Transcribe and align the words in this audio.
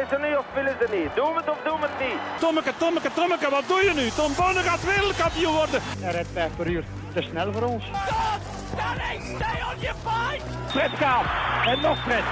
Willen 0.00 0.20
ze 0.20 0.28
niet 0.28 0.38
of 0.38 0.46
willen 0.54 0.76
ze 0.80 0.86
niet? 0.96 1.14
Doe 1.14 1.36
het 1.36 1.48
of 1.50 1.58
doe 1.64 1.78
het 1.80 1.96
niet? 2.00 2.20
Tommeke, 2.40 2.72
Tommeke, 2.78 3.10
Tommeke, 3.14 3.50
wat 3.50 3.64
doe 3.66 3.80
je 3.84 3.92
nu? 3.94 4.08
Tom 4.08 4.32
Bonne 4.36 4.60
gaat 4.60 4.84
wereldkampioen 4.84 5.54
worden. 5.54 5.80
Hij 5.82 6.12
rijdt 6.12 6.28
5 6.32 6.56
per 6.56 6.66
uur. 6.66 6.84
Te 7.14 7.22
snel 7.22 7.52
voor 7.52 7.62
ons. 7.62 7.84
Fred 10.68 10.90
gaat. 10.90 11.26
En 11.66 11.80
nog 11.80 11.98
Fred. 12.02 12.24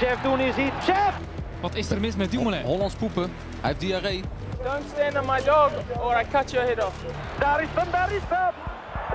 Jeff 0.00 0.22
doen 0.22 0.40
is 0.40 0.56
iets. 0.56 0.86
Jeff! 0.86 1.14
Wat 1.60 1.74
is 1.74 1.90
er 1.90 2.00
mis 2.00 2.16
met 2.16 2.30
Dumoulin? 2.30 2.62
Hollands 2.62 2.94
poepen. 2.94 3.32
Hij 3.60 3.70
heeft 3.70 3.80
diarree. 3.80 4.22
Don't 4.62 4.84
stand 4.94 5.18
on 5.18 5.34
my 5.34 5.42
dog 5.44 5.70
or 5.98 6.20
I 6.20 6.24
cut 6.30 6.50
your 6.50 6.66
head 6.66 6.84
off. 6.84 6.94
Daar 7.38 7.62
is 7.62 7.68
hem, 7.74 7.90
daar 7.90 8.12
is 8.12 8.22
hem! 8.28 8.52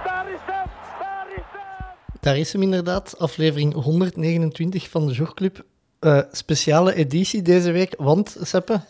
Daar 0.04 0.30
is 0.30 0.40
hem! 0.46 0.68
Daar 1.00 1.28
is 1.36 1.44
hem! 1.52 1.96
Daar 2.20 2.38
is 2.38 2.54
hem 2.54 2.62
inderdaad, 2.62 3.20
aflevering 3.20 3.74
129 3.74 4.90
van 4.90 5.08
de 5.08 5.14
Jogclub. 5.14 5.64
Eh, 6.02 6.20
speciale 6.32 6.94
editie 6.96 7.42
deze 7.42 7.72
week, 7.72 7.94
want 7.98 8.38
Seppe, 8.42 8.82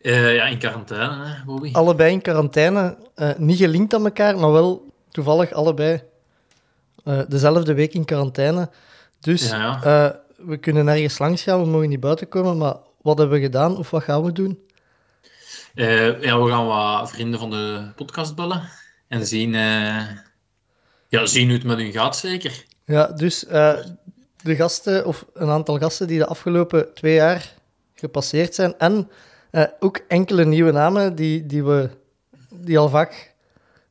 Eh, 0.00 0.34
ja, 0.34 0.44
in 0.44 0.58
quarantaine, 0.58 1.24
hè, 1.26 1.44
Bobby. 1.44 1.72
allebei 1.72 2.12
in 2.12 2.20
quarantaine, 2.22 2.96
eh, 3.14 3.30
niet 3.36 3.58
gelinkt 3.58 3.94
aan 3.94 4.04
elkaar, 4.04 4.38
maar 4.38 4.52
wel 4.52 4.92
toevallig 5.10 5.52
allebei 5.52 6.02
dezelfde 7.28 7.74
week 7.74 7.94
in 7.94 8.04
quarantaine. 8.04 8.70
Dus 9.20 9.48
Ja, 9.50 9.78
ja. 9.82 10.20
we 10.36 10.56
kunnen 10.56 10.84
nergens 10.84 11.18
langs 11.18 11.42
gaan, 11.42 11.62
we 11.62 11.68
mogen 11.68 11.88
niet 11.88 12.00
buiten 12.00 12.28
komen, 12.28 12.56
maar 12.58 12.76
wat 13.02 13.18
hebben 13.18 13.36
we 13.38 13.42
gedaan 13.44 13.76
of 13.76 13.90
wat 13.90 14.02
gaan 14.02 14.22
we 14.22 14.32
doen? 14.32 14.58
Ja, 15.74 16.42
we 16.42 16.48
gaan 16.48 16.66
wat 16.66 17.10
vrienden 17.10 17.40
van 17.40 17.50
de 17.50 17.92
podcast 17.96 18.34
bellen 18.34 18.68
en 19.08 19.26
zien, 19.26 19.52
ja, 21.08 21.26
zien 21.26 21.44
hoe 21.48 21.54
het 21.56 21.64
met 21.66 21.78
hun 21.78 21.92
gaat, 21.92 22.16
zeker. 22.16 22.64
Ja, 22.84 23.06
dus 23.06 23.44
de 24.42 24.56
gasten, 24.56 25.06
of 25.06 25.24
een 25.34 25.48
aantal 25.48 25.78
gasten 25.78 26.06
die 26.06 26.18
de 26.18 26.26
afgelopen 26.26 26.94
twee 26.94 27.14
jaar 27.14 27.54
gepasseerd 27.94 28.54
zijn. 28.54 28.78
En 28.78 29.10
eh, 29.50 29.64
ook 29.80 30.00
enkele 30.08 30.44
nieuwe 30.44 30.72
namen 30.72 31.14
die, 31.14 31.46
die, 31.46 31.64
we, 31.64 31.90
die 32.48 32.78
al 32.78 32.88
vaak 32.88 33.34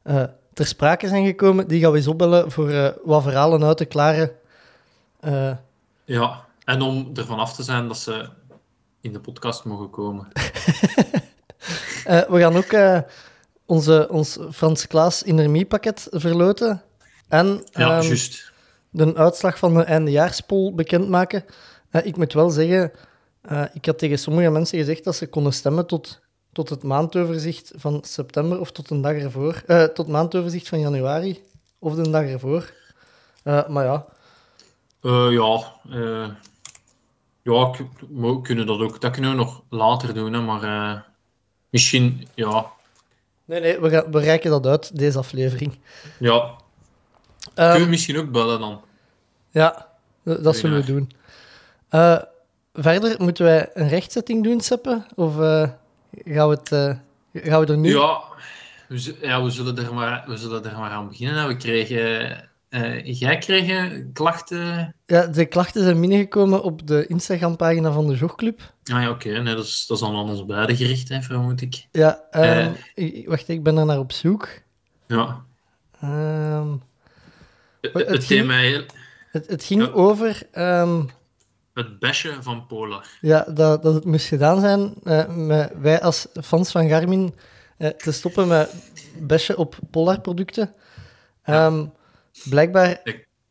eh, 0.01 0.23
ter 0.53 0.65
sprake 0.65 1.07
zijn 1.07 1.25
gekomen. 1.25 1.67
Die 1.67 1.81
gaan 1.81 1.91
we 1.91 1.97
eens 1.97 2.07
opbellen 2.07 2.51
voor 2.51 2.69
eh, 2.69 2.89
wat 3.03 3.23
verhalen 3.23 3.63
uit 3.63 3.77
te 3.77 3.85
klaren. 3.85 4.31
Ja, 6.05 6.45
en 6.63 6.81
om 6.81 7.11
ervan 7.13 7.39
af 7.39 7.55
te 7.55 7.63
zijn 7.63 7.87
dat 7.87 7.97
ze 7.97 8.29
in 9.01 9.13
de 9.13 9.19
podcast 9.19 9.63
mogen 9.63 9.89
komen. 9.89 10.27
we 12.29 12.39
gaan 12.39 12.55
ook 12.55 13.03
onze, 13.65 14.07
ons 14.09 14.37
Frans 14.51 14.87
Klaas 14.87 15.23
Inermie-pakket 15.23 16.07
verloten. 16.11 16.81
En 17.27 17.63
Ja, 17.71 17.97
ehm, 17.97 18.07
juist. 18.07 18.46
De 18.97 19.15
uitslag 19.15 19.57
van 19.57 19.73
de 19.73 19.83
eindejaarspol 19.83 20.75
bekendmaken. 20.75 21.45
Eh, 21.89 22.05
ik 22.05 22.17
moet 22.17 22.33
wel 22.33 22.49
zeggen, 22.49 22.91
eh, 23.41 23.63
ik 23.73 23.85
had 23.85 23.99
tegen 23.99 24.19
sommige 24.19 24.49
mensen 24.49 24.77
gezegd 24.77 25.03
dat 25.03 25.15
ze 25.15 25.27
konden 25.27 25.53
stemmen 25.53 25.87
tot, 25.87 26.19
tot 26.53 26.69
het 26.69 26.83
maandoverzicht 26.83 27.71
van 27.75 28.03
september 28.03 28.59
of 28.59 28.71
tot 28.71 28.89
een 28.89 29.01
dag 29.01 29.13
ervoor. 29.13 29.63
eh, 29.67 29.83
tot 29.83 30.07
maandoverzicht 30.07 30.67
van 30.67 30.79
januari 30.79 31.41
of 31.79 31.95
de 31.95 32.09
dag 32.09 32.23
ervoor. 32.23 32.73
Maar 33.43 33.85
ja, 33.85 34.05
ja, 35.31 35.61
ja, 37.43 37.71
we 38.09 38.39
kunnen 38.41 38.65
dat 38.65 38.79
ook. 38.79 39.01
Dat 39.01 39.11
kunnen 39.11 39.31
we 39.31 39.37
nog 39.37 39.63
later 39.69 40.13
doen, 40.13 40.33
hè, 40.33 40.41
maar 40.41 41.05
misschien, 41.69 42.27
ja, 42.35 42.71
nee, 43.45 43.59
nee, 43.59 43.79
we, 43.79 43.89
gaan, 43.89 44.11
we 44.11 44.19
reiken 44.19 44.49
dat 44.49 44.65
uit, 44.65 44.97
deze 44.97 45.17
aflevering. 45.17 45.79
ja. 46.19 46.55
Ehm, 47.53 47.69
kunnen 47.69 47.87
we 47.87 47.89
misschien 47.89 48.17
ook 48.17 48.31
bellen 48.31 48.59
dan? 48.59 48.81
Ja, 49.57 49.87
dat 50.23 50.55
zullen 50.55 50.79
we 50.79 50.85
doen. 50.85 51.11
Eh, 51.89 52.21
verder 52.73 53.15
moeten 53.21 53.45
wij 53.45 53.69
een 53.73 53.87
rechtzetting 53.87 54.43
doen, 54.43 54.61
Seppe? 54.61 55.05
Of 55.15 55.39
eh, 55.39 55.69
gaan, 56.25 56.49
we 56.49 56.55
het, 56.55 56.71
eh, 56.71 56.95
gaan 57.33 57.59
we 57.59 57.65
er 57.71 57.77
nu... 57.77 57.89
Ja, 57.89 58.21
we, 58.87 59.15
ja 59.21 59.43
we, 59.43 59.49
zullen 59.49 59.77
er 59.77 59.93
maar, 59.93 60.23
we 60.27 60.37
zullen 60.37 60.65
er 60.65 60.77
maar 60.77 60.91
aan 60.91 61.07
beginnen. 61.07 61.47
We 61.47 61.55
kregen, 61.57 62.49
jij 63.03 63.37
kreeg 63.37 63.91
klachten. 64.13 64.95
Ja, 65.05 65.27
de 65.27 65.45
klachten 65.45 65.83
zijn 65.83 65.99
binnengekomen 65.99 66.63
op 66.63 66.87
de 66.87 67.07
Instagram-pagina 67.07 67.91
van 67.91 68.07
de 68.07 68.15
Jogclub. 68.15 68.59
Ah 68.91 69.01
ja, 69.01 69.09
oké. 69.09 69.29
Nee, 69.29 69.55
dat, 69.55 69.65
is, 69.65 69.85
dat 69.87 69.97
is 69.97 70.03
dan 70.03 70.15
aan 70.15 70.29
ons 70.29 70.45
beiden 70.45 70.75
gericht, 70.75 71.09
hè, 71.09 71.21
vermoed 71.21 71.61
ik. 71.61 71.87
Ja, 71.91 72.21
Eh. 72.31 72.65
ehm, 72.65 72.71
wacht, 73.29 73.47
ik 73.47 73.63
ben 73.63 73.77
er 73.77 73.85
naar 73.85 73.99
op 73.99 74.11
zoek. 74.11 74.49
Ja. 75.07 75.41
Ehm, 76.01 76.67
Het, 77.81 77.93
Het 78.07 78.23
ging- 78.23 78.85
het, 79.31 79.47
het 79.47 79.63
ging 79.63 79.81
Ja. 79.81 79.91
over 79.91 80.47
ja, 80.53 81.05
het 81.73 81.99
besje 81.99 82.37
van 82.41 82.65
Polar. 82.67 83.07
ja, 83.21 83.45
dat, 83.53 83.83
dat 83.83 83.93
het 83.93 84.05
moest 84.05 84.27
gedaan 84.27 84.59
zijn 84.59 84.93
eh, 85.03 85.35
met 85.35 85.71
wij 85.79 86.01
als 86.01 86.27
fans 86.43 86.71
van 86.71 86.89
Garmin 86.89 87.35
eh, 87.77 87.89
te 87.89 88.11
stoppen 88.11 88.47
met 88.47 88.91
besje 89.19 89.57
op 89.57 89.77
Polar-producten. 89.91 90.73
Ehm, 91.43 91.85
blijkbaar 92.49 93.01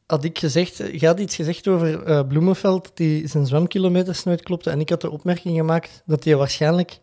had 0.07 0.25
ik 0.25 0.39
gezegd, 0.39 0.77
je 0.77 1.07
had 1.07 1.19
iets 1.21 1.35
gezegd 1.37 1.69
over 1.69 2.03
eh, 2.03 2.27
Bloemenveld 2.27 2.91
die 2.95 3.27
zijn 3.27 3.47
zwemkilometers 3.47 4.25
nooit 4.25 4.43
klopte. 4.43 4.71
En 4.71 4.81
ik 4.81 4.89
had 4.89 5.01
de 5.01 5.11
opmerking 5.11 5.57
gemaakt 5.57 6.03
dat 6.07 6.25
hij 6.25 6.37
waarschijnlijk 6.37 6.99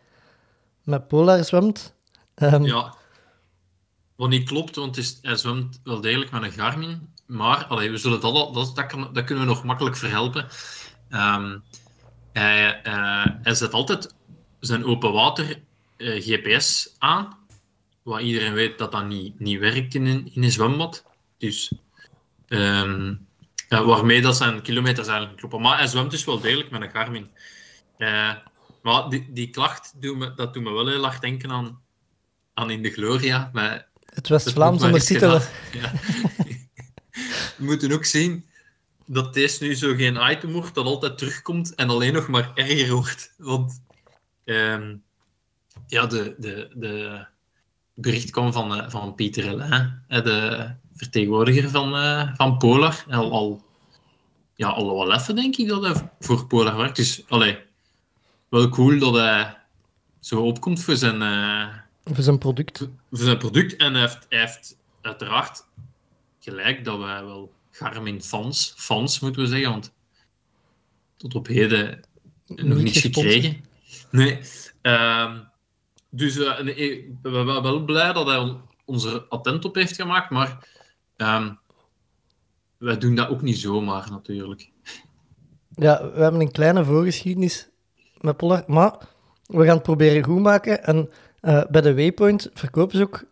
met 0.84 1.08
Polar 1.08 1.44
zwemt. 1.44 1.94
Ehm, 2.36 2.64
Ja. 2.64 2.96
Wat 4.16 4.30
niet 4.30 4.48
klopt, 4.48 4.76
want 4.76 4.98
is, 4.98 5.20
hij 5.22 5.36
zwemt 5.36 5.80
wel 5.84 6.02
degelijk 6.02 6.32
met 6.32 6.44
een 6.44 6.52
Garmin. 6.52 7.13
Maar 7.34 7.66
allee, 7.66 7.92
we 7.92 7.98
zullen 7.98 8.22
dat, 8.22 8.34
al- 8.34 8.52
dat, 8.52 8.76
dat, 8.76 8.86
kan, 8.86 9.10
dat 9.14 9.24
kunnen 9.24 9.44
we 9.44 9.50
nog 9.50 9.64
makkelijk 9.64 9.98
verhelpen. 9.98 10.48
Ehm, 11.10 11.58
hij, 12.34 12.82
eh, 12.82 13.26
hij 13.42 13.54
zet 13.54 13.74
altijd 13.74 14.16
zijn 14.60 14.86
open 14.86 15.14
water 15.14 15.62
eh, 15.98 16.22
GPS 16.22 16.96
aan. 16.98 17.38
Wat 18.04 18.22
iedereen 18.22 18.54
weet 18.54 18.78
dat 18.78 18.92
dat 18.92 19.06
niet, 19.06 19.40
niet 19.40 19.60
werkt 19.60 19.96
in 19.96 20.06
een, 20.06 20.32
in 20.34 20.44
een 20.44 20.52
zwembad. 20.52 21.04
Dus 21.38 21.72
ehm, 22.48 23.14
waarmee 23.70 24.22
dat 24.22 24.38
zijn 24.38 24.62
kilometers 24.62 25.08
eigenlijk 25.08 25.38
kloppen. 25.38 25.62
Maar 25.62 25.78
hij 25.78 25.88
zwemt 25.88 26.12
dus 26.12 26.26
wel 26.26 26.40
degelijk 26.40 26.70
met 26.72 26.82
een 26.82 26.92
Garmin. 26.92 27.30
Eh, 27.98 28.32
maar 28.82 29.10
die, 29.10 29.28
die 29.34 29.50
klacht 29.50 29.94
doet 30.02 30.18
me, 30.18 30.34
dat 30.34 30.54
doet 30.54 30.64
me 30.64 30.72
wel 30.72 30.88
heel 30.88 31.04
hard 31.04 31.22
denken 31.22 31.52
aan, 31.52 31.82
aan 32.54 32.70
In 32.70 32.82
de 32.82 32.92
Gloria. 32.92 33.50
Maar 33.54 33.88
het 34.06 34.28
West-Vlaams 34.28 34.84
ondertitelen. 34.84 35.42
Ja. 35.72 35.92
We 37.64 37.70
moeten 37.70 37.92
ook 37.92 38.06
zien 38.06 38.46
dat 39.06 39.34
deze 39.34 39.64
nu 39.64 39.76
zo 39.76 39.96
geen 39.96 40.32
item 40.32 40.52
wordt 40.52 40.76
dat 40.76 40.86
altijd 40.86 41.18
terugkomt 41.18 41.76
en 41.76 41.90
alleen 41.90 42.14
nog 42.14 42.28
maar 42.28 42.52
erger 42.56 42.94
wordt. 42.94 43.34
Want 43.38 43.82
ehm, 44.44 44.96
ja, 45.88 46.06
de, 46.06 46.36
de, 46.38 46.70
de 46.76 47.26
bericht 47.94 48.30
kwam 48.30 48.54
van, 48.54 48.76
eh, 48.76 48.90
van 48.90 49.16
Pieter 49.16 49.44
Hellin, 49.44 50.02
hè, 50.08 50.22
de 50.22 50.70
vertegenwoordiger 50.96 51.70
van, 51.70 51.96
eh, 51.96 52.36
van 52.36 52.58
Polar. 52.58 53.06
Al, 53.10 53.32
al, 53.32 53.64
ja, 54.56 54.68
al 54.68 54.96
wel 54.96 55.14
even 55.14 55.36
denk 55.36 55.56
ik 55.56 55.68
dat 55.68 55.84
hij 55.84 56.10
voor 56.20 56.46
Polar 56.48 56.78
werkt. 56.78 56.96
Dus 56.96 57.24
allee, 57.28 57.58
wel 58.50 58.70
cool 58.70 59.00
dat 59.00 59.14
hij 59.16 59.58
zo 60.20 60.42
opkomt 60.42 60.84
voor 60.84 60.96
zijn... 60.96 61.22
eh, 61.22 61.68
Voor 62.04 62.24
zijn 62.24 62.38
product. 62.38 62.78
voor 63.12 63.26
zijn 63.26 63.38
product. 63.38 63.76
En 63.76 63.92
hij 63.94 64.02
heeft, 64.02 64.26
hij 64.30 64.40
heeft 64.40 64.78
uiteraard 65.02 65.66
gelijk 66.44 66.86
dat 66.86 67.00
wij 67.00 67.24
wel 67.24 67.54
Garmin-fans, 67.72 68.74
fans 68.78 69.20
moeten 69.20 69.42
we 69.42 69.48
zeggen, 69.48 69.70
want 69.70 69.94
tot 71.18 71.36
op 71.36 71.48
heden 71.48 72.04
nog 72.48 72.78
Niet 72.78 72.84
niets 72.84 73.02
gekregen. 73.02 73.64
Nee. 74.12 74.40
Ehm, 74.82 75.40
dus 76.10 76.36
nee, 76.36 76.46
eh, 76.46 77.10
we 77.22 77.32
zijn 77.32 77.46
wel 77.46 77.84
blij 77.84 78.14
dat 78.14 78.28
hij 78.28 78.58
ons 78.86 79.06
er 79.06 79.26
attent 79.30 79.66
op 79.66 79.76
heeft 79.76 79.96
gemaakt, 79.96 80.30
maar 80.30 80.68
ehm, 81.16 81.54
wij 82.78 82.98
doen 82.98 83.16
dat 83.16 83.30
ook 83.30 83.42
niet 83.42 83.58
zomaar 83.58 84.12
natuurlijk. 84.12 84.72
Ja, 85.70 86.12
we 86.14 86.22
hebben 86.22 86.42
een 86.42 86.52
kleine 86.52 86.86
voorgeschiedenis 86.86 87.70
met 88.18 88.38
Polar, 88.38 88.64
maar 88.68 88.98
we 89.46 89.66
gaan 89.66 89.76
het 89.76 89.84
proberen 89.84 90.24
goed 90.24 90.42
maken. 90.42 90.84
En 90.84 91.10
eh, 91.40 91.64
bij 91.70 91.82
de 91.82 91.96
Waypoint 91.96 92.50
verkopen 92.54 92.98
ze 92.98 93.04
ook 93.04 93.24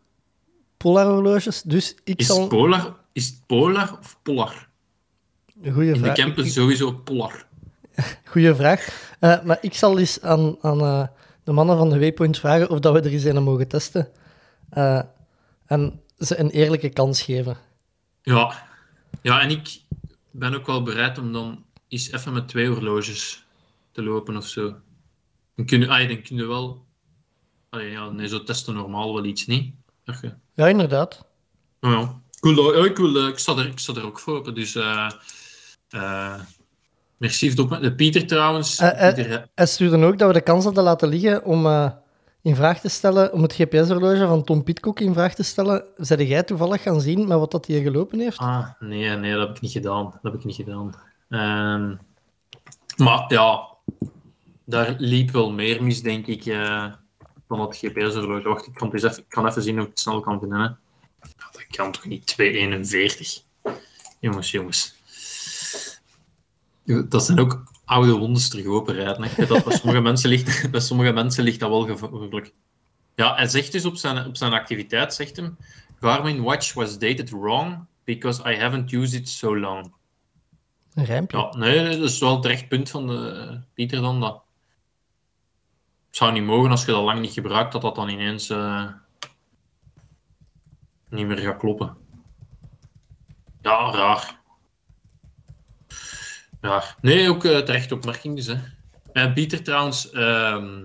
Polar-horloges, 0.78 1.62
dus 1.62 1.96
ik 2.04 2.20
Is 2.20 2.26
zal... 2.26 2.48
Polar, 2.48 3.01
is 3.14 3.28
het 3.28 3.42
Polar 3.46 3.98
of 4.00 4.20
Polar? 4.22 4.70
Goeie 5.72 5.88
In 5.94 5.94
de 6.02 6.14
vraag. 6.14 6.18
is 6.38 6.46
Ik- 6.46 6.52
sowieso 6.52 6.92
Polar. 6.94 7.46
Goeie 8.32 8.54
vraag. 8.54 9.10
Eh, 9.20 9.44
maar 9.44 9.58
ik 9.62 9.74
zal 9.74 10.00
eens 10.00 10.22
aan, 10.22 10.56
aan 10.62 10.80
eh, 10.82 11.08
de 11.44 11.52
mannen 11.52 11.78
van 11.78 11.90
de 11.90 12.00
Waypoint 12.00 12.40
vragen 12.40 12.70
of 12.70 12.80
dat 12.80 12.94
we 12.94 13.00
er 13.00 13.12
eens 13.12 13.24
een 13.24 13.44
mogen 13.44 13.68
testen. 13.68 14.08
Eh, 14.70 15.02
en 15.66 16.02
ze 16.18 16.40
een 16.40 16.50
eerlijke 16.50 16.90
kans 16.90 17.22
geven. 17.22 17.58
Ja. 18.22 18.68
ja, 19.22 19.42
en 19.42 19.50
ik 19.50 19.82
ben 20.32 20.54
ook 20.56 20.66
wel 20.66 20.84
bereid 20.84 21.18
om 21.18 21.34
dan 21.34 21.66
eens 21.88 22.12
even 22.12 22.34
met 22.34 22.48
twee 22.48 22.68
horloges 22.68 23.46
te 23.92 24.04
lopen 24.04 24.38
of 24.38 24.48
zo. 24.48 24.76
Dan 25.56 25.66
kun 25.66 25.80
je, 25.80 25.88
ah, 25.90 26.08
dan 26.08 26.22
kun 26.22 26.36
je 26.36 26.46
wel... 26.46 26.86
Allee, 27.70 27.92
ja, 27.92 28.10
nee, 28.10 28.28
zo 28.28 28.44
testen 28.44 28.74
normaal 28.74 29.14
wel 29.14 29.26
iets 29.26 29.46
niet. 29.48 29.74
Je- 30.04 30.34
Ja, 30.54 30.68
inderdaad. 30.68 31.26
Nou 31.80 31.96
ja, 32.00 32.22
cool, 32.42 32.56
dat- 32.56 32.86
ik, 32.86 32.98
wil, 32.98 33.16
eh, 33.16 33.28
ik, 33.28 33.38
sta 33.40 33.56
er, 33.56 33.66
ik 33.68 33.80
sta 33.80 33.94
er 33.94 34.06
ook 34.06 34.20
voor 34.20 34.36
open, 34.38 34.54
dus... 34.56 34.76
eh, 34.76 35.12
eh, 35.90 36.40
Merci 37.18 37.52
voor 37.52 37.72
het. 37.72 37.82
De 37.82 37.96
Pieter 37.96 38.28
trouwens. 38.28 38.76
Pieter, 38.76 39.48
Hij 39.56 39.66
stuurde 39.66 40.06
ook 40.06 40.18
dat 40.18 40.28
we 40.28 40.34
de 40.34 40.42
kans 40.42 40.64
hadden 40.64 40.84
laten 40.84 41.08
liggen 41.10 41.44
om 41.46 41.66
eh, 41.66 41.92
in 42.42 42.56
vraag 42.56 42.80
te 42.80 42.90
stellen, 42.90 43.34
om 43.34 43.42
het 43.42 43.54
GPS-horloge 43.54 44.28
van 44.28 44.44
Tom 44.44 44.64
Pitcock 44.64 45.00
in 45.00 45.14
vraag 45.14 45.36
te 45.36 45.44
stellen. 45.44 45.84
Zou 45.98 46.24
jij 46.24 46.44
toevallig 46.44 46.82
gaan 46.82 47.02
zien 47.02 47.28
met 47.28 47.38
wat 47.38 47.52
dat 47.52 47.66
hier 47.66 47.82
gelopen 47.82 48.20
heeft? 48.20 48.38
Ah, 48.38 48.68
nee, 48.80 49.10
nee, 49.10 49.32
dat 49.34 49.48
heb 49.48 49.56
ik 49.56 49.62
niet 49.62 49.72
gedaan. 49.72 50.04
Dat 50.04 50.32
heb 50.32 50.34
ik 50.34 50.44
niet 50.44 50.56
gedaan. 50.56 50.94
Ehm, 51.30 51.96
maar 53.06 53.26
ja, 53.28 53.68
daar 54.66 54.96
liep 54.98 55.32
wel 55.32 55.52
meer 55.52 55.84
mis, 55.84 56.02
denk 56.02 56.28
ik, 56.28 56.46
eh, 56.46 56.86
van 57.48 57.60
het 57.60 57.78
GPS-horloge. 57.78 58.48
Wacht, 58.50 58.68
ik 58.68 58.74
kan, 58.74 58.88
het 58.88 58.96
eens 59.04 59.12
even, 59.12 59.24
ik 59.24 59.30
kan 59.30 59.48
even 59.48 59.62
zien 59.64 59.78
of 59.78 59.84
ik 59.84 59.90
het 59.90 60.00
snel 60.00 60.20
kan 60.20 60.40
vinden. 60.40 60.80
Kan 61.72 61.92
toch 61.92 62.06
niet 62.06 62.26
241? 62.26 63.44
Jongens, 64.20 64.52
jongens. 64.52 64.96
Dat 66.84 67.26
zijn 67.26 67.40
ook 67.40 67.64
oude 67.86 68.12
wondes 68.12 68.50
terug 68.50 68.66
openrijden. 68.66 69.24
hè. 69.24 69.46
Dat 69.46 69.64
bij 69.64 69.78
sommige, 69.78 70.02
mensen 70.02 70.30
ligt, 70.30 70.72
bij 70.72 70.80
sommige 70.80 71.12
mensen 71.12 71.44
ligt 71.44 71.60
dat 71.60 71.70
wel 71.70 71.86
gevaarlijk. 71.86 72.54
Ja, 73.16 73.36
hij 73.36 73.48
zegt 73.48 73.72
dus 73.72 73.86
op 73.86 73.96
zijn, 73.96 74.26
op 74.26 74.38
zijn 74.38 74.54
activiteit, 74.54 75.14
zegt 75.14 75.36
hem, 75.36 75.58
Garmin 76.00 76.42
watch 76.42 76.74
was 76.74 76.98
dated 76.98 77.30
wrong 77.30 77.86
because 78.04 78.52
I 78.52 78.56
haven't 78.58 78.92
used 78.92 79.20
it 79.20 79.30
so 79.30 79.58
long. 79.58 79.94
Een 80.94 81.06
rijmpje. 81.06 81.38
Ja, 81.38 81.56
nee, 81.58 81.98
dat 81.98 82.10
is 82.10 82.20
wel 82.20 82.36
het 82.36 82.46
recht 82.46 82.68
punt 82.68 82.90
van 82.90 83.08
de, 83.08 83.60
Pieter 83.74 84.02
dan. 84.02 84.20
Dat. 84.20 84.42
Het 86.08 86.16
zou 86.20 86.32
niet 86.32 86.44
mogen 86.44 86.72
als 86.72 86.86
je 86.86 86.92
dat 86.92 87.04
lang 87.04 87.20
niet 87.20 87.34
gebruikt, 87.34 87.72
dat 87.72 87.82
dat 87.82 87.96
dan 87.96 88.10
ineens 88.10 88.50
eh, 88.50 88.86
niet 91.12 91.28
meer 91.28 91.38
gaat 91.38 91.58
kloppen. 91.58 91.98
Ja, 93.62 93.92
raar. 93.92 94.40
Raar. 96.62 96.96
Nee, 97.02 97.30
ook 97.30 97.46
eh, 97.46 97.58
terecht 97.60 97.92
opmerking 97.92 98.36
dus. 98.36 98.46
Hè. 98.48 98.56
En 99.14 99.34
Pieter 99.34 99.64
trouwens, 99.64 100.10
ehm, 100.12 100.80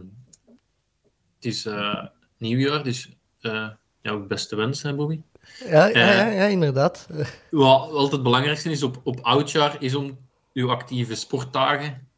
het 1.35 1.45
is 1.45 1.67
eh, 1.67 2.05
nieuwjaar, 2.39 2.83
dus 2.83 3.09
eh 3.41 3.69
jouw 4.03 4.27
beste 4.27 4.57
wens, 4.57 4.83
hè, 4.83 4.95
Bobby? 4.95 5.21
Ja, 5.65 5.87
ja, 5.87 5.93
Eh. 5.95 6.17
ja, 6.17 6.27
ja, 6.27 6.45
inderdaad. 6.45 7.07
Eh, 7.11 7.27
Wat 7.51 7.81
altijd 7.91 8.13
het 8.13 8.23
belangrijkste 8.23 8.71
is 8.71 8.83
op, 8.83 9.01
op 9.05 9.21
oudjaar, 9.21 9.77
is 9.83 9.95
om 9.95 10.19
uw 10.53 10.71
actieve 10.71 11.15
sportdagen. 11.15 12.09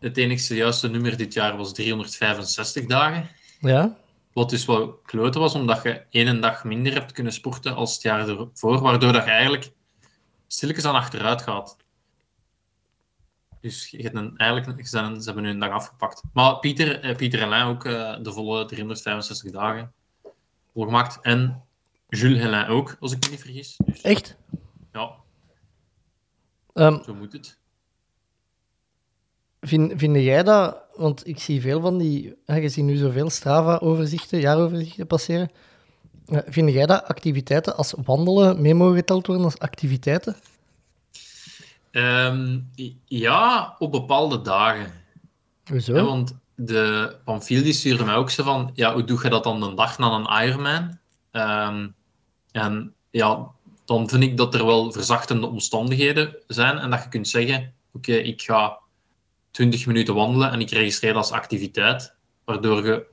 Het 0.00 0.16
enigste 0.16 0.54
juiste 0.54 0.88
nummer 0.88 1.16
dit 1.16 1.32
jaar 1.32 1.56
was 1.56 1.72
365 1.74 2.86
dagen. 2.86 3.28
Ja, 3.60 3.96
Wat 4.34 4.50
dus 4.50 4.64
wel 4.64 4.92
kloten 4.92 5.40
was, 5.40 5.54
omdat 5.54 5.82
je 5.82 6.04
één 6.10 6.40
dag 6.40 6.64
minder 6.64 6.92
hebt 6.92 7.12
kunnen 7.12 7.32
sporten 7.32 7.74
als 7.74 7.94
het 7.94 8.02
jaar 8.02 8.28
ervoor, 8.28 8.80
waardoor 8.80 9.12
dat 9.12 9.24
je 9.24 9.30
eigenlijk 9.30 9.72
stilletjes 10.46 10.84
aan 10.84 10.94
achteruit 10.94 11.42
gaat. 11.42 11.76
Dus 13.60 13.90
je 13.90 14.02
hebt 14.02 14.16
een, 14.16 14.36
eigenlijk, 14.36 14.86
ze, 14.86 14.98
hebben 14.98 15.42
nu 15.42 15.48
een 15.48 15.58
dag 15.58 15.70
afgepakt. 15.70 16.22
Maar 16.32 16.58
Pieter, 16.58 17.00
eh, 17.00 17.16
Pieter 17.16 17.66
ook 17.66 17.84
eh, 17.84 18.16
de 18.22 18.32
volle 18.32 18.64
365 18.64 19.52
dagen 19.52 19.92
volgemaakt. 20.72 21.18
En 21.20 21.64
Jules 22.08 22.38
Helin 22.38 22.66
ook, 22.66 22.96
als 23.00 23.12
ik 23.12 23.24
me 23.24 23.30
niet 23.30 23.40
vergis. 23.40 23.76
Dus, 23.84 24.00
echt. 24.00 24.36
ja, 24.92 25.22
Ehm, 26.74 27.02
zo 27.02 27.14
moet 27.14 27.32
het. 27.32 27.58
Vind, 29.68 29.92
vind 29.96 30.16
jij 30.16 30.42
dat, 30.42 30.76
want 30.94 31.26
ik 31.26 31.40
zie 31.40 31.60
veel 31.60 31.80
van 31.80 31.98
die, 31.98 32.36
je 32.46 32.68
ziet 32.68 32.84
nu 32.84 32.96
zoveel 32.96 33.30
Strava-overzichten, 33.30 34.40
jaaroverzichten 34.40 35.06
passeren. 35.06 35.50
Eh, 36.26 36.38
vind 36.46 36.72
jij 36.72 36.86
dat 36.86 37.04
activiteiten 37.04 37.76
als 37.76 37.94
wandelen 38.04 38.62
mee 38.62 38.74
mogen 38.74 38.96
geteld 38.96 39.26
worden 39.26 39.44
als 39.44 39.58
activiteiten? 39.58 40.36
Ehm, 41.90 42.58
ja, 43.04 43.76
op 43.78 43.92
bepaalde 43.92 44.42
dagen. 44.42 44.92
Hoezo? 45.64 45.94
Hè, 45.94 46.02
want 46.02 46.36
de 46.54 47.16
Pamphile 47.24 47.62
die 47.62 47.72
stuurde 47.72 48.04
mij 48.04 48.14
ook 48.14 48.30
zo 48.30 48.42
van, 48.42 48.70
ja, 48.74 48.92
hoe 48.92 49.04
doe 49.04 49.20
je 49.22 49.28
dat 49.28 49.44
dan 49.44 49.60
de 49.60 49.74
dag 49.74 49.98
na 49.98 50.10
een 50.10 50.46
Ironman? 50.46 50.98
Ehm, 51.30 51.88
en 52.52 52.94
ja, 53.10 53.50
dan 53.84 54.08
vind 54.08 54.22
ik 54.22 54.36
dat 54.36 54.54
er 54.54 54.66
wel 54.66 54.92
verzachtende 54.92 55.46
omstandigheden 55.46 56.36
zijn 56.46 56.78
en 56.78 56.90
dat 56.90 57.02
je 57.02 57.08
kunt 57.08 57.28
zeggen, 57.28 57.72
oké, 57.92 58.12
ik 58.12 58.42
ga 58.42 58.78
20 59.54 59.86
minuten 59.86 60.14
wandelen 60.14 60.50
en 60.50 60.60
ik 60.60 60.70
registreer 60.70 61.12
dat 61.12 61.22
als 61.22 61.32
activiteit, 61.32 62.14
waardoor 62.44 62.86
je 62.86 63.06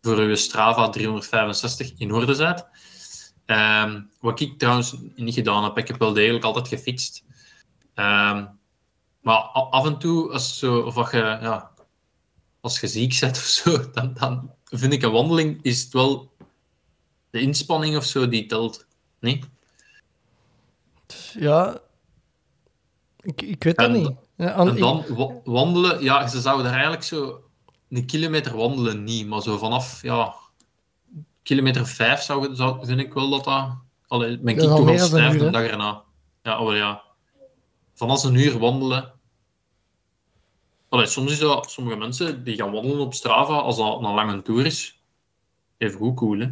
voor 0.00 0.22
je 0.22 0.36
Strava 0.36 0.88
365 0.88 1.92
in 1.96 2.12
orde 2.12 2.36
bent. 2.36 2.66
Ehm, 3.44 4.02
wat 4.20 4.40
ik 4.40 4.58
trouwens 4.58 4.96
niet 5.16 5.34
gedaan 5.34 5.64
heb, 5.64 5.78
ik 5.78 5.88
heb 5.88 5.98
wel 5.98 6.12
degelijk 6.12 6.44
altijd 6.44 6.68
gefietst. 6.68 7.24
Ehm, 7.94 8.46
maar 9.20 9.36
af 9.36 9.86
en 9.86 9.98
toe, 9.98 10.32
als, 10.32 10.58
zo, 10.58 10.80
of 10.80 10.94
wat 10.94 11.10
je, 11.10 11.18
ja, 11.18 11.70
als 12.60 12.80
je 12.80 12.86
ziek 12.86 13.16
bent 13.20 13.36
of 13.36 13.42
zo, 13.44 13.90
dan, 13.90 14.14
dan 14.14 14.50
vind 14.64 14.92
ik 14.92 15.02
een 15.02 15.12
wandeling 15.12 15.58
is 15.62 15.82
het 15.82 15.92
wel 15.92 16.32
de 17.30 17.40
inspanning 17.40 17.96
of 17.96 18.04
zo 18.04 18.28
die 18.28 18.46
telt. 18.46 18.86
Nee? 19.18 19.42
Ja, 21.32 21.80
ik, 23.20 23.42
ik 23.42 23.64
weet 23.64 23.76
dat 23.76 23.86
En- 23.86 23.92
niet. 23.92 24.24
Ja, 24.36 24.54
En 24.54 24.76
dan 24.76 25.04
wa- 25.08 25.40
wandelen, 25.44 26.02
ja, 26.02 26.26
ze 26.26 26.40
zouden 26.40 26.66
er 26.66 26.72
eigenlijk 26.72 27.02
zo 27.02 27.42
een 27.88 28.06
kilometer 28.06 28.56
wandelen 28.56 29.04
niet, 29.04 29.26
maar 29.26 29.42
zo 29.42 29.58
vanaf 29.58 30.02
ja, 30.02 30.34
kilometer 31.42 31.86
vijf 31.86 32.20
zou, 32.20 32.54
zou, 32.54 32.86
vind 32.86 33.00
ik 33.00 33.12
wel 33.12 33.30
dat 33.30 33.44
dat. 33.44 33.68
Allee, 34.06 34.38
ben 34.38 34.54
ik 34.54 34.60
toch 34.60 34.88
al 34.88 34.98
stijf 34.98 35.38
de 35.38 35.50
dag 35.50 35.62
erna. 35.62 36.02
Ja, 36.42 36.60
oh 36.60 36.74
ja. 36.74 37.02
Vanaf 37.94 38.24
een 38.24 38.34
uur 38.34 38.58
wandelen. 38.58 39.12
Allee, 40.88 41.06
soms 41.06 41.32
is 41.32 41.38
dat, 41.38 41.70
sommige 41.70 41.96
mensen 41.96 42.44
die 42.44 42.56
gaan 42.56 42.72
wandelen 42.72 43.00
op 43.00 43.14
Strava 43.14 43.54
als 43.54 43.76
dat 43.76 43.96
een 44.02 44.14
lange 44.14 44.42
tour 44.42 44.66
is. 44.66 45.00
Even 45.76 45.98
goed 45.98 46.16
cool, 46.16 46.38
hè? 46.38 46.48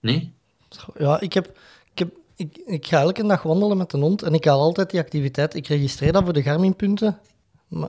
Nee? 0.00 0.32
Ja, 0.98 1.20
ik, 1.20 1.32
heb, 1.32 1.58
ik, 2.38 2.56
ik, 2.66 2.86
ga 2.86 3.00
elke 3.00 3.26
dag 3.26 3.42
wandelen 3.42 3.76
met 3.76 3.92
een 3.92 4.00
hond 4.00 4.22
en 4.22 4.34
ik 4.34 4.44
haal 4.44 4.60
altijd 4.60 4.90
die 4.90 5.00
activiteit. 5.00 5.54
Ik 5.54 5.66
registreer 5.66 6.12
dat 6.12 6.24
voor 6.24 6.32
de 6.32 6.42
Garmin-punten 6.42 7.18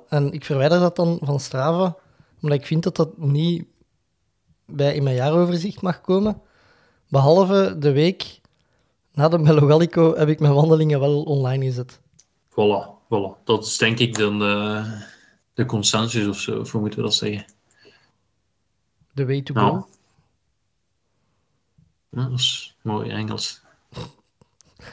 en 0.08 0.32
ik 0.32 0.46
verwijder 0.46 0.80
dat 0.80 0.96
dan 0.96 1.20
van 1.22 1.40
Strava, 1.40 1.96
omdat 2.42 2.60
ik 2.60 2.66
vind 2.66 2.84
dat 2.84 2.96
dat 2.96 3.18
niet 3.18 3.66
bij 4.66 4.96
in 4.96 5.04
mijn 5.04 5.16
jaaroverzicht 5.16 5.82
mag 5.82 6.02
komen. 6.02 6.42
Behalve 7.08 7.76
de 7.80 7.92
week 7.92 8.42
na 9.14 9.28
de 9.28 9.38
Melogalico 9.38 10.16
heb 10.16 10.28
ik 10.28 10.40
mijn 10.40 10.54
wandelingen 10.54 11.00
wel 11.00 11.24
online 11.24 11.66
gezet. 11.66 12.00
Voilà, 12.50 12.90
voilà. 13.06 13.44
Dat 13.44 13.66
is 13.66 13.78
denk 13.78 14.00
ik 14.00 14.18
dan 14.18 14.40
de, 14.40 14.84
de 15.54 15.66
consensus 15.66 16.28
of 16.28 16.40
zo, 16.40 16.60
of 16.60 16.72
hoe 16.72 16.82
moeten 16.82 17.00
we 17.00 17.06
dat 17.06 17.16
zeggen? 17.16 17.46
The 19.14 19.26
way 19.26 19.42
to 19.42 19.54
Ja. 19.54 19.70
go. 19.70 19.88
Ja, 22.10 22.24
dat 22.30 22.40
is 22.40 22.78
mooi 22.82 23.10
Engels. 23.10 23.62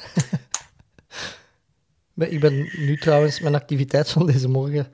Ik 2.15 2.41
ben 2.41 2.55
nu 2.87 2.97
trouwens 2.99 3.41
mijn 3.41 3.55
activiteit 3.55 4.11
van 4.11 4.27
deze 4.27 4.49
morgen 4.49 4.93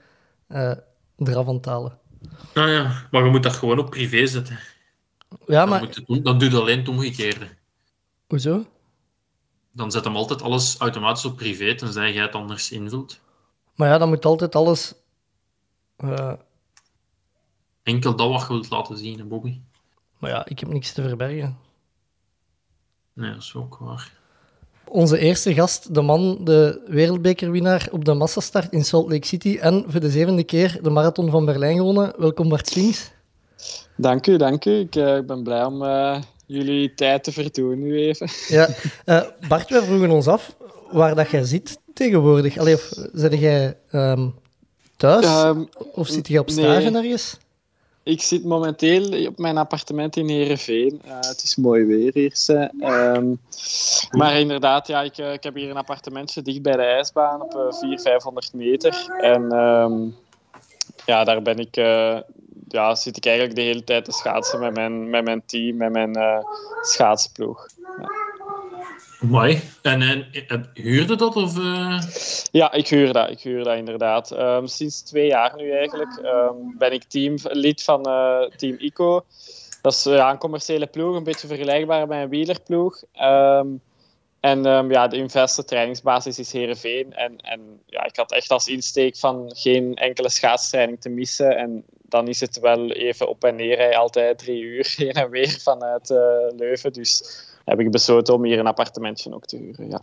eh 0.48 0.72
eraf 1.16 1.48
aan 1.48 1.54
het 1.54 1.64
halen. 1.64 1.98
Nou 2.54 2.70
ja, 2.70 3.06
maar 3.10 3.24
je 3.24 3.30
moet 3.30 3.42
dat 3.42 3.52
gewoon 3.52 3.78
op 3.78 3.90
privé 3.90 4.26
zetten. 4.26 4.58
Ja, 5.46 5.60
Dan, 5.60 5.68
maar 5.68 5.80
moet 5.80 5.94
het 6.06 6.24
dan 6.24 6.38
doe 6.38 6.50
je 6.50 6.56
alleen 6.60 6.78
het 6.78 6.88
omgekeerde. 6.88 7.48
hoezo? 8.26 8.66
Dan 9.72 9.90
zet 9.90 10.04
hem 10.04 10.16
altijd 10.16 10.42
alles 10.42 10.76
automatisch 10.78 11.24
op 11.24 11.36
privé, 11.36 11.74
tenzij 11.74 12.12
jij 12.12 12.22
het 12.22 12.34
anders 12.34 12.70
invult. 12.70 13.20
Maar 13.74 13.88
ja, 13.88 13.98
dan 13.98 14.08
moet 14.08 14.24
altijd 14.24 14.54
alles... 14.54 14.94
eh, 15.96 16.32
Enkel 17.82 18.16
dat 18.16 18.28
wat 18.28 18.40
je 18.40 18.46
wilt 18.48 18.70
laten 18.70 18.96
zien, 18.98 19.18
hè, 19.18 19.24
Bobby. 19.24 19.60
maar 20.18 20.30
ja, 20.30 20.46
ik 20.46 20.58
heb 20.58 20.68
niks 20.68 20.92
te 20.92 21.02
verbergen. 21.02 21.58
Nee, 23.12 23.30
dat 23.32 23.42
is 23.42 23.54
ook 23.54 23.76
waar. 23.78 24.12
Onze 24.92 25.18
eerste 25.18 25.54
gast, 25.54 25.94
de 25.94 26.00
man, 26.00 26.38
de 26.40 26.80
wereldbekerwinnaar 26.86 27.88
op 27.90 28.04
de 28.04 28.14
massastart 28.14 28.72
in 28.72 28.84
Salt 28.84 29.10
Lake 29.10 29.26
City 29.26 29.58
en 29.60 29.84
voor 29.88 30.00
de 30.00 30.10
zevende 30.10 30.44
keer 30.44 30.78
de 30.82 30.90
marathon 30.90 31.30
van 31.30 31.44
Berlijn 31.44 31.76
gewonnen. 31.76 32.12
Welkom 32.16 32.48
Bart 32.48 32.68
Swings. 32.68 33.10
Dank 33.96 34.26
u, 34.26 34.36
dank 34.36 34.64
u. 34.64 34.78
Ik, 34.78 34.96
eh, 34.96 35.18
ben 35.26 35.42
blij 35.42 35.64
om 35.64 35.82
eh, 35.82 36.20
jullie 36.46 36.94
tijd 36.94 37.24
te 37.24 37.32
verdoen 37.32 37.82
nu 37.82 37.98
even. 37.98 38.28
Ja, 38.56 38.68
eh, 39.04 39.22
Bart, 39.48 39.70
wij 39.70 39.82
vroegen 39.82 40.10
ons 40.10 40.26
af 40.26 40.56
waar 40.90 41.14
dat 41.14 41.30
jij 41.30 41.44
zit 41.44 41.78
tegenwoordig. 41.94 42.58
Allee, 42.58 42.74
of 42.74 42.92
zit 43.12 43.38
jij 43.38 43.76
ehm, 43.90 44.28
thuis 44.96 45.24
Ehm, 45.24 45.64
of 45.94 46.08
zit 46.08 46.28
je 46.28 46.38
op 46.38 46.46
nee. 46.46 46.56
stage 46.56 46.96
ergens? 46.96 47.38
Ik 48.02 48.22
zit 48.22 48.44
momenteel 48.44 49.26
op 49.26 49.38
mijn 49.38 49.58
appartement 49.58 50.16
in 50.16 50.28
Heerenveen. 50.28 51.00
Eh, 51.04 51.14
het 51.14 51.42
is 51.42 51.56
mooi 51.56 51.84
weer 51.84 52.10
hier. 52.14 52.70
Ehm, 52.80 53.34
maar 54.10 54.38
inderdaad, 54.38 54.86
ja, 54.86 55.02
ik, 55.02 55.18
eh, 55.18 55.32
ik 55.32 55.42
heb 55.42 55.54
hier 55.54 55.70
een 55.70 55.76
appartementje 55.76 56.42
dicht 56.42 56.62
bij 56.62 56.76
de 56.76 56.82
ijsbaan 56.82 57.42
op 57.42 57.54
eh 57.54 57.72
400, 57.72 58.02
500 58.02 58.52
meter. 58.52 59.06
En 59.20 59.52
ehm, 59.52 60.08
ja, 61.06 61.24
daar 61.24 61.42
ben 61.42 61.58
ik, 61.58 61.76
eh, 61.76 62.18
ja, 62.68 62.94
zit 62.94 63.16
ik 63.16 63.26
eigenlijk 63.26 63.56
de 63.56 63.62
hele 63.62 63.84
tijd 63.84 64.04
te 64.04 64.12
schaatsen 64.12 64.60
met 64.60 64.74
mijn, 64.74 65.10
met 65.10 65.24
mijn 65.24 65.42
team, 65.46 65.76
met 65.76 65.92
mijn 65.92 66.44
schaatsploeg. 66.80 67.66
Mooi. 69.22 69.60
En, 69.82 70.02
en 70.48 70.70
huurde 70.74 71.16
dat 71.16 71.36
of... 71.36 71.58
eh? 71.58 71.98
Ja, 72.50 72.72
ik 72.72 72.88
huur 72.88 73.12
dat. 73.12 73.30
Ik 73.30 73.40
huur 73.40 73.64
dat 73.64 73.76
inderdaad. 73.76 74.30
Ehm, 74.30 74.66
sinds 74.66 75.02
twee 75.02 75.26
jaar 75.26 75.56
nu 75.56 75.70
eigenlijk 75.70 76.18
ehm, 76.22 76.54
ben 76.78 76.92
ik 76.92 77.04
team, 77.04 77.36
lid 77.42 77.82
van 77.82 78.04
eh, 78.04 78.42
Team 78.56 78.76
ICO. 78.78 79.24
Dat 79.82 79.92
is 79.92 80.04
een 80.04 80.38
commerciële 80.38 80.86
ploeg, 80.86 81.16
een 81.16 81.24
beetje 81.24 81.46
vergelijkbaar 81.46 82.06
met 82.06 82.22
een 82.22 82.28
wielerploeg. 82.28 83.02
Ehm, 83.12 83.66
en 84.40 84.62
ja, 84.88 85.08
de 85.08 85.28
vaste 85.28 85.64
trainingsbasis 85.64 86.38
is 86.38 86.52
Heerenveen. 86.52 87.14
En, 87.14 87.36
en 87.36 87.80
ja, 87.86 88.04
ik 88.04 88.16
had 88.16 88.32
echt 88.32 88.50
als 88.50 88.66
insteek 88.66 89.16
van 89.16 89.52
geen 89.54 89.94
enkele 89.94 90.28
schaatstraining 90.28 91.00
te 91.00 91.08
missen. 91.08 91.56
En 91.56 91.84
dan 92.02 92.28
is 92.28 92.40
het 92.40 92.60
wel 92.60 92.90
even 92.90 93.28
op 93.28 93.44
en 93.44 93.56
neer, 93.56 93.78
hè, 93.78 93.96
altijd 93.96 94.38
drie 94.38 94.62
uur 94.62 94.92
heen 94.96 95.12
en 95.12 95.30
weer 95.30 95.60
vanuit 95.60 96.10
eh, 96.10 96.18
Leuven. 96.56 96.92
Dus 96.92 97.22
heb 97.64 97.80
ik 97.80 97.90
besloten 97.90 98.34
om 98.34 98.44
hier 98.44 98.58
een 98.58 98.66
appartementje 98.66 99.34
ook 99.34 99.46
te 99.46 99.56
huren, 99.56 99.88
ja. 99.88 100.02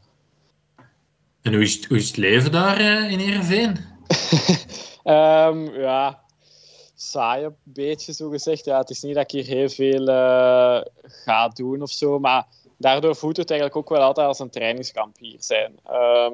En 1.41 1.53
hoe 1.53 1.61
is, 1.63 1.75
het, 1.75 1.85
hoe 1.85 1.97
is 1.97 2.07
het 2.07 2.17
leven 2.17 2.51
daar 2.51 2.77
eh, 2.77 3.11
in 3.11 3.19
Heerenveen? 3.19 3.77
Ehm, 5.03 5.79
ja, 5.79 6.19
saai 6.95 7.45
een 7.45 7.55
beetje 7.63 8.13
zo 8.13 8.29
gezegd. 8.29 8.65
Ja, 8.65 8.77
het 8.77 8.89
is 8.89 9.01
niet 9.01 9.15
dat 9.15 9.23
ik 9.23 9.31
hier 9.31 9.45
heel 9.45 9.69
veel 9.69 10.07
eh, 10.07 10.81
ga 11.03 11.47
doen 11.47 11.81
of 11.81 11.91
zo, 11.91 12.19
maar 12.19 12.45
daardoor 12.77 13.15
voelt 13.15 13.37
het 13.37 13.49
eigenlijk 13.49 13.79
ook 13.79 13.89
wel 13.97 14.05
altijd 14.05 14.27
als 14.27 14.39
een 14.39 14.49
trainingskamp 14.49 15.17
hier 15.17 15.37
zijn. 15.39 15.79
Ehm, 15.85 16.33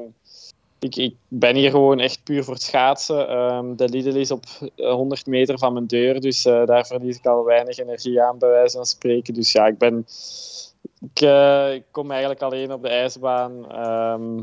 ik, 0.80 0.96
ik 0.96 1.16
ben 1.28 1.56
hier 1.56 1.70
gewoon 1.70 2.00
echt 2.00 2.24
puur 2.24 2.44
voor 2.44 2.54
het 2.54 2.64
schaatsen. 2.64 3.30
Ehm, 3.30 3.76
de 3.76 3.90
Lidl 3.90 4.18
is 4.18 4.32
op 4.32 4.44
eh, 4.76 4.92
100 4.92 5.26
meter 5.26 5.58
van 5.58 5.74
mijn 5.74 5.88
deur, 5.88 6.22
dus 6.22 6.46
eh, 6.46 6.66
daar 6.66 6.86
verlies 6.86 7.18
ik 7.18 7.26
al 7.26 7.44
weinig 7.44 7.78
energie 7.78 8.22
aan, 8.22 8.38
bij 8.38 8.50
wijze 8.50 8.76
van 8.78 8.86
spreken. 8.86 9.34
Dus 9.34 9.52
ja, 9.52 9.68
ik 9.68 9.78
ben... 9.78 10.06
Ik, 11.00 11.22
eh, 11.22 11.74
ik 11.74 11.84
kom 11.92 12.12
eigenlijk 12.12 12.42
alleen 12.42 12.72
op 12.72 12.82
de 12.82 12.90
ijsbaan. 12.90 13.72
Ehm, 13.72 14.38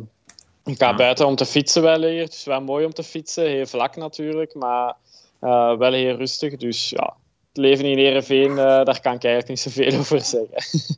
ik 0.65 0.79
ga 0.79 0.95
buiten 0.95 1.27
om 1.27 1.37
te 1.37 1.47
fietsen 1.47 1.83
wel 1.83 2.03
hier. 2.03 2.23
Het 2.23 2.33
is 2.33 2.45
wel 2.45 2.61
mooi 2.61 2.85
om 2.85 2.93
te 2.93 3.03
fietsen, 3.03 3.47
heel 3.47 3.67
vlak 3.67 3.97
natuurlijk, 3.97 4.55
maar 4.55 4.95
eh, 5.41 5.77
wel 5.77 5.93
heel 5.93 6.17
rustig. 6.17 6.57
Dus 6.57 6.91
ja, 6.91 7.17
het 7.49 7.57
leven 7.57 7.85
in 7.85 7.99
Heerenveen, 7.99 8.51
eh 8.51 8.57
daar 8.65 9.01
kan 9.01 9.15
ik 9.15 9.25
eigenlijk 9.25 9.49
niet 9.49 9.61
zoveel 9.61 9.99
over 10.01 10.21
zeggen. 10.21 10.97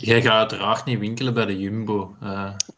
Jij 0.00 0.22
gaat 0.22 0.38
uiteraard 0.38 0.84
niet 0.84 0.98
winkelen 0.98 1.34
bij 1.34 1.46
de 1.46 1.58
Jumbo. 1.58 2.14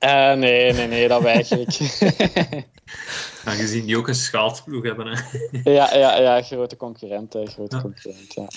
nee, 0.01 0.37
nee, 0.73 0.87
nee, 0.87 1.09
dat 1.09 1.23
weiger 1.23 1.61
ik. 1.61 1.79
aangezien 3.45 3.87
die 3.87 3.97
ook 3.97 4.09
een 4.09 4.15
schaatsploeg 4.15 4.83
hebben. 4.83 5.07
Hè. 5.07 5.71
ja, 5.71 5.95
ja, 5.95 6.19
ja, 6.19 6.43
grote 6.43 6.77
concurrent, 6.77 7.33
hè, 7.33 7.47
grote 7.47 7.81
concurrent, 7.81 8.35
ja. 8.35 8.49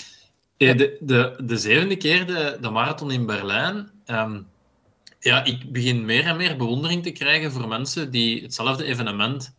Eh, 0.70 0.78
De, 0.78 0.96
de, 1.00 1.36
de 1.44 1.56
zevende 1.56 1.96
keer 1.96 2.26
de, 2.26 2.58
de 2.60 2.70
marathon 2.70 3.10
in 3.10 3.26
Berlijn. 3.26 3.90
ehm, 4.06 4.40
ja, 5.20 5.44
ik 5.44 5.72
begin 5.72 6.04
meer 6.04 6.24
en 6.26 6.36
meer 6.36 6.56
bewondering 6.56 7.02
te 7.02 7.10
krijgen 7.10 7.52
voor 7.52 7.68
mensen 7.68 8.10
die 8.10 8.42
hetzelfde 8.42 8.84
evenement 8.84 9.54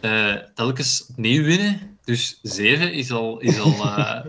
eh, 0.00 0.34
telkens 0.54 1.06
opnieuw 1.10 1.44
winnen. 1.44 1.98
Dus 2.04 2.38
zeven 2.42 2.92
is 2.92 3.12
al, 3.12 3.38
is 3.38 3.60
al, 3.60 3.72
eh, 3.96 4.24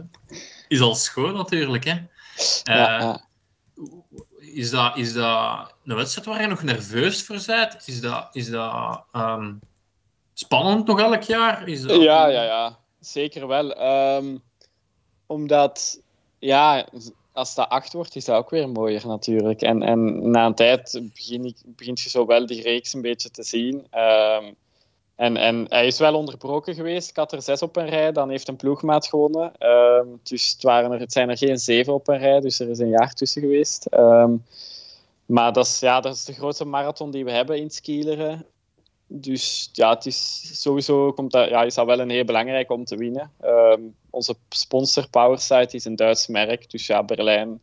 is 0.68 0.82
al 0.82 0.96
schoon 0.96 1.34
natuurlijk. 1.34 1.84
Hè. 1.84 1.92
Eh, 1.92 2.76
ja, 2.76 3.00
ja. 3.00 3.28
Is, 4.40 4.70
dat, 4.70 4.98
is 4.98 5.14
dat 5.14 5.74
een 5.86 5.96
wedstrijd 5.96 6.28
waar 6.28 6.42
je 6.42 6.48
nog 6.48 6.64
nerveus 6.64 7.24
voor 7.24 7.44
bent? 7.46 7.88
Is 7.88 8.02
dat, 8.02 8.28
is 8.32 8.50
dat 8.50 9.04
ehm, 9.12 9.54
spannend 10.34 10.88
nog 10.88 11.00
elk 11.00 11.22
jaar? 11.24 11.68
Is 11.68 11.82
dat... 11.82 12.02
Ja, 12.02 12.28
ja, 12.28 12.44
ja. 12.44 12.78
Zeker 13.00 13.48
wel. 13.48 13.74
Ehm, 13.74 14.38
omdat, 15.26 16.02
ja, 16.40 16.86
als 17.34 17.56
dat 17.56 17.70
acht 17.70 17.94
wordt, 17.94 18.16
is 18.16 18.26
dat 18.26 18.38
ook 18.38 18.50
weer 18.50 18.70
mooier 18.70 19.08
natuurlijk. 19.08 19.62
En, 19.62 19.84
en 19.84 20.32
na 20.32 20.46
een 20.46 20.56
tijd 20.56 21.02
begin 21.14 21.46
ik, 21.46 21.56
begint 21.66 22.00
je 22.00 22.10
zo 22.10 22.26
wel 22.26 22.46
die 22.46 22.62
reeks 22.62 22.94
een 22.94 23.02
beetje 23.02 23.32
te 23.32 23.44
zien. 23.44 23.88
Ehm, 23.90 24.52
en, 25.16 25.38
en 25.38 25.66
hij 25.70 25.88
is 25.88 26.00
wel 26.00 26.16
onderbroken 26.16 26.76
geweest. 26.76 27.10
Ik 27.10 27.16
had 27.16 27.32
er 27.32 27.42
zes 27.42 27.62
op 27.62 27.76
een 27.76 27.90
rij, 27.90 28.12
dan 28.12 28.30
heeft 28.30 28.48
een 28.48 28.56
ploegmaat 28.56 29.08
gewonnen. 29.08 29.52
Ehm, 29.58 30.08
dus 30.24 30.52
het, 30.52 30.64
waren 30.64 30.92
er, 30.92 31.00
het 31.00 31.12
zijn 31.12 31.30
er 31.30 31.38
geen 31.38 31.58
zeven 31.58 31.94
op 31.94 32.08
een 32.08 32.18
rij, 32.18 32.40
dus 32.40 32.60
er 32.60 32.70
is 32.70 32.80
een 32.80 32.90
jaar 32.90 33.14
tussen 33.14 33.42
geweest. 33.42 33.86
Ehm, 33.86 34.36
maar 35.26 35.54
dat 35.54 35.66
is, 35.66 35.80
ja, 35.80 36.00
dat 36.00 36.16
is 36.16 36.26
de 36.26 36.34
grootste 36.34 36.66
marathon 36.66 37.12
die 37.12 37.26
we 37.26 37.32
hebben 37.32 37.58
in 37.58 37.70
skileren. 37.70 38.46
Dus 39.08 39.70
ja, 39.74 39.90
het 39.90 40.06
is 40.06 40.50
sowieso 40.62 41.12
komt 41.12 41.32
dat, 41.32 41.50
ja, 41.50 41.64
is 41.64 41.74
dat 41.74 41.86
wel 41.86 42.00
een 42.00 42.10
heel 42.10 42.26
belangrijk 42.26 42.72
om 42.72 42.86
te 42.86 42.96
winnen. 42.96 43.32
Onze 44.10 44.36
sponsor 44.50 45.10
Powersite 45.10 45.76
is 45.76 45.86
een 45.86 45.96
Duits 45.96 46.28
merk, 46.28 46.70
dus 46.72 46.88
ja, 46.88 47.04
Berlijn, 47.04 47.62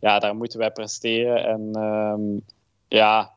ja, 0.00 0.18
daar 0.18 0.36
moeten 0.36 0.58
wij 0.58 0.70
presteren. 0.70 1.44
En 1.44 1.70
ehm, 1.72 2.54
ja, 2.88 3.32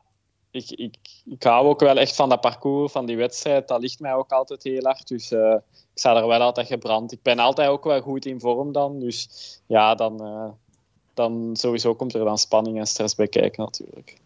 ik, 0.50 0.70
ik, 0.70 0.96
ik 1.24 1.42
hou 1.42 1.66
ook 1.66 1.80
wel 1.80 1.96
echt 1.98 2.14
van 2.16 2.28
dat 2.28 2.40
parcours, 2.40 2.92
van 2.92 3.06
die 3.06 3.16
wedstrijd. 3.16 3.68
Dat 3.68 3.80
ligt 3.80 4.00
mij 4.00 4.14
ook 4.14 4.30
altijd 4.30 4.62
heel 4.62 4.82
hard. 4.82 5.08
Dus 5.08 5.30
eh, 5.32 5.54
ik 5.70 5.98
sta 5.98 6.16
er 6.16 6.26
wel 6.26 6.40
altijd 6.40 6.66
gebrand. 6.66 7.12
Ik 7.12 7.22
ben 7.22 7.38
altijd 7.38 7.68
ook 7.68 7.84
wel 7.84 8.00
goed 8.00 8.26
in 8.26 8.40
vorm 8.40 8.72
dan. 8.72 8.98
Dus 9.00 9.28
ja, 9.66 9.94
dan, 9.94 10.24
eh, 10.24 10.48
dan 11.14 11.50
sowieso 11.52 11.94
komt 11.94 12.14
er 12.14 12.24
dan 12.24 12.38
spanning 12.38 12.78
en 12.78 12.86
stress 12.86 13.14
bij 13.14 13.28
kijken 13.28 13.64
natuurlijk. 13.64 14.16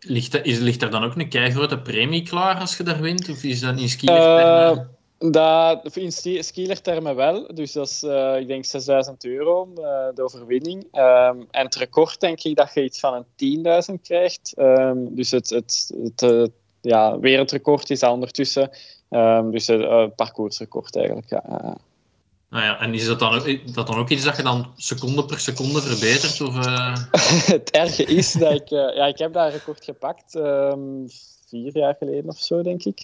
Ligt, 0.00 0.34
er- 0.34 0.44
is, 0.44 0.58
ligt 0.58 0.82
er 0.82 0.90
dan 0.90 1.04
ook 1.04 1.16
een 1.16 1.28
keigrote 1.28 1.80
premie 1.80 2.22
klaar 2.22 2.60
als 2.60 2.76
je 2.76 2.82
daar 2.82 3.00
wint? 3.00 3.28
Of 3.28 3.42
is 3.42 3.60
dat 3.60 3.76
in 3.76 3.82
Eh, 3.82 3.88
skielertermen? 3.88 4.96
Dat, 5.30 5.96
in 5.96 6.12
ski- 6.12 6.42
skielertermen 6.42 7.16
wel. 7.16 7.54
Dus 7.54 7.72
dat 7.72 7.88
is, 7.88 8.02
eh, 8.02 8.36
ik 8.40 8.46
denk, 8.46 8.64
6000 8.64 9.24
euro, 9.24 9.68
eh, 9.74 10.14
de 10.14 10.22
overwinning. 10.22 10.86
Ehm, 10.92 11.40
en 11.50 11.64
het 11.64 11.74
record 11.74 12.20
denk 12.20 12.42
ik 12.42 12.56
dat 12.56 12.74
je 12.74 12.84
iets 12.84 13.00
van 13.00 13.14
een 13.14 13.24
10.000 13.36 14.02
krijgt. 14.02 14.52
Ehm, 14.56 14.98
dus 15.10 15.30
het, 15.30 15.50
het, 15.50 15.94
het 16.02 16.22
eh, 16.22 16.44
ja, 16.80 17.18
wereldrecord 17.18 17.90
is 17.90 18.00
dat 18.00 18.12
ondertussen. 18.12 18.70
Ehm, 19.08 19.50
dus 19.50 19.66
het 19.66 19.80
eh, 19.80 20.06
parcoursrecord 20.16 20.96
eigenlijk, 20.96 21.28
ja. 21.30 21.42
ja. 21.48 21.76
Nou 22.50 22.64
ja, 22.64 22.80
en 22.80 22.94
is 22.94 23.06
dat 23.06 23.18
dan, 23.18 23.34
ook, 23.34 23.74
dat 23.74 23.86
dan 23.86 23.96
ook 23.96 24.08
iets 24.08 24.24
dat 24.24 24.36
je 24.36 24.42
dan 24.42 24.72
seconde 24.76 25.24
per 25.24 25.38
seconde 25.40 25.80
verbetert? 25.80 26.40
Of, 26.40 26.66
het 27.56 27.70
erge 27.70 28.04
is 28.04 28.32
dat 28.32 28.52
ik... 28.52 28.68
ja, 28.68 29.06
ik 29.06 29.18
heb 29.18 29.32
dat 29.32 29.52
record 29.52 29.84
gepakt. 29.84 30.30
vier 31.46 31.76
jaar 31.78 31.96
geleden 31.98 32.28
of 32.28 32.38
zo, 32.38 32.62
denk 32.62 32.84
ik. 32.84 33.02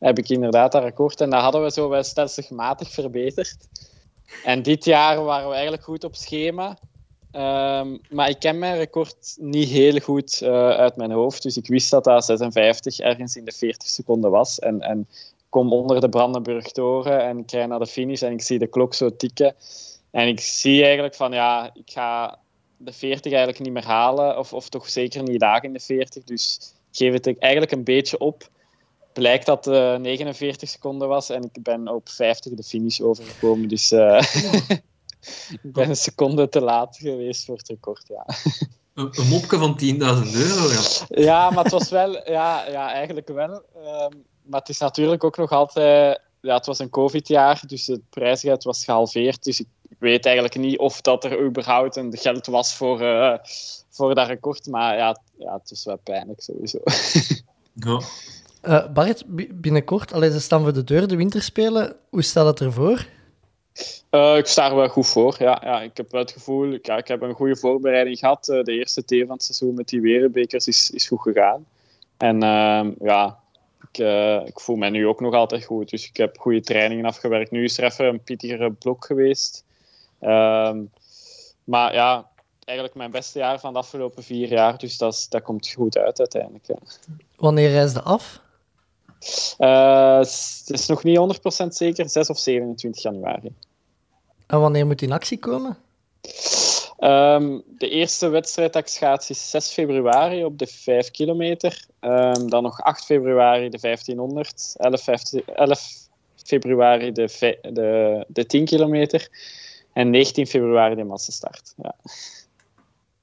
Heb 0.00 0.18
ik 0.18 0.28
inderdaad 0.28 0.72
dat 0.72 0.82
record. 0.82 1.20
En 1.20 1.30
dat 1.30 1.40
hadden 1.40 1.62
we 1.62 1.70
zo 1.70 1.88
wel 1.88 2.02
stelselmatig 2.02 2.90
verbeterd. 2.90 3.56
En 4.44 4.62
dit 4.62 4.84
jaar 4.84 5.24
waren 5.24 5.48
we 5.48 5.52
eigenlijk 5.54 5.84
goed 5.84 6.04
op 6.04 6.14
schema. 6.14 6.78
Ehm, 7.30 7.96
maar 8.10 8.28
ik 8.28 8.38
ken 8.38 8.58
mijn 8.58 8.76
record 8.76 9.36
niet 9.36 9.68
heel 9.68 9.98
goed 9.98 10.40
eh, 10.42 10.68
uit 10.68 10.96
mijn 10.96 11.10
hoofd. 11.10 11.42
Dus 11.42 11.56
ik 11.56 11.66
wist 11.66 11.90
dat 11.90 12.04
dat 12.04 12.24
56 12.24 12.98
ergens 12.98 13.36
in 13.36 13.44
de 13.44 13.52
40 13.52 13.88
seconden 13.88 14.30
was. 14.30 14.58
En, 14.58 14.80
en 14.80 15.08
kom 15.48 15.72
onder 15.72 16.00
de 16.00 16.08
Brandenburg-toren 16.08 17.22
en 17.22 17.38
ik 17.38 17.50
rij 17.50 17.66
naar 17.66 17.78
de 17.78 17.86
finish 17.86 18.22
en 18.22 18.32
ik 18.32 18.42
zie 18.42 18.58
de 18.58 18.66
klok 18.66 18.94
zo 18.94 19.16
tikken. 19.16 19.54
En 20.10 20.28
ik 20.28 20.40
zie 20.40 20.84
eigenlijk 20.84 21.14
van, 21.14 21.32
ja, 21.32 21.70
ik 21.74 21.90
ga 21.90 22.38
de 22.76 22.92
40 22.92 23.32
eigenlijk 23.32 23.62
niet 23.62 23.72
meer 23.72 23.86
halen. 23.86 24.38
Of, 24.38 24.52
of 24.52 24.68
toch 24.68 24.88
zeker 24.88 25.22
niet 25.22 25.40
laag 25.40 25.62
in 25.62 25.72
de 25.72 25.80
40. 25.80 26.24
Dus 26.24 26.74
ik 26.90 26.96
geef 26.96 27.12
het 27.12 27.38
eigenlijk 27.38 27.72
een 27.72 27.84
beetje 27.84 28.18
op. 28.18 28.48
Blijkt 29.12 29.46
dat 29.46 29.64
het 29.64 30.00
49 30.00 30.68
seconden 30.68 31.08
was 31.08 31.30
en 31.30 31.42
ik 31.52 31.62
ben 31.62 31.88
op 31.88 32.08
50 32.08 32.52
de 32.52 32.62
finish 32.62 33.00
overgekomen. 33.00 33.68
Dus 33.68 33.92
eh, 33.92 34.22
ik 35.62 35.72
ben 35.72 35.88
een 35.88 35.96
seconde 35.96 36.48
te 36.48 36.60
laat 36.60 36.96
geweest 36.96 37.44
voor 37.44 37.56
het 37.56 37.68
record, 37.68 38.08
ja. 38.08 38.24
een, 38.94 39.08
een 39.12 39.28
mopje 39.28 39.58
van 39.58 39.80
10.000 39.84 39.98
euro. 40.34 40.68
Ja. 40.68 41.06
Ja, 41.08 41.50
maar 41.50 41.62
het 41.62 41.72
was 41.72 41.88
wel... 41.88 42.30
Ja, 42.30 42.68
ja 42.68 42.92
eigenlijk 42.92 43.28
wel. 43.28 43.62
Ehm, 43.74 44.16
maar 44.42 44.60
het 44.60 44.68
is 44.68 44.78
natuurlijk 44.78 45.24
ook 45.24 45.36
nog 45.36 45.50
altijd... 45.50 46.20
Ja, 46.40 46.54
het 46.54 46.66
was 46.66 46.78
een 46.78 46.90
covid-jaar, 46.90 47.62
dus 47.66 47.86
het 47.86 48.10
prijsgeld 48.10 48.64
was 48.64 48.84
gehalveerd. 48.84 49.44
Dus 49.44 49.60
ik 49.60 49.66
weet 49.98 50.24
eigenlijk 50.24 50.56
niet 50.56 50.78
of 50.78 51.00
dat 51.00 51.24
er 51.24 51.44
überhaupt 51.44 51.96
een 51.96 52.16
geld 52.16 52.46
was 52.46 52.74
voor, 52.74 53.00
eh, 53.00 53.38
voor 53.88 54.14
dat 54.14 54.26
record. 54.26 54.66
Maar 54.66 54.96
ja, 54.96 55.20
ja, 55.38 55.52
het 55.52 55.70
was 55.70 55.84
wel 55.84 55.96
pijnlijk 55.96 56.42
sowieso. 56.42 56.78
Ja. 57.74 58.00
Eh, 58.60 58.92
Bart, 58.92 59.22
bi- 59.26 59.48
binnenkort, 59.52 60.12
allee, 60.12 60.30
ze 60.30 60.40
staan 60.40 60.62
voor 60.62 60.72
de 60.72 60.84
deur, 60.84 61.08
de 61.08 61.16
winterspelen. 61.16 61.96
Hoe 62.08 62.22
staat 62.22 62.46
het 62.46 62.60
ervoor? 62.60 63.06
Eh, 64.10 64.36
ik 64.36 64.46
sta 64.46 64.68
er 64.70 64.76
wel 64.76 64.88
goed 64.88 65.06
voor. 65.06 65.36
Ja, 65.38 65.60
ja, 65.64 65.82
ik 65.82 65.96
heb 65.96 66.10
wel 66.10 66.20
het 66.20 66.30
gevoel, 66.30 66.72
ik, 66.72 66.86
ja, 66.86 66.96
ik 66.96 67.08
heb 67.08 67.22
een 67.22 67.34
goede 67.34 67.56
voorbereiding 67.56 68.18
gehad. 68.18 68.48
Eh, 68.48 68.62
de 68.62 68.72
eerste 68.72 69.02
T 69.04 69.08
van 69.26 69.30
het 69.36 69.42
seizoen 69.42 69.74
met 69.74 69.88
die 69.88 70.00
wereldbekers 70.00 70.66
is, 70.66 70.90
is 70.90 71.06
goed 71.06 71.20
gegaan. 71.20 71.66
En 72.16 72.42
ehm, 72.42 72.90
ja, 73.00 73.38
ik, 73.92 73.98
ik 74.48 74.60
voel 74.60 74.76
mij 74.76 74.90
nu 74.90 75.06
ook 75.06 75.20
nog 75.20 75.34
altijd 75.34 75.64
goed. 75.64 75.90
Dus 75.90 76.08
ik 76.08 76.16
heb 76.16 76.38
goede 76.38 76.60
trainingen 76.60 77.04
afgewerkt. 77.04 77.50
Nu 77.50 77.64
is 77.64 77.78
er 77.78 77.84
even 77.84 78.04
een 78.06 78.22
pittigere 78.22 78.70
blok 78.72 79.04
geweest. 79.04 79.64
Ehm, 80.20 80.78
maar 81.64 81.94
ja, 81.94 82.28
eigenlijk 82.64 82.98
mijn 82.98 83.10
beste 83.10 83.38
jaar 83.38 83.60
van 83.60 83.72
de 83.72 83.78
afgelopen 83.78 84.22
vier 84.22 84.48
jaar. 84.48 84.78
Dus 84.78 84.98
dat, 84.98 85.26
dat 85.28 85.42
komt 85.42 85.68
goed 85.68 85.98
uit 85.98 86.18
uiteindelijk. 86.18 86.66
Ja. 86.66 86.76
Wanneer 87.36 87.70
reisde 87.70 88.00
af? 88.02 88.40
Eh, 89.58 90.18
het 90.18 90.64
is 90.66 90.86
nog 90.86 91.02
niet 91.02 91.16
100% 91.16 91.74
zeker, 91.74 92.08
6 92.08 92.30
of 92.30 92.38
27 92.38 93.02
januari. 93.02 93.54
En 94.46 94.60
wanneer 94.60 94.86
moet 94.86 94.98
die 94.98 95.08
in 95.08 95.14
actie 95.14 95.38
komen? 95.38 95.76
Ehm, 96.98 97.58
de 97.66 97.88
eerste 97.88 98.28
wedstrijd 98.28 98.72
dat 98.72 98.82
ik 98.82 98.88
schaats 98.88 99.30
is 99.30 99.50
6 99.50 99.68
februari 99.68 100.44
op 100.44 100.58
de 100.58 100.66
5 100.66 101.10
kilometer. 101.10 101.84
Ehm, 102.00 102.46
dan 102.46 102.62
nog 102.62 102.80
8 102.80 103.04
februari 103.04 103.68
de 103.68 103.78
1500. 103.78 104.74
11, 104.76 105.02
15 105.02 105.42
11 105.54 106.08
februari 106.44 107.12
de, 107.12 107.56
de, 107.72 108.24
de 108.28 108.46
10 108.46 108.64
kilometer. 108.64 109.28
En 109.92 110.10
19 110.10 110.46
februari 110.46 110.94
de 110.94 111.04
massastart. 111.04 111.74
Ja. 111.76 111.94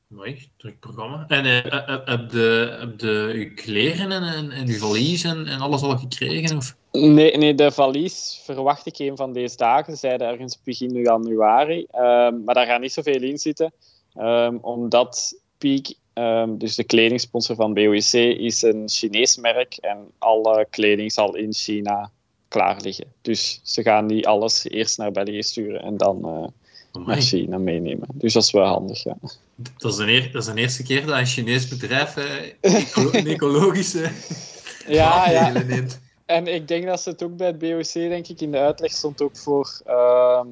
Mooi, 0.07 0.49
druk 0.57 0.79
programma. 0.79 1.25
En 1.27 1.45
eh, 1.45 1.65
eh, 1.65 1.89
eh, 1.89 1.99
heb 2.05 2.29
de, 2.29 2.77
heb 2.79 2.99
de 2.99 3.51
kleren 3.55 4.11
en, 4.11 4.23
en, 4.23 4.51
en 4.51 4.71
valies 4.71 5.23
en, 5.23 5.47
alles 5.47 5.81
al 5.81 5.97
gekregen? 5.97 6.57
Of? 6.57 6.75
Nee, 6.91 7.37
nee, 7.37 7.55
de 7.55 7.71
valies 7.71 8.41
verwacht 8.43 8.85
ik 8.85 8.99
een 8.99 9.17
van 9.17 9.33
deze 9.33 9.57
dagen. 9.57 9.93
Ze 9.93 9.99
zeiden 9.99 10.27
ergens 10.27 10.63
begin 10.63 10.93
januari. 10.93 11.85
Ehm, 11.91 12.43
maar 12.43 12.55
daar 12.55 12.65
gaat 12.65 12.81
niet 12.81 12.91
zoveel 12.91 13.21
in 13.21 13.37
zitten. 13.37 13.73
Ehm, 14.13 14.55
omdat 14.61 15.41
Peak, 15.57 15.93
ehm, 16.13 16.57
dus 16.57 16.75
de 16.75 16.83
kledingsponsor 16.83 17.55
van 17.55 17.73
BOEC, 17.73 18.13
is 18.39 18.61
een 18.61 18.89
Chinees 18.89 19.37
merk. 19.37 19.77
En 19.77 20.11
alle 20.17 20.67
kleding 20.69 21.11
zal 21.11 21.35
in 21.35 21.53
China 21.53 22.11
klaar 22.47 22.81
liggen. 22.81 23.13
Dus 23.21 23.59
ze 23.63 23.81
gaan 23.81 24.05
niet 24.05 24.25
alles 24.25 24.69
eerst 24.69 24.97
naar 24.97 25.11
België 25.11 25.43
sturen 25.43 25.81
en 25.81 25.97
dan 25.97 26.51
Amai. 27.03 27.21
China 27.21 27.57
meenemen. 27.57 28.07
Dus 28.13 28.33
dat 28.33 28.43
is 28.43 28.51
wel 28.51 28.65
handig, 28.65 29.03
ja. 29.03 29.17
Dat 29.77 29.91
is, 29.91 29.97
de 29.97 30.07
eer- 30.07 30.31
dat 30.31 30.47
is 30.47 30.53
eerste 30.53 30.83
keer 30.83 31.05
dat 31.05 31.17
een 31.17 31.25
Chinees 31.25 31.67
bedrijf 31.67 32.17
eh, 32.17 33.13
een 33.21 33.27
ecologische 33.27 34.09
Ja, 34.87 35.29
ja. 35.29 35.49
neemt. 35.63 35.99
En 36.25 36.47
ik 36.47 36.67
denk 36.67 36.85
dat 36.85 37.01
ze 37.01 37.09
het 37.09 37.23
ook 37.23 37.37
bij 37.37 37.47
het 37.47 37.57
BOC, 37.57 37.93
denk 37.93 38.27
ik, 38.27 38.41
in 38.41 38.51
de 38.51 38.57
uitleg 38.57 38.91
stond 38.91 39.21
ook 39.21 39.37
voor 39.37 39.81
ehm, 39.85 40.47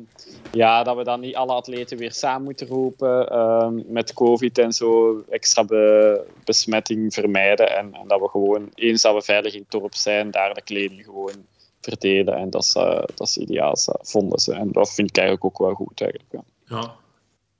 ja, 0.51 0.83
dat 0.83 0.95
we 0.97 1.03
dan 1.03 1.19
niet 1.19 1.35
alle 1.35 1.53
atleten 1.53 1.97
weer 1.97 2.11
samen 2.11 2.43
moeten 2.43 2.67
roepen 2.67 3.27
ehm, 3.29 3.73
met 3.87 4.13
COVID 4.13 4.57
en 4.57 4.71
zo, 4.71 5.23
extra 5.29 5.63
be- 5.63 6.25
besmetting 6.43 7.13
vermijden. 7.13 7.77
En, 7.77 7.93
en 7.93 8.07
dat 8.07 8.19
we 8.19 8.29
gewoon, 8.29 8.69
eens 8.73 9.01
dat 9.01 9.13
we 9.13 9.21
veilig 9.21 9.53
in 9.53 9.59
het 9.59 9.71
dorp 9.71 9.95
zijn, 9.95 10.31
daar 10.31 10.53
de 10.53 10.61
kleding 10.61 11.03
gewoon 11.03 11.45
verdelen. 11.89 12.35
En 12.35 12.49
dat 12.49 12.63
is, 12.63 12.73
dat 13.15 13.27
is 13.27 13.37
ideaal, 13.37 13.77
vonden 14.01 14.39
ze. 14.39 14.53
En 14.53 14.71
dat 14.71 14.93
vind 14.93 15.09
ik 15.09 15.17
eigenlijk 15.17 15.45
ook 15.45 15.57
wel 15.67 15.73
goed, 15.73 16.01
eigenlijk. 16.01 16.31
Ja. 16.31 16.43
Ja. 16.77 16.95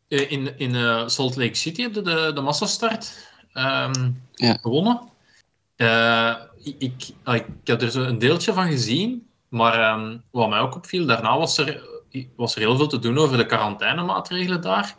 Eh, 0.08 0.32
In, 0.32 0.54
in 0.58 0.76
eh, 0.76 1.08
Salt 1.08 1.36
Lake 1.36 1.56
City 1.56 1.82
heb 1.82 1.94
je 1.94 2.02
de, 2.02 2.32
de 2.36 2.42
massastart 2.42 3.30
ehm, 3.54 4.12
Ja. 4.32 4.58
gewonnen. 4.62 5.02
Eh, 5.76 6.34
ik, 6.64 6.76
ik, 6.80 6.94
ah, 7.24 7.36
ik 7.36 7.46
heb 7.64 7.82
er 7.82 7.92
zo 7.92 8.02
een 8.02 8.20
deeltje 8.20 8.54
van 8.54 8.68
gezien, 8.68 9.28
maar 9.50 9.80
ehm, 9.80 10.18
wat 10.32 10.50
mij 10.50 10.60
ook 10.60 10.76
opviel, 10.76 11.06
daarna 11.06 11.38
was 11.38 11.58
er, 11.58 11.84
was 12.36 12.56
er 12.56 12.62
heel 12.62 12.78
veel 12.78 12.88
te 12.88 13.00
doen 13.00 13.18
over 13.18 13.38
de 13.38 13.46
quarantainemaatregelen 13.46 14.62
daar. 14.62 14.96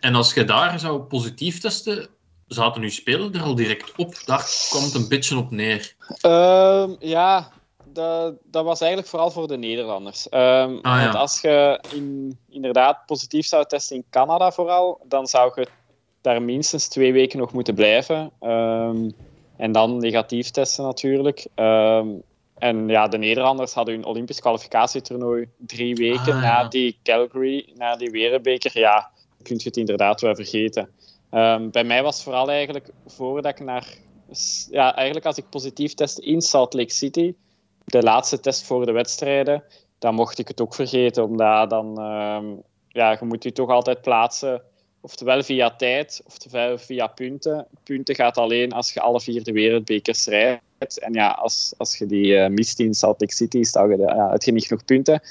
En 0.00 0.14
als 0.14 0.34
je 0.34 0.44
daar 0.44 0.78
zou 0.78 1.00
positief 1.00 1.60
testen, 1.60 2.08
zaten 2.46 2.82
uw 2.82 2.90
spelen 2.90 3.32
er 3.34 3.42
al 3.42 3.54
direct 3.54 3.92
op. 3.96 4.14
Daar 4.24 4.66
kwam 4.70 4.82
het 4.82 4.94
een 4.94 5.08
beetje 5.08 5.36
op 5.36 5.50
neer. 5.50 5.94
Ehm, 6.20 6.90
ja, 6.98 7.50
dat, 7.94 8.34
dat 8.44 8.64
was 8.64 8.80
eigenlijk 8.80 9.10
vooral 9.10 9.30
voor 9.30 9.48
de 9.48 9.56
Nederlanders. 9.56 10.28
Ehm, 10.28 10.76
Ah, 10.82 10.82
ja. 10.82 11.02
Want 11.02 11.14
als 11.14 11.40
je 11.40 11.80
in, 11.94 12.38
inderdaad 12.48 13.06
positief 13.06 13.46
zou 13.46 13.64
testen 13.66 13.96
in 13.96 14.04
Canada 14.10 14.50
vooral, 14.50 15.00
dan 15.08 15.26
zou 15.26 15.52
je 15.54 15.66
daar 16.20 16.42
minstens 16.42 16.88
twee 16.88 17.12
weken 17.12 17.38
nog 17.38 17.52
moeten 17.52 17.74
blijven. 17.74 18.30
Ehm, 18.40 19.10
en 19.56 19.72
dan 19.72 19.96
negatief 19.96 20.50
testen 20.50 20.84
natuurlijk. 20.84 21.46
Ehm, 21.54 22.08
en 22.58 22.88
ja, 22.88 23.08
de 23.08 23.18
Nederlanders 23.18 23.72
hadden 23.74 23.94
hun 23.94 24.04
Olympisch 24.04 24.40
kwalificatietoernooi 24.40 25.48
drie 25.58 25.94
weken 25.94 26.34
Ah, 26.34 26.42
na 26.42 26.68
die 26.68 26.98
Calgary, 27.02 27.72
na 27.74 27.96
die 27.96 28.10
wereldbeker. 28.10 28.78
Ja, 28.78 29.10
dan 29.14 29.42
kun 29.42 29.56
je 29.56 29.64
het 29.64 29.76
inderdaad 29.76 30.20
wel 30.20 30.34
vergeten. 30.34 30.88
Bij 31.70 31.84
mij 31.84 32.02
was 32.02 32.22
vooral 32.22 32.50
eigenlijk 32.50 32.90
voordat 33.06 33.52
ik 33.52 33.64
naar 33.64 33.86
ja, 34.70 34.94
eigenlijk 34.94 35.26
als 35.26 35.36
ik 35.36 35.48
positief 35.48 35.94
test 35.94 36.18
in 36.18 36.40
Salt 36.40 36.74
Lake 36.74 36.92
City, 36.92 37.34
de 37.84 38.02
laatste 38.02 38.40
test 38.40 38.64
voor 38.64 38.86
de 38.86 38.92
wedstrijden, 38.92 39.64
dan 39.98 40.14
mocht 40.14 40.38
ik 40.38 40.48
het 40.48 40.60
ook 40.60 40.74
vergeten, 40.74 41.24
omdat 41.24 41.70
dan, 41.70 41.98
ehm, 41.98 42.46
ja, 42.88 43.10
je 43.10 43.24
moet 43.24 43.42
je 43.42 43.52
toch 43.52 43.70
altijd 43.70 44.00
plaatsen, 44.00 44.62
oftewel 45.00 45.42
via 45.42 45.76
tijd, 45.76 46.22
oftewel 46.26 46.78
via 46.78 47.06
punten. 47.06 47.66
Punten 47.82 48.14
gaat 48.14 48.38
alleen 48.38 48.72
als 48.72 48.92
je 48.92 49.00
alle 49.00 49.20
vier 49.20 49.44
de 49.44 49.52
wereldbekers 49.52 50.26
rijdt. 50.26 50.98
En 50.98 51.12
ja, 51.12 51.28
als, 51.28 51.74
als 51.76 51.98
je 51.98 52.06
die 52.06 52.36
eh, 52.36 52.50
mist 52.50 52.80
in 52.80 52.94
Salt 52.94 53.20
Lake 53.20 53.34
City, 53.34 53.62
stel 53.62 53.90
je 53.90 53.96
de, 53.96 54.02
ja, 54.02 54.52
niet 54.52 54.66
genoeg 54.66 54.84
punten. 54.84 55.22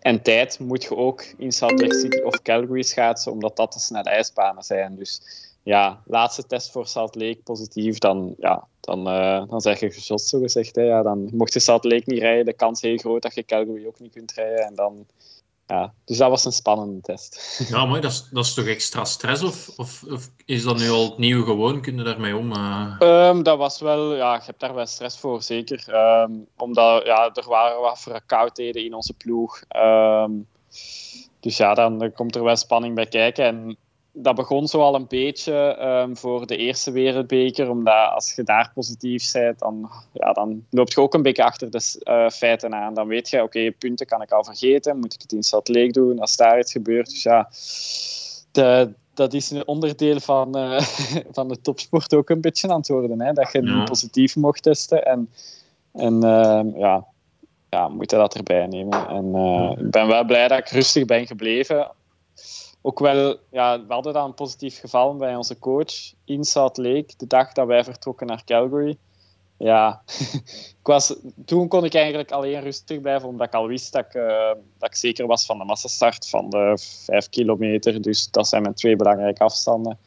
En 0.00 0.22
tijd 0.22 0.58
moet 0.58 0.82
je 0.82 0.96
ook 0.96 1.24
in 1.38 1.52
Salt 1.52 1.80
Lake 1.80 1.94
City 1.94 2.18
of 2.18 2.42
Calgary 2.42 2.82
schaatsen, 2.82 3.32
omdat 3.32 3.56
dat 3.56 3.72
de 3.72 3.78
snelle 3.78 4.10
ijsbanen 4.10 4.62
zijn. 4.62 4.96
Dus 4.96 5.20
ja, 5.64 6.02
laatste 6.06 6.46
test 6.46 6.70
voor 6.70 6.86
Salt 6.86 7.14
Lake 7.14 7.40
positief, 7.44 7.98
dan, 7.98 8.34
ja, 8.38 8.66
dan, 8.80 9.08
eh, 9.08 9.42
dan 9.48 9.60
zeg 9.60 9.80
je 9.80 9.90
gezond 9.90 10.20
zo 10.20 10.40
gezegd. 10.40 10.76
Hè. 10.76 10.82
Ja, 10.82 11.02
dan 11.02 11.28
mocht 11.32 11.52
je 11.52 11.60
Salt 11.60 11.84
Lake 11.84 12.02
niet 12.06 12.20
rijden, 12.20 12.44
de 12.44 12.52
kans 12.52 12.80
heel 12.80 12.96
groot 12.96 13.22
dat 13.22 13.34
je 13.34 13.44
Calgary 13.44 13.86
ook 13.86 14.00
niet 14.00 14.12
kunt 14.12 14.32
rijden. 14.32 14.66
En 14.66 14.74
dan, 14.74 15.06
ja, 15.66 15.92
dus 16.04 16.16
dat 16.16 16.30
was 16.30 16.44
een 16.44 16.52
spannende 16.52 17.00
test. 17.00 17.40
Ja, 17.70 17.86
mooi. 17.86 18.00
Dat 18.00 18.10
is, 18.10 18.28
dat 18.30 18.44
is 18.44 18.54
toch 18.54 18.66
extra 18.66 19.04
stress? 19.04 19.42
Of, 19.42 19.68
of, 19.76 20.02
of 20.10 20.30
is 20.44 20.62
dat 20.62 20.78
nu 20.78 20.90
al 20.90 21.04
het 21.04 21.18
nieuwe 21.18 21.44
gewoon? 21.44 21.80
Kun 21.80 21.96
je 21.96 22.02
daarmee 22.02 22.36
om? 22.36 22.52
eh? 22.52 22.94
Ehm, 22.98 23.42
dat 23.42 23.58
was 23.58 23.80
wel, 23.80 24.14
ja, 24.14 24.34
je 24.34 24.42
hebt 24.44 24.60
daar 24.60 24.74
wel 24.74 24.86
stress 24.86 25.18
voor, 25.18 25.42
zeker. 25.42 25.84
Ehm, 25.88 26.32
omdat 26.56 27.04
ja, 27.04 27.30
er 27.34 27.48
waren 27.48 27.80
wat 27.80 28.00
verkoudheden 28.00 28.84
in 28.84 28.94
onze 28.94 29.12
ploeg. 29.14 29.62
Ehm, 29.68 30.30
dus 31.40 31.56
ja, 31.56 31.74
dan, 31.74 31.98
dan 31.98 32.12
komt 32.12 32.36
er 32.36 32.44
wel 32.44 32.56
spanning 32.56 32.94
bij 32.94 33.06
kijken. 33.06 33.44
En 33.44 33.76
dat 34.16 34.34
begon 34.34 34.68
zo 34.68 34.80
al 34.80 34.94
een 34.94 35.06
beetje 35.06 35.54
ehm, 35.54 36.14
voor 36.14 36.46
de 36.46 36.56
eerste 36.56 36.90
wereldbeker. 36.90 37.70
Omdat 37.70 38.10
als 38.12 38.34
je 38.34 38.42
daar 38.42 38.70
positief 38.74 39.32
bent, 39.32 39.58
dan, 39.58 39.90
ja, 40.12 40.32
dan 40.32 40.64
loop 40.70 40.92
je 40.92 41.00
ook 41.00 41.14
een 41.14 41.22
beetje 41.22 41.44
achter 41.44 41.70
de 41.70 41.98
eh, 42.02 42.28
feiten 42.28 42.74
aan. 42.74 42.94
Dan 42.94 43.06
weet 43.06 43.30
je, 43.30 43.42
oké, 43.42 43.70
punten 43.72 44.06
kan 44.06 44.22
ik 44.22 44.32
al 44.32 44.44
vergeten. 44.44 44.98
Moet 44.98 45.14
ik 45.14 45.22
het 45.22 45.32
in 45.32 45.42
Salt 45.42 45.92
doen 45.92 46.18
als 46.18 46.36
daar 46.36 46.58
iets 46.58 46.72
gebeurt? 46.72 47.10
Dus 47.10 47.22
ja, 47.22 47.48
de, 48.52 48.92
dat 49.14 49.32
is 49.32 49.50
een 49.50 49.66
onderdeel 49.66 50.20
van, 50.20 50.56
eh, 50.56 50.80
van 51.36 51.48
de 51.48 51.60
topsport 51.60 52.14
ook 52.14 52.30
een 52.30 52.40
beetje 52.40 52.68
aan 52.68 52.78
het 52.78 52.88
worden. 52.88 53.20
Hè? 53.20 53.32
Dat 53.32 53.52
je 53.52 53.62
Ja. 53.62 53.84
positief 53.84 54.36
mocht 54.36 54.62
testen. 54.62 55.04
En, 55.04 55.30
en 55.92 56.22
ehm, 56.22 56.78
ja, 56.78 57.04
ja, 57.70 57.88
moet 57.88 58.10
je 58.10 58.16
dat 58.16 58.34
erbij 58.34 58.66
nemen. 58.66 59.08
En 59.08 59.34
eh, 59.34 59.84
ik 59.84 59.90
ben 59.90 60.06
wel 60.06 60.24
blij 60.24 60.48
dat 60.48 60.58
ik 60.58 60.68
rustig 60.68 61.04
ben 61.04 61.26
gebleven. 61.26 61.90
Ook 62.86 62.98
wel, 62.98 63.36
ja, 63.50 63.86
we 63.86 63.92
hadden 63.92 64.12
dan 64.12 64.24
een 64.24 64.34
positief 64.34 64.80
geval 64.80 65.16
bij 65.16 65.36
onze 65.36 65.58
coach 65.58 66.12
in 66.24 66.44
Salt 66.44 66.76
Lake, 66.76 67.14
de 67.16 67.26
dag 67.26 67.52
dat 67.52 67.66
wij 67.66 67.84
vertrokken 67.84 68.26
naar 68.26 68.44
Calgary. 68.44 68.96
Ja, 69.56 70.02
ik 70.80 70.86
was, 70.86 71.16
toen 71.44 71.68
kon 71.68 71.84
ik 71.84 71.94
eigenlijk 71.94 72.30
alleen 72.30 72.60
rustig 72.60 73.00
blijven, 73.00 73.28
omdat 73.28 73.46
ik 73.46 73.54
al 73.54 73.66
wist 73.66 73.92
dat 73.92 74.04
ik, 74.04 74.14
eh, 74.14 74.52
dat 74.78 74.88
ik 74.88 74.94
zeker 74.94 75.26
was 75.26 75.46
van 75.46 75.58
de 75.58 75.64
massastart 75.64 76.28
van 76.28 76.50
de 76.50 76.78
vijf 77.04 77.28
kilometer. 77.28 78.02
Dus 78.02 78.30
dat 78.30 78.48
zijn 78.48 78.62
mijn 78.62 78.74
twee 78.74 78.96
belangrijke 78.96 79.44
afstanden. 79.44 79.98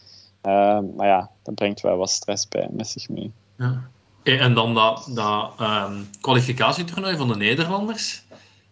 Eh, 0.41 0.79
maar 0.95 1.07
ja, 1.07 1.31
dat 1.43 1.55
brengt 1.55 1.81
wel 1.81 1.97
wat 1.97 2.09
stress 2.09 2.47
bij 2.47 2.67
met 2.71 2.87
zich 2.87 3.09
mee. 3.09 3.31
Ja. 3.57 3.89
Eh, 4.23 4.41
En 4.41 4.53
dan 4.53 4.73
dat, 4.73 5.09
dat 5.13 5.51
ehm, 5.59 6.03
kwalificatietoernooi 6.21 7.17
van 7.17 7.27
de 7.27 7.35
Nederlanders. 7.35 8.25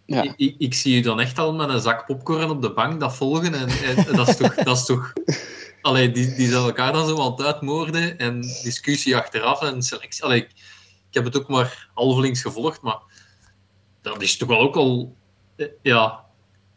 Ja. 0.06 0.34
Ik, 0.38 0.56
ik, 0.58 0.74
zie 0.74 0.96
je 0.96 1.02
dan 1.02 1.20
echt 1.20 1.38
al 1.40 1.54
met 1.54 1.70
een 1.70 1.82
zak 1.82 2.06
popcorn 2.06 2.50
op 2.50 2.62
de 2.62 2.74
bank 2.74 3.00
dat 3.00 3.16
volgen. 3.16 3.54
En, 3.54 3.68
en 3.68 4.16
dat 4.16 4.28
is 4.28 4.38
toch... 4.38 4.54
Dat 4.64 4.78
is 4.78 4.86
toch 4.86 5.14
allee, 5.82 6.12
die, 6.12 6.36
die 6.36 6.48
zijn 6.50 6.64
elkaar 6.64 6.94
dan 6.94 7.08
zo 7.08 7.22
aan 7.22 7.32
het 7.32 7.42
uitmoorden. 7.42 8.18
En 8.18 8.42
discussie 8.42 9.16
achteraf 9.16 9.62
en 9.62 9.82
selectie. 9.82 10.24
Allee, 10.24 10.42
ik, 10.42 10.50
ik 11.10 11.14
heb 11.14 11.24
het 11.24 11.38
ook 11.38 11.48
maar 11.48 11.90
halvelings 11.94 12.42
gevolgd, 12.42 12.82
maar 12.82 13.00
dat 14.02 14.22
is 14.22 14.38
toch 14.38 14.48
wel 14.50 14.60
ook 14.60 14.76
al... 14.76 15.16
eh, 15.56 15.68
Ja, 15.82 16.24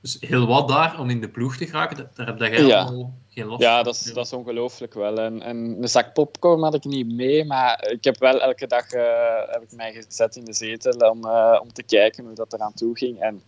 dus 0.02 0.16
heel 0.20 0.46
wat 0.46 0.68
daar 0.68 0.98
om 1.00 1.10
in 1.10 1.20
de 1.20 1.28
ploeg 1.28 1.56
te 1.56 1.66
geraken. 1.66 2.10
Daar 2.14 2.26
heb 2.26 2.38
jij 2.38 2.62
Ja. 2.66 2.82
al 2.82 3.14
geen 3.38 3.54
Ja, 3.58 3.82
dat 3.82 3.94
is, 3.94 4.12
dat 4.12 4.26
is 4.26 4.32
ongelooflijk 4.32 4.94
wel. 4.94 5.18
En, 5.18 5.42
en 5.42 5.56
een 5.56 5.88
zak 5.88 6.12
popcorn 6.12 6.62
had 6.62 6.74
ik 6.74 6.84
niet 6.84 7.12
mee, 7.12 7.44
maar 7.44 7.88
ik 7.90 8.04
heb 8.04 8.18
wel 8.18 8.40
elke 8.40 8.66
dag 8.66 8.90
eh, 8.90 9.04
heb 9.46 9.62
ik 9.62 9.72
mij 9.72 9.92
gezet 9.92 10.36
in 10.36 10.44
de 10.44 10.52
zetel 10.52 11.10
om, 11.10 11.24
eh, 11.24 11.58
om 11.62 11.72
te 11.72 11.82
kijken 11.82 12.24
hoe 12.24 12.34
dat 12.34 12.52
eraan 12.52 12.74
toe 12.74 12.96
ging. 12.96 13.20
En 13.20 13.42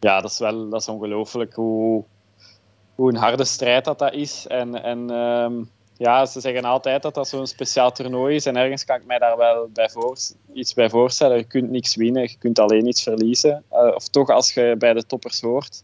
ja, 0.00 0.20
dat 0.20 0.30
is 0.30 0.38
wel 0.38 0.68
dat 0.68 0.80
is 0.80 0.88
ongelooflijk 0.88 1.54
hoe, 1.54 2.04
hoe 2.94 3.08
een 3.08 3.16
harde 3.16 3.44
strijd 3.44 3.84
dat, 3.84 3.98
dat 3.98 4.12
is. 4.12 4.46
En, 4.46 4.82
en 4.82 5.10
ehm, 5.10 5.62
ja, 5.96 6.26
ze 6.26 6.40
zeggen 6.40 6.64
altijd 6.64 7.02
dat 7.02 7.14
dat 7.14 7.28
zo'n 7.28 7.46
speciaal 7.46 7.92
toernooi 7.92 8.34
is. 8.34 8.46
En 8.46 8.56
ergens 8.56 8.84
kan 8.84 8.96
ik 8.96 9.06
mij 9.06 9.18
daar 9.18 9.36
wel 9.36 9.68
bij 9.72 9.88
voor, 9.88 10.16
iets 10.52 10.74
bij 10.74 10.90
voorstellen. 10.90 11.36
Je 11.36 11.44
kunt 11.44 11.70
niks 11.70 11.96
winnen, 11.96 12.22
je 12.22 12.38
kunt 12.38 12.58
alleen 12.58 12.86
iets 12.86 13.02
verliezen. 13.02 13.64
Eh, 13.70 13.94
of 13.94 14.08
toch 14.08 14.28
als 14.28 14.54
je 14.54 14.74
bij 14.78 14.92
de 14.92 15.06
toppers 15.06 15.40
hoort. 15.40 15.82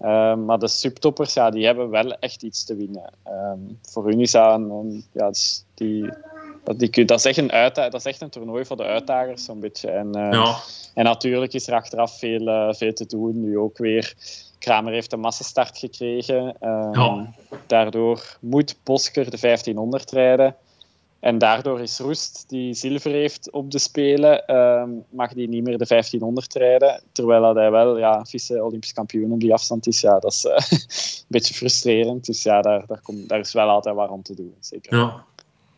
Ehm, 0.00 0.44
maar 0.44 0.58
de 0.58 0.68
subtoppers, 0.68 1.34
ja, 1.34 1.50
die 1.50 1.66
hebben 1.66 1.90
wel 1.90 2.12
echt 2.18 2.42
iets 2.42 2.64
te 2.64 2.76
winnen. 2.76 3.10
Ehm, 3.22 3.58
voor 3.82 4.04
hun 4.06 4.20
is 4.20 4.30
dat 4.30 4.54
een, 4.54 5.04
ja, 5.12 5.28
dus 5.28 5.64
die, 5.74 6.08
dat, 6.64 6.78
die, 6.78 7.04
dat, 7.04 7.18
is 7.18 7.24
echt 7.24 7.36
een 7.36 7.52
uitda- 7.52 7.88
dat 7.88 8.00
is 8.00 8.06
echt 8.06 8.20
een 8.20 8.30
toernooi 8.30 8.64
voor 8.64 8.76
de 8.76 8.82
uitdagers, 8.84 9.44
zo'n 9.44 9.60
beetje. 9.60 9.90
En, 9.90 10.14
eh, 10.14 10.32
Ja, 10.32 10.56
en 10.94 11.04
natuurlijk 11.04 11.52
is 11.52 11.66
er 11.68 11.74
achteraf 11.74 12.18
veel, 12.18 12.46
eh, 12.48 12.72
veel 12.74 12.92
te 12.92 13.06
doen. 13.06 13.40
Nu 13.40 13.58
ook 13.58 13.78
weer 13.78 14.14
Kramer 14.58 14.92
heeft 14.92 15.12
een 15.12 15.20
massastart 15.20 15.78
gekregen. 15.78 16.56
Ehm, 16.60 16.92
Ja. 17.00 17.30
Daardoor 17.66 18.36
moet 18.40 18.76
Bosker 18.82 19.30
de 19.30 19.38
1500 19.38 20.10
rijden. 20.10 20.56
En 21.26 21.38
daardoor 21.38 21.80
is 21.80 21.98
Roest, 21.98 22.44
die 22.48 22.74
zilver 22.74 23.10
heeft 23.10 23.50
op 23.50 23.70
de 23.70 23.78
Spelen, 23.78 24.46
ehm, 24.46 24.90
mag 25.10 25.32
die 25.32 25.48
niet 25.48 25.62
meer 25.62 25.78
de 25.78 25.86
1500 25.86 26.54
rijden. 26.54 27.02
Terwijl 27.12 27.42
dat 27.42 27.54
hij 27.54 27.70
wel 27.70 27.98
ja, 27.98 28.24
vice-Olympisch 28.24 28.92
kampioen 28.92 29.32
op 29.32 29.40
die 29.40 29.52
afstand 29.52 29.86
is. 29.86 30.00
Ja, 30.00 30.18
dat 30.18 30.32
is 30.32 30.44
eh, 30.44 30.56
een 30.80 31.24
beetje 31.28 31.54
frustrerend. 31.54 32.26
Dus 32.26 32.42
ja, 32.42 32.60
daar, 32.62 32.86
daar, 32.86 33.00
komt, 33.02 33.28
daar 33.28 33.38
is 33.38 33.52
wel 33.52 33.68
altijd 33.68 33.94
wat 33.94 34.10
om 34.10 34.22
te 34.22 34.34
doen. 34.34 34.54
Zeker. 34.60 34.96
Ja. 34.98 35.24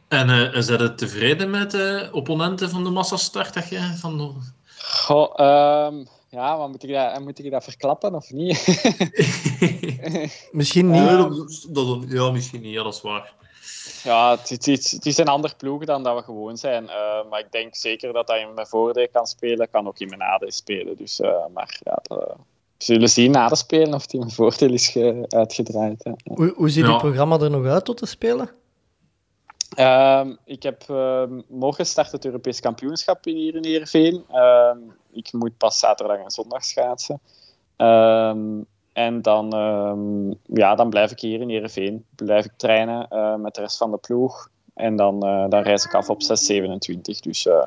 En 0.08 0.30
eh 0.30 0.60
zijn 0.60 0.82
je 0.82 0.94
tevreden 0.94 1.50
met 1.50 1.70
de 1.70 2.08
opponenten 2.12 2.70
van 2.70 2.84
de 2.84 2.90
massastart? 2.90 3.54
Dat 3.54 3.68
je 3.68 3.94
van 3.96 4.18
de... 4.18 4.30
Goh, 4.78 5.32
ehm, 5.36 6.04
ja, 6.28 6.56
maar 6.56 6.68
moet 6.68 6.82
ik, 6.82 6.92
dat, 6.92 7.20
moet 7.20 7.44
ik 7.44 7.50
dat 7.50 7.64
verklappen 7.64 8.14
of 8.14 8.30
niet? 8.30 8.66
Misschien 10.52 10.90
niet. 10.90 11.02
Nee, 11.02 11.16
dat- 11.16 11.66
dat- 11.68 12.04
ja, 12.08 12.30
misschien 12.30 12.60
niet. 12.60 12.72
Ja, 12.72 12.82
dat 12.82 12.94
is 12.94 13.00
waar. 13.00 13.36
Ja, 14.02 14.30
het, 14.30 14.48
het, 14.48 14.66
het, 14.66 14.90
het 14.90 15.06
is 15.06 15.18
een 15.18 15.28
ander 15.28 15.54
ploeg 15.56 15.84
dan 15.84 16.02
dat 16.02 16.16
we 16.16 16.22
gewoon 16.22 16.56
zijn. 16.56 16.88
Eh, 16.88 17.24
maar 17.30 17.40
ik 17.40 17.52
denk 17.52 17.74
zeker 17.76 18.12
dat 18.12 18.28
hij 18.28 18.40
in 18.40 18.54
mijn 18.54 18.66
voordeel 18.66 19.08
kan 19.12 19.26
spelen. 19.26 19.70
Kan 19.70 19.86
ook 19.86 19.98
in 19.98 20.06
mijn 20.08 20.20
nadeel 20.20 20.52
spelen. 20.52 20.96
Dus, 20.96 21.20
eh, 21.20 21.46
maar 21.54 21.80
ja, 21.84 21.98
dat- 22.02 22.18
we 22.78 22.84
zullen 22.84 23.08
zien 23.08 23.30
na 23.30 23.48
de 23.48 23.56
spelen 23.56 23.94
of 23.94 24.02
het 24.02 24.12
in 24.12 24.18
mijn 24.18 24.30
voordeel 24.30 24.72
is 24.72 24.88
ge- 24.88 25.24
uitgedraaid. 25.28 26.04
hè. 26.04 26.12
Hoe, 26.34 26.52
hoe 26.56 26.68
ziet 26.70 26.84
Ja. 26.84 26.90
het 26.90 26.98
programma 27.00 27.38
er 27.38 27.50
nog 27.50 27.66
uit 27.66 27.84
tot 27.84 27.96
te 27.96 28.06
spelen? 28.06 28.50
Ehm, 29.74 30.34
ik 30.44 30.62
heb, 30.62 30.82
ehm, 30.88 31.40
morgen 31.48 31.86
start 31.86 32.12
het 32.12 32.24
Europees 32.24 32.60
kampioenschap 32.60 33.24
hier 33.24 33.54
in 33.54 33.64
Heerenveen. 33.64 34.24
Ehm, 34.30 34.78
ik 35.12 35.32
moet 35.32 35.56
pas 35.56 35.78
zaterdag 35.78 36.18
en 36.18 36.30
zondag 36.30 36.64
schaatsen. 36.64 37.20
Ehm, 38.98 39.06
en 39.06 39.22
dan, 39.22 39.52
ehm, 39.52 40.56
ja, 40.58 40.74
dan 40.74 40.90
blijf 40.90 41.10
ik 41.10 41.20
hier 41.20 41.40
in 41.40 41.48
Heerenveen. 41.48 42.04
Blijf 42.16 42.44
ik 42.44 42.52
trainen 42.56 43.08
eh, 43.08 43.34
met 43.34 43.54
de 43.54 43.60
rest 43.60 43.76
van 43.76 43.90
de 43.90 43.96
ploeg. 43.96 44.48
En 44.74 44.96
dan, 44.96 45.22
eh, 45.22 45.44
dan 45.48 45.62
reis 45.62 45.84
ik 45.84 45.94
af 45.94 46.10
op 46.10 46.22
6,27. 46.22 47.20
Dus 47.20 47.46
eh, 47.46 47.64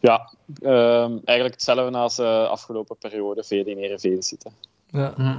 ja, 0.00 0.30
ehm, 0.62 1.18
eigenlijk 1.24 1.54
hetzelfde 1.54 1.98
als 1.98 2.16
de 2.16 2.46
afgelopen 2.50 2.96
periode 2.96 3.44
veel 3.44 3.64
in 3.64 3.78
Heerenveen 3.78 4.22
zitten. 4.22 4.52
Ja. 4.90 5.12
Hm. 5.16 5.38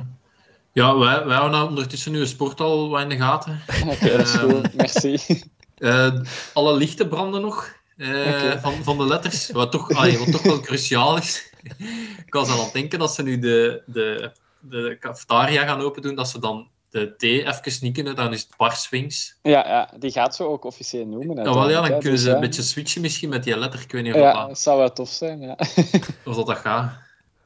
Ja, 0.74 0.98
wij, 0.98 1.26
wij 1.26 1.36
houden 1.36 1.68
ondertussen 1.68 2.12
nu 2.12 2.26
sport 2.26 2.60
al 2.60 2.90
wat 2.90 3.02
in 3.02 3.10
de 3.10 3.18
gaten. 3.18 3.62
Oké, 3.92 4.26
goed. 4.26 4.74
Merci. 4.74 5.18
Eh, 5.82 6.14
alle 6.54 6.74
lichten 6.74 7.10
branden 7.10 7.42
nog 7.42 7.82
eh, 7.98 8.62
van, 8.62 8.74
van 8.84 8.98
de 8.98 9.06
letters, 9.06 9.52
wat 9.52 9.72
toch, 9.72 9.92
allee, 9.92 10.18
wat 10.18 10.32
toch 10.32 10.42
wel 10.42 10.60
cruciaal 10.60 11.18
is. 11.18 11.54
ik 12.26 12.34
was 12.34 12.50
aan 12.50 12.60
het 12.60 12.74
denken 12.74 13.00
dat 13.00 13.14
ze 13.14 13.24
nu 13.24 13.40
de, 13.40 13.82
de, 13.86 14.32
de 14.62 14.98
cafetaria 15.00 15.66
gaan 15.66 15.82
open 15.82 16.02
doen, 16.02 16.16
dat 16.16 16.28
ze 16.30 16.40
dan 16.40 16.68
de 16.90 17.14
T 17.18 17.24
even 17.24 17.74
niet 17.82 17.94
kunnen, 17.94 18.16
dan 18.16 18.34
is 18.34 18.42
het 18.42 18.58
barswings. 18.58 19.38
Ja, 19.42 19.68
ja, 19.68 19.90
die 20.00 20.12
gaat 20.12 20.36
zo 20.36 20.48
ook 20.48 20.64
officieel 20.66 21.06
noemen. 21.06 21.36
Ja, 21.36 21.54
wel, 21.54 21.70
ja, 21.70 21.82
dan 21.82 21.90
kunnen 21.90 22.12
Dus, 22.12 22.22
ze 22.22 22.30
een 22.32 22.40
beetje 22.40 22.62
switchen 22.62 23.02
misschien 23.02 23.30
met 23.30 23.44
die 23.44 23.58
letter. 23.58 23.82
Ik 23.82 23.92
weet 23.92 24.04
niet 24.04 24.14
of, 24.14 24.20
Ja, 24.20 24.34
dat, 24.34 24.48
dat 24.48 24.60
zou 24.60 24.78
wel 24.78 24.94
tof 24.94 25.10
zijn. 25.10 25.42
Ja. 25.42 25.56
of 26.26 26.36
dat, 26.36 26.48
dat 26.48 26.58
gaat. 26.58 26.94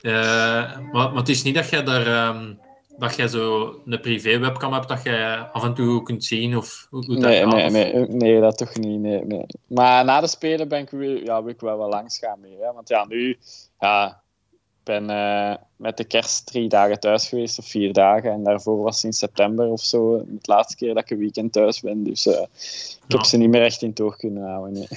Eh, 0.01 0.11
maar, 0.11 0.91
maar 0.91 1.15
het 1.15 1.29
is 1.29 1.43
niet 1.43 1.55
dat 1.55 1.69
jij 1.69 1.83
daar... 1.83 2.07
ehm, 2.07 2.53
dat 2.97 3.15
jij 3.15 3.27
zo 3.27 3.75
een 3.85 3.99
privé-webcam 3.99 4.73
hebt 4.73 4.87
dat 4.87 5.03
jij 5.03 5.37
af 5.37 5.63
en 5.63 5.73
toe 5.73 6.03
kunt 6.03 6.23
zien 6.25 6.57
of 6.57 6.87
hoe, 6.89 7.05
hoe 7.05 7.15
dat 7.15 7.23
Nee, 7.23 7.41
gaat, 7.43 7.53
nee, 7.53 7.65
of- 7.65 7.71
nee, 7.71 8.07
nee, 8.07 8.41
dat 8.41 8.57
toch 8.57 8.75
niet. 8.75 8.99
Nee, 8.99 9.25
nee. 9.25 9.45
Maar 9.67 10.05
na 10.05 10.21
de 10.21 10.27
Spelen 10.27 10.67
ben 10.67 10.79
ik, 10.79 10.89
weer, 10.89 11.23
ja, 11.23 11.43
wil 11.43 11.53
ik 11.53 11.59
wel 11.59 11.77
wat 11.77 11.89
langs 11.89 12.19
gaan 12.19 12.39
mee. 12.39 12.57
Hè? 12.61 12.73
Want 12.73 12.87
ja, 12.87 13.05
nu 13.07 13.37
ja, 13.79 14.21
ben 14.85 15.09
eh, 15.09 15.55
met 15.75 15.97
de 15.97 16.03
kerst 16.03 16.45
drie 16.45 16.69
dagen 16.69 16.99
thuis 16.99 17.27
geweest, 17.27 17.59
of 17.59 17.67
vier 17.67 17.93
dagen. 17.93 18.31
En 18.31 18.43
daarvoor 18.43 18.83
was 18.83 18.95
het 18.95 19.03
in 19.03 19.13
september 19.13 19.65
of 19.67 19.81
zo 19.81 20.17
de 20.27 20.37
laatste 20.41 20.75
keer 20.75 20.93
dat 20.93 21.03
ik 21.03 21.09
een 21.09 21.17
weekend 21.17 21.53
thuis 21.53 21.81
ben. 21.81 22.03
Dus 22.03 22.27
eh, 22.27 22.41
ik 23.07 23.11
heb 23.11 23.23
ze 23.23 23.37
niet 23.37 23.49
meer 23.49 23.63
echt 23.63 23.81
in 23.81 23.93
toog 23.93 24.15
kunnen 24.15 24.43
houden. 24.43 24.73
Nee. 24.73 24.87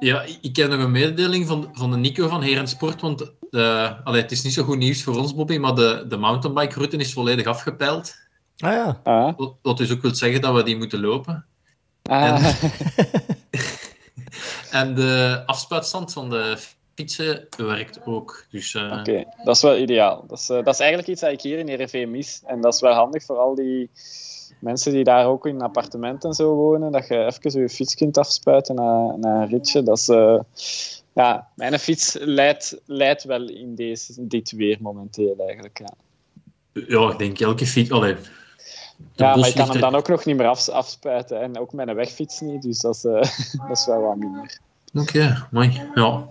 Ja, 0.00 0.24
ik 0.40 0.56
heb 0.56 0.70
nog 0.70 0.80
een 0.80 0.90
mededeling 0.90 1.46
van, 1.46 1.68
van 1.72 1.90
de 1.90 1.96
Nico 1.96 2.28
van 2.28 2.42
Heren 2.42 2.68
Sport. 2.68 3.00
Want 3.00 3.30
de, 3.50 3.96
allee, 4.04 4.22
het 4.22 4.30
is 4.32 4.42
niet 4.42 4.52
zo 4.52 4.62
goed 4.62 4.78
nieuws 4.78 5.02
voor 5.02 5.18
ons, 5.18 5.34
Bobby, 5.34 5.58
maar 5.58 5.74
de, 5.74 6.04
de 6.08 6.16
mountainbike-route 6.16 6.96
is 6.96 7.12
volledig 7.12 7.46
afgepeild. 7.46 8.14
Ah 8.58 8.72
ja. 8.72 9.00
Ah, 9.04 9.36
Wat, 9.36 9.54
wat 9.62 9.76
dus 9.76 9.92
ook 9.92 10.02
wil 10.02 10.14
zeggen 10.14 10.40
dat 10.40 10.54
we 10.54 10.62
die 10.62 10.76
moeten 10.76 11.00
lopen. 11.00 11.44
ah, 12.02 12.54
En 14.70 14.94
de 15.00 15.42
afspuitstand 15.46 16.12
van 16.12 16.30
de 16.30 16.56
fietsen 17.02 17.46
werkt 17.56 18.06
ook. 18.06 18.44
Dus 18.50 18.74
eh, 18.74 18.96
Oké, 18.98 19.24
dat 19.44 19.56
is 19.56 19.62
wel 19.62 19.76
ideaal. 19.76 20.24
Dat 20.26 20.38
is, 20.38 20.48
eh, 20.48 20.64
dat 20.64 20.74
is 20.74 20.80
eigenlijk 20.80 21.10
iets 21.10 21.20
dat 21.20 21.32
ik 21.32 21.40
hier 21.40 21.58
in 21.58 21.82
RV 21.82 22.06
mis. 22.08 22.42
En 22.46 22.60
dat 22.60 22.74
is 22.74 22.80
wel 22.80 22.92
handig 22.92 23.24
voor 23.24 23.36
al 23.36 23.54
die 23.54 23.90
mensen 24.60 24.92
die 24.92 25.04
daar 25.04 25.26
ook 25.26 25.46
in 25.46 25.54
een 25.54 25.62
appartement 25.62 26.24
en 26.24 26.32
zo 26.32 26.54
wonen. 26.54 26.92
Dat 26.92 27.08
je 27.08 27.24
even 27.24 27.60
je 27.60 27.68
fiets 27.68 27.94
kunt 27.94 28.18
afspuiten 28.18 28.74
na, 28.74 29.16
na 29.16 29.42
een 29.42 29.48
ritje. 29.48 29.82
Dat 29.82 29.98
is, 29.98 30.08
eh, 30.08 30.40
ja, 31.12 31.48
mijn 31.54 31.78
fiets 31.78 32.16
leidt, 32.20 32.80
leidt 32.86 33.24
wel 33.24 33.48
in 33.48 33.74
deze, 33.74 34.26
dit 34.26 34.52
weer 34.52 34.78
momenteel 34.80 35.34
eigenlijk. 35.38 35.78
Ja, 35.78 35.94
ja, 36.86 37.10
ik 37.10 37.18
denk 37.18 37.40
elke 37.40 37.66
fiets... 37.66 37.90
Allee, 37.90 38.14
de 38.14 39.24
ja 39.24 39.36
maar 39.36 39.48
ik 39.48 39.54
kan 39.54 39.70
hem 39.70 39.80
dan 39.80 39.94
ook 39.94 40.08
nog 40.08 40.24
niet 40.24 40.36
meer 40.36 40.46
af, 40.46 40.68
afspuiten. 40.68 41.40
En 41.40 41.58
ook 41.58 41.72
een 41.72 41.94
wegfiets 41.94 42.40
niet. 42.40 42.62
Dus 42.62 42.80
dat 42.80 42.94
is, 42.94 43.02
dat 43.68 43.78
is 43.78 43.86
wel 43.86 44.00
wat 44.00 44.16
minder. 44.16 44.58
Oké, 44.94 45.46
mooi. 45.50 45.80
Ja. 45.94 46.26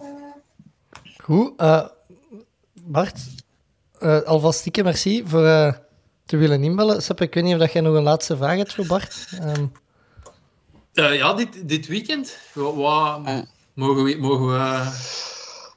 Goed. 1.22 1.54
eh, 1.58 1.86
Bart, 2.84 3.20
eh, 4.00 4.22
alvast 4.22 4.60
stiekem 4.60 4.84
merci 4.84 5.24
voor 5.26 5.46
eh, 5.46 5.74
te 6.26 6.38
willen 6.38 6.64
inbellen. 6.64 7.02
Sepp, 7.04 7.22
ik 7.22 7.34
weet 7.34 7.44
niet 7.44 7.54
of 7.54 7.60
dat 7.60 7.72
jij 7.72 7.82
nog 7.82 7.96
een 7.96 8.04
laatste 8.04 8.38
vraag 8.38 8.58
hebt 8.58 8.74
voor 8.74 8.86
Bart. 8.86 9.28
Ehm, 9.40 9.66
Eh, 10.94 11.16
ja, 11.16 11.34
dit, 11.34 11.68
dit 11.70 11.88
weekend. 11.88 12.38
Wat, 12.54 12.76
wat- 12.76 13.46
mogen 13.74 14.04
we... 14.04 14.18
Mogen 14.20 14.48
we 14.48 14.90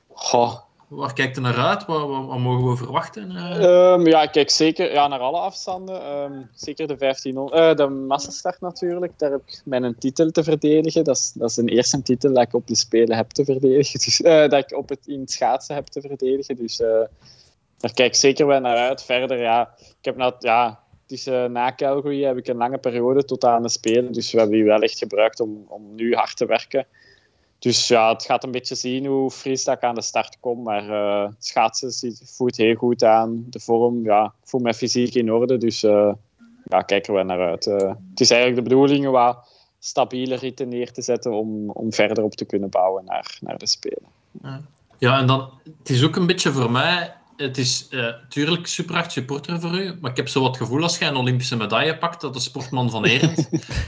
Goh, 0.09 0.59
waar 0.95 1.13
kijkt 1.13 1.37
er 1.37 1.43
naar 1.43 1.59
uit? 1.59 1.87
Wat, 1.87 2.09
wat, 2.09 2.39
mogen 2.39 2.71
we 2.71 2.77
verwachten? 2.77 3.31
eh? 3.31 3.93
Ehm, 3.93 4.07
ja, 4.07 4.23
ik 4.23 4.33
kijk 4.33 4.51
zeker 4.51 4.93
ja, 4.93 5.09
naar 5.09 5.19
alle 5.19 5.39
afstanden. 5.39 6.03
Ehm, 6.03 6.43
zeker 6.55 6.87
de 6.87 6.97
1500, 6.97 7.61
eh, 7.61 7.77
de 7.77 7.93
massastart 7.93 8.61
natuurlijk. 8.61 9.13
Daar 9.19 9.31
heb 9.31 9.41
ik 9.47 9.63
mijn 9.65 9.99
titel 9.99 10.31
te 10.31 10.45
verdedigen. 10.45 11.05
Dat 11.05 11.17
is, 11.17 11.33
dat 11.35 11.51
is 11.51 11.55
de 11.57 11.65
eerste 11.65 12.03
titel 12.03 12.33
dat 12.33 12.43
ik 12.43 12.55
op 12.55 12.67
de 12.67 12.77
Spelen 12.77 13.17
heb 13.17 13.31
te 13.31 13.45
verdedigen. 13.45 14.01
Dus, 14.05 14.23
eh, 14.23 14.49
dat 14.49 14.71
ik 14.71 14.77
op 14.77 14.89
het, 14.89 15.07
in 15.07 15.21
het 15.21 15.31
schaatsen 15.31 15.75
heb 15.75 15.87
te 15.87 16.01
verdedigen. 16.01 16.57
Dus 16.57 16.77
daar 17.79 17.93
kijk 17.95 18.09
ik 18.09 18.15
zeker 18.15 18.47
wel 18.47 18.61
naar 18.61 18.77
uit. 18.77 19.03
Verder, 19.03 19.39
ja, 19.39 19.75
ik 19.79 20.05
heb 20.05 20.17
nou, 20.17 20.35
ja, 20.39 20.85
is, 21.07 21.27
eh, 21.27 21.45
na 21.45 21.75
Calgary 21.75 22.23
heb 22.23 22.37
ik 22.37 22.49
een 22.49 22.57
lange 22.57 22.79
periode 22.79 23.25
tot 23.25 23.45
aan 23.45 23.63
de 23.63 23.69
Spelen. 23.69 24.13
Dus 24.13 24.33
we 24.33 24.39
hebben 24.39 24.57
die 24.57 24.65
wel 24.65 24.81
echt 24.81 24.99
gebruikt 24.99 25.41
om, 25.41 25.65
om 25.69 25.95
nu 25.95 26.15
hard 26.15 26.37
te 26.37 26.47
werken. 26.47 26.87
Dus 27.65 27.89
ja, 27.89 28.13
het 28.13 28.25
gaat 28.25 28.45
een 28.45 28.51
beetje 28.51 28.75
zien 28.75 29.07
hoe 29.07 29.33
ik 29.45 29.83
aan 29.83 29.95
de 29.95 30.03
start 30.03 30.37
kom. 30.41 30.63
Maar 30.63 30.89
het 31.25 31.45
schaatsen 31.45 32.17
voelt 32.25 32.57
heel 32.57 32.75
goed 32.75 33.05
aan. 33.05 33.45
De 33.47 33.61
vorm, 33.61 34.05
ja, 34.05 34.25
ik 34.25 34.49
voel 34.49 34.61
mijn 34.61 34.75
fysiek 34.75 35.15
in 35.15 35.33
orde. 35.33 35.59
Dus 35.59 35.83
eh 35.83 36.13
ja, 36.65 36.81
kijk 36.83 37.07
er 37.07 37.13
wel 37.13 37.25
naar 37.25 37.49
uit. 37.49 37.67
Eh, 37.67 37.93
het 38.11 38.21
is 38.21 38.31
eigenlijk 38.31 38.63
de 38.63 38.69
bedoeling 38.75 39.07
om 39.07 39.13
wat 39.13 39.49
stabiele 39.79 40.35
ritten 40.35 40.69
neer 40.69 40.93
te 40.93 41.03
zetten 41.03 41.33
om, 41.33 41.71
om 41.71 41.93
verder 41.93 42.25
op 42.25 42.35
te 42.35 42.45
kunnen 42.45 42.71
bouwen 42.71 43.05
naar, 43.05 43.39
naar 43.41 43.59
de 43.59 43.67
Spelen. 43.67 44.09
Ja, 44.99 45.19
en 45.19 45.27
dan, 45.27 45.51
het 45.79 45.91
is 45.91 46.05
ook 46.05 46.17
een 46.17 46.27
beetje 46.27 46.53
voor 46.53 46.71
mij. 46.71 47.15
Het 47.37 47.59
is 47.59 47.89
natuurlijk 47.91 48.67
super 48.67 48.95
hard 48.95 49.13
supporter 49.13 49.61
voor 49.61 49.79
u, 49.79 49.99
maar 50.01 50.11
ik 50.11 50.17
heb 50.17 50.29
zo 50.29 50.41
wat 50.41 50.57
gevoel 50.57 50.83
als 50.83 50.99
jij 50.99 51.09
een 51.09 51.17
Olympische 51.17 51.57
medaille 51.57 51.99
pakt, 51.99 52.21
dat 52.21 52.35
de 52.35 52.41
sportman 52.41 52.91
van 52.91 53.05
Erend, 53.05 53.37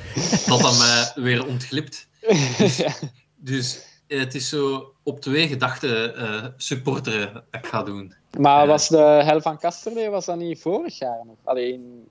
dat 0.49 0.61
dat 0.61 0.79
mij 0.79 1.25
weer 1.25 1.47
ontglipt. 1.47 2.09
ja. 2.77 2.93
Dus 3.47 3.81
eh, 4.07 4.19
het 4.19 4.35
is 4.35 4.49
zo 4.49 4.93
op 5.03 5.21
twee 5.21 5.49
gedachten 5.49 6.17
eh 6.17 6.45
supporteren 6.57 7.33
dat 7.33 7.43
ik 7.63 7.67
ga 7.67 7.83
doen. 7.83 8.15
Maar 8.39 8.67
was 8.67 8.89
de 8.89 8.97
Hel 9.25 9.41
van 9.41 9.59
Kasterlee 9.59 10.09
was 10.11 10.25
dat 10.25 10.37
niet 10.37 10.61
vorig 10.61 10.99
jaar 10.99 11.21
nog? 11.27 11.37
Alleen 11.45 12.05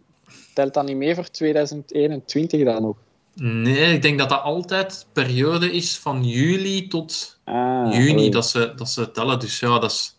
telt 0.53 0.73
dat 0.73 0.85
niet 0.85 0.95
mee 0.97 1.15
voor 1.15 1.29
2021 1.29 2.63
dan 2.63 2.81
nog? 2.81 2.95
Nee, 3.33 3.93
ik 3.93 4.01
denk 4.01 4.19
dat 4.19 4.29
dat 4.29 4.41
altijd 4.41 5.05
periode 5.13 5.71
is 5.71 5.97
van 5.97 6.23
juli 6.23 6.87
tot 6.87 7.39
Ah, 7.43 7.93
juni 7.93 8.13
oei. 8.21 8.29
dat 8.29 8.47
ze, 8.47 8.73
dat 8.75 8.89
ze 8.89 9.11
tellen. 9.11 9.39
Dus 9.39 9.59
ja, 9.59 9.79
dat 9.79 9.91
is... 9.91 10.15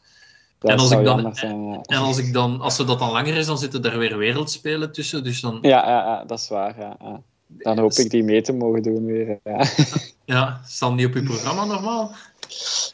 Dat 0.59 0.70
en 0.70 0.79
als 0.79 0.90
ik 0.90 0.96
dan- 0.96 1.05
jammer 1.05 1.37
zijn, 1.37 1.66
ja. 1.66 1.81
En 1.83 1.98
als, 1.98 2.18
ik 2.18 2.33
dan, 2.33 2.61
als 2.61 2.76
ze 2.76 2.85
dat 2.85 2.98
dan 2.98 3.11
langer 3.11 3.35
is, 3.37 3.46
dan 3.46 3.59
zitten 3.59 3.85
er 3.85 3.98
weer 3.98 4.18
wereldspelen 4.18 4.92
tussen. 4.92 5.24
Dus 5.24 5.40
dan 5.40 5.59
Ja, 5.62 5.68
ja, 5.88 6.05
ja, 6.05 6.24
dat 6.24 6.38
is 6.38 6.48
waar. 6.48 6.79
Ja, 6.79 6.96
ja. 7.00 7.20
Dan 7.47 7.79
hoop 7.79 7.93
ik 7.93 8.11
die 8.11 8.23
mee 8.25 8.43
te 8.43 8.53
mogen 8.53 8.83
doen 8.83 9.05
weer. 9.05 9.39
Ja. 9.45 9.65
ja, 10.35 10.61
staan 10.67 10.97
die 10.97 11.07
op 11.07 11.13
uw 11.15 11.25
programma 11.25 11.65
normaal? 11.65 12.11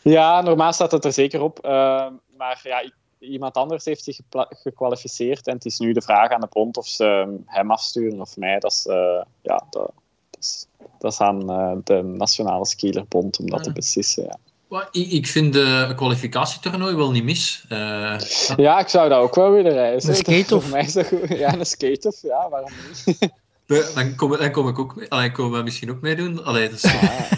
Ja, 0.03 0.41
normaal 0.41 0.73
staat 0.73 0.93
het 0.93 1.05
er 1.05 1.12
zeker 1.12 1.41
op. 1.43 1.59
eh, 1.59 2.07
maar 2.37 2.61
ja, 2.62 2.91
iemand 3.19 3.55
anders 3.55 3.85
heeft 3.85 4.05
zich 4.05 4.19
gekwalificeerd. 4.49 5.47
En 5.47 5.55
het 5.55 5.65
is 5.65 5.79
nu 5.79 5.93
de 5.93 6.01
vraag 6.03 6.31
aan 6.31 6.41
de 6.41 6.49
bond 6.51 6.77
of 6.77 6.87
ze 6.87 7.05
ehm, 7.05 7.31
hem 7.47 7.71
afsturen 7.71 8.21
of 8.21 8.37
mij. 8.37 8.59
Dat 8.59 8.73
is, 8.73 8.87
eh, 8.87 9.23
ja, 9.43 9.67
dat, 9.71 9.91
dat 10.31 10.41
is, 10.41 10.67
dat 10.99 11.12
is 11.12 11.21
aan 11.21 11.51
eh, 11.51 11.73
de 11.85 12.03
Nationale 12.03 12.67
Skielerbond 12.67 13.38
om 13.38 13.51
dat 13.51 13.62
te 13.62 13.69
Ja. 13.69 13.75
beslissen. 13.75 14.23
Ja. 14.25 14.37
Wel, 14.69 14.83
Ik, 14.91 15.11
ik 15.11 15.27
vind 15.27 15.53
de 15.53 15.93
kwalificatietoernooi 15.97 16.95
wel 16.97 17.11
niet 17.11 17.25
mis. 17.25 17.65
Eh, 17.69 18.19
Ja, 18.57 18.79
ik 18.79 18.88
zou 18.88 19.09
dat 19.09 19.19
ook 19.19 19.35
wel 19.35 19.51
willen 19.51 19.73
reizen. 19.73 20.11
Een 20.11 20.17
skate-off? 20.17 20.62
Voor 20.62 20.73
mij 20.77 20.85
is 20.85 20.93
dat 20.93 21.07
goed. 21.07 21.29
Ja, 21.29 21.53
een 21.55 21.67
skate-off. 21.67 22.23
Ja, 22.23 22.49
waarom 22.49 22.71
niet? 22.88 23.19
dan, 23.66 24.16
kom, 24.16 24.37
dan 24.37 24.51
kom 24.51 24.68
ik 24.68 24.79
ook 24.79 24.96
mee. 24.96 25.11
Allee, 25.11 25.33
komen 25.33 25.59
we 25.59 25.64
misschien 25.64 25.90
ook 25.90 26.01
meedoen. 26.01 26.44
Allee, 26.44 26.68
is, 26.68 26.83
je 26.83 26.88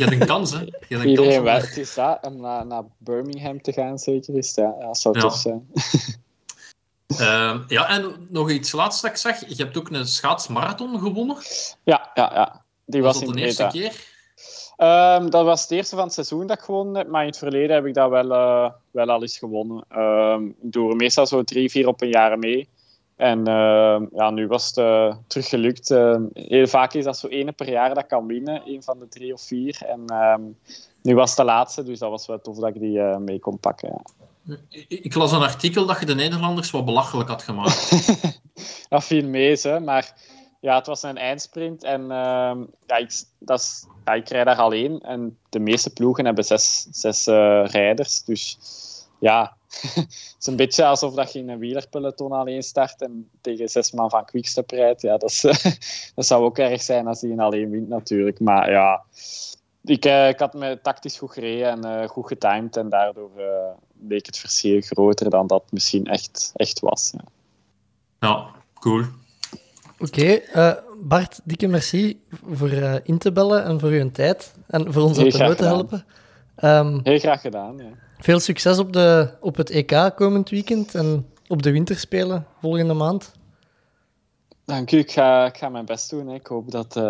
hebt 0.04 0.12
een 0.12 0.26
kans, 0.26 0.52
hè? 0.52 0.58
Je 0.58 0.66
hebt 0.88 0.90
een 0.90 1.14
kans 1.14 1.34
Iedereen 1.34 1.76
is 1.76 1.94
dat. 1.94 2.18
Om 2.22 2.40
naar, 2.40 2.66
naar 2.66 2.82
Birmingham 2.98 3.62
te 3.62 3.72
gaan, 3.72 3.98
zeker 3.98 4.36
is 4.36 4.54
dat. 4.54 4.74
Ja, 4.80 4.94
zou 4.94 5.14
Ja. 5.14 5.20
tof 5.20 5.36
zijn. 5.36 5.66
Ehm, 7.18 7.60
ja, 7.68 7.88
en 7.88 8.26
nog 8.30 8.50
iets 8.50 8.72
laatst 8.72 9.02
dat 9.02 9.10
ik 9.10 9.16
zag. 9.16 9.48
Je 9.48 9.62
hebt 9.62 9.78
ook 9.78 9.90
een 9.90 10.06
schaatsmarathon 10.06 10.98
gewonnen. 10.98 11.36
Ja, 11.84 12.10
ja, 12.14 12.30
ja. 12.34 12.64
Die 12.84 13.02
Was 13.02 13.12
was, 13.12 13.20
dat 13.24 13.28
in 13.30 13.36
de 13.40 13.46
eerste 13.46 13.66
Breda. 13.66 13.88
keer? 13.88 14.12
Ehm, 14.76 15.30
dat 15.30 15.44
was 15.44 15.62
het 15.62 15.70
eerste 15.70 15.94
van 15.94 16.04
het 16.04 16.12
seizoen 16.12 16.46
dat 16.46 16.58
ik 16.58 16.64
gewonnen 16.64 16.96
heb, 16.96 17.08
maar 17.08 17.20
in 17.20 17.28
het 17.28 17.38
verleden 17.38 17.74
heb 17.74 17.86
ik 17.86 17.94
dat 17.94 18.10
wel, 18.10 18.32
eh, 18.32 18.70
wel 18.90 19.10
al 19.10 19.22
eens 19.22 19.38
gewonnen. 19.38 19.84
Ehm, 19.88 20.44
ik 20.46 20.72
doe 20.72 20.90
er 20.90 20.96
meestal 20.96 21.26
zo 21.26 21.42
drie, 21.42 21.70
vier 21.70 21.86
op 21.86 22.02
een 22.02 22.08
jaar 22.08 22.38
mee. 22.38 22.68
En 23.16 23.46
ehm, 23.46 24.06
ja, 24.12 24.30
nu 24.30 24.46
was 24.46 24.66
het 24.66 24.76
eh, 24.76 25.16
terug 25.26 25.48
gelukt. 25.48 25.90
Ehm, 25.90 26.22
heel 26.32 26.66
vaak 26.66 26.92
is 26.92 27.04
dat 27.04 27.18
zo 27.18 27.26
één 27.26 27.54
per 27.54 27.70
jaar 27.70 27.94
dat 27.94 28.06
kan 28.06 28.26
winnen, 28.26 28.64
één 28.64 28.82
van 28.82 28.98
de 28.98 29.08
drie 29.08 29.32
of 29.32 29.42
vier. 29.42 29.82
En 29.86 30.06
ehm, 30.06 30.42
nu 31.02 31.14
was 31.14 31.28
het 31.28 31.38
de 31.38 31.44
laatste, 31.44 31.82
dus 31.82 31.98
dat 31.98 32.10
was 32.10 32.26
wel 32.26 32.40
tof 32.40 32.56
dat 32.58 32.74
ik 32.74 32.80
die 32.80 33.00
eh, 33.00 33.16
mee 33.16 33.38
kon 33.38 33.58
pakken. 33.58 34.02
Ja. 34.42 34.56
Ik, 34.88 35.14
las 35.14 35.32
een 35.32 35.42
artikel 35.42 35.86
dat 35.86 36.00
je 36.00 36.06
de 36.06 36.14
Nederlanders 36.14 36.70
wat 36.70 36.84
belachelijk 36.84 37.28
had 37.28 37.42
gemaakt. 37.42 37.90
dat 38.88 39.04
viel 39.04 39.28
mee, 39.28 39.58
hè. 39.62 39.80
maar 39.80 40.14
ja, 40.60 40.76
het 40.76 40.86
was 40.86 41.02
een 41.02 41.16
eindsprint 41.16 41.84
en 41.84 42.06
ja, 42.86 42.96
ik, 42.96 43.24
dat 43.38 43.58
is, 43.58 43.86
ja, 44.04 44.12
ik 44.12 44.28
rijd 44.28 44.46
daar 44.46 44.56
alleen 44.56 45.00
en 45.00 45.38
de 45.48 45.58
meeste 45.58 45.92
ploegen 45.92 46.24
hebben 46.24 46.44
zes, 46.44 46.86
zes 46.90 47.26
eh, 47.26 47.64
rijders. 47.66 48.24
Dus 48.24 48.58
ja, 49.24 49.56
het 49.94 50.36
is 50.38 50.46
een 50.46 50.56
beetje 50.56 50.84
alsof 50.84 51.14
dat 51.14 51.32
je 51.32 51.38
in 51.38 51.48
een 51.48 51.58
wielerpeloton 51.58 52.32
alleen 52.32 52.62
start 52.62 53.02
en 53.02 53.28
tegen 53.40 53.68
zes 53.68 53.92
man 53.92 54.10
van 54.10 54.24
Quickstep 54.24 54.70
rijdt. 54.70 55.02
Ja, 55.02 55.16
dat, 55.16 55.30
is, 55.30 55.40
dat 56.14 56.26
zou 56.26 56.44
ook 56.44 56.58
erg 56.58 56.82
zijn 56.82 57.06
als 57.06 57.20
hij 57.20 57.36
alleen 57.36 57.70
wint 57.70 57.88
natuurlijk. 57.88 58.40
Maar 58.40 58.70
ja, 58.70 59.02
ik, 59.84 60.04
eh, 60.04 60.28
ik 60.28 60.38
had 60.38 60.54
me 60.54 60.78
tactisch 60.82 61.18
goed 61.18 61.32
gereden 61.32 61.68
en 61.68 61.84
eh, 61.84 62.08
goed 62.08 62.26
getimed 62.26 62.76
en 62.76 62.88
daardoor 62.88 63.30
eh, 63.36 63.70
leek 64.08 64.26
het 64.26 64.38
verschil 64.38 64.80
groter 64.80 65.30
dan 65.30 65.46
dat 65.46 65.64
misschien 65.70 66.06
echt, 66.06 66.52
echt 66.54 66.80
was. 66.80 67.12
Ja. 67.12 67.24
Ja, 68.18 68.46
cool. 68.74 69.04
Oké, 69.98 70.24
eh, 70.24 70.72
Bart, 71.02 71.40
dikke 71.44 71.66
merci 71.66 72.20
voor 72.52 72.70
eh, 72.70 72.94
in 73.02 73.18
te 73.18 73.32
bellen 73.32 73.64
en 73.64 73.80
voor 73.80 73.88
uw 73.88 74.10
tijd. 74.10 74.54
En 74.66 74.92
voor 74.92 75.02
ons 75.02 75.18
op 75.18 75.30
de 75.30 75.54
te 75.54 75.64
helpen. 75.64 76.04
Ehm, 76.56 76.98
Heel 77.02 77.18
graag 77.18 77.40
gedaan. 77.40 77.76
Ja. 77.76 77.90
Veel 78.24 78.40
succes 78.40 78.78
op, 78.78 78.92
de, 78.92 79.28
op 79.40 79.56
het 79.56 79.70
EK 79.70 80.12
komend 80.16 80.50
weekend 80.50 80.94
en 80.94 81.26
op 81.48 81.62
de 81.62 81.72
winterspelen 81.72 82.46
volgende 82.60 82.94
maand. 82.94 83.32
Dank 84.64 84.92
u. 84.92 84.98
Ik 84.98 85.10
ga, 85.10 85.46
ik 85.46 85.56
ga 85.56 85.68
mijn 85.68 85.84
best 85.84 86.10
doen. 86.10 86.28
Hè. 86.28 86.34
Ik 86.34 86.46
hoop 86.46 86.70
dat, 86.70 86.96
eh, 86.96 87.02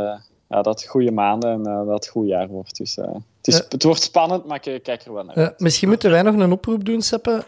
ja, 0.48 0.62
dat 0.62 0.80
het 0.80 0.84
goede 0.84 1.10
maanden 1.10 1.50
en 1.50 1.66
eh, 1.66 1.86
dat 1.86 1.94
het 1.94 2.06
een 2.06 2.12
goed 2.12 2.28
jaar 2.28 2.48
wordt. 2.48 2.76
Dus, 2.76 2.98
eh, 2.98 3.04
het, 3.14 3.46
is, 3.48 3.56
Ja. 3.56 3.64
het 3.68 3.82
wordt 3.82 4.02
spannend, 4.02 4.44
maar 4.44 4.66
ik 4.66 4.82
kijk 4.82 5.04
er 5.04 5.12
wel 5.12 5.24
naar 5.24 5.36
uit. 5.36 5.60
misschien 5.60 5.88
moeten 5.88 6.10
wij 6.10 6.22
nog 6.22 6.34
een 6.34 6.52
oproep 6.52 6.84
doen, 6.84 7.02
Seppe, 7.02 7.44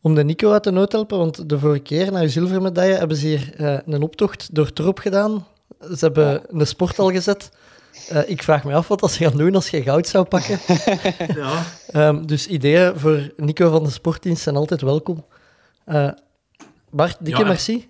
om 0.00 0.14
de 0.14 0.24
Nico 0.24 0.52
uit 0.52 0.64
de 0.64 0.70
nood 0.70 0.90
te 0.90 0.96
helpen. 0.96 1.18
Want 1.18 1.48
de 1.48 1.58
vorige 1.58 1.82
keer, 1.82 2.12
na 2.12 2.20
uw 2.20 2.28
zilvermedaille, 2.28 2.94
hebben 2.94 3.16
ze 3.16 3.26
hier 3.26 3.54
een 3.86 4.02
optocht 4.02 4.54
door 4.54 4.72
Trop 4.72 4.98
gedaan. 4.98 5.46
Ze 5.80 6.04
hebben 6.04 6.42
een 6.48 6.66
sport 6.66 6.98
al 6.98 7.10
gezet. 7.10 7.50
Eh, 8.08 8.28
ik 8.30 8.42
vraag 8.42 8.64
me 8.64 8.74
af 8.74 8.88
wat 8.88 9.10
ze 9.12 9.24
gaan 9.28 9.38
doen 9.38 9.54
als 9.54 9.68
je 9.70 9.82
goud 9.82 10.08
zou 10.08 10.24
pakken. 10.24 10.58
Ja. 11.42 11.62
Ehm, 11.86 12.26
dus 12.26 12.46
ideeën 12.46 12.98
voor 12.98 13.32
Nico 13.36 13.70
van 13.70 13.84
de 13.84 13.90
Sportdienst 13.90 14.42
zijn 14.42 14.56
altijd 14.56 14.80
welkom. 14.80 15.24
Eh, 15.84 16.10
Bart, 16.90 17.16
dikke 17.20 17.30
Ja, 17.38 17.44
en- 17.44 17.46
merci. 17.50 17.88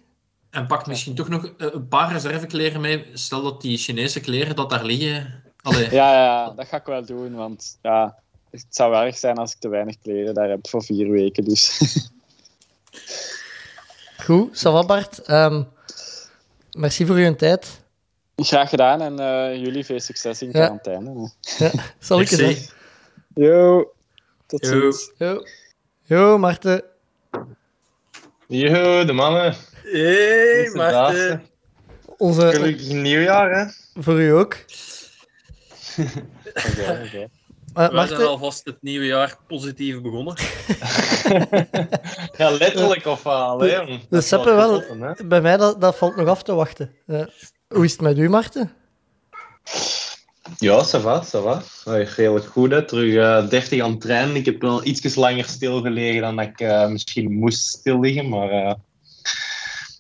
En 0.51 0.67
pak 0.67 0.87
misschien 0.87 1.15
toch 1.15 1.29
nog 1.29 1.45
eh, 1.59 1.67
een 1.73 1.89
paar 1.89 2.13
reservekleren 2.13 2.81
mee. 2.81 3.07
Stel 3.13 3.43
dat 3.43 3.61
die 3.61 3.79
Chinese 3.79 4.21
kleren 4.21 4.57
dat 4.57 4.71
daar 4.71 4.85
liggen. 4.85 5.43
Allee, 5.63 5.91
Ja, 6.01 6.13
ja, 6.13 6.51
dat 6.51 6.67
ga 6.67 6.77
ik 6.77 6.87
wel 6.87 7.05
doen. 7.05 7.35
Want 7.35 7.79
ja, 7.83 8.19
het 8.51 8.67
zou 8.69 8.91
wel 8.91 9.03
erg 9.03 9.17
zijn 9.17 9.37
als 9.37 9.53
ik 9.53 9.59
te 9.59 9.69
weinig 9.69 9.97
kleren 10.03 10.35
daar 10.35 10.49
heb 10.49 10.69
voor 10.69 10.85
vier 10.85 11.11
weken. 11.11 11.45
Dus 11.45 11.79
Goed, 14.25 14.57
ça 14.57 14.71
va, 14.73 14.85
Bart. 14.85 15.19
Ehm, 15.19 15.63
merci 16.73 17.07
voor 17.07 17.17
uw 17.17 17.35
tijd. 17.35 17.83
Graag 18.37 18.69
gedaan 18.69 19.01
en 19.01 19.19
eh, 19.19 19.57
jullie 19.65 19.85
veel 19.85 20.01
succes 20.01 20.43
in 20.43 20.47
Ja. 20.47 20.53
quarantaine. 20.53 21.31
hè. 21.59 21.71
Zal 21.99 22.21
ik 22.21 22.29
het 22.29 22.39
zeggen? 22.39 22.73
Yo, 23.35 23.93
tot 24.47 24.67
Yo. 24.67 24.81
ziens. 24.81 25.13
Jo. 25.19 25.43
Jo, 26.03 26.39
Marten. 26.39 26.83
Yo, 28.47 29.05
de 29.05 29.13
mannen. 29.13 29.55
Hey, 29.83 30.71
Maarten. 30.75 31.43
Onze, 32.17 32.41
Gelukkig 32.51 32.89
nieuwjaar, 32.89 33.51
hè? 33.59 33.73
voor 34.03 34.21
u 34.21 34.31
ook. 34.31 34.57
Oké, 36.55 37.03
oké. 37.07 37.29
Eh, 37.75 37.89
Wij 37.89 37.89
zijn 37.89 37.95
Marten, 37.95 38.29
alvast 38.29 38.65
het 38.65 38.77
nieuwe 38.83 39.07
jaar 39.07 39.37
positief 39.47 40.01
begonnen. 40.01 40.35
Ja, 42.37 42.51
letterlijk 42.51 43.07
of 43.07 43.25
uh, 43.25 43.33
alleen. 43.49 44.01
de 44.11 44.21
Seppe 44.21 44.55
wel. 44.55 44.83
Bij 45.25 45.41
mij, 45.41 45.57
dat, 45.57 45.81
dat 45.81 45.97
valt 45.97 46.17
nog 46.17 46.29
af 46.29 46.43
te 46.43 46.55
wachten. 46.55 46.95
Eh, 47.07 47.23
hoe 47.75 47.85
is 47.85 47.93
het 47.93 48.01
met 48.01 48.19
u, 48.19 48.29
Marten? 48.29 48.73
Ja, 50.59 50.85
ça 50.85 50.99
va, 51.01 51.23
ça 51.25 51.39
va. 51.43 51.63
Allee, 51.85 52.05
Redelijk 52.05 52.47
goed, 52.47 52.71
hè. 52.71 52.85
Terug 52.85 53.15
eh 53.15 53.49
30 53.49 53.81
aan 53.83 53.91
het 53.91 54.01
trainen. 54.01 54.37
Ik 54.37 54.45
heb 54.45 54.61
wel 54.61 54.85
iets 54.87 55.15
langer 55.15 55.45
stilgelegen 55.45 56.21
dan 56.21 56.41
ik 56.41 56.61
eh, 56.61 56.89
misschien 56.89 57.33
moest 57.33 57.67
stilliggen, 57.67 58.29
maar... 58.29 58.51
eh, 58.51 58.75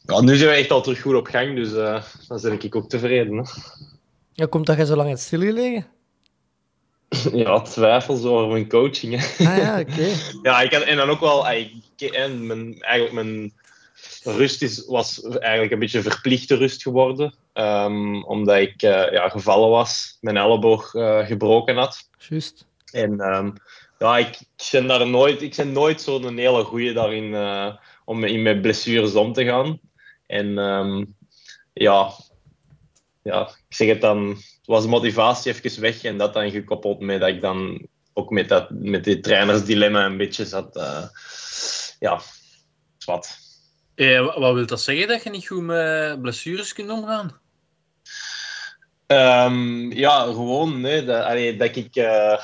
ja, 0.06 0.20
nu 0.20 0.36
zijn 0.36 0.50
we 0.50 0.56
echt 0.56 0.70
al 0.70 0.82
terug 0.82 1.00
goed 1.00 1.14
op 1.14 1.26
gang, 1.26 1.54
dus 1.56 1.72
eh 1.74 2.02
dan 2.28 2.40
ben 2.42 2.52
ik 2.62 2.76
ook 2.76 2.88
tevreden. 2.88 3.36
Hè. 3.36 3.42
Ja, 4.32 4.46
komt 4.46 4.66
dat 4.66 4.76
je 4.76 4.86
zo 4.86 4.96
lang 4.96 5.08
hebt 5.08 5.20
stilgelegen? 5.20 5.86
Ja, 7.32 7.60
twijfels 7.60 8.22
over 8.24 8.48
mijn 8.52 8.68
coaching. 8.68 9.20
Hè. 9.20 9.46
Ah 9.46 9.56
ja, 9.56 9.80
oké. 9.80 10.08
Ja, 10.48 10.60
ik 10.60 10.72
had, 10.72 10.82
en 10.82 10.96
dan 10.96 11.10
ook 11.10 11.20
wel... 11.20 11.50
ik- 11.50 12.00
En 12.00 12.46
mijn, 12.46 12.80
eigenlijk 12.80 13.14
mijn 13.24 13.52
rust 14.24 14.62
is, 14.62 14.86
was 14.86 15.22
eigenlijk 15.22 15.72
een 15.72 15.78
beetje 15.78 16.02
verplichte 16.02 16.56
rust 16.56 16.82
geworden. 16.82 17.34
Ehm, 17.52 18.22
omdat 18.22 18.56
ik 18.56 18.82
eh, 18.82 19.12
ja, 19.12 19.28
gevallen 19.28 19.68
was, 19.68 20.18
mijn 20.20 20.36
elleboog 20.36 20.94
eh, 20.94 21.26
gebroken 21.26 21.76
had. 21.76 22.08
Juist. 22.28 22.66
En 22.92 23.20
ehm, 23.20 23.50
ja, 23.98 24.18
ik, 24.18 24.40
ik 24.40 24.68
ben 24.70 24.86
daar 24.86 25.06
nooit, 25.06 25.42
ik 25.42 25.56
ben 25.56 25.72
nooit 25.72 26.00
zo'n 26.00 26.36
hele 26.36 26.64
goeie 26.64 26.92
daarin 26.92 27.34
eh, 27.34 27.76
om 28.04 28.24
in 28.24 28.42
mijn 28.42 28.60
blessures 28.60 29.14
om 29.14 29.32
te 29.32 29.44
gaan. 29.44 29.80
En 30.26 30.58
ehm, 30.58 31.04
ja, 31.72 32.10
ja, 33.22 33.48
ik 33.68 33.74
zeg 33.76 33.88
het 33.88 34.00
dan, 34.00 34.28
het 34.28 34.66
was 34.66 34.86
motivatie 34.86 35.52
even 35.52 35.80
weg 35.80 36.02
en 36.02 36.18
dat 36.18 36.34
dan 36.34 36.50
gekoppeld 36.50 37.00
met 37.00 37.20
dat 37.20 37.28
ik 37.28 37.40
dan 37.40 37.86
ook 38.12 38.30
met, 38.30 38.48
dat, 38.48 38.70
met 38.70 39.04
dit 39.04 39.22
trainersdilemma 39.22 40.04
een 40.04 40.16
beetje 40.16 40.44
zat. 40.44 40.74
ja, 41.98 42.20
wat. 43.04 43.43
Eh, 43.94 44.24
wa- 44.24 44.40
wat 44.40 44.54
wil 44.54 44.66
dat 44.66 44.80
zeggen 44.80 45.08
dat 45.08 45.22
je 45.22 45.30
niet 45.30 45.46
goed 45.46 45.62
met 45.62 46.20
blessures 46.22 46.72
kunt 46.72 46.90
omgaan? 46.90 47.40
Ehm, 49.06 49.92
ja, 49.92 50.22
gewoon 50.22 50.80
nee, 50.80 51.04
dat, 51.04 51.58
dat, 51.58 51.76
ik, 51.76 51.96
eh, 51.96 52.38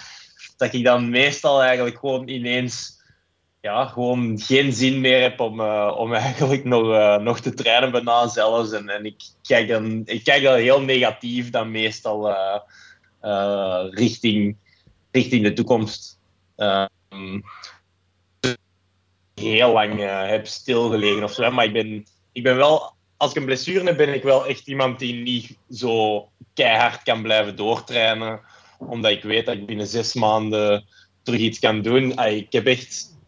dat 0.56 0.72
ik 0.72 0.84
dan 0.84 1.10
meestal 1.10 1.62
eigenlijk 1.62 1.98
gewoon 1.98 2.28
ineens 2.28 2.98
ja, 3.60 3.86
gewoon 3.86 4.38
geen 4.40 4.72
zin 4.72 5.00
meer 5.00 5.20
heb 5.20 5.40
om, 5.40 5.60
eh, 5.60 5.94
om 5.96 6.14
eigenlijk 6.24 6.64
nog, 6.64 6.92
eh, 6.92 7.16
nog 7.16 7.40
te 7.40 7.54
trainen 7.54 7.90
bijna 7.90 8.28
zelfs. 8.28 8.72
En, 8.72 8.88
en 8.88 9.04
ik, 9.04 9.22
kijk 9.42 9.68
dan, 9.68 10.02
ik 10.04 10.24
kijk 10.24 10.42
dan 10.42 10.54
heel 10.54 10.80
negatief 10.80 11.50
dan 11.50 11.70
meestal 11.70 12.34
richting, 13.90 14.56
richting 15.10 15.42
de 15.42 15.52
toekomst. 15.52 16.18
Ehm, 16.56 17.40
heel 19.40 19.72
lang 19.72 20.00
eh, 20.00 20.28
heb 20.28 20.46
stilgelegen 20.46 21.24
of 21.24 21.32
zo. 21.32 21.50
Maar 21.50 21.64
ik 21.64 21.72
ben, 21.72 22.06
ik 22.32 22.42
ben 22.42 22.56
wel, 22.56 22.92
als 23.16 23.30
ik 23.30 23.36
een 23.36 23.44
blessure 23.44 23.84
heb, 23.84 23.96
ben 23.96 24.14
ik 24.14 24.22
wel 24.22 24.46
echt 24.46 24.66
iemand 24.66 24.98
die 24.98 25.14
niet 25.14 25.56
zo 25.70 26.28
keihard 26.54 27.02
kan 27.02 27.22
blijven 27.22 27.56
doortrainen. 27.56 28.40
Omdat 28.78 29.10
ik 29.10 29.22
weet 29.22 29.46
dat 29.46 29.54
ik 29.54 29.66
binnen 29.66 29.86
zes 29.86 30.14
maanden 30.14 30.84
terug 31.22 31.40
iets 31.40 31.58
kan 31.58 31.82
doen. 31.82 32.18
Ik 32.18 32.52
heb 32.52 32.66
echt 32.66 33.18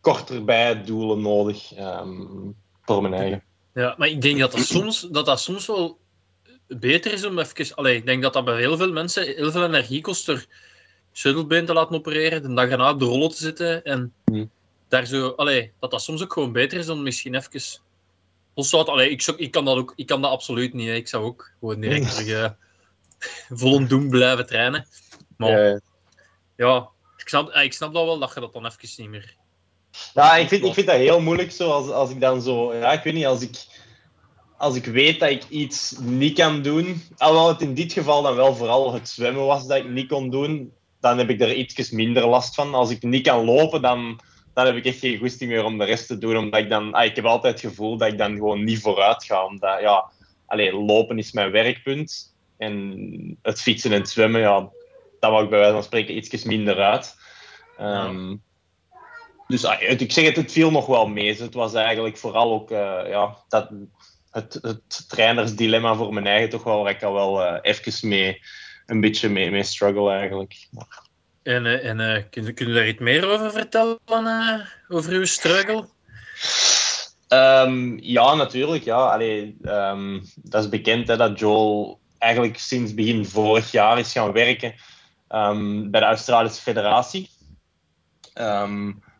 korterbij 0.00 0.82
doelen 0.82 1.20
nodig 1.20 1.74
ehm, 1.74 2.50
voor 2.82 3.02
mijn 3.02 3.14
eigen. 3.14 3.42
Ja, 3.74 3.94
maar 3.98 4.08
ik 4.08 4.22
denk 4.22 4.38
dat 4.38 4.52
dat 4.52 4.60
soms, 4.60 5.00
dat 5.00 5.26
dat 5.26 5.40
soms 5.40 5.66
wel 5.66 5.98
beter 6.66 7.12
is 7.12 7.24
om 7.24 7.38
even... 7.38 7.74
Allee, 7.74 7.96
ik 7.96 8.06
denk 8.06 8.22
dat 8.22 8.32
dat 8.32 8.44
bij 8.44 8.58
heel 8.58 8.76
veel 8.76 8.92
mensen 8.92 9.22
heel 9.22 9.50
veel 9.50 9.64
energie 9.64 10.00
kost 10.00 10.28
er 10.28 10.46
sleutelbeen 11.12 11.66
te 11.66 11.72
laten 11.72 11.96
opereren, 11.96 12.42
de 12.42 12.54
dag 12.54 12.68
erna 12.68 12.90
op 12.90 12.98
de 12.98 13.04
rollen 13.04 13.28
te 13.28 13.36
zitten 13.36 13.84
en. 13.84 14.12
Daar 14.88 15.06
zo... 15.06 15.28
Allee, 15.28 15.72
dat 15.80 15.90
dat 15.90 16.02
soms 16.02 16.22
ook 16.22 16.32
gewoon 16.32 16.52
beter 16.52 16.78
is 16.78 16.88
om 16.88 17.02
misschien 17.02 17.34
even... 17.34 17.60
Loszoudt, 18.54 18.88
allee, 18.88 19.10
ik, 19.10 19.22
zou- 19.22 19.36
ik, 19.38 19.50
kan 19.50 19.64
dat 19.64 19.76
ook, 19.76 19.92
ik 19.96 20.06
kan 20.06 20.22
dat 20.22 20.30
absoluut 20.30 20.72
niet. 20.74 20.88
Hè. 20.88 20.94
Ik 20.94 21.08
zou 21.08 21.24
ook 21.24 21.50
gewoon 21.60 21.80
direct 21.80 22.14
terug 22.16 22.28
eh, 22.28 22.50
vol 23.48 23.86
doen 23.86 24.08
blijven 24.08 24.46
trainen. 24.46 24.86
Maar 25.36 25.70
Eh, 25.72 25.76
ja, 26.56 26.88
ik, 27.16 27.28
snap, 27.28 27.50
ik 27.54 27.72
snap 27.72 27.94
dat 27.94 28.04
wel 28.04 28.18
dat 28.18 28.34
je 28.34 28.40
dat 28.40 28.52
dan 28.52 28.66
even 28.66 28.88
niet 28.96 29.10
meer... 29.10 29.36
Ja, 30.14 30.36
ik 30.36 30.48
vind, 30.48 30.64
ik 30.64 30.74
vind 30.74 30.86
dat 30.86 30.96
heel 30.96 31.20
moeilijk 31.20 31.52
zo, 31.52 31.70
als, 31.70 31.88
als 31.90 32.10
ik 32.10 32.20
dan 32.20 32.42
zo... 32.42 32.74
Ja, 32.74 32.92
ik 32.92 33.02
weet 33.02 33.14
niet, 33.14 33.26
als 33.26 33.42
ik, 33.42 33.66
als 34.56 34.76
ik 34.76 34.84
weet 34.84 35.20
dat 35.20 35.30
ik 35.30 35.48
iets 35.48 35.94
niet 36.00 36.34
kan 36.38 36.62
doen... 36.62 37.02
Alhoewel 37.16 37.48
het 37.48 37.60
in 37.60 37.74
dit 37.74 37.92
geval 37.92 38.22
dan 38.22 38.34
wel 38.34 38.54
vooral 38.54 38.92
het 38.92 39.08
zwemmen 39.08 39.44
was 39.44 39.66
dat 39.66 39.76
ik 39.76 39.88
niet 39.88 40.08
kon 40.08 40.30
doen, 40.30 40.72
dan 41.00 41.18
heb 41.18 41.28
ik 41.30 41.40
er 41.40 41.54
iets 41.54 41.90
minder 41.90 42.26
last 42.26 42.54
van. 42.54 42.74
Als 42.74 42.90
ik 42.90 43.02
niet 43.02 43.26
kan 43.26 43.44
lopen, 43.44 43.82
dan, 43.82 44.20
dan 44.58 44.74
heb 44.74 44.76
ik 44.76 44.84
echt 44.84 44.98
geen 44.98 45.18
goesting 45.18 45.50
meer 45.50 45.64
om 45.64 45.78
de 45.78 45.84
rest 45.84 46.06
te 46.06 46.18
doen. 46.18 46.36
Omdat 46.36 46.60
ik 46.60 46.68
dan... 46.68 46.92
Ah, 46.92 47.04
ik 47.04 47.16
heb 47.16 47.24
altijd 47.24 47.62
het 47.62 47.70
gevoel 47.70 47.96
dat 47.96 48.12
ik 48.12 48.18
dan 48.18 48.34
gewoon 48.34 48.64
niet 48.64 48.80
vooruit 48.80 49.24
ga. 49.24 49.44
Omdat, 49.44 49.80
ja... 49.80 50.10
Allee, 50.46 50.72
lopen 50.72 51.18
is 51.18 51.32
mijn 51.32 51.50
werkpunt. 51.50 52.34
En 52.56 53.38
het 53.42 53.60
fietsen 53.60 53.92
en 53.92 53.98
het 53.98 54.10
zwemmen, 54.10 54.40
ja, 54.40 54.70
dat 55.20 55.30
wou 55.30 55.44
ik 55.44 55.50
bij 55.50 55.58
wijze 55.58 55.74
van 55.74 55.82
spreken 55.82 56.16
iets 56.16 56.44
minder 56.44 56.78
uit. 56.78 57.16
Ehm, 57.76 58.36
dus 59.46 59.64
ah, 59.64 59.82
ik 59.82 60.12
zeg 60.12 60.24
het, 60.24 60.36
het 60.36 60.52
viel 60.52 60.70
nog 60.70 60.86
wel 60.86 61.06
mee. 61.06 61.34
Het 61.34 61.54
was 61.54 61.74
eigenlijk 61.74 62.16
vooral 62.16 62.52
ook 62.52 62.70
eh, 62.70 63.00
ja, 63.08 63.36
dat, 63.48 63.70
het, 64.30 64.58
het 64.62 65.08
trainersdilemma 65.08 65.94
voor 65.94 66.12
mijn 66.12 66.26
eigen 66.26 66.48
toch 66.48 66.62
wel, 66.62 66.82
waar 66.82 66.92
ik 66.92 67.02
al 67.02 67.12
wel 67.12 67.44
eh 67.44 67.58
even 67.62 68.08
mee, 68.08 68.40
een 68.86 69.00
beetje 69.00 69.28
mee, 69.28 69.50
mee 69.50 69.62
struggle 69.62 70.10
eigenlijk. 70.10 70.68
En, 71.42 71.66
eh, 71.66 71.88
en 71.88 72.00
eh, 72.00 72.22
kun, 72.30 72.54
kun 72.54 72.74
daar 72.74 72.88
iets 72.88 73.00
meer 73.00 73.28
over 73.28 73.50
vertellen, 73.50 73.98
eh, 74.06 74.60
over 74.88 75.12
uw 75.12 75.24
struggle? 75.24 75.88
Ehm, 77.28 77.98
ja, 78.00 78.34
natuurlijk. 78.34 78.84
Ja. 78.84 79.12
Allee, 79.12 79.56
ehm, 79.62 80.20
dat 80.36 80.62
is 80.62 80.68
bekend 80.68 81.08
hè, 81.08 81.16
dat 81.16 81.38
Joel 81.38 81.98
eigenlijk 82.18 82.58
sinds 82.58 82.94
begin 82.94 83.26
vorig 83.26 83.70
jaar 83.70 83.98
is 83.98 84.12
gaan 84.12 84.32
werken 84.32 84.74
ehm, 85.28 85.90
bij 85.90 86.00
de 86.00 86.06
Australische 86.06 86.62
Federatie. 86.62 87.30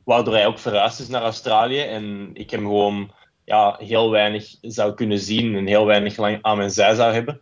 Waardoor 0.05 0.35
hij 0.35 0.47
ook 0.47 0.59
verhuisd 0.59 1.01
is 1.01 1.09
naar 1.09 1.23
Australië. 1.23 1.81
En 1.81 2.31
ik 2.33 2.51
hem 2.51 2.61
gewoon 2.61 3.13
ja, 3.45 3.77
heel 3.79 4.11
weinig 4.11 4.55
zou 4.61 4.95
kunnen 4.95 5.19
zien 5.19 5.57
en 5.57 5.67
heel 5.67 5.87
weinig 5.87 6.17
lang 6.17 6.39
aan 6.43 6.57
mijn 6.57 6.71
zij 6.71 6.95
zou 6.95 7.13
hebben. 7.13 7.41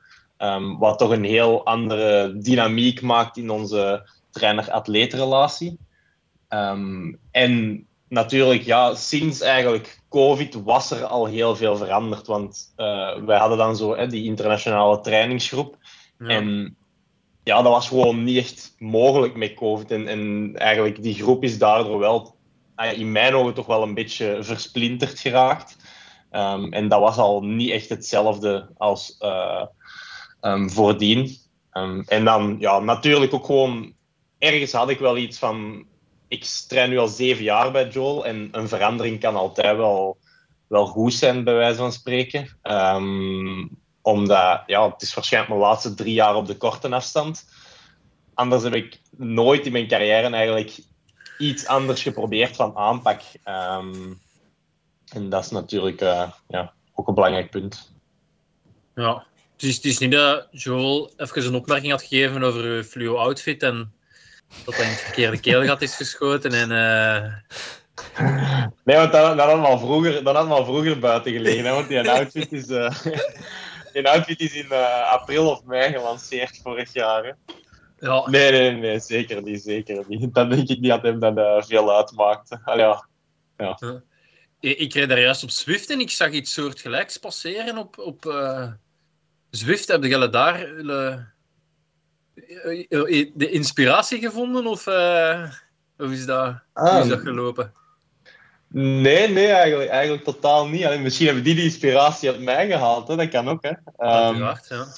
Wat 0.78 0.98
toch 0.98 1.10
een 1.10 1.24
heel 1.24 1.64
andere 1.64 2.38
dynamiek 2.38 3.02
maakt 3.02 3.36
in 3.36 3.50
onze 3.50 4.08
trainer-atleetrelatie. 4.38 5.78
Ehm, 6.48 7.14
en 7.30 7.86
natuurlijk, 8.08 8.62
ja, 8.62 8.94
sinds 8.94 9.40
eigenlijk 9.40 10.00
COVID 10.08 10.62
was 10.64 10.90
er 10.90 11.04
al 11.04 11.26
heel 11.26 11.56
veel 11.56 11.76
veranderd. 11.76 12.26
Want 12.26 12.72
eh, 12.76 13.16
wij 13.24 13.38
hadden 13.38 13.58
dan 13.58 13.76
zo 13.76 13.96
hè, 13.96 14.06
die 14.06 14.24
internationale 14.24 15.00
trainingsgroep. 15.00 15.76
Ja. 16.18 16.26
En 16.26 16.76
ja, 17.42 17.62
dat 17.62 17.72
was 17.72 17.88
gewoon 17.88 18.24
niet 18.24 18.38
echt 18.38 18.74
mogelijk 18.78 19.36
met 19.36 19.54
COVID. 19.54 19.90
En, 19.90 20.08
en 20.08 20.52
eigenlijk 20.54 21.02
die 21.02 21.14
groep 21.14 21.44
is 21.44 21.58
daardoor 21.58 21.98
wel, 21.98 22.36
ah 22.74 22.98
in 22.98 23.12
mijn 23.12 23.34
ogen, 23.34 23.54
toch 23.54 23.66
wel 23.66 23.82
een 23.82 23.94
beetje 23.94 24.38
versplinterd 24.40 25.18
geraakt. 25.18 25.76
Ehm, 26.30 26.72
en 26.72 26.88
dat 26.88 27.00
was 27.00 27.16
al 27.16 27.42
niet 27.42 27.70
echt 27.70 27.88
hetzelfde 27.88 28.68
als 28.76 29.16
ehm, 30.40 30.68
voordien. 30.68 31.44
En 32.06 32.24
dan, 32.24 32.56
ja, 32.58 32.78
natuurlijk 32.78 33.34
ook 33.34 33.44
gewoon, 33.44 33.95
ergens 34.38 34.72
had 34.72 34.90
ik 34.90 34.98
wel 34.98 35.16
iets 35.16 35.38
van, 35.38 35.86
ik 36.28 36.44
train 36.68 36.90
nu 36.90 36.98
al 36.98 37.08
zeven 37.08 37.44
jaar 37.44 37.72
bij 37.72 37.88
Joel 37.88 38.26
en 38.26 38.48
een 38.52 38.68
verandering 38.68 39.20
kan 39.20 39.36
altijd 39.36 39.76
wel, 39.76 40.18
wel 40.66 40.86
goed 40.86 41.14
zijn, 41.14 41.44
bij 41.44 41.54
wijze 41.54 41.78
van 41.78 41.92
spreken. 41.92 42.58
Ehm, 42.62 43.66
omdat, 44.02 44.62
ja, 44.66 44.90
het 44.90 45.02
is 45.02 45.14
waarschijnlijk 45.14 45.54
mijn 45.54 45.66
laatste 45.68 45.94
drie 45.94 46.14
jaar 46.14 46.34
op 46.34 46.46
de 46.46 46.56
korte 46.56 46.88
afstand. 46.88 47.44
Anders 48.34 48.62
heb 48.62 48.74
ik 48.74 49.00
nooit 49.16 49.66
in 49.66 49.72
mijn 49.72 49.88
carrière 49.88 50.30
eigenlijk 50.30 50.78
iets 51.38 51.66
anders 51.66 52.02
geprobeerd 52.02 52.56
van 52.56 52.76
aanpak. 52.76 53.20
Ehm, 53.42 54.12
en 55.12 55.28
dat 55.28 55.44
is 55.44 55.50
natuurlijk 55.50 56.00
eh, 56.00 56.30
ja, 56.48 56.72
ook 56.94 57.08
een 57.08 57.14
belangrijk 57.14 57.50
punt. 57.50 57.92
Ja. 58.94 59.26
Is, 59.56 59.76
het 59.76 59.84
is 59.84 59.98
niet 59.98 60.12
dat 60.12 60.46
Joel 60.50 61.12
even 61.16 61.46
een 61.46 61.54
opmerking 61.54 61.90
had 61.90 62.02
gegeven 62.02 62.42
over 62.42 62.84
fluo 62.84 63.16
outfit 63.16 63.62
en 63.62 63.92
dat 64.64 64.76
hij 64.76 64.84
in 64.84 64.90
het 64.90 65.00
verkeerde 65.00 65.40
keelgat 65.40 65.82
is 65.82 65.96
geschoten. 65.96 66.52
En, 66.52 66.70
eh, 66.70 67.32
Nee, 68.84 68.96
want 68.96 69.12
dat, 69.12 69.36
dat 69.36 69.46
we 69.46 69.66
al 69.66 69.78
vroeger, 69.78 70.24
dat 70.24 70.46
we 70.46 70.52
al 70.52 70.64
vroeger 70.64 70.98
buiten 70.98 71.32
gelegen. 71.32 71.64
Hè, 71.64 71.72
want 71.72 71.88
die 71.88 72.10
outfit 72.10 72.52
is, 72.52 72.68
eh, 72.68 73.00
die 73.92 74.08
outfit 74.08 74.40
is 74.40 74.54
in 74.54 74.70
eh, 74.70 75.12
april 75.12 75.50
of 75.50 75.64
mei 75.64 75.92
gelanceerd 75.92 76.60
vorig 76.62 76.92
jaar. 76.92 77.24
Hè. 77.24 77.32
ja, 78.06 78.28
Nee, 78.28 78.50
nee, 78.50 78.70
nee, 78.70 79.00
zeker 79.00 79.42
niet. 79.42 79.62
Zeker 79.62 80.04
niet. 80.08 80.34
Dat 80.34 80.50
denk 80.50 80.68
ik 80.68 80.80
niet 80.80 80.90
dat 80.90 81.02
hem 81.02 81.20
dat 81.20 81.66
veel 81.66 81.96
uitmaakte. 81.96 82.60
Allee, 82.64 82.94
ja. 83.56 83.78
ik, 84.60 84.78
ik 84.78 84.94
reed 84.94 85.08
daar 85.08 85.20
juist 85.20 85.42
op 85.42 85.50
Zwift 85.50 85.90
en 85.90 86.00
ik 86.00 86.10
zag 86.10 86.30
iets 86.30 86.52
soortgelijks 86.52 87.16
passeren 87.16 87.78
op, 87.78 87.98
op 87.98 88.24
Zwift. 89.50 89.88
Heb 89.88 90.04
je 90.04 90.28
daar 90.28 90.58
de 93.34 93.50
inspiratie 93.50 94.18
gevonden 94.18 94.66
of, 94.66 94.86
eh, 94.86 95.50
of 95.98 96.10
is, 96.10 96.26
dat, 96.26 96.54
hoe 96.72 97.00
is 97.02 97.08
dat 97.08 97.20
gelopen? 97.20 97.72
Nee, 98.68 99.28
nee, 99.28 99.46
eigenlijk, 99.46 99.90
eigenlijk 99.90 100.24
totaal 100.24 100.68
niet. 100.68 100.84
Alleen, 100.84 101.02
misschien 101.02 101.26
hebben 101.26 101.44
die 101.44 101.54
die 101.54 101.64
inspiratie 101.64 102.30
uit 102.30 102.40
mij 102.40 102.66
gehaald. 102.66 103.08
Hè? 103.08 103.16
Dat 103.16 103.28
kan 103.28 103.48
ook. 103.48 103.62
Hè. 103.62 103.70
Ehm, 103.96 104.42
Uiteraard, 104.42 104.68
ja. 104.68 104.86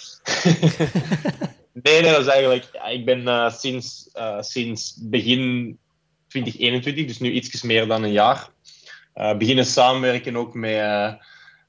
Nee, 1.83 2.01
nee, 2.01 2.13
dat 2.13 2.21
is 2.21 2.27
eigenlijk... 2.27 2.69
Ja, 2.73 2.85
ik 2.85 3.05
ben 3.05 3.29
eh, 3.29 3.53
sinds, 3.53 4.11
eh, 4.13 4.41
sinds 4.41 4.99
begin 5.01 5.79
2021, 6.29 7.07
dus 7.07 7.19
nu 7.19 7.31
iets 7.31 7.63
meer 7.63 7.87
dan 7.87 8.03
een 8.03 8.13
jaar, 8.13 8.49
eh, 9.15 9.37
beginnen 9.37 9.67
samenwerken 9.67 10.37
ook 10.37 10.55
met, 10.55 10.75
eh, 10.75 11.13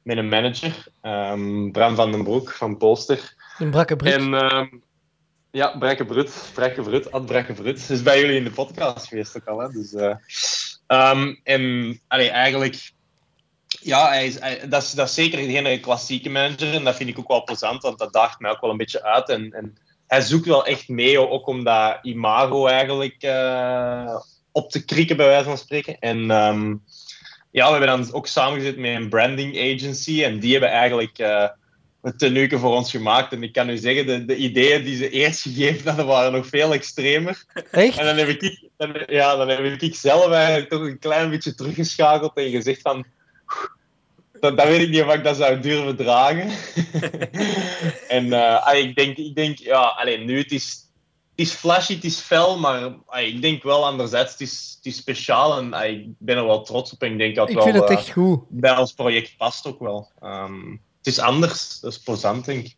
met 0.01 0.17
een 0.17 0.29
manager, 0.29 0.87
ehm, 1.01 1.71
Bram 1.71 1.95
van 1.95 2.11
den 2.11 2.23
Broek 2.23 2.51
van 2.51 2.77
Polster. 2.77 3.33
In 3.57 3.69
Brakkebrug. 3.69 4.13
En 4.13 4.33
ehm, 4.33 4.67
ja, 5.51 5.77
Brekkebrut, 5.77 6.51
Brekkebrut, 6.53 7.11
Ad 7.11 7.25
Brekkebrut. 7.25 7.89
is 7.89 8.03
bij 8.03 8.19
jullie 8.19 8.37
in 8.37 8.43
de 8.43 8.51
podcast 8.51 9.07
geweest 9.07 9.37
ook 9.37 9.47
al. 9.47 9.59
Hè? 9.59 9.69
Dus, 9.69 9.93
eh, 9.93 10.15
ehm, 10.87 11.35
en 11.43 11.99
allee, 12.07 12.29
eigenlijk, 12.29 12.91
ja, 13.67 14.07
hij 14.07 14.25
is, 14.25 14.39
dat, 14.69 14.83
is, 14.83 14.91
dat 14.91 15.11
zeker 15.11 15.39
geen 15.39 15.81
klassieke 15.81 16.29
manager. 16.29 16.73
En 16.73 16.83
dat 16.83 16.95
vind 16.95 17.09
ik 17.09 17.19
ook 17.19 17.27
wel 17.27 17.43
plezant, 17.43 17.81
want 17.81 17.99
dat 17.99 18.13
daagt 18.13 18.39
mij 18.39 18.51
ook 18.51 18.61
wel 18.61 18.69
een 18.69 18.77
beetje 18.77 19.03
uit. 19.03 19.29
En, 19.29 19.51
en 19.51 19.77
hij 20.07 20.21
zoekt 20.21 20.45
wel 20.45 20.65
echt 20.65 20.87
mee, 20.87 21.29
ook 21.29 21.47
om 21.47 21.63
dat 21.63 21.99
imago 22.01 22.67
eigenlijk 22.67 23.15
eh, 23.19 24.19
op 24.51 24.71
te 24.71 24.85
krikken, 24.85 25.17
bij 25.17 25.27
wijze 25.27 25.43
van 25.43 25.57
spreken. 25.57 25.99
En 25.99 26.31
ehm, 26.31 26.75
ja, 27.51 27.65
we 27.65 27.71
hebben 27.71 27.87
dan 27.87 28.13
ook 28.13 28.27
samengezet 28.27 28.77
met 28.77 28.95
een 28.95 29.09
branding 29.09 29.57
agency. 29.57 30.23
En 30.23 30.39
die 30.39 30.51
hebben 30.51 30.69
eigenlijk 30.69 31.17
eh 31.17 31.49
het 32.01 32.19
tenuke 32.19 32.59
voor 32.59 32.75
ons 32.75 32.91
gemaakt. 32.91 33.33
En 33.33 33.43
ik 33.43 33.53
kan 33.53 33.69
u 33.69 33.77
zeggen, 33.77 34.05
de, 34.05 34.25
de 34.25 34.35
ideeën 34.35 34.83
die 34.83 34.95
ze 34.95 35.09
eerst 35.09 35.41
gegeven 35.41 35.87
hadden, 35.87 36.05
waren 36.05 36.31
nog 36.31 36.47
veel 36.47 36.73
extremer. 36.73 37.45
Echt? 37.71 37.97
En 37.97 38.05
dan 38.05 38.17
heb 38.17 38.27
ik, 38.27 38.69
dan, 38.77 39.03
ja, 39.07 39.35
dan 39.35 39.49
heb 39.49 39.81
ik 39.81 39.95
zelf 39.95 40.31
eigenlijk 40.31 40.69
toch 40.69 40.81
een 40.81 40.99
klein 40.99 41.29
beetje 41.29 41.55
teruggeschakeld 41.55 42.37
en 42.37 42.49
gezegd 42.49 42.81
van... 42.81 43.05
Dat, 44.39 44.57
dat 44.57 44.67
weet 44.67 44.81
ik 44.81 44.89
niet 44.89 45.01
of 45.01 45.13
ik 45.13 45.23
dat 45.23 45.35
zou 45.35 45.59
durven 45.59 45.95
dragen. 45.95 46.49
en 48.17 48.33
eh, 48.33 48.67
ah, 48.67 48.77
ik 48.77 48.95
denk, 48.95 49.17
ik 49.17 49.35
denk 49.35 49.57
ja, 49.57 49.81
alleen 49.81 50.25
nu 50.25 50.37
het 50.37 50.51
is, 50.51 50.91
het 51.35 51.47
is 51.47 51.51
flashy, 51.51 51.93
het 51.93 52.03
is 52.03 52.19
fel, 52.19 52.59
maar 52.59 52.93
ah, 53.05 53.21
ik 53.21 53.41
denk 53.41 53.63
wel 53.63 53.85
anderzijds, 53.85 54.31
het 54.31 54.41
is, 54.41 54.73
het 54.77 54.85
is 54.85 54.97
speciaal 54.97 55.57
en 55.57 55.73
ah, 55.73 55.89
ik 55.89 56.05
ben 56.17 56.37
er 56.37 56.45
wel 56.45 56.61
trots 56.61 56.93
op 56.93 57.01
en 57.01 57.11
ik 57.11 57.17
denk 57.17 57.35
dat 57.35 57.49
Ik 57.49 57.55
wel 57.55 57.63
vind 57.63 57.75
het 57.75 57.89
eh, 57.89 57.95
echt 57.95 58.09
goed. 58.09 58.39
bij 58.47 58.77
ons 58.77 58.93
project 58.93 59.37
past 59.37 59.67
ook 59.67 59.79
wel. 59.79 60.11
Ehm, 60.21 60.75
het 60.99 61.07
is 61.07 61.19
anders, 61.19 61.79
dat 61.79 61.91
is 61.91 61.99
plezant, 61.99 62.45
denk 62.45 62.65
ik. 62.65 62.75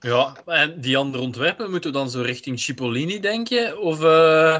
Ja, 0.00 0.36
en 0.46 0.80
die 0.80 0.96
andere 0.96 1.22
ontwerpen, 1.22 1.70
moeten 1.70 1.92
we 1.92 1.98
dan 1.98 2.10
zo 2.10 2.20
richting 2.20 2.60
Cipollini 2.60 3.20
denken? 3.20 3.80
Of, 3.80 4.02
eh, 4.02 4.56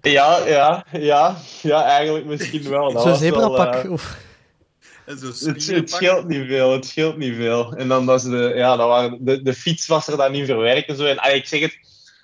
Ja, 0.00 0.46
ja, 0.46 0.84
ja, 0.92 1.36
ja, 1.62 1.84
eigenlijk 1.84 2.26
misschien 2.26 2.68
wel. 2.68 2.92
Dat 2.92 3.02
Zo'n 3.02 3.16
zebrapak. 3.16 3.84
eh, 3.84 3.90
of... 3.90 4.18
zo 5.06 5.26
Het, 5.74 5.90
scheelt 5.90 6.28
niet 6.28 6.46
veel, 6.46 6.72
het 6.72 6.86
scheelt 6.86 7.16
niet 7.16 7.34
veel. 7.34 7.72
En 7.72 7.88
dan 7.88 8.06
was 8.06 8.22
de, 8.22 8.52
ja, 8.54 8.76
dat 8.76 8.88
waren, 8.88 9.24
de, 9.24 9.42
de 9.42 9.54
fiets 9.54 9.86
was 9.86 10.08
er 10.08 10.16
dan 10.16 10.34
in 10.34 10.46
verwerkt 10.46 10.88
en 10.88 10.96
zo. 10.96 11.04
En 11.04 11.18
ah, 11.18 11.34
ik 11.34 11.46
zeg 11.46 11.60
het, 11.60 11.78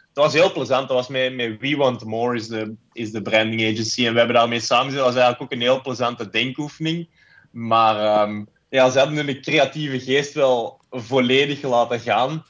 het 0.09 0.25
was 0.25 0.33
heel 0.33 0.53
plezant. 0.53 0.89
Dat 0.89 0.97
was 0.97 1.09
met, 1.09 1.35
met 1.35 1.61
We 1.61 1.77
Want 1.77 2.05
More, 2.05 2.37
is 2.37 2.49
de, 2.49 2.75
is 2.93 3.13
de 3.13 3.23
branding 3.23 3.63
agency. 3.63 4.07
En 4.07 4.13
we 4.13 4.19
hebben 4.19 4.37
daarmee 4.37 4.61
samen 4.61 4.95
Dat 4.95 5.05
was 5.05 5.15
eigenlijk 5.15 5.43
ook 5.43 5.53
een 5.53 5.67
heel 5.67 5.81
plezante 5.81 6.31
denkoefening. 6.31 7.09
Maar 7.51 7.97
ehm, 7.97 8.45
ja, 8.77 8.91
ze 8.91 8.99
hadden 8.99 9.27
hun 9.27 9.41
creatieve 9.41 10.01
geest 10.01 10.35
wel 10.35 10.81
volledig 10.91 11.63
laten 11.63 12.01
gaan. 12.01 12.45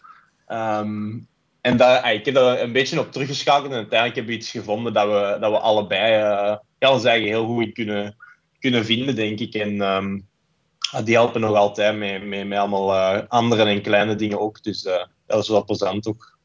Ehm, 0.46 1.18
en 1.60 1.76
daar, 1.76 2.00
ah, 2.00 2.12
ik 2.12 2.24
heb 2.24 2.36
er 2.36 2.62
een 2.62 2.72
beetje 2.72 3.00
op 3.00 3.12
teruggeschakeld. 3.12 3.70
En 3.70 3.76
uiteindelijk 3.76 4.14
hebben 4.14 4.34
we 4.34 4.40
iets 4.40 4.50
gevonden 4.50 4.92
dat 4.92 5.06
we, 5.06 5.36
dat 5.40 5.50
we 5.50 5.58
allebei 5.58 6.14
eh, 6.14 6.56
ja, 6.78 6.92
ons 6.92 7.04
eigen 7.04 7.28
heel 7.28 7.46
goed 7.46 7.64
in 7.64 7.72
kunnen, 7.72 8.16
kunnen 8.58 8.84
vinden, 8.84 9.14
denk 9.14 9.38
ik. 9.38 9.54
En 9.54 9.80
ehm, 9.80 10.20
ah, 10.90 11.04
die 11.04 11.14
helpen 11.14 11.40
nog 11.40 11.56
altijd 11.56 11.98
met, 11.98 12.26
met, 12.26 12.46
met 12.46 12.58
allemaal 12.58 12.92
eh, 12.92 13.28
andere 13.28 13.64
en 13.64 13.82
kleine 13.82 14.14
dingen 14.14 14.40
ook. 14.40 14.62
Dus 14.62 14.84
eh, 14.84 15.04
dat 15.26 15.42
is 15.42 15.48
wel 15.48 15.64
plezant 15.64 16.06
ook. 16.06 16.38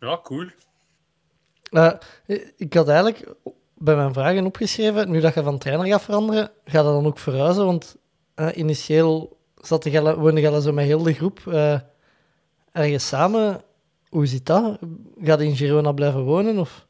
Ja, 0.00 0.20
cool. 0.22 0.46
Uh, 1.70 1.92
ik 2.56 2.74
had 2.74 2.88
eigenlijk 2.88 3.34
bij 3.74 3.96
mijn 3.96 4.12
vragen 4.12 4.46
opgeschreven, 4.46 5.10
nu 5.10 5.20
dat 5.20 5.34
je 5.34 5.42
van 5.42 5.58
trainer 5.58 5.86
gaat 5.86 6.02
veranderen, 6.02 6.50
gaat 6.64 6.84
dat 6.84 6.94
dan 6.94 7.06
ook 7.06 7.18
verhuizen? 7.18 7.64
Want 7.64 7.96
uh, 8.36 8.48
initieel 8.54 9.38
zat 9.60 9.82
de 9.82 10.14
woonde 10.14 10.40
je 10.40 10.60
zo 10.60 10.72
met 10.72 10.84
heel 10.84 11.02
de 11.02 11.12
groep 11.12 11.40
uh, 11.48 11.78
ergens 12.72 13.08
samen. 13.08 13.62
Hoe 14.08 14.26
zit 14.26 14.46
dat? 14.46 14.78
Gaat 15.22 15.40
in 15.40 15.56
Girona 15.56 15.92
blijven 15.92 16.22
wonen? 16.22 16.58
Of? 16.58 16.86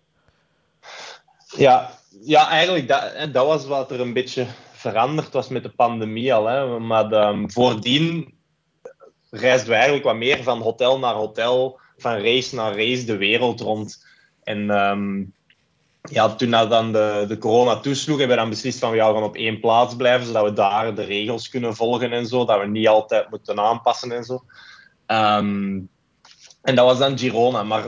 Ja, 1.57 1.91
ja, 2.21 2.49
eigenlijk 2.49 2.89
dat, 2.89 3.33
dat 3.33 3.47
was 3.47 3.67
wat 3.67 3.91
er 3.91 4.01
een 4.01 4.13
beetje 4.13 4.47
veranderd 4.73 5.33
was 5.33 5.49
met 5.49 5.63
de 5.63 5.71
pandemie 5.71 6.35
al. 6.35 6.47
Hè. 6.47 6.79
Maar 6.79 7.13
um, 7.13 7.51
voordien 7.51 8.35
reisden 9.31 9.69
we 9.69 9.75
eigenlijk 9.75 10.05
wat 10.05 10.17
meer 10.17 10.43
van 10.43 10.61
hotel 10.61 10.99
naar 10.99 11.15
hotel, 11.15 11.81
van 11.97 12.13
race 12.13 12.55
naar 12.55 12.77
race 12.77 13.05
de 13.05 13.17
wereld 13.17 13.61
rond. 13.61 14.07
En 14.43 14.71
um, 14.71 15.35
ja, 16.11 16.35
toen 16.35 16.51
dan 16.51 16.93
de, 16.93 17.25
de 17.29 17.39
corona 17.39 17.77
toesloeg, 17.77 18.19
hebben 18.19 18.37
we 18.37 18.43
dan 18.43 18.51
beslist 18.51 18.79
van 18.79 18.91
we 18.91 18.99
gaan 18.99 19.23
op 19.23 19.37
één 19.37 19.61
plaats 19.61 19.97
blijven, 19.97 20.27
zodat 20.27 20.45
we 20.45 20.53
daar 20.53 20.95
de 20.95 21.05
regels 21.05 21.49
kunnen 21.49 21.77
volgen 21.77 22.13
en 22.13 22.27
zo, 22.27 22.45
dat 22.45 22.61
we 22.61 22.67
niet 22.67 22.89
altijd 22.89 23.31
moeten 23.31 23.61
aanpassen 23.61 24.13
en 24.13 24.25
zo. 24.25 24.45
Um, 25.07 25.89
en 26.63 26.75
dat 26.75 26.85
was 26.85 26.99
dan 26.99 27.19
Girona, 27.19 27.63
maar 27.63 27.85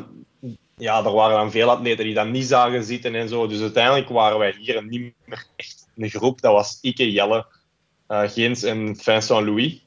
ja, 0.77 1.05
er 1.05 1.13
waren 1.13 1.37
dan 1.37 1.51
veel 1.51 1.71
atleten 1.71 2.05
die 2.05 2.15
dat 2.15 2.27
niet 2.27 2.47
zagen 2.47 2.85
zitten 2.85 3.15
en 3.15 3.29
zo. 3.29 3.47
Dus 3.47 3.61
uiteindelijk 3.61 4.09
waren 4.09 4.39
wij 4.39 4.55
hier 4.59 4.87
niet 4.87 5.13
meer 5.25 5.47
echt 5.57 5.89
een 5.97 6.11
groep. 6.11 6.41
Dat 6.41 6.53
was 6.53 6.79
Ike, 6.81 7.13
Jelle, 7.13 7.47
uh, 8.09 8.29
Geens 8.29 8.63
en 8.63 8.97
Vincent 8.97 9.47
Louis. 9.47 9.87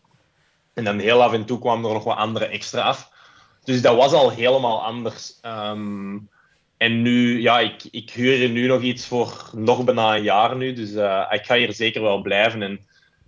En 0.73 0.83
dan 0.83 0.99
heel 0.99 1.23
af 1.23 1.33
en 1.33 1.45
toe 1.45 1.59
kwamen 1.59 1.85
er 1.85 1.93
nog 1.93 2.03
wat 2.03 2.17
andere 2.17 2.45
extra 2.45 2.81
af. 2.81 3.09
Dus 3.63 3.81
dat 3.81 3.95
was 3.95 4.13
al 4.13 4.29
helemaal 4.29 4.83
anders. 4.83 5.39
Um, 5.45 6.29
en 6.81 7.01
nu, 7.01 7.41
ja, 7.41 7.59
ik, 7.59 7.83
ik 7.91 8.09
huur 8.09 8.37
hier 8.37 8.49
nu 8.49 8.67
nog 8.67 8.81
iets 8.81 9.05
voor 9.05 9.49
nog 9.55 9.83
bijna 9.83 10.15
een 10.15 10.23
jaar 10.23 10.55
nu. 10.55 10.73
Dus 10.73 10.91
uh, 10.91 11.27
ik 11.29 11.45
ga 11.45 11.55
hier 11.55 11.73
zeker 11.73 12.01
wel 12.01 12.21
blijven. 12.21 12.61
En 12.61 12.79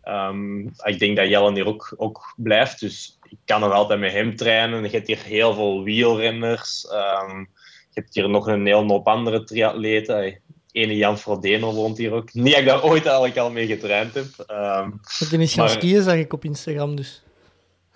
um, 0.06 0.74
ik 0.84 1.00
denk 1.00 1.18
dat 1.18 1.30
Jelle 1.30 1.54
hier 1.54 1.68
ook, 1.68 1.94
ook 1.98 2.34
blijft. 2.38 2.80
Dus 2.80 3.18
ik 3.30 3.38
kan 3.46 3.60
nog 3.60 3.72
altijd 3.72 4.00
met 4.00 4.12
hem 4.12 4.36
trainen. 4.36 4.84
Je 4.84 4.90
hebt 4.90 5.08
hier 5.08 5.22
heel 5.24 5.54
veel 5.54 5.84
wielrenners. 5.84 6.86
Um, 6.92 7.50
je 7.90 8.00
hebt 8.00 8.14
hier 8.14 8.30
nog 8.30 8.48
een 8.48 8.66
hele 8.66 8.86
hoop 8.86 9.08
andere 9.08 9.44
triatleten. 9.44 10.40
Ene 10.72 10.98
Jan 10.98 11.18
Frodeno 11.18 11.74
woont 11.74 11.98
hier 11.98 12.12
ook. 12.12 12.34
Niet 12.34 12.52
dat 12.52 12.60
ik 12.60 12.66
daar 12.66 12.84
ooit 12.84 13.06
eigenlijk 13.06 13.38
al 13.38 13.52
mee 13.52 13.68
getraind 13.68 14.14
heb. 14.14 14.26
Um, 14.50 15.00
die 15.30 15.40
is 15.40 15.54
gaan 15.54 15.66
maar... 15.66 15.74
skiën, 15.74 16.02
zag 16.02 16.16
ik 16.16 16.34
op 16.34 16.46
Instagram 16.46 16.96
dus. 16.96 17.24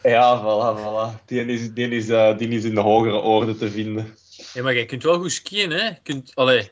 Ja, 0.03 0.41
voilà, 0.41 0.79
voilà. 0.79 1.25
Die 1.25 1.45
is, 1.45 1.73
die, 1.73 1.89
is, 1.89 2.09
uh, 2.09 2.37
die 2.37 2.49
is 2.49 2.63
in 2.63 2.75
de 2.75 2.81
hogere 2.81 3.19
orde 3.19 3.57
te 3.57 3.71
vinden. 3.71 4.15
Ja, 4.57 4.63
maar 4.63 4.73
jij 4.73 4.85
kunt 4.85 5.03
wel 5.03 5.19
goed 5.19 5.31
skiën, 5.31 5.71
hè? 5.71 5.89
Kunt, 6.03 6.31
allee. 6.35 6.71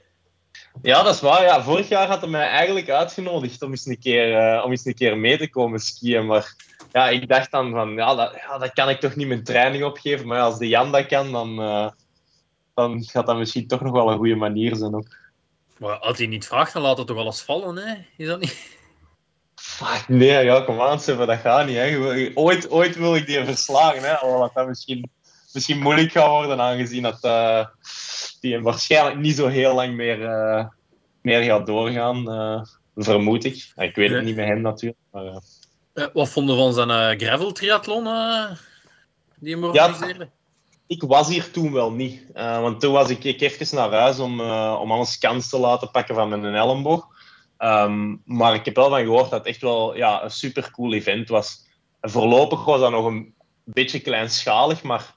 Ja, 0.81 1.03
dat 1.03 1.15
is 1.15 1.21
waar. 1.21 1.43
Ja, 1.43 1.63
vorig 1.63 1.87
jaar 1.87 2.07
had 2.07 2.21
hij 2.21 2.29
mij 2.29 2.47
eigenlijk 2.47 2.89
uitgenodigd 2.89 3.61
om 3.61 3.71
eens 3.71 3.85
een 3.85 3.99
keer, 3.99 4.55
uh, 4.55 4.63
om 4.63 4.71
eens 4.71 4.85
een 4.85 4.93
keer 4.93 5.17
mee 5.17 5.37
te 5.37 5.49
komen 5.49 5.79
skiën. 5.79 6.25
Maar 6.25 6.55
ja, 6.91 7.09
ik 7.09 7.27
dacht 7.27 7.51
dan 7.51 7.71
van, 7.71 7.93
ja 7.93 8.15
dat, 8.15 8.35
ja, 8.35 8.57
dat 8.57 8.73
kan 8.73 8.89
ik 8.89 8.99
toch 8.99 9.15
niet 9.15 9.27
mijn 9.27 9.43
training 9.43 9.83
opgeven. 9.83 10.27
Maar 10.27 10.41
als 10.41 10.57
de 10.57 10.67
Jan 10.67 10.91
dat 10.91 11.05
kan, 11.05 11.31
dan, 11.31 11.59
uh, 11.59 11.89
dan 12.73 13.03
gaat 13.03 13.25
dat 13.25 13.37
misschien 13.37 13.67
toch 13.67 13.81
nog 13.81 13.91
wel 13.91 14.11
een 14.11 14.17
goede 14.17 14.35
manier 14.35 14.75
zijn 14.75 14.95
ook. 14.95 15.15
Maar 15.77 15.97
als 15.97 16.17
hij 16.17 16.27
niet 16.27 16.47
vraagt, 16.47 16.73
dan 16.73 16.81
laat 16.81 16.97
het 16.97 17.07
toch 17.07 17.17
alles 17.17 17.41
vallen, 17.41 17.75
hè? 17.77 17.95
Is 18.17 18.27
dat 18.27 18.39
niet... 18.39 18.77
Fuck, 19.55 20.07
nee, 20.07 20.43
ja, 20.43 20.61
kom 20.61 20.81
aan, 20.81 20.99
dat 21.05 21.37
gaat 21.37 21.65
niet. 21.65 21.75
Hè. 21.75 21.97
Ooit, 22.33 22.69
ooit 22.69 22.95
wil 22.95 23.15
ik 23.15 23.25
die 23.25 23.45
verslagen, 23.45 24.01
hè. 24.01 24.17
Alhoewel 24.17 24.51
dat 24.53 24.67
misschien 24.67 25.09
misschien 25.55 25.79
moeilijk 25.79 26.11
gaat 26.11 26.27
worden, 26.27 26.61
aangezien 26.61 27.03
dat 27.03 27.23
uh, 27.23 27.65
die 28.39 28.61
waarschijnlijk 28.61 29.17
niet 29.17 29.35
zo 29.35 29.47
heel 29.47 29.73
lang 29.73 29.95
meer, 29.95 30.19
uh, 30.19 30.65
meer 31.21 31.43
gaat 31.43 31.65
doorgaan, 31.65 32.29
uh, 32.29 32.61
vermoed 32.95 33.43
ik. 33.43 33.71
Ik 33.75 33.95
weet 33.95 34.09
het 34.09 34.23
niet 34.23 34.35
met 34.35 34.45
hem 34.45 34.61
natuurlijk. 34.61 35.01
Maar, 35.11 35.41
wat 36.13 36.29
vonden 36.29 36.55
we 36.55 36.61
van 36.61 36.73
zijn 36.73 37.19
gravel 37.19 37.51
triathlon 37.51 38.03
die 39.39 39.53
hem 39.53 39.63
organiseerde? 39.63 40.23
Ja, 40.23 40.29
ik 40.87 41.01
was 41.01 41.27
hier 41.27 41.51
toen 41.51 41.71
wel 41.73 41.91
niet. 41.91 42.23
want 42.33 42.79
toen 42.79 42.93
was 42.93 43.09
ik, 43.09 43.23
ik 43.23 43.41
even 43.41 43.75
naar 43.75 43.91
huis 43.91 44.19
om, 44.19 44.39
om 44.71 44.91
alles 44.91 45.17
kans 45.17 45.49
te 45.49 45.59
laten 45.59 45.91
pakken 45.91 46.15
van 46.15 46.29
mijn 46.29 46.55
elleboog. 46.55 47.07
Um, 47.59 48.21
maar 48.25 48.53
ik 48.53 48.65
heb 48.65 48.75
wel 48.75 48.89
van 48.89 49.03
gehoord 49.03 49.29
dat 49.29 49.39
het 49.39 49.47
echt 49.47 49.61
wel 49.61 49.95
ja, 49.95 50.23
een 50.23 50.31
super 50.31 50.71
cool 50.71 50.93
event 50.93 51.29
was. 51.29 51.65
voorlopig 52.01 52.65
was 52.65 52.79
dat 52.79 52.91
nog 52.91 53.05
een 53.05 53.33
beetje 53.63 53.99
kleinschalig, 53.99 54.83
maar 54.83 55.14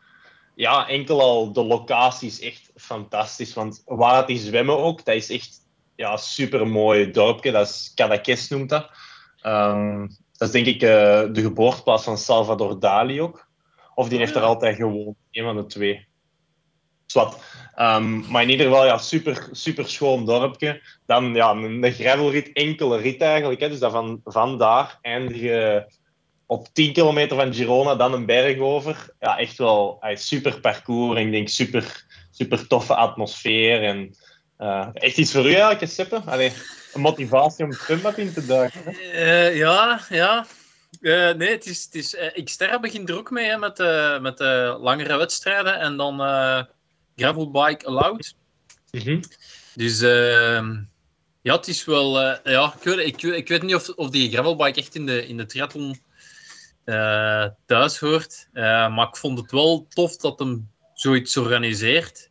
ja, 0.58 0.88
enkel 0.88 1.20
al 1.20 1.52
de 1.52 1.64
locatie 1.64 2.28
is 2.28 2.40
echt 2.40 2.70
fantastisch. 2.74 3.54
Want 3.54 3.82
waar 3.84 4.26
die 4.26 4.38
zwemmen 4.38 4.78
ook, 4.78 5.04
dat 5.04 5.14
is 5.14 5.30
echt 5.30 5.56
ja, 5.96 6.16
super 6.16 6.66
mooi 6.66 7.10
dorpje. 7.10 7.50
Dat 7.52 7.68
is 7.68 7.92
Cadaqués 7.94 8.48
noemt 8.48 8.68
dat. 8.68 8.90
Um, 9.42 10.16
dat 10.32 10.48
is 10.48 10.50
denk 10.50 10.66
ik 10.66 10.82
uh, 10.82 10.88
de 11.32 11.40
geboorteplaats 11.40 12.04
van 12.04 12.18
Salvador 12.18 12.80
Dali 12.80 13.22
ook. 13.22 13.48
Of 13.94 14.08
die 14.08 14.18
heeft 14.18 14.34
er 14.34 14.42
altijd 14.42 14.76
gewoond. 14.76 15.16
Een 15.30 15.44
van 15.44 15.56
de 15.56 15.66
twee. 15.66 16.06
Zwat. 17.06 17.38
Um, 17.76 18.30
maar 18.30 18.42
in 18.42 18.50
ieder 18.50 18.66
geval, 18.66 18.84
ja, 18.84 18.98
super, 18.98 19.48
super 19.52 19.88
schoon 19.88 20.24
dorpje. 20.24 20.82
Dan 21.06 21.34
ja, 21.34 21.50
een 21.50 21.92
gravelrit, 21.92 22.52
enkele 22.52 22.98
rit 22.98 23.20
eigenlijk. 23.20 23.60
Hè. 23.60 23.68
Dus 23.68 23.78
dat 23.78 23.92
van, 23.92 24.20
van 24.24 24.58
daar 24.58 24.98
eindigen 25.02 25.86
op 26.48 26.68
10 26.72 26.92
kilometer 26.92 27.36
van 27.36 27.54
Girona 27.54 27.94
dan 27.94 28.12
een 28.12 28.26
berg 28.26 28.58
over. 28.58 29.14
Ja, 29.20 29.38
echt 29.38 29.58
wel 29.58 29.96
een 30.00 30.16
super 30.16 30.60
parcours. 30.60 31.18
En 31.18 31.26
ik 31.26 31.32
denk 31.32 31.48
super, 31.48 32.04
super 32.30 32.66
toffe 32.66 32.94
atmosfeer. 32.94 33.82
En, 33.82 34.14
uh, 34.58 34.88
echt 34.92 35.18
iets 35.18 35.32
voor 35.32 35.46
u 35.46 35.52
eigenlijk, 35.52 35.92
Seppe? 35.92 36.22
Allee, 36.24 36.52
een 36.92 37.00
motivatie 37.00 37.64
om 37.64 37.70
het 37.70 38.18
in 38.18 38.32
te 38.32 38.46
duiken. 38.46 38.80
Uh, 38.86 39.56
ja, 39.56 40.00
ja. 40.08 40.46
Uh, 41.00 41.32
nee, 41.32 41.50
het 41.50 41.66
is, 41.66 41.84
het 41.84 41.94
is, 41.94 42.14
ik 42.34 42.48
ster 42.48 42.80
begin 42.80 43.06
er 43.06 43.18
ook 43.18 43.30
mee 43.30 43.48
hè, 43.48 43.58
met, 43.58 43.78
met 44.20 44.38
langere 44.80 45.16
wedstrijden 45.16 45.78
en 45.78 45.96
dan 45.96 46.18
gravelbike 47.16 47.86
allowed. 47.86 48.34
Mm 48.90 49.00
-hmm. 49.00 49.20
Dus 49.74 50.00
ehm, 50.00 50.76
ja, 51.42 51.56
het 51.56 51.68
is 51.68 51.84
wel. 51.84 52.20
ja, 52.44 52.74
ik, 52.78 52.82
weet, 52.82 52.98
ik, 52.98 53.22
ik 53.22 53.48
weet 53.48 53.62
niet 53.62 53.74
of, 53.74 53.88
of 53.88 54.10
die 54.10 54.30
gravelbike 54.30 54.80
echt 54.80 54.94
in 54.94 55.06
de, 55.06 55.26
in 55.26 55.36
de 55.36 55.46
triathlon 55.46 56.06
uh, 56.88 57.46
thuis 57.66 57.98
hoort. 57.98 58.48
Uh, 58.52 58.62
maar 58.94 59.08
ik 59.08 59.16
vond 59.16 59.38
het 59.38 59.50
wel 59.50 59.86
tof 59.88 60.16
dat 60.16 60.38
hem 60.38 60.70
zoiets 60.94 61.36
organiseert. 61.36 62.30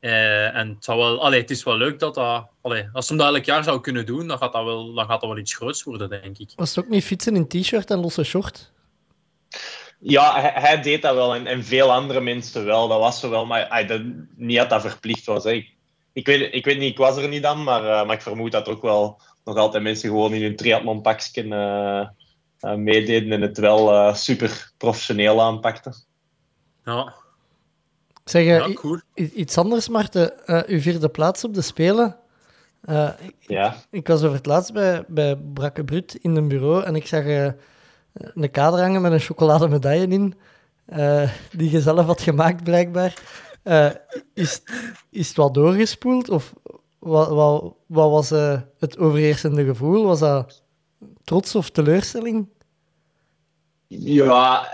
Uh, 0.00 0.54
en 0.54 0.68
het, 0.68 0.84
zou 0.84 0.98
wel, 0.98 1.22
allee, 1.22 1.40
het 1.40 1.50
is 1.50 1.62
wel 1.62 1.76
leuk 1.76 1.98
dat 1.98 2.14
dat... 2.14 2.48
Allee, 2.62 2.88
als 2.92 3.08
hij 3.08 3.18
dat 3.18 3.34
elk 3.34 3.44
jaar 3.44 3.64
zou 3.64 3.80
kunnen 3.80 4.06
doen, 4.06 4.26
dan 4.26 4.38
gaat 4.38 4.52
dat 4.52 4.64
wel, 4.64 4.94
dan 4.94 5.06
gaat 5.06 5.20
dat 5.20 5.30
wel 5.30 5.38
iets 5.38 5.54
groots 5.54 5.82
worden, 5.82 6.08
denk 6.08 6.38
ik. 6.38 6.52
Was 6.56 6.74
het 6.74 6.84
ook 6.84 6.90
niet 6.90 7.04
fietsen 7.04 7.36
in 7.36 7.48
t-shirt 7.48 7.90
en 7.90 7.98
losse 7.98 8.24
short? 8.24 8.72
Ja, 9.98 10.40
hij, 10.40 10.52
hij, 10.54 10.82
deed 10.82 11.02
dat 11.02 11.14
wel 11.14 11.34
en, 11.34 11.46
en 11.46 11.64
veel 11.64 11.92
andere 11.92 12.20
mensen 12.20 12.64
wel. 12.64 12.88
Dat 12.88 12.98
was 12.98 13.20
zo 13.20 13.30
wel, 13.30 13.46
maar 13.46 13.68
hij, 13.68 13.86
dat, 13.86 14.02
niet 14.36 14.56
dat 14.56 14.70
dat 14.70 14.80
verplicht 14.80 15.26
was. 15.26 15.44
Hè. 15.44 15.50
Ik, 15.50 15.74
ik, 16.12 16.26
weet, 16.26 16.54
ik 16.54 16.64
weet 16.64 16.78
niet, 16.78 16.90
ik 16.90 16.98
was 16.98 17.16
er 17.16 17.28
niet 17.28 17.42
dan, 17.42 17.62
maar, 17.64 18.06
maar 18.06 18.16
ik 18.16 18.22
vermoed 18.22 18.52
dat 18.52 18.66
er 18.66 18.72
ook 18.72 18.82
wel 18.82 19.20
nog 19.44 19.56
altijd 19.56 19.82
mensen 19.82 20.08
gewoon 20.08 20.32
in 20.32 20.42
hun 20.42 20.56
triathlonpakje 20.56 21.44
uh, 21.44 22.06
meededen 22.60 23.32
en 23.32 23.40
het 23.40 23.58
wel 23.58 23.92
uh, 23.92 24.14
super 24.14 24.72
professioneel 24.76 25.42
aanpakten. 25.42 25.94
Ja. 26.84 27.14
Zeg, 28.24 28.44
ja, 28.44 28.72
cool. 28.72 29.00
iets 29.14 29.58
anders, 29.58 29.88
Marten. 29.88 30.32
Uh, 30.46 30.62
uw 30.66 30.80
vierde 30.80 31.08
plaats 31.08 31.44
op 31.44 31.54
de 31.54 31.62
Spelen. 31.62 32.16
ja. 32.86 33.16
Ik, 33.18 33.86
ik, 33.90 34.06
was 34.06 34.22
over 34.22 34.36
het 34.36 34.46
laatst 34.46 34.72
bij, 34.72 35.04
bij 35.08 35.36
Brakke 35.36 35.84
Brut 35.84 36.14
in 36.14 36.36
een 36.36 36.48
bureau 36.48 36.84
en 36.84 36.94
ik 36.94 37.06
zag 37.06 37.24
een 38.12 38.50
kader 38.50 38.80
hangen 38.80 39.02
met 39.02 39.12
een 39.12 39.20
chocolademedaille 39.20 40.06
in, 40.06 40.34
die 41.50 41.70
je 41.70 41.80
zelf 41.80 42.06
had 42.06 42.20
gemaakt, 42.20 42.64
blijkbaar. 42.64 43.14
is, 44.34 44.62
is 45.10 45.28
het 45.28 45.36
wel 45.36 45.52
doorgespoeld? 45.52 46.28
Of 46.28 46.52
wat, 46.98 47.28
wat, 47.28 47.74
wat 47.86 48.10
was 48.10 48.30
het 48.78 48.98
overheersende 48.98 49.64
gevoel? 49.64 50.04
Was 50.04 50.18
dat 50.18 50.62
trots 51.26 51.54
of 51.54 51.70
teleurstelling? 51.70 52.48
Ja, 53.88 54.68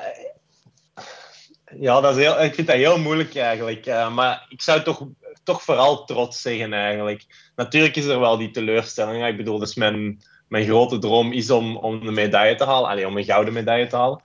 ja 1.76 2.00
dat 2.00 2.16
is 2.16 2.22
heel, 2.22 2.42
ik 2.42 2.54
vind 2.54 2.66
dat 2.66 2.76
heel 2.76 2.98
moeilijk 2.98 3.36
eigenlijk. 3.36 3.86
Uh, 3.86 4.14
maar 4.14 4.46
ik 4.48 4.62
zou 4.62 4.82
toch, 4.82 5.06
toch 5.42 5.62
vooral 5.62 6.04
trots 6.04 6.42
zeggen 6.42 6.72
eigenlijk. 6.72 7.50
Natuurlijk 7.56 7.96
is 7.96 8.04
er 8.04 8.20
wel 8.20 8.36
die 8.36 8.50
teleurstelling. 8.50 9.26
Ik 9.26 9.36
bedoel, 9.36 9.58
dus 9.58 9.74
mijn, 9.74 10.22
mijn 10.48 10.64
grote 10.64 10.98
droom 10.98 11.32
is 11.32 11.50
om, 11.50 11.76
om 11.76 12.06
een 12.06 12.14
medaille 12.14 12.54
te 12.54 12.64
halen. 12.64 12.88
Allee, 12.88 13.06
om 13.06 13.16
een 13.16 13.24
gouden 13.24 13.54
medaille 13.54 13.86
te 13.86 13.96
halen. 13.96 14.20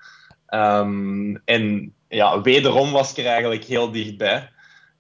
Um, 0.50 1.42
en 1.46 1.94
ja, 2.08 2.42
wederom 2.42 2.92
was 2.92 3.12
ik 3.12 3.18
er 3.18 3.26
eigenlijk 3.26 3.64
heel 3.64 3.92
dichtbij. 3.92 4.50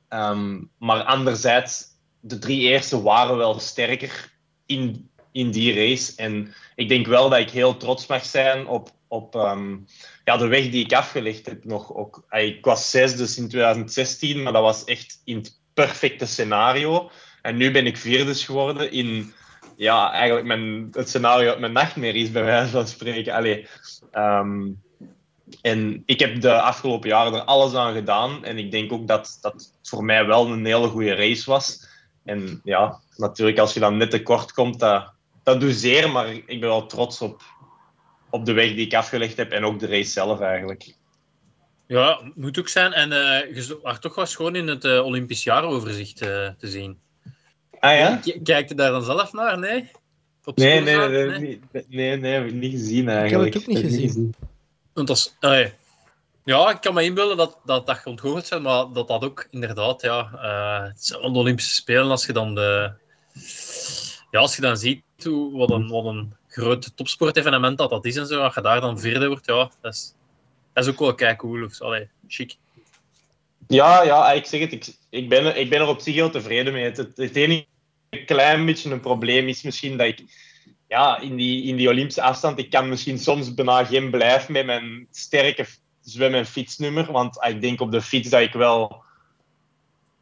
Um, 0.09 0.69
maar 0.77 1.03
anderzijds, 1.03 1.85
de 2.19 2.39
drie 2.39 2.61
eerste 2.61 3.01
waren 3.01 3.37
wel 3.37 3.59
sterker 3.59 4.33
in, 4.65 5.09
in 5.37 5.51
die 5.51 5.73
race. 5.73 6.13
En 6.15 6.53
ik 6.75 6.89
denk 6.89 7.07
wel 7.07 7.29
dat 7.29 7.39
ik 7.39 7.49
heel 7.49 7.77
trots 7.77 8.07
mag 8.07 8.25
zijn 8.25 8.67
op, 8.67 8.89
op 9.07 9.35
um, 9.35 9.85
ja, 10.23 10.37
de 10.37 10.47
weg 10.47 10.69
die 10.69 10.83
ik 10.83 10.93
afgelegd 10.93 11.45
heb. 11.45 11.65
Nog 11.65 11.93
ook, 11.93 12.25
ik 12.29 12.65
was 12.65 12.89
zesde 12.89 13.41
in 13.41 13.49
2016, 13.49 14.43
maar 14.43 14.53
dat 14.53 14.61
was 14.61 14.83
echt 14.83 15.21
in 15.23 15.37
het 15.37 15.59
perfecte 15.73 16.25
scenario. 16.25 17.09
En 17.41 17.57
nu 17.57 17.71
ben 17.71 17.85
ik 17.85 17.97
vierde 17.97 18.35
geworden 18.35 18.91
in 18.91 19.33
ja, 19.75 20.11
eigenlijk 20.11 20.47
mijn, 20.47 20.87
het 20.91 21.09
scenario 21.09 21.49
dat 21.49 21.59
mijn 21.59 21.73
nachtmerrie 21.73 22.23
is, 22.23 22.31
bij 22.31 22.43
wijze 22.43 22.71
van 22.71 22.87
spreken. 22.87 23.33
Allee, 23.33 23.67
ehm, 24.11 24.67
en 25.61 26.03
ik 26.05 26.19
heb 26.19 26.41
de 26.41 26.61
afgelopen 26.61 27.09
jaren 27.09 27.33
er 27.33 27.43
alles 27.43 27.73
aan 27.73 27.93
gedaan. 27.93 28.45
En 28.45 28.57
ik 28.57 28.71
denk 28.71 28.91
ook 28.91 29.07
dat 29.07 29.37
dat 29.41 29.71
voor 29.83 30.03
mij 30.03 30.25
wel 30.25 30.47
een 30.47 30.65
hele 30.65 30.87
goede 30.87 31.15
race 31.15 31.49
was. 31.49 31.87
En 32.23 32.61
ja, 32.63 32.99
natuurlijk, 33.15 33.59
als 33.59 33.73
je 33.73 33.79
dan 33.79 33.97
net 33.97 34.09
tekort 34.09 34.53
komt, 34.53 34.79
dat, 34.79 35.15
dat 35.47 35.61
doet 35.61 35.75
zeer. 35.75 36.09
Maar 36.11 36.33
ik 36.33 36.59
ben 36.59 36.69
wel 36.69 36.85
trots 36.85 37.21
op, 37.21 37.41
op 38.29 38.45
de 38.45 38.53
weg 38.53 38.67
die 38.67 38.85
ik 38.85 38.93
afgelegd 38.93 39.37
heb 39.37 39.51
en 39.51 39.63
ook 39.63 39.79
de 39.79 39.87
race 39.87 40.11
zelf 40.11 40.39
eigenlijk. 40.39 40.93
Ja, 41.87 42.21
moet 42.35 42.59
ook 42.59 42.67
zijn. 42.67 42.93
En 42.93 43.11
uh, 43.11 43.55
je 43.55 43.79
was 43.83 43.99
toch 43.99 44.15
was 44.15 44.35
gewoon 44.35 44.55
in 44.55 44.67
het 44.67 44.85
uh, 44.85 45.05
Olympisch 45.05 45.43
jaaroverzicht 45.43 46.21
uh, 46.21 46.49
te 46.57 46.67
zien. 46.67 46.99
Ah 47.79 47.97
ja? 47.97 48.19
Kijkt 48.43 48.69
je 48.69 48.75
daar 48.75 48.91
dan 48.91 49.03
zelf 49.03 49.33
naar? 49.33 49.59
Nee? 49.59 49.91
Op 50.43 50.57
nee, 50.57 50.81
nee, 50.81 50.97
nee, 50.97 51.27
nee, 51.27 51.59
nee, 51.87 52.17
nee, 52.17 52.33
heb 52.33 52.45
ik 52.45 52.53
niet 52.53 52.71
gezien 52.71 53.09
eigenlijk. 53.09 53.47
Ik 53.47 53.53
heb 53.53 53.61
het 53.61 53.71
ook 53.71 53.83
niet 53.83 53.91
gezien. 53.91 54.07
gezien. 54.07 54.35
Want 54.93 55.35
allee, 55.39 55.73
ja, 56.43 56.69
ik 56.69 56.81
kan 56.81 56.93
me 56.93 57.03
inbeelden 57.03 57.37
dat 57.37 57.59
dat, 57.65 57.85
dat 57.85 58.05
ontgoocheld 58.05 58.47
zijn, 58.47 58.61
maar 58.61 58.85
dat 58.93 59.07
dat 59.07 59.23
ook 59.23 59.47
inderdaad, 59.51 60.01
ja, 60.01 60.29
uh, 60.33 60.87
het 60.87 61.05
zijn 61.05 61.21
de 61.21 61.39
Olympische 61.39 61.73
Spelen, 61.73 62.09
als 62.09 62.25
je 62.25 62.33
dan 62.33 62.55
de, 62.55 62.91
ja, 64.31 64.39
als 64.39 64.55
je 64.55 64.61
dan 64.61 64.77
ziet 64.77 65.03
hoe, 65.23 65.57
wat, 65.57 65.71
een, 65.71 65.87
wat 65.87 66.05
een 66.05 66.33
groot 66.47 66.91
topsportevenement 66.95 67.77
dat 67.77 67.89
dat 67.89 68.05
is 68.05 68.15
en 68.15 68.27
zo, 68.27 68.41
als 68.41 68.55
je 68.55 68.61
daar 68.61 68.81
dan 68.81 68.99
vierde 68.99 69.27
wordt, 69.27 69.45
ja, 69.45 69.71
dat 69.81 69.93
is, 69.93 70.13
dat 70.73 70.83
is 70.83 70.89
ook 70.89 70.99
wel 70.99 71.15
kei 71.15 71.35
cool. 71.35 71.63
Of, 71.63 71.81
allee, 71.81 72.09
chic. 72.27 72.55
Ja, 73.67 74.03
ja, 74.03 74.31
ik 74.31 74.45
zeg 74.45 74.59
het, 74.59 74.71
ik, 74.71 74.87
ik, 75.09 75.29
ben, 75.29 75.45
er, 75.45 75.55
ik 75.55 75.69
ben 75.69 75.79
er 75.79 75.87
op 75.87 75.99
zich 75.99 76.13
heel 76.15 76.29
tevreden 76.29 76.73
mee. 76.73 76.83
Het, 76.83 76.97
het, 76.97 77.17
het 77.17 77.35
enige 77.35 77.65
klein 78.25 78.65
beetje 78.65 78.91
een 78.91 78.99
probleem 78.99 79.47
is 79.47 79.61
misschien 79.61 79.97
dat 79.97 80.07
ik 80.07 80.23
ja, 80.87 81.19
in, 81.19 81.35
die, 81.35 81.63
in 81.63 81.75
die 81.75 81.89
Olympische 81.89 82.21
afstand, 82.21 82.59
ik 82.59 82.69
kan 82.69 82.89
misschien 82.89 83.19
soms 83.19 83.53
bijna 83.53 83.85
geen 83.85 84.11
blijf 84.11 84.49
met 84.49 84.65
mijn 84.65 85.07
sterke 85.11 85.65
zwem- 86.01 86.33
en 86.33 86.45
fietsnummer. 86.45 87.11
Want 87.11 87.45
ik 87.45 87.61
denk 87.61 87.81
op 87.81 87.91
de 87.91 88.01
fiets 88.01 88.29
dat 88.29 88.41
ik 88.41 88.53
wel 88.53 89.03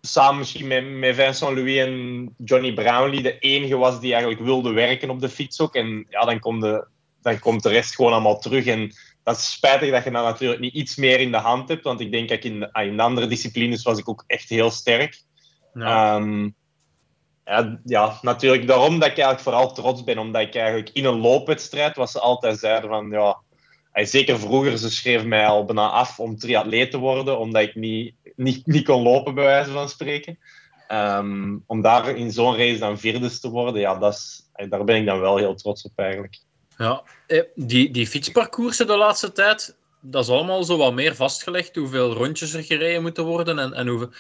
samen 0.05 0.37
misschien 0.37 0.67
met, 0.67 0.89
met 0.89 1.15
Vincent 1.15 1.57
Louis 1.57 1.77
en 1.77 2.35
Johnny 2.37 2.73
Brownlee 2.73 3.21
de 3.21 3.39
enige 3.39 3.77
was 3.77 3.99
die 3.99 4.11
eigenlijk 4.13 4.43
wilde 4.43 4.71
werken 4.71 5.09
op 5.09 5.19
de 5.19 5.29
fiets 5.29 5.61
ook. 5.61 5.75
En 5.75 6.05
ja, 6.09 6.21
dan, 6.21 6.39
komt 6.39 6.61
de, 6.61 6.87
dan 7.21 7.39
komt 7.39 7.63
de 7.63 7.69
rest 7.69 7.95
gewoon 7.95 8.11
allemaal 8.11 8.39
terug. 8.39 8.65
En 8.65 8.91
dat 9.23 9.37
is 9.37 9.51
spijtig 9.51 9.91
dat 9.91 10.03
je 10.03 10.11
dan 10.11 10.23
natuurlijk 10.23 10.61
niet 10.61 10.73
iets 10.73 10.95
meer 10.95 11.19
in 11.19 11.31
de 11.31 11.37
hand 11.37 11.69
hebt. 11.69 11.83
Want 11.83 11.99
ik 11.99 12.11
denk 12.11 12.29
dat 12.29 12.37
ik 12.37 12.43
in, 12.43 12.69
in 12.73 12.99
andere 12.99 13.27
disciplines 13.27 13.83
was 13.83 13.97
ik 13.97 14.09
ook 14.09 14.23
echt 14.27 14.49
heel 14.49 14.71
sterk. 14.71 15.21
Ja. 15.73 16.15
Um, 16.15 16.55
ja, 17.45 17.79
ja, 17.83 18.19
natuurlijk 18.21 18.67
daarom 18.67 18.99
dat 18.99 19.09
ik 19.09 19.17
eigenlijk 19.17 19.39
vooral 19.39 19.73
trots 19.73 20.03
ben. 20.03 20.17
Omdat 20.17 20.41
ik 20.41 20.55
eigenlijk 20.55 20.89
in 20.93 21.05
een 21.05 21.19
loopwedstrijd, 21.19 21.95
was 21.95 22.11
ze 22.11 22.19
altijd 22.19 22.59
zeiden 22.59 22.89
van... 22.89 23.09
Ja, 23.09 23.41
zeker 23.93 24.39
vroeger, 24.39 24.77
ze 24.77 24.91
schreef 24.91 25.23
mij 25.23 25.47
al 25.47 25.65
bijna 25.65 25.89
af 25.89 26.19
om 26.19 26.37
triatleet 26.37 26.91
te 26.91 26.97
worden. 26.97 27.39
Omdat 27.39 27.61
ik 27.61 27.75
niet, 27.75 28.15
niet, 28.35 28.65
niet 28.65 28.85
kon 28.85 29.03
lopen, 29.03 29.35
bij 29.35 29.43
wijze 29.43 29.71
van 29.71 29.89
spreken. 29.89 30.37
Um, 30.91 31.63
om 31.65 31.81
daar 31.81 32.15
in 32.15 32.31
zo'n 32.31 32.57
race 32.57 32.79
dan 32.79 32.99
vierde 32.99 33.39
te 33.39 33.49
worden, 33.49 33.81
ja, 33.81 33.95
dat 33.95 34.13
is, 34.13 34.49
daar 34.69 34.83
ben 34.83 34.95
ik 34.95 35.05
dan 35.05 35.19
wel 35.19 35.37
heel 35.37 35.55
trots 35.55 35.83
op 35.83 35.91
eigenlijk. 35.95 36.39
Ja, 36.77 37.03
eh, 37.27 37.43
die, 37.55 37.91
die 37.91 38.07
fietsparcoursen 38.07 38.87
de 38.87 38.97
laatste 38.97 39.31
tijd, 39.31 39.77
dat 40.01 40.23
is 40.23 40.29
allemaal 40.29 40.63
zo 40.63 40.77
wat 40.77 40.93
meer 40.93 41.15
vastgelegd, 41.15 41.75
hoeveel 41.75 42.13
rondjes 42.13 42.53
er 42.53 42.63
gereden 42.63 43.01
moeten 43.01 43.25
worden 43.25 43.59
en, 43.59 43.73
en 43.73 43.87
hoeveel... 43.87 44.11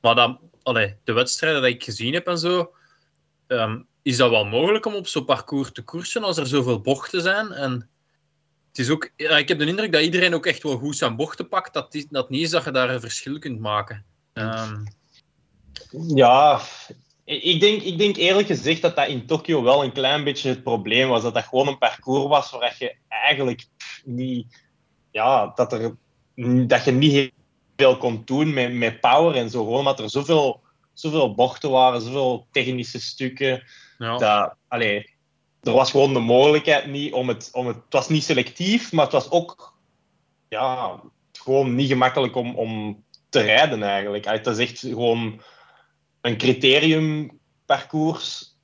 Maar 0.00 0.14
dan, 0.14 0.38
allee, 0.62 0.96
de 1.04 1.12
wedstrijden 1.12 1.62
die 1.62 1.74
ik 1.74 1.84
gezien 1.84 2.14
heb 2.14 2.26
en 2.26 2.38
zo, 2.38 2.72
um, 3.46 3.86
is 4.02 4.16
dat 4.16 4.30
wel 4.30 4.44
mogelijk 4.44 4.86
om 4.86 4.94
op 4.94 5.06
zo'n 5.06 5.24
parcours 5.24 5.72
te 5.72 5.82
koersen 5.82 6.24
als 6.24 6.36
er 6.36 6.46
zoveel 6.46 6.80
bochten 6.80 7.22
zijn? 7.22 7.52
En 7.52 7.88
het 8.76 8.86
is 8.86 8.92
ook, 8.92 9.10
ik 9.16 9.48
heb 9.48 9.58
de 9.58 9.66
indruk 9.66 9.92
dat 9.92 10.02
iedereen 10.02 10.34
ook 10.34 10.46
echt 10.46 10.62
wel 10.62 10.78
goed 10.78 10.96
zijn 10.96 11.16
bochten 11.16 11.48
pakt, 11.48 11.74
dat, 11.74 11.92
die, 11.92 12.06
dat 12.10 12.30
niet 12.30 12.42
is 12.42 12.50
dat 12.50 12.64
je 12.64 12.70
daar 12.70 12.90
een 12.90 13.00
verschil 13.00 13.38
kunt 13.38 13.60
maken. 13.60 14.04
Um... 14.32 14.84
Ja, 16.14 16.60
ik 17.24 17.60
denk, 17.60 17.82
ik 17.82 17.98
denk 17.98 18.16
eerlijk 18.16 18.46
gezegd 18.46 18.82
dat 18.82 18.96
dat 18.96 19.08
in 19.08 19.26
Tokio 19.26 19.62
wel 19.62 19.84
een 19.84 19.92
klein 19.92 20.24
beetje 20.24 20.48
het 20.48 20.62
probleem 20.62 21.08
was. 21.08 21.22
Dat 21.22 21.34
dat 21.34 21.44
gewoon 21.44 21.68
een 21.68 21.78
parcours 21.78 22.28
was 22.28 22.50
waar 22.50 22.76
je 22.78 22.96
eigenlijk 23.08 23.66
niet... 24.04 24.64
Ja, 25.10 25.52
dat, 25.54 25.72
er, 25.72 25.96
dat 26.66 26.84
je 26.84 26.92
niet 26.92 27.32
veel 27.76 27.96
kon 27.96 28.22
doen 28.24 28.52
met, 28.52 28.72
met 28.72 29.00
power 29.00 29.34
en 29.34 29.50
zo. 29.50 29.64
Gewoon 29.64 29.78
omdat 29.78 30.00
er 30.00 30.10
zoveel, 30.10 30.60
zoveel 30.92 31.34
bochten 31.34 31.70
waren, 31.70 32.00
zoveel 32.00 32.46
technische 32.50 33.00
stukken. 33.00 33.62
Ja. 33.98 34.16
Dat, 34.16 34.54
allee, 34.68 35.15
er 35.62 35.72
was 35.72 35.90
gewoon 35.90 36.12
de 36.12 36.20
mogelijkheid 36.20 36.86
niet 36.86 37.12
om 37.12 37.28
het, 37.28 37.48
om 37.52 37.66
het... 37.66 37.76
Het 37.76 37.84
was 37.88 38.08
niet 38.08 38.24
selectief, 38.24 38.92
maar 38.92 39.04
het 39.04 39.12
was 39.12 39.30
ook... 39.30 39.74
Ja, 40.48 41.00
gewoon 41.32 41.74
niet 41.74 41.88
gemakkelijk 41.88 42.36
om, 42.36 42.54
om 42.54 43.04
te 43.28 43.40
rijden 43.40 43.82
eigenlijk. 43.82 44.24
Het 44.24 44.46
is 44.46 44.58
echt 44.58 44.78
gewoon 44.78 45.40
een 46.20 46.36
criteriumparcours. 46.36 48.54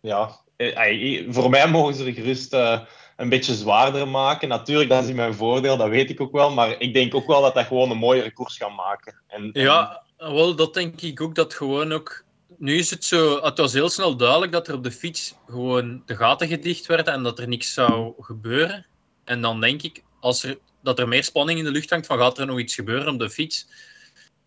Ja, 0.00 0.40
eh, 0.56 1.26
voor 1.28 1.50
mij 1.50 1.68
mogen 1.68 1.94
ze 1.94 2.04
er 2.04 2.12
gerust 2.12 2.54
uh, 2.54 2.80
een 3.16 3.28
beetje 3.28 3.54
zwaarder 3.54 4.08
maken. 4.08 4.48
Natuurlijk, 4.48 4.90
dat 4.90 5.02
is 5.02 5.08
in 5.08 5.16
mijn 5.16 5.34
voordeel, 5.34 5.76
dat 5.76 5.88
weet 5.88 6.10
ik 6.10 6.20
ook 6.20 6.32
wel. 6.32 6.50
Maar 6.50 6.80
ik 6.80 6.94
denk 6.94 7.14
ook 7.14 7.26
wel 7.26 7.42
dat 7.42 7.54
dat 7.54 7.66
gewoon 7.66 7.90
een 7.90 7.96
mooiere 7.96 8.32
koers 8.32 8.56
gaat 8.56 8.76
maken. 8.76 9.22
En, 9.26 9.50
Ja, 9.52 10.02
wel, 10.16 10.54
dat 10.54 10.74
denk 10.74 11.00
ik 11.00 11.20
ook. 11.20 11.34
Dat 11.34 11.54
gewoon 11.54 11.92
ook... 11.92 12.24
Nu 12.60 12.76
is 12.76 12.90
het 12.90 13.04
zo... 13.04 13.42
Het 13.42 13.58
was 13.58 13.72
heel 13.72 13.88
snel 13.88 14.16
duidelijk 14.16 14.52
dat 14.52 14.68
er 14.68 14.74
op 14.74 14.84
de 14.84 14.92
fiets 14.92 15.34
gewoon 15.46 16.02
de 16.06 16.16
gaten 16.16 16.48
gedicht 16.48 16.86
werden 16.86 17.12
en 17.12 17.22
dat 17.22 17.38
er 17.38 17.48
niks 17.48 17.72
zou 17.72 18.14
gebeuren. 18.18 18.86
En 19.24 19.40
dan 19.40 19.60
denk 19.60 19.82
ik, 19.82 20.04
als 20.20 20.42
er, 20.42 20.58
dat 20.82 20.98
er 20.98 21.08
meer 21.08 21.24
spanning 21.24 21.58
in 21.58 21.64
de 21.64 21.70
lucht 21.70 21.90
hangt 21.90 22.06
van 22.06 22.18
gaat 22.18 22.38
er 22.38 22.46
nog 22.46 22.58
iets 22.58 22.74
gebeuren 22.74 23.12
op 23.12 23.18
de 23.18 23.30
fiets 23.30 23.66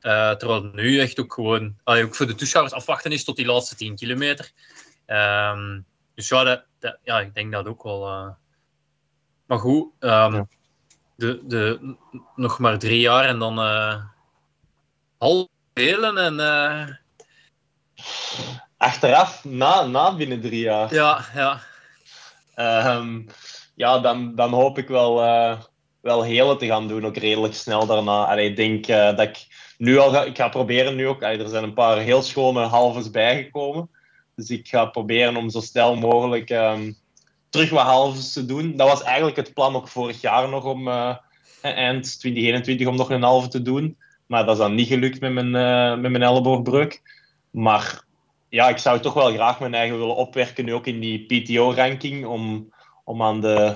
uh, 0.02 0.32
terwijl 0.32 0.70
nu 0.74 1.00
echt 1.00 1.20
ook 1.20 1.34
gewoon, 1.34 1.76
ook 1.84 2.16
voor 2.16 2.28
de 2.28 2.36
toeschouwers 2.36 2.74
afwachten 2.74 3.12
is 3.12 3.24
tot 3.24 3.36
die 3.36 3.46
laatste 3.46 3.76
10 3.76 3.96
kilometer. 3.96 4.52
Um, 5.08 5.86
dus 6.16 6.28
ja, 6.28 6.44
dat, 6.44 6.64
dat, 6.80 6.98
ja, 7.04 7.20
ik 7.20 7.34
denk 7.34 7.52
dat 7.52 7.68
ook 7.68 7.84
wel. 7.84 8.08
Uh... 8.08 8.30
Maar 9.46 9.60
goed, 9.60 9.92
um, 10.00 10.10
ja. 10.10 10.48
de, 11.16 11.42
de, 11.44 11.96
nog 12.36 12.60
maar 12.60 12.80
drie 12.80 13.00
jaar 13.00 13.26
en 13.26 13.40
dan 13.40 13.60
uh, 13.60 14.04
half 15.18 15.48
delen 15.74 16.18
en. 16.18 17.02
Uh... 18.40 18.58
Achteraf, 18.78 19.44
na, 19.44 19.86
na 19.86 20.16
binnen 20.16 20.42
drie 20.42 20.60
jaar. 20.60 20.94
Ja, 20.94 21.26
ja. 21.36 21.60
Um, 22.96 23.28
ja, 23.76 24.00
dan, 24.00 24.36
dan 24.36 24.54
hoop 24.54 24.78
ik 24.78 24.88
wel, 24.88 25.16
wel 26.02 26.24
hele 26.24 26.56
te 26.56 26.66
gaan 26.66 26.88
doen, 26.88 27.06
ook 27.06 27.18
redelijk 27.18 27.54
snel 27.54 27.86
daarna. 27.86 28.32
En 28.32 28.44
ik 28.44 28.56
denk 28.56 28.88
dat 28.88 29.20
ik 29.20 29.48
nu 29.78 29.98
al 29.98 30.12
ga, 30.12 30.24
ik 30.24 30.38
ga 30.38 30.48
proberen 30.50 30.96
nu 30.96 31.08
ook. 31.08 31.22
Er 31.22 31.48
zijn 31.48 31.64
een 31.64 31.74
paar 31.74 31.98
heel 31.98 32.22
schone 32.22 32.62
halves 32.62 33.12
bijgekomen. 33.12 33.90
Dus 34.36 34.50
ik 34.50 34.68
ga 34.68 34.86
proberen 34.86 35.36
om 35.36 35.50
zo 35.50 35.60
snel 35.60 35.96
mogelijk 35.96 36.50
um, 36.50 36.98
terug 37.50 37.70
wat 37.70 37.86
halves 37.86 38.34
te 38.34 38.46
doen. 38.46 38.76
Dat 38.76 38.90
was 38.90 39.04
eigenlijk 39.04 39.36
het 39.36 39.54
plan 39.54 39.76
ook 39.76 39.88
vorig 39.88 40.22
jaar 40.22 40.50
nog 40.50 40.64
om 40.64 40.88
uh, 40.88 41.16
eind 41.62 42.20
2021 42.20 42.88
om 42.88 42.96
nog 42.96 43.10
een 43.10 43.24
halve 43.24 43.48
te 43.48 43.62
doen. 43.62 43.98
Maar 44.26 44.46
dat 44.46 44.56
is 44.56 44.62
dan 44.62 44.76
niet 44.76 44.88
gelukt 44.88 45.20
met 45.20 45.34
mijn, 45.34 45.56
uh, 45.56 46.02
met 46.02 46.12
mijn 46.12 46.24
elleboogbreuk. 46.24 47.02
Maar 47.54 48.04
ja, 48.50 48.70
ik 48.70 48.78
zou 48.78 49.00
toch 49.00 49.14
wel 49.14 49.34
graag 49.34 49.60
mijn 49.60 49.74
eigen 49.74 49.98
willen 49.98 50.16
opwerken, 50.16 50.66
nu 50.66 50.74
ook 50.74 50.88
in 50.88 51.00
die 51.00 51.26
PTO-ranking, 51.26 52.26
om, 52.26 52.74
om 53.04 53.24
aan 53.24 53.42
de, 53.42 53.76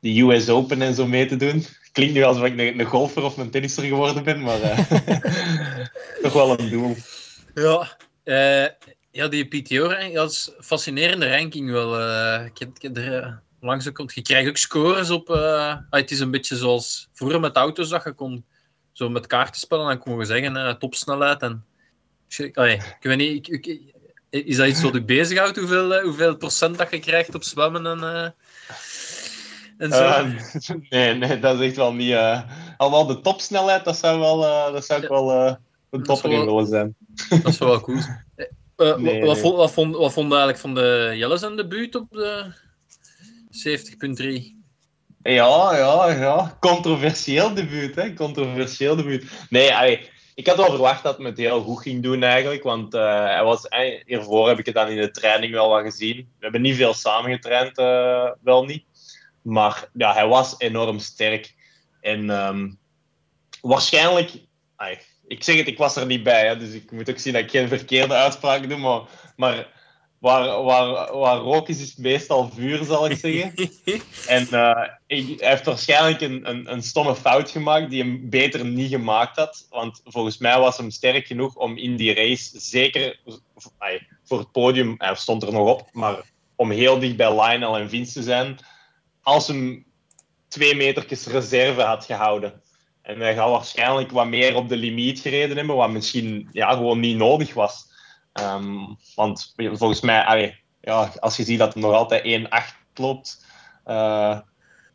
de 0.00 0.20
US 0.20 0.48
Open 0.48 0.82
en 0.82 0.94
zo 0.94 1.06
mee 1.06 1.26
te 1.26 1.36
doen 1.36 1.64
klinkt 1.98 2.14
nu 2.14 2.22
alsof 2.22 2.44
ik 2.44 2.58
een, 2.58 2.84
golfer 2.84 3.22
of 3.22 3.36
een 3.36 3.50
tennisser 3.50 3.84
geworden 3.84 4.24
ben, 4.24 4.42
maar 4.42 4.60
uh, 4.60 4.78
toch 6.22 6.32
wel 6.32 6.58
een 6.58 6.70
doel. 6.70 6.96
Ja, 7.54 7.96
uh, 8.24 8.68
ja 9.10 9.28
die 9.28 9.44
PTO-ranking, 9.44 10.14
dat 10.14 10.30
is 10.30 10.52
een 10.56 10.64
fascinerende 10.64 11.30
ranking 11.30 11.70
wel. 11.70 12.00
Uh, 12.00 12.44
ik 12.44 12.96
er 12.96 13.42
langs. 13.60 13.84
Je 14.14 14.22
krijgt 14.22 14.48
ook 14.48 14.56
scores 14.56 15.10
op. 15.10 15.28
het 15.90 16.10
is 16.10 16.20
een 16.20 16.30
beetje 16.30 16.56
zoals 16.56 17.08
vroeger 17.12 17.40
met 17.40 17.56
auto's 17.56 17.88
dat 17.88 18.04
je 18.04 18.12
kon 18.12 18.44
zo 18.92 19.08
met 19.08 19.26
kaarten 19.26 19.60
spelen 19.60 19.90
en 19.90 19.98
kon 19.98 20.18
je 20.18 20.24
zeggen 20.24 20.78
topsnelheid. 20.78 21.42
En, 21.42 21.64
allee, 22.52 22.74
ik 22.74 22.96
weet 23.00 23.16
niet, 23.16 23.48
ik, 23.48 23.66
ik, 23.66 23.80
is 24.30 24.56
dat 24.56 24.66
iets 24.66 24.82
wat 24.82 24.94
u 24.94 25.02
bezighoudt, 25.02 25.56
hoeveel, 25.56 26.00
hoeveel 26.00 26.36
procent 26.36 26.78
dat 26.78 26.90
je 26.90 26.98
krijgt 26.98 27.34
op 27.34 27.42
zwemmen 27.42 27.86
en... 27.86 28.34
En 29.78 29.90
zo. 29.90 30.02
Uh, 30.02 30.24
nee, 30.90 31.14
nee, 31.14 31.38
dat 31.38 31.60
is 31.60 31.66
echt 31.66 31.76
wel 31.76 31.92
niet. 31.92 32.16
Allemaal 32.76 33.06
de 33.06 33.20
topsnelheid, 33.20 33.84
dat 33.84 33.96
zou, 33.96 34.18
wel, 34.18 34.40
dat 34.72 34.84
zou 34.84 35.02
ik 35.02 35.08
wel 35.08 35.58
een 35.90 36.02
topper 36.02 36.30
in 36.30 36.44
willen 36.44 36.66
zijn. 36.66 36.96
Dat 37.28 37.52
is 37.52 37.58
wel 37.58 37.80
cool. 37.86 38.00
nee, 38.98 39.24
wat, 39.24 39.38
Vond, 39.38 39.56
wat, 39.56 39.72
vond, 39.72 39.96
wat 39.96 40.12
vond 40.12 40.30
eigenlijk 40.30 40.60
van 40.60 40.74
de 40.74 41.12
Jelles 41.16 41.42
en 41.42 41.56
debuut 41.56 41.94
op 41.94 42.06
de 42.10 42.52
70.3? 43.50 44.56
Ja, 45.22 45.76
ja, 45.76 46.10
ja. 46.10 46.56
Controversieel 46.60 47.54
debuut, 47.54 47.94
hè. 47.94 48.14
Controversieel 48.14 48.96
debuut. 48.96 49.24
Nee, 49.50 49.74
allee, 49.74 50.10
ik 50.38 50.46
had 50.46 50.56
wel 50.56 50.70
verwacht 50.70 51.02
dat 51.02 51.18
het 51.18 51.36
heel 51.36 51.62
goed 51.62 51.82
ging 51.82 52.02
doen 52.02 52.22
eigenlijk. 52.22 52.62
Want 52.62 52.94
uh, 52.94 53.24
hij 53.24 53.44
was, 53.44 53.66
hiervoor 54.04 54.48
heb 54.48 54.58
ik 54.58 54.66
het 54.66 54.74
dan 54.74 54.88
in 54.88 54.96
de 54.96 55.10
training 55.10 55.52
wel 55.52 55.68
wat 55.68 55.82
gezien. 55.82 56.16
We 56.16 56.24
hebben 56.38 56.60
niet 56.60 56.76
veel 56.76 56.94
samen 56.94 57.30
getraind, 57.30 57.78
uh, 57.78 58.30
wel 58.42 58.64
niet. 58.64 58.84
Maar 59.42 59.88
ja, 59.92 60.12
hij 60.12 60.26
was 60.26 60.54
enorm 60.58 60.98
sterk. 60.98 61.54
En 62.00 62.30
um, 62.30 62.78
waarschijnlijk, 63.60 64.32
ik 65.26 65.44
zeg 65.44 65.56
het, 65.56 65.66
ik 65.66 65.78
was 65.78 65.96
er 65.96 66.06
niet 66.06 66.22
bij. 66.22 66.46
Hè, 66.46 66.56
dus 66.56 66.72
ik 66.72 66.90
moet 66.90 67.10
ook 67.10 67.18
zien 67.18 67.32
dat 67.32 67.42
ik 67.42 67.50
geen 67.50 67.68
verkeerde 67.68 68.14
uitspraak 68.14 68.68
doe. 68.68 68.78
Maar, 68.78 69.00
maar 69.36 69.68
waar, 70.18 70.62
waar, 70.62 71.16
waar 71.16 71.36
rook 71.36 71.68
is, 71.68 71.80
is 71.80 71.96
meestal 71.96 72.50
vuur, 72.54 72.84
zal 72.84 73.10
ik 73.10 73.18
zeggen. 73.18 73.52
en 74.36 74.42
uh, 74.42 74.86
hij 75.06 75.36
heeft 75.36 75.64
waarschijnlijk 75.64 76.20
een, 76.20 76.48
een, 76.48 76.72
een, 76.72 76.82
stomme 76.82 77.14
fout 77.14 77.50
gemaakt 77.50 77.90
die 77.90 78.02
hem 78.02 78.30
beter 78.30 78.64
niet 78.64 78.90
gemaakt 78.90 79.36
had. 79.36 79.66
Want 79.70 80.00
volgens 80.04 80.38
mij 80.38 80.58
was 80.58 80.76
hem 80.76 80.90
sterk 80.90 81.26
genoeg 81.26 81.54
om 81.54 81.76
in 81.76 81.96
die 81.96 82.14
race, 82.14 82.60
zeker 82.60 83.20
ay, 83.78 84.06
voor 84.24 84.38
het 84.38 84.52
podium, 84.52 84.94
hij 84.98 85.14
stond 85.14 85.42
er 85.42 85.52
nog 85.52 85.68
op, 85.68 85.88
maar 85.92 86.22
om 86.56 86.70
heel 86.70 86.98
dicht 86.98 87.16
bij 87.16 87.40
Lionel 87.40 87.76
en 87.76 87.88
Vince 87.88 88.12
te 88.12 88.22
zijn, 88.22 88.58
als 89.22 89.46
hem 89.46 89.86
twee 90.48 90.74
metertjes 90.74 91.26
reserve 91.26 91.82
had 91.82 92.04
gehouden. 92.04 92.62
En 93.02 93.20
hij 93.20 93.34
gaat 93.34 93.50
waarschijnlijk 93.50 94.10
wat 94.10 94.26
meer 94.26 94.54
op 94.54 94.68
de 94.68 94.76
limiet 94.76 95.20
gereden 95.20 95.56
hebben, 95.56 95.76
wat 95.76 95.90
misschien 95.90 96.48
ja, 96.52 96.72
gewoon 96.72 97.00
niet 97.00 97.16
nodig 97.16 97.54
was. 97.54 97.86
Um, 98.42 98.96
want 99.14 99.54
volgens 99.56 100.00
mij, 100.00 100.58
ja, 100.80 101.12
als 101.20 101.36
je 101.36 101.44
ziet 101.44 101.58
dat 101.58 101.74
hij 101.74 101.82
nog 101.82 101.92
altijd 101.92 102.22
1,8 102.24 102.48
loopt, 102.94 103.44
uh, 103.86 104.38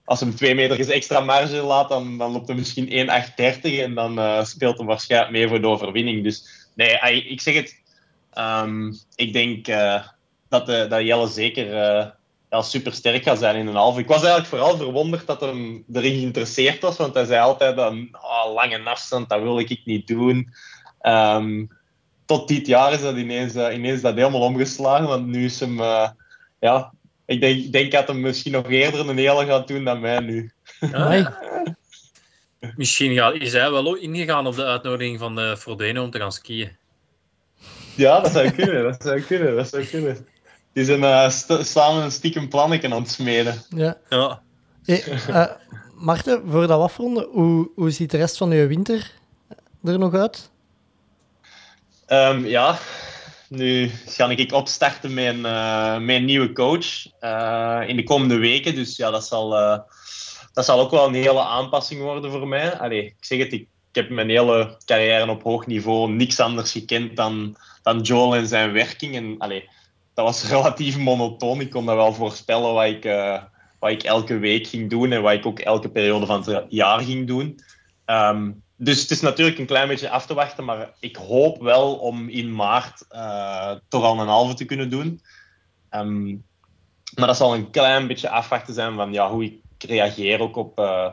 als 0.05 0.19
hem 0.19 0.35
twee 0.35 0.55
meter 0.55 0.89
extra 0.91 1.19
marge 1.19 1.61
laat, 1.61 1.89
dan, 1.89 2.17
dan 2.17 2.31
loopt 2.31 2.47
hij 2.47 2.57
misschien 2.57 2.89
1,830 2.89 3.79
en 3.79 3.93
dan 3.93 4.19
uh, 4.19 4.43
speelt 4.43 4.77
hij 4.77 4.87
waarschijnlijk 4.87 5.31
meer 5.31 5.47
voor 5.47 5.61
de 5.61 5.67
overwinning. 5.67 6.23
Dus 6.23 6.67
nee, 6.75 7.23
ik 7.25 7.41
zeg 7.41 7.55
het, 7.55 7.81
um, 8.37 8.97
ik 9.15 9.33
denk 9.33 9.67
uh, 9.67 10.03
dat, 10.49 10.67
Jelle 10.89 11.27
zeker 11.27 12.15
super 12.61 12.93
sterk 12.93 13.23
gaat 13.23 13.39
zijn 13.39 13.55
in 13.55 13.67
een 13.67 13.75
halve. 13.75 13.99
Ik 13.99 14.07
was 14.07 14.23
eigenlijk 14.23 14.47
vooral 14.47 14.77
verwonderd 14.77 15.27
dat 15.27 15.41
hij 15.41 15.83
erin 15.93 16.15
geïnteresseerd 16.19 16.81
was, 16.81 16.97
want 16.97 17.13
hij 17.13 17.25
zei 17.25 17.41
altijd: 17.41 17.77
een 17.77 18.15
oh, 18.21 18.53
lange 18.53 18.83
afstand, 18.83 19.29
dat 19.29 19.41
wil 19.41 19.59
ik 19.59 19.81
niet 19.85 20.07
doen. 20.07 20.53
Um, 21.01 21.69
tot 22.26 22.47
dit 22.47 22.67
jaar 22.67 22.93
is 22.93 23.01
dat 23.01 23.15
ineens, 23.15 23.55
uh, 23.55 23.74
ineens 23.74 24.01
dat 24.01 24.15
helemaal 24.15 24.41
omgeslagen. 24.41 25.07
Want 25.07 25.26
nu 25.26 25.45
is 25.45 25.59
hem, 25.59 25.80
uh, 25.80 26.09
ja, 26.59 26.93
ik 27.26 27.41
denk, 27.41 27.63
ik 27.63 27.71
denk 27.71 27.91
dat 27.91 28.07
hij 28.07 28.15
misschien 28.15 28.51
nog 28.51 28.69
eerder 28.69 29.09
een 29.09 29.17
hele 29.17 29.45
gaat 29.45 29.67
doen 29.67 29.84
dan 29.84 29.99
mij 29.99 30.19
nu. 30.19 30.51
Ja. 30.80 31.38
misschien 32.76 33.13
gaat, 33.13 33.34
is 33.34 33.53
hij 33.53 33.71
wel 33.71 33.95
ingegaan 33.95 34.47
op 34.47 34.55
de 34.55 34.65
uitnodiging 34.65 35.19
van 35.19 35.36
de 35.36 35.57
Frodeno 35.57 36.03
om 36.03 36.11
te 36.11 36.19
gaan 36.19 36.32
skiën. 36.32 36.71
Ja, 37.95 38.19
dat 38.19 38.32
zou 38.32 38.51
kunnen. 38.51 38.84
Dat 38.84 39.01
zou 39.01 39.21
kunnen. 39.21 39.55
Dat 39.55 39.69
zou 39.69 39.86
kunnen. 39.86 40.28
Die 40.74 40.86
zijn 40.86 40.99
uh, 40.99 41.30
samen 41.63 42.03
een 42.03 42.11
stiekem 42.11 42.49
plannetje 42.49 42.93
aan 42.93 43.01
het 43.01 43.11
smeden. 43.11 43.61
Ja. 43.69 43.97
ja. 44.09 44.41
Hey, 44.84 45.03
uh, 45.30 45.45
Marten, 45.95 46.43
voor 46.49 46.67
dat 46.67 46.82
afronden, 46.82 47.28
hoe, 47.32 47.69
hoe 47.76 47.91
ziet 47.91 48.11
de 48.11 48.17
rest 48.17 48.38
van 48.38 48.51
je 48.51 48.67
winter 48.67 49.11
er 49.84 49.99
nog 49.99 50.13
uit? 50.13 50.51
Um, 52.14 52.45
ja, 52.45 52.80
nu 53.47 53.91
ga 54.05 54.30
ik 54.30 54.51
opstarten 54.51 55.14
met 55.14 55.41
met 56.01 56.16
een 56.16 56.26
nieuwe 56.26 56.53
coach 56.53 57.05
uh, 57.22 57.82
in 57.88 57.95
de 57.95 58.03
komende 58.03 58.38
weken. 58.38 58.76
Dus 58.76 58.95
ja, 58.95 59.11
dat 59.11 59.26
zal, 59.26 59.59
uh, 59.59 59.80
dat 60.53 60.66
zal 60.66 60.80
ook 60.80 60.91
wel 60.91 61.07
een 61.07 61.14
hele 61.14 61.43
aanpassing 61.43 62.01
worden 62.01 62.32
voor 62.32 62.47
mij. 62.47 62.78
Allee, 62.78 63.05
ik 63.05 63.16
zeg 63.20 63.39
het, 63.39 63.53
ik, 63.53 63.61
ik 63.61 63.95
heb 63.95 64.09
mijn 64.09 64.30
hele 64.30 64.78
carrière 64.86 65.30
op 65.30 65.43
hoog 65.43 65.68
niveau 65.68 66.11
niks 66.11 66.39
anders 66.39 66.72
gekend 66.72 67.16
dan, 67.16 67.55
dan 67.84 68.01
Joel 68.01 68.36
en 68.36 68.47
zijn 68.47 68.72
werking. 68.72 69.16
En 69.16 69.36
allee, 69.38 69.70
dat 70.14 70.26
was 70.26 70.47
relatief 70.49 70.97
monotoon. 70.97 71.61
Ik 71.61 71.70
kon 71.70 71.86
dat 71.86 71.95
wel 71.95 72.14
voorspellen 72.14 72.74
wat 72.74 72.86
ik, 72.86 73.03
wat 73.80 73.91
ik 73.91 74.03
elke 74.03 74.38
week 74.38 74.68
ging 74.68 74.89
doen 74.89 75.11
en 75.11 75.22
wat 75.22 75.34
ik 75.34 75.45
ook 75.45 75.59
elke 75.59 75.89
periode 75.89 76.26
van 76.26 76.43
het 76.43 76.66
jaar 76.70 76.99
ging 76.99 77.28
doen. 77.28 77.59
Um, 78.05 78.62
dus 78.76 79.01
het 79.01 79.11
is 79.11 79.21
natuurlijk 79.21 79.57
een 79.59 79.65
klein 79.65 79.88
beetje 79.88 80.09
af 80.09 80.26
te 80.26 80.34
wachten, 80.34 80.65
maar 80.65 80.89
ik 80.99 81.15
hoop 81.15 81.61
wel 81.61 81.95
om 81.95 82.30
in 82.30 82.55
maart 82.55 83.05
uh, 83.11 83.71
toch 83.88 84.03
al 84.03 84.19
een 84.19 84.28
halve 84.28 84.53
te 84.53 84.65
kunnen 84.65 84.89
doen. 84.89 85.21
Um, 85.91 86.45
maar 87.15 87.28
dat 87.28 87.38
zal 87.38 87.53
een 87.53 87.69
klein 87.69 88.07
beetje 88.07 88.30
afwachten 88.30 88.74
zijn 88.74 88.95
van 88.95 89.13
ja, 89.13 89.30
hoe 89.30 89.43
ik 89.43 89.61
reageer 89.78 90.39
ook 90.39 90.55
op, 90.55 90.80
uh, 90.80 91.09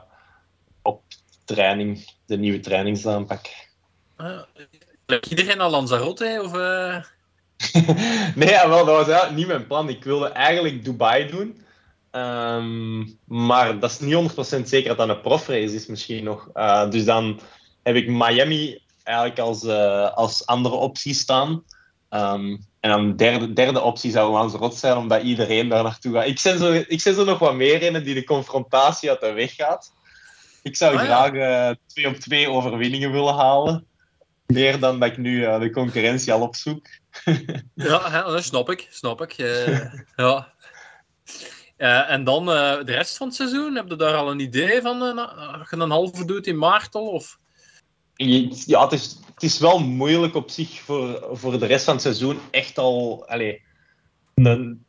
op 0.82 1.02
training, 1.44 2.08
de 2.26 2.38
nieuwe 2.38 2.60
trainingsaanpak. 2.60 3.46
Uh, 4.18 4.40
iedereen 5.28 5.60
al 5.60 5.70
Lanzarote? 5.70 6.40
Of, 6.42 6.54
uh... 6.54 7.04
nee, 8.42 8.68
wel, 8.68 8.84
dat 8.84 9.06
was 9.06 9.30
niet 9.30 9.46
mijn 9.46 9.66
plan. 9.66 9.88
Ik 9.88 10.04
wilde 10.04 10.28
eigenlijk 10.28 10.84
Dubai 10.84 11.26
doen. 11.30 11.64
Um, 12.12 13.18
maar 13.24 13.78
dat 13.78 13.90
is 13.90 13.98
niet 13.98 14.32
100% 14.58 14.62
zeker 14.62 14.88
dat 14.88 14.96
dat 14.96 15.08
een 15.08 15.20
profrace 15.20 15.74
is, 15.74 15.86
misschien 15.86 16.24
nog. 16.24 16.48
Uh, 16.54 16.90
dus 16.90 17.04
dan 17.04 17.40
heb 17.82 17.94
ik 17.94 18.08
Miami 18.08 18.82
eigenlijk 19.02 19.38
als, 19.38 19.62
uh, 19.62 20.12
als 20.12 20.46
andere 20.46 20.74
optie 20.74 21.14
staan. 21.14 21.64
Um, 22.10 22.68
en 22.80 22.90
dan 22.90 23.08
de 23.08 23.14
derde, 23.14 23.52
derde 23.52 23.80
optie 23.80 24.10
zou 24.10 24.32
Lanzarote 24.32 24.76
zijn, 24.76 24.96
omdat 24.96 25.22
iedereen 25.22 25.68
daar 25.68 25.82
naartoe 25.82 26.14
gaat. 26.14 26.26
Ik 26.26 26.38
zet 26.38 26.58
zo, 26.58 26.72
ik 26.72 27.00
zet 27.00 27.18
er 27.18 27.24
nog 27.24 27.38
wat 27.38 27.54
meer 27.54 27.82
in 27.82 28.02
die 28.02 28.14
de 28.14 28.24
confrontatie 28.24 29.10
uit 29.10 29.20
de 29.20 29.32
weg 29.32 29.54
gaat. 29.54 29.92
Ik 30.62 30.76
zou 30.76 30.96
ah, 30.96 31.02
graag 31.02 31.32
uh, 31.32 31.70
twee 31.86 32.08
op 32.08 32.14
twee 32.14 32.50
overwinningen 32.50 33.12
willen 33.12 33.34
halen. 33.34 33.86
Meer 34.46 34.80
dan 34.80 35.00
dat 35.00 35.10
ik 35.10 35.16
nu 35.16 35.40
uh, 35.40 35.60
de 35.60 35.70
concurrentie 35.70 36.32
al 36.32 36.40
opzoek. 36.40 36.86
ja, 37.74 38.22
dat 38.22 38.44
snap 38.44 38.70
ik. 38.70 38.88
Snap 38.90 39.20
ik. 39.22 39.32
ja. 40.16 40.52
Uh, 41.80 42.10
en 42.10 42.24
dan 42.24 42.48
uh, 42.48 42.84
de 42.84 42.92
rest 42.92 43.16
van 43.16 43.26
het 43.26 43.36
seizoen, 43.36 43.74
heb 43.74 43.88
je 43.88 43.96
daar 43.96 44.14
al 44.14 44.30
een 44.30 44.40
idee 44.40 44.80
van? 44.80 45.02
Uh, 45.02 45.62
een 45.70 45.90
halve 45.90 46.24
doet 46.24 46.46
in 46.46 46.58
maart 46.58 46.94
al? 46.94 47.06
Of? 47.06 47.38
Ja, 48.14 48.82
het 48.82 48.92
is, 48.92 49.18
het 49.34 49.42
is 49.42 49.58
wel 49.58 49.78
moeilijk 49.78 50.34
op 50.34 50.50
zich 50.50 50.80
voor, 50.80 51.28
voor 51.32 51.58
de 51.58 51.66
rest 51.66 51.84
van 51.84 51.94
het 51.94 52.02
seizoen 52.02 52.38
echt 52.50 52.78
al 52.78 53.24
allez, 53.28 53.60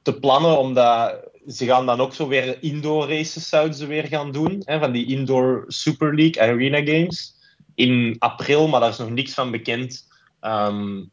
te 0.02 0.20
plannen, 0.20 0.58
omdat 0.58 1.30
ze 1.48 1.66
gaan 1.66 1.86
dan 1.86 2.02
ook 2.02 2.14
zo 2.14 2.28
weer 2.28 2.64
indoor 2.64 3.10
races 3.10 3.50
zouden 3.50 3.88
weer 3.88 4.08
gaan 4.08 4.32
doen, 4.32 4.62
hè, 4.66 4.80
van 4.80 4.92
die 4.92 5.06
indoor 5.06 5.64
Super 5.68 6.16
League 6.16 6.42
Arena 6.42 6.78
Games 6.78 7.36
in 7.76 8.16
april, 8.20 8.68
maar 8.68 8.80
daar 8.80 8.90
is 8.90 8.98
nog 8.98 9.10
niks 9.10 9.34
van 9.34 9.52
bekend. 9.52 10.08
Um, 10.42 11.12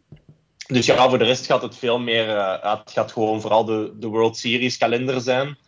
dus 0.66 0.86
ja, 0.86 1.08
voor 1.08 1.18
de 1.18 1.24
rest 1.24 1.46
gaat 1.46 1.62
het 1.62 1.76
veel 1.76 1.98
meer, 1.98 2.28
het 2.60 2.90
gaat 2.90 3.12
gewoon 3.12 3.40
vooral 3.40 3.64
de, 3.64 3.92
de 3.98 4.06
World 4.06 4.36
Series 4.36 4.76
kalender 4.76 5.20
zijn. 5.20 5.58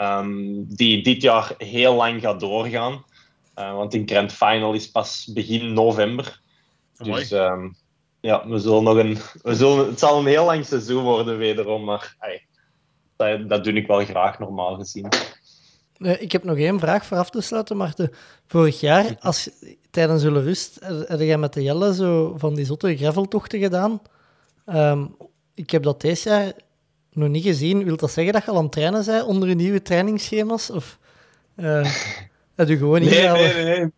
Um, 0.00 0.64
die 0.68 1.02
dit 1.02 1.22
jaar 1.22 1.54
heel 1.58 1.94
lang 1.94 2.20
gaat 2.20 2.40
doorgaan. 2.40 3.04
Uh, 3.58 3.74
want 3.74 3.92
de 3.92 4.02
Grand 4.06 4.32
Final 4.32 4.72
is 4.72 4.90
pas 4.90 5.30
begin 5.32 5.72
november. 5.72 6.40
Dus 6.98 7.30
um, 7.30 7.76
ja, 8.20 8.48
we 8.48 8.58
zullen 8.58 8.82
nog 8.82 8.96
een, 8.96 9.18
we 9.42 9.54
zullen, 9.54 9.86
het 9.86 9.98
zal 9.98 10.18
een 10.18 10.26
heel 10.26 10.44
lang 10.44 10.64
seizoen 10.64 11.02
worden 11.02 11.38
wederom. 11.38 11.84
Maar 11.84 12.16
ay, 12.18 12.46
dat, 13.16 13.48
dat 13.48 13.64
doe 13.64 13.72
ik 13.72 13.86
wel 13.86 14.04
graag 14.04 14.38
normaal 14.38 14.76
gezien. 14.76 15.08
Ik 15.98 16.32
heb 16.32 16.44
nog 16.44 16.56
één 16.56 16.80
vraag 16.80 17.06
voor 17.06 17.16
af 17.16 17.30
te 17.30 17.40
sluiten, 17.40 17.76
Marten. 17.76 18.10
Vorig 18.46 18.80
jaar, 18.80 19.16
als, 19.20 19.50
tijdens 19.90 20.22
de 20.22 20.28
rust, 20.42 20.78
heb 21.06 21.20
jij 21.20 21.38
met 21.38 21.52
de 21.52 21.62
Jelle 21.62 21.94
zo 21.94 22.34
van 22.36 22.54
die 22.54 22.64
zotte 22.64 22.96
graveltochten 22.96 23.60
gedaan. 23.60 24.00
Um, 24.66 25.16
ik 25.54 25.70
heb 25.70 25.82
dat 25.82 26.00
deze 26.00 26.28
jaar 26.28 26.52
nog 27.16 27.28
niet 27.28 27.44
gezien. 27.44 27.84
Wil 27.84 27.96
dat 27.96 28.10
zeggen 28.10 28.32
dat 28.32 28.44
je 28.44 28.50
al 28.50 28.56
aan 28.56 28.62
het 28.62 28.72
trainen 28.72 29.04
bent 29.04 29.24
onder 29.24 29.48
je 29.48 29.54
nieuwe 29.54 29.82
trainingsschema's? 29.82 30.70
Of 30.70 30.98
uh, 31.56 31.84
je 32.56 32.76
gewoon 32.76 33.00
niet 33.00 33.10
nee, 33.10 33.28
nee, 33.28 33.64
nee, 33.64 33.92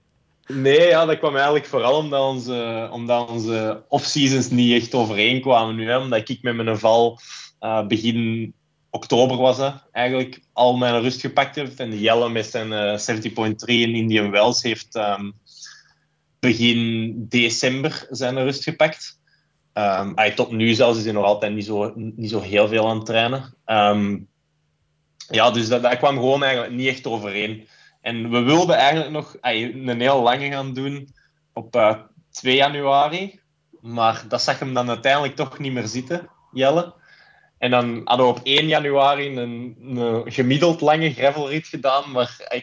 nee. 0.47 0.89
ja, 0.89 1.05
dat 1.05 1.19
kwam 1.19 1.35
eigenlijk 1.35 1.67
vooral 1.67 1.97
omdat 1.97 2.21
onze, 2.21 2.89
omdat 2.93 3.31
onze 3.31 3.85
off-seasons 3.89 4.51
niet 4.51 4.83
echt 4.83 4.95
overeenkwamen 4.95 5.75
nu. 5.75 5.89
Hè, 5.89 5.99
omdat 5.99 6.29
ik 6.29 6.43
met 6.43 6.57
mijn 6.57 6.79
val 6.79 7.19
uh, 7.61 7.87
begin 7.87 8.53
oktober 8.91 9.37
was, 9.37 9.57
hè, 9.57 9.71
eigenlijk 9.93 10.41
al 10.53 10.77
mijn 10.77 11.01
rust 11.01 11.21
gepakt 11.21 11.55
heb. 11.55 11.79
En 11.79 11.99
Jelle 11.99 12.29
met 12.29 12.47
zijn 12.47 12.73
uh, 12.73 13.17
70.3 13.17 13.55
in 13.65 13.95
Indian 13.95 14.31
Wells 14.31 14.63
heeft 14.63 14.97
um, 14.97 15.35
begin 16.41 17.15
december 17.29 18.07
zijn 18.11 18.43
rust 18.43 18.63
gepakt. 18.63 19.18
Um, 19.79 20.35
tot 20.35 20.51
nu 20.51 20.75
zelfs 20.75 20.99
is 20.99 21.05
hij 21.05 21.13
nog 21.13 21.25
altijd 21.25 21.55
niet 21.55 21.65
zo, 21.65 21.93
niet 21.95 22.31
zo 22.31 22.41
heel 22.41 22.69
veel 22.69 22.89
aan 22.89 22.97
het 22.97 23.07
trainen. 23.07 23.55
Um, 23.67 24.29
ja, 25.31 25.51
dus 25.51 25.69
dat, 25.69 25.83
dat 25.83 25.97
kwam 25.97 26.15
gewoon 26.15 26.43
eigenlijk 26.43 26.75
niet 26.75 26.89
echt 26.89 27.07
overeen. 27.07 27.69
En 28.01 28.31
we 28.31 28.41
wilden 28.41 28.77
eigenlijk 28.77 29.11
nog 29.11 29.37
een 29.41 30.01
heel 30.01 30.23
lange 30.23 30.51
gaan 30.51 30.75
doen 30.75 31.15
op 31.53 31.77
uh, 31.77 31.89
eh, 31.89 31.97
2 32.31 32.55
januari. 32.55 33.41
Maar 33.81 34.25
dat 34.29 34.43
zag 34.43 34.59
hem 34.59 34.75
dan 34.75 34.89
uiteindelijk 34.89 35.37
toch 35.37 35.59
niet 35.59 35.73
meer 35.73 35.87
zitten, 35.87 36.31
Jelle. 36.53 36.95
En 37.59 37.71
dan 37.71 38.01
hadden 38.05 38.27
we 38.27 38.33
op 38.33 38.41
1 38.43 38.67
januari 38.67 39.37
een, 39.37 39.77
een 39.97 40.33
gemiddeld 40.33 40.81
lange 40.81 41.13
gravelrit 41.13 41.67
gedaan. 41.67 42.11
Maar 42.11 42.63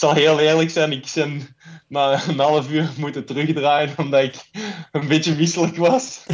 zal 0.00 0.14
heel 0.14 0.40
eerlijk 0.40 0.70
zijn, 0.70 0.92
ik 0.92 1.10
ben 1.14 1.56
na 1.88 2.20
een 2.28 2.38
half 2.38 2.70
uur 2.70 2.90
moeten 2.96 3.24
terugdraaien 3.24 3.94
omdat 3.96 4.22
ik 4.22 4.34
een 4.92 5.08
beetje 5.08 5.34
misselijk 5.34 5.76
was. 5.76 6.24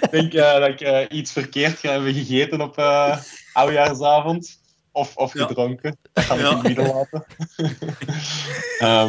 ik 0.00 0.10
denk 0.10 0.32
uh, 0.32 0.52
dat 0.52 0.68
ik 0.68 0.80
uh, 0.80 1.18
iets 1.18 1.32
verkeerd 1.32 1.78
ga 1.78 1.90
hebben 1.90 2.14
gegeten 2.14 2.60
op 2.60 2.78
uh, 2.78 3.16
oudjaarsavond. 3.52 4.64
Of, 4.92 5.16
of 5.16 5.32
gedronken. 5.32 5.96
Dat 6.12 6.24
ga 6.24 6.34
ik 6.34 6.40
ja. 6.40 6.48
in 6.50 6.56
het 6.56 6.62
midden 6.62 6.86
laten. 6.86 7.24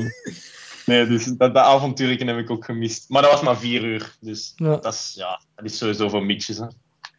um, 0.03 0.11
nee, 0.85 1.07
dus 1.07 1.25
dat, 1.25 1.53
dat 1.53 1.63
avontuurje 1.63 2.25
heb 2.25 2.37
ik 2.37 2.49
ook 2.49 2.65
gemist. 2.65 3.09
Maar 3.09 3.21
dat 3.21 3.31
was 3.31 3.41
maar 3.41 3.57
vier 3.57 3.83
uur. 3.83 4.15
Dus 4.19 4.53
ja. 4.55 4.75
Dat, 4.75 4.93
is, 4.93 5.13
ja, 5.15 5.41
dat 5.55 5.65
is 5.65 5.77
sowieso 5.77 6.09
voor 6.09 6.25
mixjes. 6.25 6.57
Hè. 6.57 6.65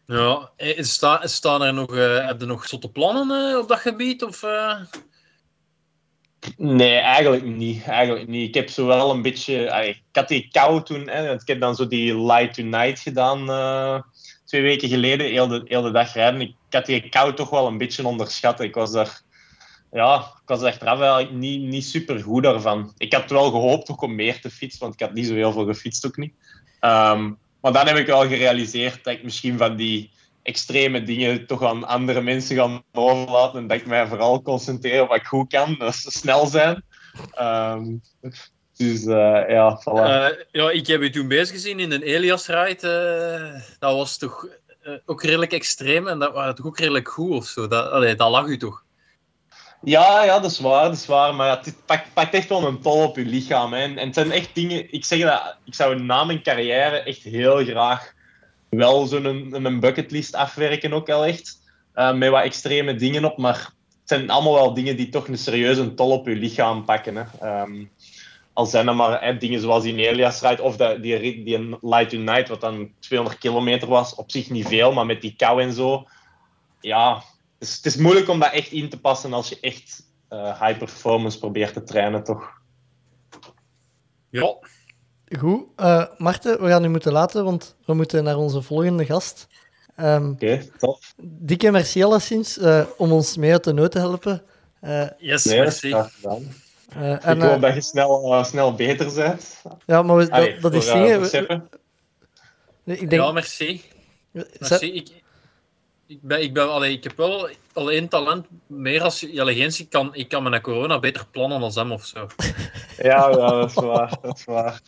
Ja, 0.06 0.50
sta, 0.78 1.26
staan 1.26 1.62
er 1.62 1.74
nog, 1.74 1.94
uh, 1.94 2.26
heb 2.26 2.40
je 2.40 2.46
nog 2.46 2.68
zotte 2.68 2.90
plannen 2.90 3.50
uh, 3.50 3.58
op 3.58 3.68
dat 3.68 3.78
gebied? 3.78 4.24
Of, 4.24 4.42
uh... 4.42 4.80
Nee, 6.56 6.96
eigenlijk 6.96 7.44
niet. 7.44 7.84
Eigenlijk 7.84 8.28
niet. 8.28 8.48
Ik 8.48 8.54
heb 8.54 8.68
zo 8.68 8.86
wel 8.86 9.10
een 9.10 9.22
beetje... 9.22 9.54
Ik 9.86 10.02
had 10.12 10.28
die 10.28 10.48
kou 10.52 10.82
toen. 10.82 11.08
Hè, 11.08 11.32
ik 11.32 11.46
heb 11.46 11.60
dan 11.60 11.74
zo 11.74 11.88
die 11.88 12.20
Light 12.20 12.54
Tonight 12.54 13.00
gedaan 13.00 13.46
twee 14.44 14.62
weken 14.62 14.88
geleden. 14.88 15.26
Heel 15.26 15.48
de, 15.48 15.62
heel 15.64 15.82
de 15.82 15.90
dag 15.90 16.14
rijden. 16.14 16.40
Ik, 16.40 16.54
had 16.70 16.86
die 16.86 17.08
kou 17.08 17.34
toch 17.34 17.50
wel 17.50 17.66
een 17.66 17.78
beetje 17.78 18.06
onderschat. 18.06 18.60
Ik 18.60 18.74
was 18.74 18.92
daar... 18.92 19.20
Ja, 19.92 20.16
ik 20.16 20.48
was 20.48 20.60
er 20.60 20.66
achteraf 20.66 21.00
eigenlijk 21.00 21.32
niet, 21.32 21.60
niet 21.60 21.84
super 21.84 22.20
goed 22.20 22.42
daarvan. 22.42 22.92
Ik 22.98 23.12
had 23.12 23.30
wel 23.30 23.50
gehoopt 23.50 23.90
ook 23.90 24.02
om 24.02 24.14
meer 24.14 24.40
te 24.40 24.50
fietsen, 24.50 24.80
want 24.80 24.94
ik 24.94 25.00
had 25.00 25.14
niet 25.14 25.26
zo 25.26 25.34
heel 25.34 25.52
veel 25.52 25.66
gefietst 25.66 26.06
ook 26.06 26.16
niet. 26.16 26.32
Um, 26.80 27.38
maar 27.60 27.72
dan 27.72 27.86
heb 27.86 27.96
ik 27.96 28.06
wel 28.06 28.26
gerealiseerd 28.26 29.04
dat 29.04 29.14
ik 29.14 29.22
misschien 29.22 29.58
van 29.58 29.76
die 29.76 30.10
extreme 30.48 31.02
dingen 31.02 31.46
toch 31.46 31.62
aan 31.62 31.86
andere 31.86 32.20
mensen 32.20 32.56
ga 32.56 32.82
overlaten. 32.92 33.58
En 33.58 33.66
dat 33.66 33.76
ik 33.76 33.86
mij 33.86 34.06
vooral 34.06 34.42
concentreer 34.42 35.02
op 35.02 35.08
wat 35.08 35.16
ik 35.16 35.26
goed 35.26 35.48
kan. 35.48 35.76
Dat 35.78 35.94
is 35.94 36.18
snel 36.18 36.46
zijn. 36.46 36.82
Um, 37.40 38.02
dus 38.76 39.04
uh, 39.04 39.48
ja, 39.48 39.80
voilà. 39.80 39.94
Uh, 39.94 40.28
ja, 40.50 40.70
ik 40.70 40.86
heb 40.86 41.02
je 41.02 41.10
toen 41.10 41.28
bezig 41.28 41.54
gezien 41.54 41.80
in 41.80 41.92
een 41.92 42.02
Elias-ride. 42.02 43.52
Uh, 43.52 43.62
dat 43.78 43.94
was 43.94 44.18
toch 44.18 44.46
ook 45.06 45.22
redelijk 45.22 45.52
extreem 45.52 46.08
en 46.08 46.18
dat 46.18 46.32
was 46.32 46.54
toch 46.54 46.66
ook 46.66 46.78
redelijk 46.78 47.08
goed 47.08 47.30
of 47.30 47.46
zo. 47.46 47.68
Dat, 47.68 47.90
allee, 47.90 48.14
dat 48.14 48.30
lag 48.30 48.46
u 48.46 48.56
toch? 48.56 48.82
Ja, 49.82 50.24
ja, 50.24 50.40
dat 50.40 50.50
is 50.50 50.58
waar, 50.60 50.84
dat 50.84 50.96
is 50.96 51.06
waar. 51.06 51.34
Maar 51.34 51.46
ja, 51.46 51.60
het 51.64 51.86
pakt, 51.86 52.14
pakt 52.14 52.34
echt 52.34 52.48
wel 52.48 52.66
een 52.66 52.80
tol 52.80 53.02
op 53.02 53.16
je 53.16 53.24
lichaam. 53.24 53.72
Hè. 53.72 53.82
En 53.82 53.98
het 53.98 54.14
zijn 54.14 54.32
echt 54.32 54.54
dingen... 54.54 54.92
Ik 54.92 55.04
zeg 55.04 55.20
dat... 55.20 55.56
Ik 55.64 55.74
zou 55.74 56.02
na 56.02 56.24
mijn 56.24 56.42
carrière 56.42 57.02
echt 57.02 57.22
heel 57.22 57.64
graag 57.64 58.16
wel 58.68 59.06
zo'n 59.06 59.24
een, 59.24 59.64
een 59.64 59.80
bucketlist 59.80 60.34
afwerken 60.34 60.92
ook 60.92 61.10
al 61.10 61.24
echt. 61.24 61.60
Uh, 61.94 62.14
met 62.14 62.30
wat 62.30 62.42
extreme 62.42 62.94
dingen 62.94 63.24
op. 63.24 63.38
Maar 63.38 63.54
het 63.54 63.72
zijn 64.04 64.30
allemaal 64.30 64.54
wel 64.54 64.74
dingen 64.74 64.96
die 64.96 65.08
toch 65.08 65.28
een 65.28 65.38
serieuze 65.38 65.94
tol 65.94 66.10
op 66.10 66.26
je 66.26 66.34
lichaam 66.34 66.84
pakken. 66.84 67.16
Hè. 67.16 67.60
Um, 67.62 67.90
al 68.52 68.66
zijn 68.66 68.88
er 68.88 68.96
maar 68.96 69.38
dingen 69.38 69.60
zoals 69.60 69.82
die 69.82 70.08
Elias 70.08 70.40
ride 70.40 70.62
of 70.62 70.76
die, 70.76 71.44
die, 71.44 71.76
Light 71.80 72.12
Night, 72.12 72.48
wat 72.48 72.60
dan 72.60 72.90
200 72.98 73.38
kilometer 73.40 73.88
was. 73.88 74.14
Op 74.14 74.30
zich 74.30 74.50
niet 74.50 74.68
veel, 74.68 74.92
maar 74.92 75.06
met 75.06 75.20
die 75.20 75.34
kou 75.36 75.62
en 75.62 75.72
zo. 75.72 76.06
Ja, 76.80 77.22
dus 77.58 77.76
het 77.76 77.86
is 77.86 77.96
moeilijk 77.96 78.28
om 78.28 78.40
dat 78.40 78.52
echt 78.52 78.70
in 78.70 78.88
te 78.88 79.00
passen 79.00 79.32
als 79.32 79.48
je 79.48 79.58
echt 79.60 80.06
uh, 80.30 80.60
high 80.62 80.78
performance 80.78 81.38
probeert 81.38 81.72
te 81.72 81.82
trainen, 81.82 82.24
toch? 82.24 82.50
Ja. 84.30 84.56
Goed. 85.36 85.64
Uh, 85.76 86.04
Marten, 86.16 86.62
we 86.62 86.68
gaan 86.68 86.84
u 86.84 86.88
moeten 86.88 87.12
laten, 87.12 87.44
want 87.44 87.76
we 87.84 87.94
moeten 87.94 88.24
naar 88.24 88.36
onze 88.36 88.62
volgende 88.62 89.04
gast. 89.04 89.46
Um, 90.00 90.30
Oké, 90.30 90.44
okay, 90.44 90.70
top. 90.78 91.00
Dikke 91.22 91.70
merci 91.70 92.02
alleszins 92.02 92.58
uh, 92.58 92.84
om 92.96 93.12
ons 93.12 93.36
mee 93.36 93.52
uit 93.52 93.64
de 93.64 93.72
nood 93.72 93.92
te 93.92 93.98
helpen. 93.98 94.42
yes, 95.18 95.44
nee, 95.44 95.58
merci. 95.58 95.92
en, 96.88 97.36
ik 97.36 97.42
hoop 97.42 97.60
dat 97.60 97.74
je 97.74 97.80
snel, 97.80 98.44
snel 98.44 98.74
beter 98.74 99.14
bent. 99.14 99.62
Ja, 99.86 100.02
maar 100.02 100.16
we, 100.16 100.30
Allee, 100.30 100.52
dat, 100.52 100.62
dat 100.62 100.74
is 100.74 100.86
dingen... 100.86 101.22
ik 102.84 103.10
denk... 103.10 103.22
Ja, 103.22 103.32
merci. 103.32 103.82
merci. 104.32 104.92
Ik, 104.92 105.10
ik, 106.06 106.22
ben, 106.22 106.42
ik, 106.42 106.54
ben, 106.54 106.72
allee, 106.72 106.92
ik 106.92 107.04
heb 107.04 107.16
wel 107.16 107.48
al 107.72 107.90
één 107.90 108.08
talent 108.08 108.46
meer 108.66 109.02
als 109.02 109.20
Jelle 109.20 109.54
Ik 109.54 109.86
kan, 109.90 110.14
ik 110.14 110.28
kan 110.28 110.42
mijn 110.42 110.62
corona 110.62 110.98
beter 110.98 111.26
plannen 111.30 111.60
dan 111.60 111.72
hem 111.74 111.92
of 111.92 112.04
zo. 112.04 112.26
Ja, 113.02 113.28
ja 113.28 113.50
dat 113.50 113.68
is 113.68 113.74
waar. 113.74 114.18
Dat 114.22 114.38
is 114.38 114.44
waar. 114.44 114.80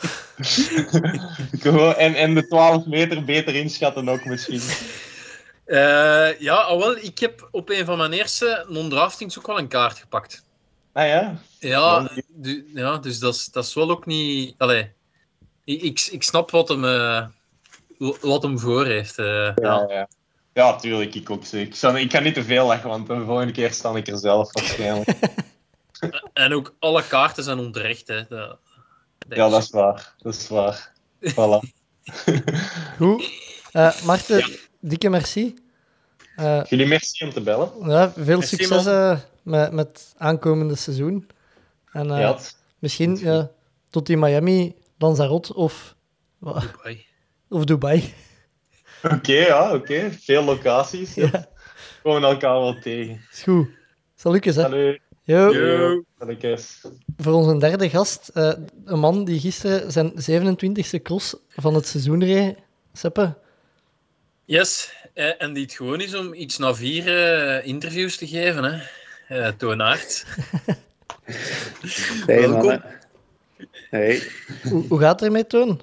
en, 1.96 2.14
en 2.14 2.34
de 2.34 2.46
12 2.48 2.86
meter 2.86 3.24
beter 3.24 3.54
inschatten 3.54 4.08
ook 4.08 4.24
misschien. 4.24 4.60
Uh, 5.66 6.40
ja, 6.40 6.54
al 6.54 6.78
wel, 6.78 6.96
ik 6.96 7.18
heb 7.18 7.48
op 7.50 7.70
een 7.70 7.84
van 7.84 7.98
mijn 7.98 8.12
eerste 8.12 8.64
non-draftings 8.68 9.38
ook 9.38 9.46
wel 9.46 9.58
een 9.58 9.68
kaart 9.68 9.98
gepakt. 9.98 10.44
Ah 10.92 11.06
ja? 11.06 11.38
Ja, 11.58 12.10
du, 12.28 12.70
ja 12.74 12.96
dus 12.96 13.18
dat 13.18 13.34
is, 13.34 13.46
dat 13.46 13.64
is 13.64 13.74
wel 13.74 13.90
ook 13.90 14.06
niet... 14.06 14.54
Allee, 14.58 14.92
ik, 15.64 15.82
ik, 15.82 16.08
ik 16.10 16.22
snap 16.22 16.50
wat 16.50 16.68
hem, 16.68 16.84
uh, 16.84 17.26
wat 18.20 18.42
hem 18.42 18.58
voor 18.58 18.86
heeft. 18.86 19.18
Uh, 19.18 19.26
ja, 19.26 19.54
ja. 19.54 19.86
ja. 19.88 20.08
Ja, 20.52 20.76
tuurlijk, 20.76 21.14
ik 21.14 21.30
ook. 21.30 21.44
Ik, 21.44 21.74
zal, 21.74 21.96
ik 21.96 22.08
kan 22.08 22.22
niet 22.22 22.34
te 22.34 22.44
veel 22.44 22.66
lachen, 22.66 22.88
want 22.88 23.06
de 23.06 23.24
volgende 23.24 23.52
keer 23.52 23.72
sta 23.72 23.94
ik 23.94 24.08
er 24.08 24.18
zelf 24.18 24.52
waarschijnlijk. 24.52 25.08
en 26.32 26.54
ook 26.54 26.74
alle 26.78 27.06
kaarten 27.06 27.44
zijn 27.44 27.58
onterecht, 27.58 28.08
hè. 28.08 28.22
Dat, 28.28 28.58
ja, 29.28 29.48
dat 29.48 29.62
is 29.62 29.70
waar. 29.70 30.14
Dat 30.18 30.34
is 30.34 30.48
waar. 30.48 30.92
Voilà. 31.20 31.60
Goed. 32.98 33.30
Uh, 33.72 34.02
Marten, 34.04 34.38
ja. 34.38 34.46
dikke 34.80 35.08
merci. 35.08 35.54
Uh, 36.36 36.64
Jullie 36.64 36.86
merci 36.86 37.24
om 37.24 37.32
te 37.32 37.40
bellen. 37.40 37.70
Ja, 37.82 38.12
veel 38.12 38.38
merci, 38.38 38.56
succes 38.56 38.86
uh, 38.86 39.18
met, 39.42 39.72
met 39.72 39.86
het 39.86 40.14
aankomende 40.16 40.74
seizoen. 40.74 41.28
En 41.92 42.08
ja, 42.08 42.38
misschien 42.78 43.16
ja, 43.16 43.50
tot 43.90 44.08
in 44.08 44.18
Miami, 44.18 44.74
Lanzarote 44.98 45.54
of... 45.54 45.96
Dubai. 46.40 47.06
Of 47.48 47.64
Dubai. 47.64 48.14
Oké, 49.02 49.14
okay, 49.14 49.34
ja, 49.34 49.64
oké. 49.64 49.76
Okay. 49.76 50.12
Veel 50.12 50.44
locaties. 50.44 51.14
Ja. 51.14 51.30
We 51.30 51.46
komen 52.02 52.22
elkaar 52.22 52.60
wel 52.60 52.78
tegen. 52.80 53.20
Is 53.32 53.42
goed. 53.42 53.68
Salukes, 54.14 54.56
hè. 54.56 54.62
Salut. 54.62 55.00
Yo. 55.30 55.54
Yo. 55.54 56.02
Voor 57.16 57.32
onze 57.32 57.58
derde 57.58 57.90
gast, 57.90 58.30
uh, 58.34 58.52
een 58.84 58.98
man 58.98 59.24
die 59.24 59.40
gisteren 59.40 59.92
zijn 59.92 60.10
27e 60.10 61.02
cross 61.02 61.36
van 61.48 61.74
het 61.74 61.86
seizoen 61.86 62.24
reed. 62.24 62.56
Seppe. 62.92 63.36
Yes, 64.44 64.94
uh, 65.14 65.42
en 65.42 65.52
die 65.52 65.62
het 65.62 65.72
gewoon 65.72 66.00
is 66.00 66.14
om 66.14 66.34
iets 66.34 66.58
na 66.58 66.74
vier 66.74 67.06
uh, 67.06 67.66
interviews 67.66 68.16
te 68.16 68.26
geven, 68.26 68.64
hè. 68.64 68.80
Uh, 69.38 69.48
Toonaard. 69.48 70.24
hey, 72.26 72.48
Welkom. 72.48 72.82
Hey. 73.90 74.22
Hoe, 74.62 74.84
hoe 74.88 74.98
gaat 74.98 75.20
het 75.20 75.28
ermee, 75.28 75.46
Toon? 75.46 75.80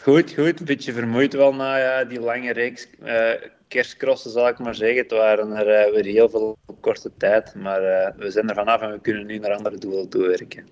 Goed, 0.00 0.32
goed. 0.32 0.60
Een 0.60 0.66
beetje 0.66 0.92
vermoeid 0.92 1.32
wel 1.32 1.54
na 1.54 1.78
ja, 1.78 2.04
die 2.04 2.20
lange 2.20 2.52
reeks 2.52 2.86
uh, 3.04 3.32
kerstcrossen, 3.70 4.30
zal 4.30 4.48
ik 4.48 4.58
maar 4.58 4.74
zeggen. 4.74 5.02
Het 5.02 5.10
waren 5.10 5.50
er 5.52 5.86
uh, 5.86 5.94
weer 5.94 6.04
heel 6.04 6.28
veel 6.28 6.58
op 6.66 6.80
korte 6.80 7.10
tijd. 7.18 7.54
Maar 7.54 7.82
uh, 7.82 8.16
we 8.16 8.30
zijn 8.30 8.48
er 8.48 8.54
vanaf 8.54 8.80
en 8.80 8.90
we 8.90 9.00
kunnen 9.00 9.26
nu 9.26 9.38
naar 9.38 9.54
andere 9.54 9.78
doelen 9.78 10.08
toewerken. 10.08 10.68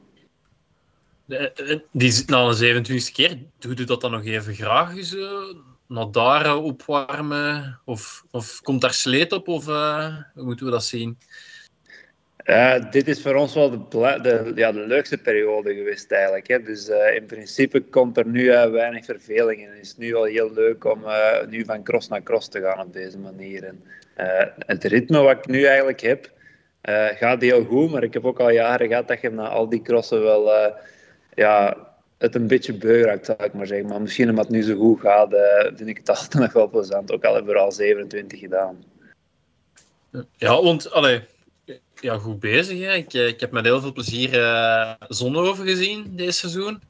Die, 1.92 2.24
na 2.26 2.38
een 2.38 2.84
27e 2.84 3.12
keer, 3.12 3.38
doe 3.58 3.76
je 3.76 3.84
dat 3.84 4.00
dan 4.00 4.10
nog 4.10 4.24
even 4.24 4.54
graag? 4.54 5.04
Zo? 5.04 5.54
Naar 5.86 6.10
daar 6.10 6.56
opwarmen? 6.56 7.80
Of, 7.84 8.24
of 8.30 8.60
komt 8.62 8.80
daar 8.80 8.94
sleet 8.94 9.32
op? 9.32 9.48
Of 9.48 9.64
hoe 9.64 10.44
moeten 10.44 10.66
we 10.66 10.72
dat 10.72 10.84
zien? 10.84 11.18
Uh, 12.48 12.90
dit 12.90 13.08
is 13.08 13.22
voor 13.22 13.34
ons 13.34 13.54
wel 13.54 13.70
de, 13.70 14.18
de, 14.22 14.52
ja, 14.54 14.72
de 14.72 14.86
leukste 14.86 15.18
periode 15.18 15.74
geweest 15.74 16.12
eigenlijk. 16.12 16.48
Hè. 16.48 16.62
Dus 16.62 16.88
uh, 16.88 17.14
in 17.14 17.26
principe 17.26 17.80
komt 17.80 18.16
er 18.16 18.26
nu 18.26 18.42
uh, 18.42 18.70
weinig 18.70 19.04
verveling 19.04 19.60
in. 19.60 19.68
Het 19.68 19.80
is 19.80 19.96
nu 19.96 20.14
al 20.14 20.24
heel 20.24 20.52
leuk 20.52 20.84
om 20.84 21.04
nu 21.48 21.64
van 21.64 21.82
cross 21.82 22.08
naar 22.08 22.22
cross 22.22 22.48
te 22.48 22.60
gaan 22.60 22.86
op 22.86 22.92
deze 22.92 23.18
manier. 23.18 23.64
En, 23.64 23.82
het 24.58 24.84
ritme 24.84 25.20
wat 25.20 25.36
ik 25.38 25.46
nu 25.46 25.64
eigenlijk 25.64 26.00
heb, 26.00 26.30
gaat 27.14 27.40
heel 27.40 27.64
goed. 27.64 27.90
Maar 27.90 28.02
ik 28.02 28.12
heb 28.12 28.24
ook 28.24 28.40
al 28.40 28.50
jaren 28.50 28.88
gehad 28.88 29.08
dat 29.08 29.20
je 29.20 29.30
na 29.30 29.48
al 29.48 29.68
die 29.68 29.82
crossen 29.82 30.22
wel 30.22 30.72
ja, 31.34 31.76
het 32.18 32.34
een 32.34 32.46
beetje 32.46 32.74
beu 32.74 33.02
raakt, 33.02 33.26
zou 33.26 33.44
ik 33.44 33.52
maar 33.52 33.66
zeggen. 33.66 33.88
Maar 33.88 34.00
misschien 34.00 34.28
omdat 34.28 34.44
het 34.44 34.54
nu 34.54 34.62
zo 34.62 34.76
goed 34.76 35.00
gaat, 35.00 35.34
vind 35.74 35.88
ik 35.88 35.96
het 35.96 36.08
altijd 36.18 36.34
nog 36.34 36.52
wel 36.52 36.68
plezant. 36.68 37.12
Ook 37.12 37.24
al 37.24 37.34
hebben 37.34 37.52
we 37.52 37.58
er 37.58 37.64
al 37.64 37.72
27 37.72 38.38
gedaan. 38.38 38.84
Ja, 40.36 40.62
want... 40.62 40.90
Allee 40.90 41.20
ja, 42.00 42.18
goed 42.18 42.40
bezig. 42.40 42.78
Hè. 42.78 42.92
Ik, 42.92 43.14
eh, 43.14 43.26
ik 43.26 43.40
heb 43.40 43.50
met 43.50 43.64
heel 43.64 43.80
veel 43.80 43.92
plezier 43.92 44.34
uh, 44.34 44.92
Zonhoven 45.08 45.66
gezien 45.66 46.16
deze 46.16 46.38
seizoen. 46.38 46.82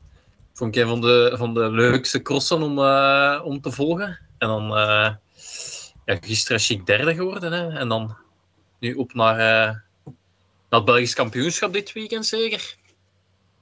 Vond 0.53 0.77
ik 0.77 0.83
een 0.83 0.89
van 0.89 1.01
de, 1.01 1.35
van 1.37 1.55
de 1.55 1.71
leukste 1.71 2.23
crossen 2.23 2.63
om, 2.63 2.79
uh, 2.79 3.41
om 3.45 3.61
te 3.61 3.71
volgen. 3.71 4.19
En 4.39 4.49
dan 4.49 4.65
uh, 4.71 5.11
ja, 6.05 6.17
gisteren 6.21 6.57
is 6.57 6.71
ik 6.71 6.87
derde 6.87 7.15
geworden. 7.15 7.53
Hè. 7.53 7.79
En 7.79 7.89
dan 7.89 8.17
nu 8.79 8.95
op 8.95 9.15
naar, 9.15 9.37
naar 9.37 10.81
het 10.81 10.85
Belgisch 10.85 11.15
kampioenschap 11.15 11.73
dit 11.73 11.93
weekend 11.93 12.27
zeker. 12.27 12.77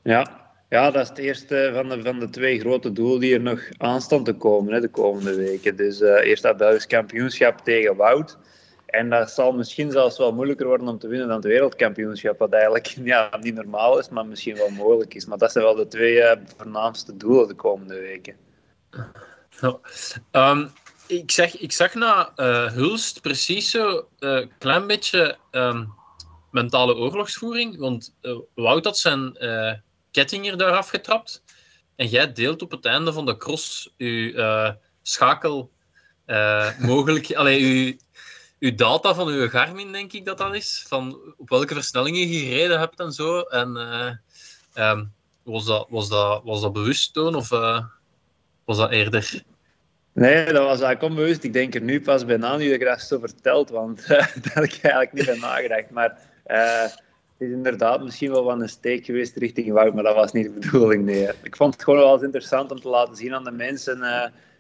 Ja, 0.02 0.50
ja 0.68 0.90
dat 0.90 1.02
is 1.02 1.08
het 1.08 1.18
eerste 1.18 1.70
van 1.74 1.88
de, 1.88 2.02
van 2.02 2.18
de 2.18 2.30
twee 2.30 2.60
grote 2.60 2.92
doelen 2.92 3.20
die 3.20 3.34
er 3.34 3.40
nog 3.40 3.60
aan 3.76 4.00
staan 4.00 4.24
te 4.24 4.32
komen 4.32 4.72
hè, 4.72 4.80
de 4.80 4.88
komende 4.88 5.34
weken. 5.34 5.76
Dus 5.76 6.00
eerst 6.00 6.42
dat 6.42 6.56
Belgisch 6.56 6.86
kampioenschap 6.86 7.60
tegen 7.64 7.96
Wout. 7.96 8.38
En 8.86 9.10
dat 9.10 9.30
zal 9.30 9.52
misschien 9.52 9.90
zelfs 9.90 10.18
wel 10.18 10.32
moeilijker 10.32 10.66
worden 10.66 10.88
om 10.88 10.98
te 10.98 11.08
winnen 11.08 11.26
dan 11.26 11.36
het 11.36 11.46
wereldkampioenschap. 11.46 12.38
Wat 12.38 12.52
eigenlijk 12.52 12.86
ja, 13.04 13.30
niet 13.40 13.54
normaal 13.54 13.98
is, 13.98 14.08
maar 14.08 14.26
misschien 14.26 14.56
wel 14.56 14.70
mogelijk 14.70 15.14
is. 15.14 15.26
Maar 15.26 15.38
dat 15.38 15.52
zijn 15.52 15.64
wel 15.64 15.74
de 15.74 15.88
twee 15.88 16.16
uh, 16.16 16.32
voornaamste 16.56 17.16
doelen 17.16 17.48
de 17.48 17.54
komende 17.54 17.94
weken. 17.94 18.36
Um, 20.32 20.72
ik, 21.06 21.30
zeg, 21.30 21.56
ik 21.56 21.72
zag 21.72 21.94
na 21.94 22.32
uh, 22.36 22.72
Hulst 22.72 23.20
precies 23.20 23.70
zo 23.70 24.08
een 24.18 24.42
uh, 24.42 24.48
klein 24.58 24.86
beetje 24.86 25.36
um, 25.50 25.94
mentale 26.50 26.94
oorlogsvoering. 26.94 27.78
Want 27.78 28.14
Wout 28.54 28.84
had 28.84 28.98
zijn 28.98 29.38
ketting 30.10 30.52
daar 30.52 30.72
afgetrapt. 30.72 31.42
En 31.96 32.06
jij 32.06 32.32
deelt 32.32 32.62
op 32.62 32.70
het 32.70 32.84
einde 32.84 33.12
van 33.12 33.26
de 33.26 33.36
cross 33.36 33.94
je 33.96 34.76
schakel 35.02 35.70
mogelijk... 36.78 37.34
allee, 37.34 37.60
uw, 37.60 37.96
uw 38.58 38.74
data 38.74 39.14
van 39.14 39.28
uw 39.28 39.48
Garmin, 39.48 39.92
denk 39.92 40.12
ik 40.12 40.24
dat 40.24 40.38
dat 40.38 40.54
is. 40.54 40.84
Van 40.88 41.18
op 41.36 41.48
welke 41.48 41.74
versnellingen 41.74 42.28
je 42.28 42.38
gereden 42.38 42.78
hebt 42.78 43.00
en 43.00 43.12
zo. 43.12 43.40
En 43.40 43.76
um, 44.74 45.12
was, 45.42 45.66
dat, 45.66 45.86
was, 45.88 46.08
dat, 46.08 46.42
was 46.44 46.60
dat 46.60 46.72
bewust 46.72 47.12
toen? 47.12 47.34
Of 47.34 47.48
was 48.64 48.76
dat 48.76 48.90
eerder? 48.90 49.42
Nee, 50.16 50.44
dat 50.44 50.64
was 50.64 50.80
eigenlijk 50.80 51.02
onbewust. 51.02 51.44
Ik 51.44 51.52
denk 51.52 51.74
er 51.74 51.80
nu 51.80 52.00
pas 52.00 52.24
bij 52.24 52.36
na 52.36 52.56
nu 52.56 52.70
dat 52.70 52.78
je 52.78 52.84
dat 52.84 53.00
zo 53.00 53.18
vertelt, 53.18 53.70
want 53.70 54.06
daar 54.08 54.32
heb 54.34 54.64
ik 54.64 54.78
eigenlijk 54.82 55.12
niet 55.12 55.24
bij 55.24 55.38
nagedacht. 55.38 55.90
Maar 55.90 56.18
uh, 56.46 56.82
het 56.82 57.48
is 57.48 57.50
inderdaad 57.50 58.02
misschien 58.02 58.30
wel 58.30 58.44
wat 58.44 58.60
een 58.60 58.68
steek 58.68 59.04
geweest 59.04 59.36
richting 59.36 59.72
Wout, 59.72 59.94
maar 59.94 60.02
dat 60.02 60.14
was 60.14 60.32
niet 60.32 60.44
de 60.44 60.50
bedoeling. 60.60 61.04
Nee. 61.04 61.28
Ik 61.42 61.56
vond 61.56 61.74
het 61.74 61.84
gewoon 61.84 61.98
wel 61.98 62.12
eens 62.12 62.22
interessant 62.22 62.70
om 62.70 62.80
te 62.80 62.88
laten 62.88 63.16
zien 63.16 63.34
aan 63.34 63.44
de 63.44 63.50
mensen 63.50 64.04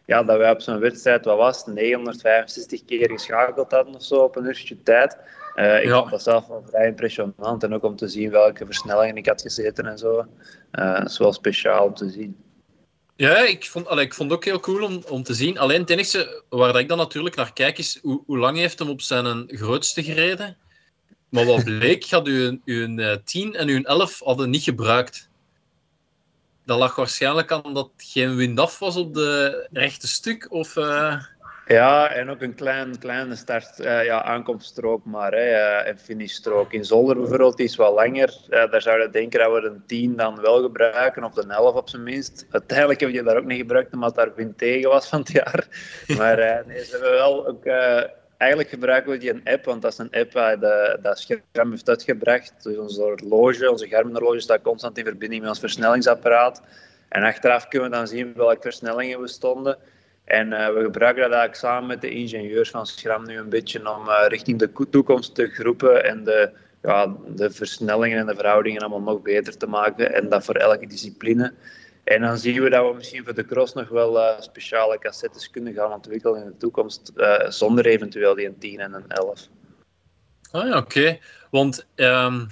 ja, 0.06 0.22
dat 0.22 0.38
wij 0.38 0.50
op 0.50 0.60
zo'n 0.60 0.78
wedstrijd, 0.78 1.24
wat 1.24 1.36
was 1.36 1.66
965 1.66 2.84
keer 2.84 3.10
geschakeld 3.10 3.70
hadden 3.70 3.94
of 3.94 4.02
zo 4.02 4.14
op 4.14 4.36
een 4.36 4.44
uurtje 4.44 4.82
tijd. 4.82 5.16
ik 5.54 5.84
ja. 5.84 5.98
vond 5.98 6.10
dat 6.10 6.22
zelf 6.22 6.46
wel 6.46 6.64
vrij 6.68 6.86
impressionant 6.86 7.62
en 7.62 7.74
ook 7.74 7.82
om 7.82 7.96
te 7.96 8.08
zien 8.08 8.30
welke 8.30 8.64
versnellingen 8.64 9.16
ik 9.16 9.26
had 9.26 9.42
gezeten 9.42 9.86
en 9.86 9.98
zo. 9.98 10.26
dat 10.70 11.10
is 11.10 11.18
wel 11.18 11.32
speciaal 11.32 11.86
om 11.86 11.94
te 11.94 12.08
zien. 12.10 12.36
Ja, 13.16 13.36
ik 13.36 13.66
vond, 13.66 13.86
allee, 13.86 14.04
ik 14.04 14.14
vond 14.14 14.30
het 14.30 14.38
ook 14.38 14.44
heel 14.44 14.60
cool 14.60 14.84
om, 14.84 15.02
om 15.08 15.22
te 15.22 15.34
zien. 15.34 15.58
Alleen 15.58 15.80
het 15.80 15.90
enige 15.90 16.42
waar 16.48 16.78
ik 16.78 16.88
dan 16.88 16.98
natuurlijk 16.98 17.36
naar 17.36 17.52
kijk 17.52 17.78
is 17.78 17.98
hoe, 18.02 18.22
hoe 18.26 18.38
lang 18.38 18.56
heeft 18.56 18.78
hem 18.78 18.88
op 18.88 19.00
zijn 19.00 19.44
grootste 19.46 20.02
gereden. 20.02 20.56
Maar 21.28 21.44
wat 21.44 21.64
bleek, 21.64 22.08
had 22.10 22.28
u 22.28 22.60
uw 22.64 23.16
10 23.24 23.54
en 23.54 23.68
uw 23.68 23.82
11 23.82 24.20
hadden 24.24 24.50
niet 24.50 24.62
gebruikt. 24.62 25.28
Dat 26.66 26.78
lag 26.78 26.96
waarschijnlijk 26.96 27.52
aan 27.52 27.74
dat 27.74 27.90
geen 27.96 28.36
wind 28.36 28.60
af 28.60 28.78
was 28.78 28.96
op 28.96 29.14
de 29.14 29.68
rechte 29.72 30.08
stuk. 30.08 30.46
Of, 30.52 30.76
uh... 30.76 31.22
Ja, 31.66 32.10
en 32.10 32.30
ook 32.30 32.40
een 32.40 32.54
klein, 32.54 32.98
kleine 32.98 33.36
start, 33.36 33.80
uh, 33.80 34.04
ja, 34.04 34.22
aankomststrook 34.22 35.04
maar, 35.04 35.32
hè, 35.32 35.50
uh, 35.50 35.88
en 35.88 35.98
finishstrook. 35.98 36.72
In 36.72 36.84
Zolder 36.84 37.16
bijvoorbeeld, 37.16 37.56
die 37.56 37.66
is 37.66 37.76
wat 37.76 37.94
langer. 37.94 38.34
Daar 38.48 38.82
zouden 38.82 39.12
denken 39.12 39.40
dat 39.40 39.52
we 39.52 39.68
een 39.68 39.82
10 39.86 40.16
dan 40.16 40.40
wel 40.40 40.62
gebruiken, 40.62 41.24
of 41.24 41.34
de 41.34 41.46
11 41.48 41.74
op 41.74 41.88
zijn 41.88 42.02
minst. 42.02 42.46
Uiteindelijk 42.50 43.00
heb 43.00 43.10
je 43.10 43.22
daar 43.22 43.36
ook 43.36 43.44
niet 43.44 43.58
gebruikt, 43.58 43.94
omdat 43.94 44.14
daar 44.14 44.34
wind 44.34 44.58
tegen 44.58 44.90
was 44.90 45.08
van 45.08 45.18
het 45.18 45.32
jaar. 45.32 45.66
Maar 46.18 46.62
nee, 46.66 46.84
ze 46.84 46.90
hebben 46.90 47.10
wel 47.10 47.46
ook... 47.46 47.64
eigenlijk 48.36 48.70
gebruiken 48.70 49.12
we 49.12 49.18
die 49.18 49.30
een 49.30 49.44
app, 49.44 49.64
want 49.64 49.82
dat 49.82 49.92
is 49.92 49.98
een 49.98 50.10
app 50.10 50.32
waar 50.32 50.60
dat 51.02 51.18
scherm 51.18 51.70
heeft 51.70 51.88
uitgebracht. 51.88 52.52
Dus 52.62 52.76
onze 52.76 53.02
horloge, 53.02 53.70
onze 53.70 53.88
Garmin-horloge 53.88 54.40
staat 54.40 54.62
constant 54.62 54.98
in 54.98 55.04
verbinding 55.04 55.40
met 55.40 55.50
ons 55.50 55.60
versnellingsapparaat. 55.60 56.62
En 57.08 57.22
achteraf 57.22 57.68
kunnen 57.68 57.90
we 57.90 57.96
dan 57.96 58.06
zien 58.06 58.32
welke 58.34 58.60
versnellingen 58.60 59.20
we 59.20 59.28
stonden. 59.28 59.78
En 60.24 60.52
uh, 60.52 60.68
we 60.68 60.82
gebruiken 60.82 61.22
dat 61.22 61.32
eigenlijk 61.32 61.54
samen 61.54 61.86
met 61.86 62.00
de 62.00 62.10
ingenieurs 62.10 62.70
van 62.70 62.86
Schram 62.86 63.26
nu 63.26 63.38
een 63.38 63.48
beetje 63.48 63.78
om 63.78 64.08
uh, 64.08 64.24
richting 64.28 64.58
de 64.58 64.88
toekomst 64.90 65.34
te 65.34 65.46
groepen 65.46 66.04
en 66.04 66.24
de, 66.24 66.50
ja, 66.82 67.14
de 67.26 67.50
versnellingen 67.50 68.18
en 68.18 68.26
de 68.26 68.34
verhoudingen 68.34 68.80
allemaal 68.80 69.14
nog 69.14 69.22
beter 69.22 69.56
te 69.56 69.66
maken. 69.66 70.14
En 70.14 70.28
dat 70.28 70.44
voor 70.44 70.54
elke 70.54 70.86
discipline. 70.86 71.52
En 72.06 72.20
dan 72.20 72.38
zien 72.38 72.62
we 72.62 72.70
dat 72.70 72.88
we 72.88 72.96
misschien 72.96 73.24
voor 73.24 73.34
de 73.34 73.44
cross 73.44 73.72
nog 73.72 73.88
wel 73.88 74.16
uh, 74.16 74.40
speciale 74.40 74.98
cassettes 74.98 75.50
kunnen 75.50 75.74
gaan 75.74 75.92
ontwikkelen 75.92 76.42
in 76.42 76.46
de 76.46 76.56
toekomst, 76.56 77.12
zonder 77.48 77.86
eventueel 77.86 78.34
die 78.34 78.46
een 78.46 78.58
10 78.58 78.80
en 78.80 78.92
een 78.92 79.08
11. 79.08 79.48
Ah 80.50 80.68
ja, 80.68 80.76
oké. 80.76 81.18
Want 81.50 81.86
um, 81.94 82.46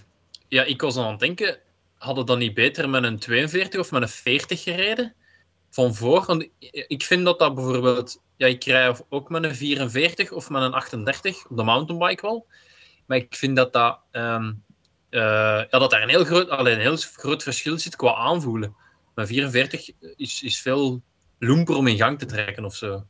ja, 0.48 0.62
ik 0.62 0.80
was 0.80 0.96
aan 0.96 1.10
het 1.10 1.20
denken, 1.20 1.58
hadden 1.98 2.26
dan 2.26 2.38
niet 2.38 2.54
beter 2.54 2.88
met 2.88 3.04
een 3.04 3.18
42 3.18 3.80
of 3.80 3.90
met 3.90 4.02
een 4.02 4.08
40 4.08 4.62
gereden? 4.62 5.14
van 5.74 5.94
voor. 5.94 6.24
Want 6.26 6.48
ik 6.88 7.02
vind 7.02 7.24
dat 7.24 7.38
dat 7.38 7.54
bijvoorbeeld... 7.54 8.22
Ja, 8.36 8.46
ik 8.46 8.60
krijg 8.60 9.00
ook 9.08 9.28
met 9.28 9.44
een 9.44 9.54
44 9.54 10.32
of 10.32 10.50
met 10.50 10.62
een 10.62 10.72
38 10.72 11.46
op 11.48 11.56
de 11.56 11.62
mountainbike 11.62 12.26
wel. 12.26 12.46
Maar 13.06 13.16
ik 13.16 13.34
vind 13.34 13.56
dat, 13.56 13.72
dat, 13.72 13.98
um, 14.12 14.64
uh, 15.10 15.20
ja, 15.70 15.78
dat 15.78 15.90
daar 15.90 16.02
een 16.02 16.08
heel, 16.08 16.24
groot, 16.24 16.48
alleen 16.48 16.74
een 16.74 16.80
heel 16.80 16.96
groot 16.96 17.42
verschil 17.42 17.78
zit 17.78 17.96
qua 17.96 18.14
aanvoelen. 18.14 18.76
Maar 19.14 19.26
44 19.26 19.90
is, 20.16 20.42
is 20.42 20.60
veel 20.60 21.02
loemper 21.38 21.76
om 21.76 21.86
in 21.86 21.96
gang 21.96 22.18
te 22.18 22.26
trekken 22.26 22.64
of 22.64 22.74
zo. 22.74 23.04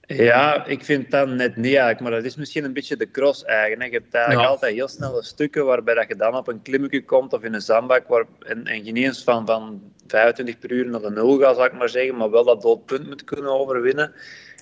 Ja, 0.00 0.64
ik 0.64 0.84
vind 0.84 1.10
dat 1.10 1.28
net 1.28 1.56
niet 1.56 1.64
eigenlijk, 1.64 2.00
maar 2.00 2.10
dat 2.10 2.24
is 2.24 2.36
misschien 2.36 2.64
een 2.64 2.72
beetje 2.72 2.96
de 2.96 3.10
cross 3.10 3.44
eigen. 3.44 3.84
Je 3.84 3.90
hebt 3.90 4.14
eigenlijk 4.14 4.44
ja. 4.44 4.50
altijd 4.50 4.74
heel 4.74 4.88
snelle 4.88 5.24
stukken 5.24 5.64
waarbij 5.64 5.94
dat 5.94 6.08
je 6.08 6.16
dan 6.16 6.36
op 6.36 6.48
een 6.48 6.62
klimmetje 6.62 7.04
komt 7.04 7.32
of 7.32 7.42
in 7.42 7.54
een 7.54 7.60
zandbak 7.60 8.08
waar, 8.08 8.24
en, 8.40 8.64
en 8.64 8.84
je 8.84 8.92
niet 8.92 9.04
eens 9.04 9.24
van, 9.24 9.46
van 9.46 9.92
25 10.06 10.58
per 10.58 10.70
uur 10.70 10.86
naar 10.86 11.00
de 11.00 11.10
nul 11.10 11.38
gaat, 11.38 11.56
zal 11.56 11.64
ik 11.64 11.72
maar 11.72 11.88
zeggen, 11.88 12.16
maar 12.16 12.30
wel 12.30 12.44
dat 12.44 12.62
doodpunt 12.62 13.06
moet 13.06 13.24
kunnen 13.24 13.52
overwinnen. 13.52 14.12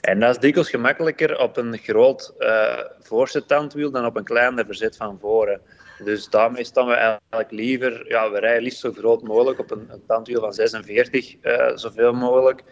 En 0.01 0.21
dat 0.21 0.31
is 0.31 0.39
dikwijls 0.39 0.71
gemakkelijker 0.71 1.39
op 1.39 1.57
een 1.57 1.79
groot 1.79 2.35
uh, 2.39 2.79
voorste 3.01 3.45
tandwiel 3.45 3.91
dan 3.91 4.07
op 4.07 4.17
een 4.17 4.25
kleiner 4.25 4.65
verzet 4.65 4.97
van 4.97 5.19
voren. 5.21 5.61
Dus 6.05 6.29
daarmee 6.29 6.65
staan 6.65 6.87
we 6.87 6.95
eigenlijk 6.95 7.51
liever, 7.51 8.09
ja, 8.09 8.31
we 8.31 8.39
rijden 8.39 8.63
liefst 8.63 8.81
zo 8.81 8.93
groot 8.93 9.23
mogelijk 9.23 9.59
op 9.59 9.71
een, 9.71 9.91
tandwiel 10.07 10.41
van 10.41 10.53
46, 10.53 11.37
uh, 11.43 11.71
zoveel 11.75 12.13
mogelijk. 12.13 12.63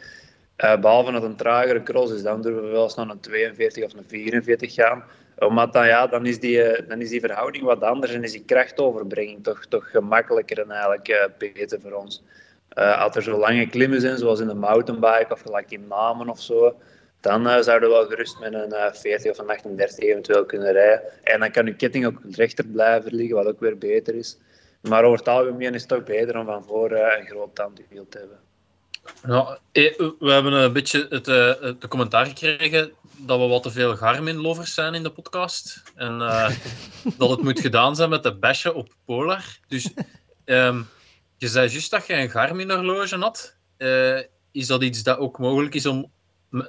Uh, 0.64 0.80
behalve 0.80 1.12
dat 1.12 1.22
een 1.22 1.36
tragere 1.36 1.82
cross 1.82 2.12
is, 2.12 2.22
dan 2.22 2.42
durven 2.42 2.62
we 2.62 2.68
wel 2.68 2.82
eens 2.82 2.94
naar 2.94 3.08
een 3.08 3.20
42 3.20 3.84
of 3.84 3.94
een 3.94 4.04
44 4.06 4.74
gaan. 4.74 5.04
Omdat 5.38 5.72
dan, 5.72 5.86
ja, 5.86 6.06
dan, 6.06 6.26
is 6.26 6.40
die, 6.40 6.78
uh, 6.78 6.88
dan 6.88 7.00
is 7.00 7.08
die 7.08 7.20
verhouding 7.20 7.64
wat 7.64 7.82
anders 7.82 8.12
en 8.12 8.22
is 8.22 8.32
die 8.32 8.44
krachtoverbrenging 8.44 9.44
toch, 9.44 9.66
toch 9.66 9.90
gemakkelijker 9.90 10.60
en 10.60 10.70
eigenlijk 10.70 11.30
beter 11.38 11.80
voor 11.80 11.92
ons. 11.92 12.22
als 12.74 13.16
er 13.16 13.22
zo 13.22 13.38
lange 13.38 13.66
klimmen 13.66 14.00
zijn, 14.00 14.18
zoals 14.18 14.40
in 14.40 14.46
de 14.46 14.54
mountainbike 14.54 15.32
of 15.32 15.40
gelijk 15.40 15.70
in 15.70 15.86
Namen 15.88 16.28
of 16.28 16.40
zo, 16.40 16.76
dan 17.24 17.64
zouden 17.64 17.88
we 17.88 17.94
wel 17.94 18.06
gerust 18.06 18.38
met 18.38 18.54
een 18.54 18.94
40 18.94 19.30
of 19.30 19.38
een 19.38 19.48
38 19.48 19.98
eventueel 19.98 20.44
kunnen 20.44 20.72
rijden. 20.72 21.02
En 21.22 21.40
dan 21.40 21.50
kan 21.50 21.66
je 21.66 21.74
ketting 21.74 22.06
ook 22.06 22.18
rechter 22.30 22.66
blijven 22.66 23.14
liggen, 23.14 23.36
wat 23.36 23.46
ook 23.46 23.60
weer 23.60 23.78
beter 23.78 24.14
is. 24.14 24.38
Maar 24.80 25.04
over 25.04 25.18
het 25.18 25.28
algemeen 25.28 25.74
is 25.74 25.80
het 25.80 25.90
toch 25.90 26.04
beter 26.04 26.38
om 26.38 26.46
van 26.46 26.64
voor 26.64 26.90
een 26.90 27.26
groot 27.26 27.54
tandwiel 27.54 28.06
te 28.08 28.18
hebben. 28.18 28.38
Eh, 29.72 29.98
we 30.18 30.30
hebben 30.30 30.52
een 30.52 30.72
beetje 30.72 31.06
het, 31.08 31.24
de 31.24 31.88
commentaar 31.88 32.26
gekregen 32.26 32.92
dat 33.16 33.38
we 33.38 33.46
wat 33.46 33.62
te 33.62 33.70
veel 33.70 33.96
Garmin-lovers 33.96 34.74
zijn 34.74 34.94
in 34.94 35.02
de 35.02 35.10
podcast. 35.10 35.82
En 35.94 36.18
dat 37.18 37.30
het 37.30 37.42
moet 37.42 37.60
gedaan 37.60 37.96
zijn 37.96 38.10
met 38.10 38.22
de 38.22 38.34
bashen 38.34 38.74
op 38.74 38.94
Polar. 39.04 39.58
Dus 39.68 39.90
um, 40.44 40.88
je 41.36 41.48
zei 41.48 41.68
juist 41.68 41.90
dat 41.90 42.06
je 42.06 42.14
een 42.14 42.30
Garmin-horloge 42.30 43.16
had. 43.16 43.56
Is 44.52 44.66
dat 44.66 44.82
iets 44.82 45.02
dat 45.02 45.18
ook 45.18 45.38
mogelijk 45.38 45.74
is 45.74 45.86
om 45.86 46.12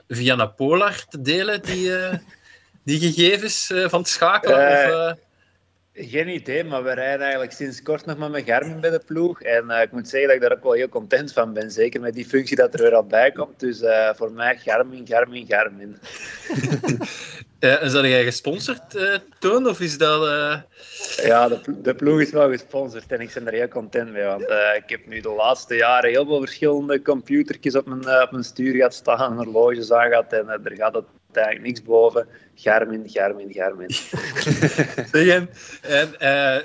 via 0.08 0.38
een 0.38 0.54
Polar 0.54 1.06
te 1.10 1.22
delen, 1.22 1.62
die, 1.62 1.92
die 2.84 3.00
gegevens 3.00 3.74
van 3.88 4.00
het 4.00 4.10
schakelen? 4.10 5.12
Of, 5.12 5.16
geen 5.96 6.28
idee, 6.28 6.64
maar 6.64 6.84
we 6.84 6.93
rijden 6.93 7.22
eigenlijk 7.22 7.52
sinds 7.52 7.82
kort 7.82 8.06
nog 8.06 8.18
maar 8.18 8.30
met 8.30 8.46
Garmin 8.46 8.80
bij 8.80 8.89
de 8.89 9.02
ploeg. 9.06 9.41
En 9.41 9.66
uh, 9.68 9.82
ik 9.82 9.91
moet 9.91 10.10
zeggen 10.10 10.28
dat 10.28 10.38
ik 10.38 10.43
daar 10.43 10.58
ook 10.58 10.64
wel 10.64 10.72
heel 10.72 10.89
content 10.89 11.34
van 11.34 11.54
ben. 11.54 11.72
Zeker 11.72 12.02
met 12.02 12.14
die 12.14 12.26
functie 12.26 12.56
dat 12.56 12.74
er 12.74 12.82
weer 12.82 12.96
al 12.96 13.06
bij 13.06 13.32
komt. 13.32 13.60
Dus 13.60 13.82
uh, 13.82 14.10
voor 14.16 14.32
mij 14.32 14.58
Garmin, 14.58 15.08
Garmin, 15.08 15.48
Garmin. 15.48 15.98
ja, 17.60 17.78
en 17.78 17.89
zijn 17.89 18.10
jij 18.10 18.24
gesponsord, 18.24 18.96
uh, 18.96 19.16
Toon? 19.39 19.68
Of 19.68 19.80
is 19.80 19.98
dat... 19.98 20.22
Ja, 21.24 21.48
de, 21.48 21.82
de, 21.82 21.96
ploeg 21.96 22.22
is 22.22 22.32
wel 22.32 22.50
gesponsord 22.50 23.12
en 23.12 23.20
ik 23.20 23.34
ben 23.34 23.48
er 23.48 23.54
heel 23.54 23.68
content 23.68 24.12
mee. 24.12 24.24
Want 24.24 24.41
ik 24.76 24.89
heb 24.89 25.08
nu 25.08 25.22
de 25.22 25.30
laatste 25.30 25.76
jaren 25.76 26.10
heel 26.10 26.26
veel 26.26 26.39
verschillende 26.39 27.02
computertjes 27.02 27.76
op 27.76 27.86
mijn, 27.86 28.22
op 28.22 28.32
mijn 28.32 28.43
stuur 28.43 28.74
gehad 28.76 28.93
staan. 28.93 29.36
Horloges 29.36 29.91
aan 29.91 30.10
gehad 30.10 30.34
en 30.34 30.48
er 30.50 30.76
gaat 30.76 30.93
het 30.93 31.06
eigenlijk 31.38 31.68
niks 31.68 31.84
boven. 31.84 32.28
Garmin, 32.56 33.10
Garmin, 33.10 33.54
Garmin. 33.54 33.90
zeg, 35.12 35.28
en, 35.28 35.50
en 35.82 36.10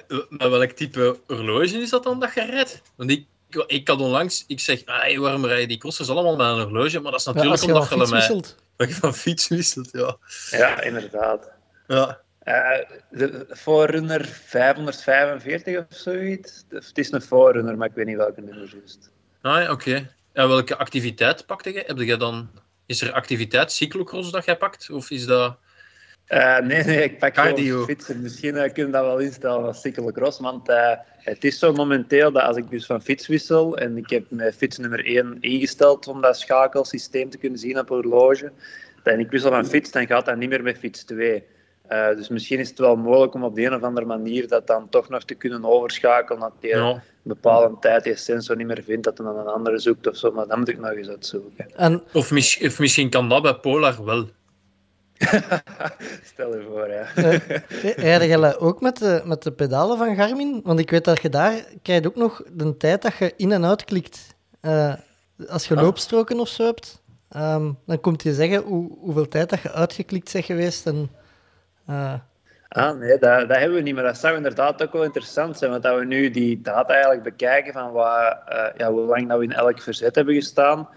uh, 0.08 0.18
maar 0.28 0.50
welk 0.50 0.70
type 0.70 1.18
horloge 1.26 1.78
is 1.78 1.90
dat 1.90 2.02
dan 2.02 2.20
dat 2.20 2.34
je 2.34 2.44
rijdt? 2.44 2.82
Want 2.96 3.10
ik, 3.10 3.26
ik 3.66 3.88
had 3.88 4.00
onlangs, 4.00 4.44
ik 4.46 4.60
zeg, 4.60 4.84
ah, 4.84 5.18
waarom 5.18 5.46
rij 5.46 5.60
je 5.60 5.66
die 5.66 5.78
kosters 5.78 6.10
allemaal 6.10 6.36
met 6.36 6.46
een 6.46 6.62
horloge? 6.62 7.00
Maar 7.00 7.10
dat 7.10 7.20
is 7.20 7.26
natuurlijk 7.26 7.62
ja, 7.62 7.66
omdat 7.66 7.88
je 7.88 7.96
mij... 7.96 8.06
Wisselt. 8.08 8.56
Dat 8.76 8.88
je 8.88 8.94
van 8.94 9.14
fiets 9.14 9.48
wisselt, 9.48 9.88
ja. 9.92 10.16
Ja, 10.50 10.82
inderdaad. 10.82 11.50
Ja. 11.86 12.20
Uh, 12.44 12.78
de 13.10 13.46
Forerunner 13.50 14.24
545 14.24 15.78
of 15.78 15.84
zoiets. 15.88 16.64
Het 16.68 16.98
is 16.98 17.12
een 17.12 17.22
Forerunner, 17.22 17.76
maar 17.76 17.88
ik 17.88 17.94
weet 17.94 18.06
niet 18.06 18.16
welke 18.16 18.40
nummer 18.40 18.70
juist. 18.74 19.10
Ah, 19.40 19.62
oké. 19.62 19.70
Okay. 19.70 20.10
En 20.32 20.48
welke 20.48 20.76
activiteit 20.76 21.46
pakte 21.46 21.72
je? 21.72 21.82
Heb 21.86 21.98
je 21.98 22.16
dan 22.16 22.50
is 22.90 23.00
er 23.00 23.12
activiteit, 23.12 23.72
cyclocross, 23.72 24.30
dat 24.30 24.44
jij 24.44 24.56
pakt? 24.56 24.90
Of 24.90 25.10
is 25.10 25.26
dat... 25.26 25.56
Uh, 26.28 26.58
nee, 26.58 26.84
nee, 26.84 27.02
ik 27.02 27.18
pak 27.18 27.34
Cardio. 27.34 27.84
fietsen. 27.84 28.22
Misschien 28.22 28.54
uh, 28.54 28.62
kunnen 28.62 28.86
we 28.86 28.98
dat 28.98 29.04
wel 29.04 29.18
instellen 29.18 29.66
als 29.66 29.80
cyclocross. 29.80 30.38
Want 30.38 30.68
uh, 30.68 30.92
het 31.18 31.44
is 31.44 31.58
zo 31.58 31.72
momenteel 31.72 32.32
dat 32.32 32.42
als 32.42 32.56
ik 32.56 32.70
dus 32.70 32.86
van 32.86 33.02
fiets 33.02 33.26
wissel 33.26 33.76
en 33.76 33.96
ik 33.96 34.10
heb 34.10 34.24
mijn 34.28 34.52
fiets 34.52 34.78
nummer 34.78 35.04
1 35.04 35.36
ingesteld 35.40 36.08
om 36.08 36.20
dat 36.20 36.38
schakelsysteem 36.38 37.30
te 37.30 37.38
kunnen 37.38 37.58
zien 37.58 37.78
op 37.78 37.90
een 37.90 37.96
horloge, 37.96 38.52
en 39.02 39.20
ik 39.20 39.30
wissel 39.30 39.50
van 39.50 39.66
fiets, 39.66 39.90
dan 39.90 40.06
gaat 40.06 40.26
dat 40.26 40.36
niet 40.36 40.48
meer 40.48 40.62
met 40.62 40.78
fiets 40.78 41.04
2. 41.04 41.44
Dus 41.90 42.28
misschien 42.28 42.58
is 42.58 42.68
het 42.68 42.78
wel 42.78 42.96
mogelijk 42.96 43.34
om 43.34 43.44
op 43.44 43.54
de 43.54 43.64
een 43.64 43.74
of 43.74 43.82
andere 43.82 44.06
manier 44.06 44.48
dat 44.48 44.66
dan 44.66 44.88
toch 44.88 45.08
nog 45.08 45.24
te 45.24 45.34
kunnen 45.34 45.64
overschakelen. 45.64 46.40
Dat 46.40 46.52
je 46.60 46.68
ja. 46.68 46.88
een 46.90 47.00
bepaalde 47.22 47.76
tijd 47.80 48.04
die 48.04 48.16
sensor 48.16 48.56
niet 48.56 48.66
meer 48.66 48.82
vindt, 48.82 49.04
dat 49.04 49.18
hij 49.18 49.26
dan 49.26 49.38
een 49.38 49.46
andere 49.46 49.78
zoekt 49.78 50.06
of 50.06 50.16
zo. 50.16 50.32
Maar 50.32 50.46
dat 50.46 50.56
moet 50.56 50.68
ik 50.68 50.78
nog 50.78 50.90
eens 50.90 51.08
uitzoeken. 51.08 51.66
En... 51.76 52.02
Of, 52.12 52.30
mis 52.30 52.60
of 52.62 52.78
misschien 52.78 53.10
kan 53.10 53.28
dat 53.28 53.42
bij 53.42 53.54
Polar 53.54 54.04
wel. 54.04 54.28
Stel 56.24 56.56
je 56.56 56.66
voor, 56.68 56.88
ja. 56.88 57.06
Rijd 58.16 58.22
je 58.22 58.58
ook 58.58 58.80
met 58.80 58.98
de, 58.98 59.22
met 59.24 59.42
de 59.42 59.52
pedalen 59.52 59.98
van 59.98 60.16
Garmin? 60.16 60.60
Want 60.64 60.78
ik 60.78 60.90
weet 60.90 61.04
dat 61.04 61.22
je 61.22 61.28
daar 61.28 61.64
krijgt 61.82 62.06
ook 62.06 62.16
nog 62.16 62.42
de 62.52 62.76
tijd 62.76 63.02
dat 63.02 63.16
je 63.16 63.32
in 63.36 63.52
en 63.52 63.64
uit 63.64 63.84
klikt. 63.84 64.34
Uh, 64.62 64.94
als 65.48 65.68
je 65.68 65.76
ah. 65.76 65.82
loopstroken 65.82 66.40
of 66.40 66.48
zo 66.48 66.64
hebt, 66.64 67.02
um, 67.36 67.78
dan 67.86 68.00
komt 68.00 68.22
je 68.22 68.34
zeggen 68.34 68.62
hoe, 68.62 68.90
hoeveel 69.00 69.28
tijd 69.28 69.50
dat 69.50 69.60
je 69.60 69.72
uitgeklikt 69.72 70.32
bent 70.32 70.44
geweest. 70.44 70.86
En. 70.86 71.10
Ah, 72.68 72.98
nee, 72.98 73.18
dat, 73.18 73.48
hebben 73.48 73.74
we 73.74 73.80
niet. 73.80 73.94
Maar 73.94 74.04
dat 74.04 74.18
zou 74.18 74.36
inderdaad 74.36 74.82
ook 74.82 74.92
wel 74.92 75.04
interessant 75.04 75.58
zijn. 75.58 75.70
Want 75.70 75.82
dat 75.82 75.98
we 75.98 76.04
nu 76.04 76.30
die 76.30 76.60
data 76.60 76.92
eigenlijk 76.92 77.22
bekijken 77.22 77.72
van 77.72 77.92
wat, 77.92 78.38
uh, 78.52 78.66
ja, 78.76 78.90
hoe 78.90 79.06
lang 79.06 79.28
dat 79.28 79.38
we 79.38 79.44
in 79.44 79.52
elk 79.52 79.82
verzet 79.82 80.14
hebben 80.14 80.34
gestaan 80.34 80.88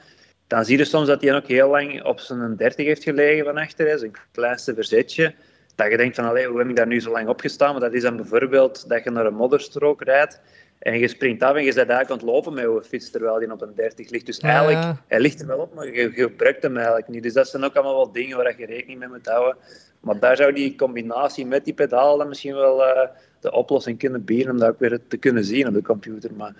dan 0.53 0.65
zie 0.65 0.77
je 0.77 0.85
soms 0.85 1.07
dat 1.07 1.21
hij 1.21 1.35
ook 1.35 1.47
heel 1.47 1.69
lang 1.69 2.03
op 2.03 2.19
zijn 2.19 2.55
30 2.55 2.85
heeft 2.85 3.03
gelegen 3.03 3.45
van 3.45 3.57
achter, 3.57 3.99
zijn 3.99 4.11
kleinste 4.31 4.73
verzetje. 4.73 5.33
Dat 5.75 5.91
je 5.91 5.97
denkt 5.97 6.15
van, 6.15 6.25
allee, 6.25 6.47
hoe 6.47 6.57
heb 6.57 6.69
ik 6.69 6.75
daar 6.75 6.87
nu 6.87 7.01
zo 7.01 7.11
lang 7.11 7.27
op 7.27 7.39
gestaan? 7.39 7.71
Maar 7.71 7.81
dat 7.81 7.93
is 7.93 8.01
dan 8.01 8.15
bijvoorbeeld 8.15 8.89
dat 8.89 9.03
je 9.03 9.09
naar 9.09 9.25
een 9.25 9.33
modderstrook 9.33 10.03
rijdt 10.03 10.41
en 10.84 10.99
je 10.99 11.07
springt 11.07 11.43
af 11.43 11.55
en 11.55 11.63
je 11.63 11.73
bent 11.73 11.89
eigenlijk 11.89 12.09
aan 12.09 12.17
het 12.17 12.36
lopen 12.36 12.53
met 12.53 12.63
je 12.63 12.84
fiets 12.89 13.09
terwijl 13.09 13.39
die 13.39 13.51
op 13.51 13.61
een 13.61 13.75
30 13.75 14.09
ligt. 14.09 14.25
Dus 14.25 14.38
eigenlijk, 14.38 14.84
ja. 14.84 15.03
hij 15.07 15.19
ligt 15.19 15.41
er 15.41 15.47
wel 15.47 15.57
op, 15.57 15.73
maar 15.73 15.93
je 15.93 16.11
gebruikt 16.11 16.63
hem 16.63 16.75
eigenlijk 16.75 17.07
niet. 17.07 17.23
Dus 17.23 17.34
dat 17.34 17.47
zijn 17.47 17.63
ook 17.63 17.75
allemaal 17.75 17.95
wel 17.95 18.11
dingen 18.11 18.38
waar 18.38 18.59
je 18.59 18.65
rekening 18.65 18.99
mee 18.99 19.07
moet 19.07 19.27
houden. 19.27 19.57
Maar 19.99 20.19
daar 20.19 20.36
zou 20.36 20.53
die 20.53 20.75
combinatie 20.75 21.45
met 21.45 21.65
die 21.65 21.73
pedaal 21.73 22.17
dan 22.17 22.27
misschien 22.27 22.53
wel 22.53 22.81
uh, 22.81 23.07
de 23.39 23.51
oplossing 23.51 23.99
kunnen 23.99 24.23
bieden 24.23 24.51
om 24.51 24.57
dat 24.59 24.69
ook 24.69 24.79
weer 24.79 24.99
te 25.07 25.17
kunnen 25.17 25.43
zien 25.43 25.67
op 25.67 25.73
de 25.73 25.81
computer. 25.81 26.34
Maar 26.34 26.53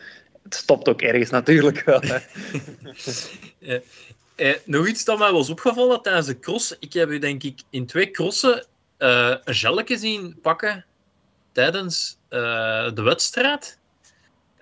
het 0.44 0.56
stopt 0.56 0.90
ook 0.90 1.02
ergens 1.02 1.30
natuurlijk 1.30 1.84
wel. 1.84 2.02
Hè. 2.02 2.18
eh, 3.60 3.80
eh, 4.36 4.56
nog 4.66 4.88
iets 4.88 5.06
dat 5.06 5.20
mij 5.20 5.32
was 5.32 5.50
opgevallen 5.50 6.02
tijdens 6.02 6.28
de 6.28 6.40
cross. 6.40 6.76
Ik 6.80 6.94
heb 6.94 7.10
u 7.10 7.20
denk 7.20 7.44
ik 7.44 7.62
in 7.70 7.86
twee 7.86 8.12
crossen 8.12 8.66
uh, 9.00 9.36
een 9.44 9.56
gelletje 9.56 9.98
zien 9.98 10.40
pakken 10.42 10.86
tijdens 11.52 12.18
de 12.30 13.02
wedstrijd. 13.04 13.82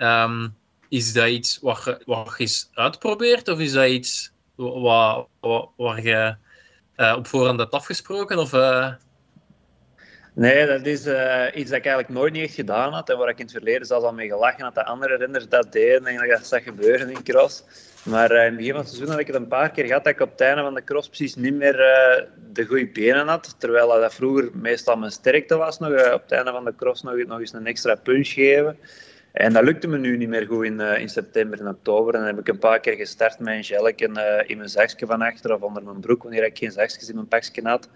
Um, 0.02 0.56
is 0.90 1.14
dat 1.14 1.28
iets 1.28 1.60
wat 1.62 1.84
je, 1.84 2.02
wat 2.06 2.34
je 2.38 2.44
eens 2.44 2.70
uitprobeert? 2.74 3.48
Of 3.48 3.60
is 3.60 3.72
dat 3.72 3.88
iets 3.88 4.32
wat, 4.56 5.28
waar 5.76 6.04
je 6.04 6.36
op 7.16 7.28
voorhand 7.28 7.60
hebt 7.60 7.74
afgesproken? 7.74 8.38
Of, 8.38 8.54
Nee, 10.34 10.66
dat 10.66 10.86
is 10.86 11.06
uh, 11.06 11.46
iets 11.54 11.70
dat 11.70 11.80
ik 11.80 11.86
eigenlijk 11.86 12.10
nooit 12.10 12.34
niet 12.34 12.44
echt 12.44 12.54
gedaan 12.54 12.94
had. 12.94 13.10
En 13.10 13.18
waar 13.18 13.30
ik 13.30 13.38
in 13.38 13.44
het 13.44 13.54
verleden 13.54 13.88
zelfs 13.88 14.06
al 14.06 14.14
mee 14.14 14.28
gelachen 14.28 14.64
had 14.64 14.76
dat 14.76 14.86
andere 14.86 15.16
renners 15.16 15.48
dat 15.48 15.72
deden. 15.72 16.06
En 16.06 16.28
dat 16.28 16.48
zag 16.48 16.64
gebeuren 16.64 17.10
in 17.10 17.24
cross. 17.24 17.64
Maar 18.04 18.32
in 18.32 18.38
het 18.38 18.56
begin 18.56 18.72
van 18.72 18.80
het 18.80 18.90
seizoen 18.90 19.10
had 19.10 19.20
ik 19.20 19.28
het 19.28 19.36
een 19.36 19.48
paar 19.48 19.72
keer 19.72 19.86
gehad 19.86 20.04
dat 20.04 20.14
ik 20.14 20.20
op 20.20 20.32
het 20.32 20.42
einde 20.42 20.62
van 20.62 20.74
de 20.74 20.84
cross 20.84 21.08
precies 21.08 21.36
niet 21.36 21.54
meer 21.54 21.76
de 22.54 22.66
goede 22.66 22.88
benen 22.88 23.28
had. 23.28 23.56
Terwijl 23.58 23.88
dat 23.88 24.14
vroeger 24.14 24.50
meestal 24.54 24.96
mijn 24.96 25.12
sterkte 25.12 25.56
was. 25.56 25.80
Nog, 25.80 26.14
op 26.14 26.22
het 26.22 26.32
einde 26.32 26.52
van 26.52 26.66
de 26.66 26.76
cross 26.76 27.02
nog, 27.02 27.26
nog 27.26 27.40
eens 27.40 27.54
een 27.54 27.68
extra 27.68 27.96
punch 27.96 28.28
geven. 28.28 28.78
En 29.32 29.54
dat 29.54 29.64
lukte 29.64 29.88
me 29.88 29.98
nu 29.98 30.18
niet 30.18 30.30
meer 30.30 30.48
goed 30.48 30.66
in, 30.66 30.80
in 30.80 31.10
september 31.10 31.60
en 31.60 31.68
oktober. 31.68 32.14
En 32.14 32.20
dan 32.20 32.30
heb 32.30 32.40
ik 32.40 32.48
een 32.48 32.60
paar 32.60 32.80
keer 32.80 32.96
gestart 32.96 33.40
met 33.40 33.54
een 33.54 33.64
gelken 33.64 34.48
in 34.48 34.58
mijn 34.58 34.70
zakje 34.70 35.06
van 35.06 35.22
achter 35.22 35.54
of 35.54 35.62
onder 35.62 35.84
mijn 35.84 36.00
broek, 36.00 36.24
wanneer 36.24 36.44
ik 36.44 36.58
geen 36.58 36.72
zakjes 36.72 37.10
in 37.10 37.16
mijn 37.16 37.28
pakje 37.28 37.62
had. 37.64 37.90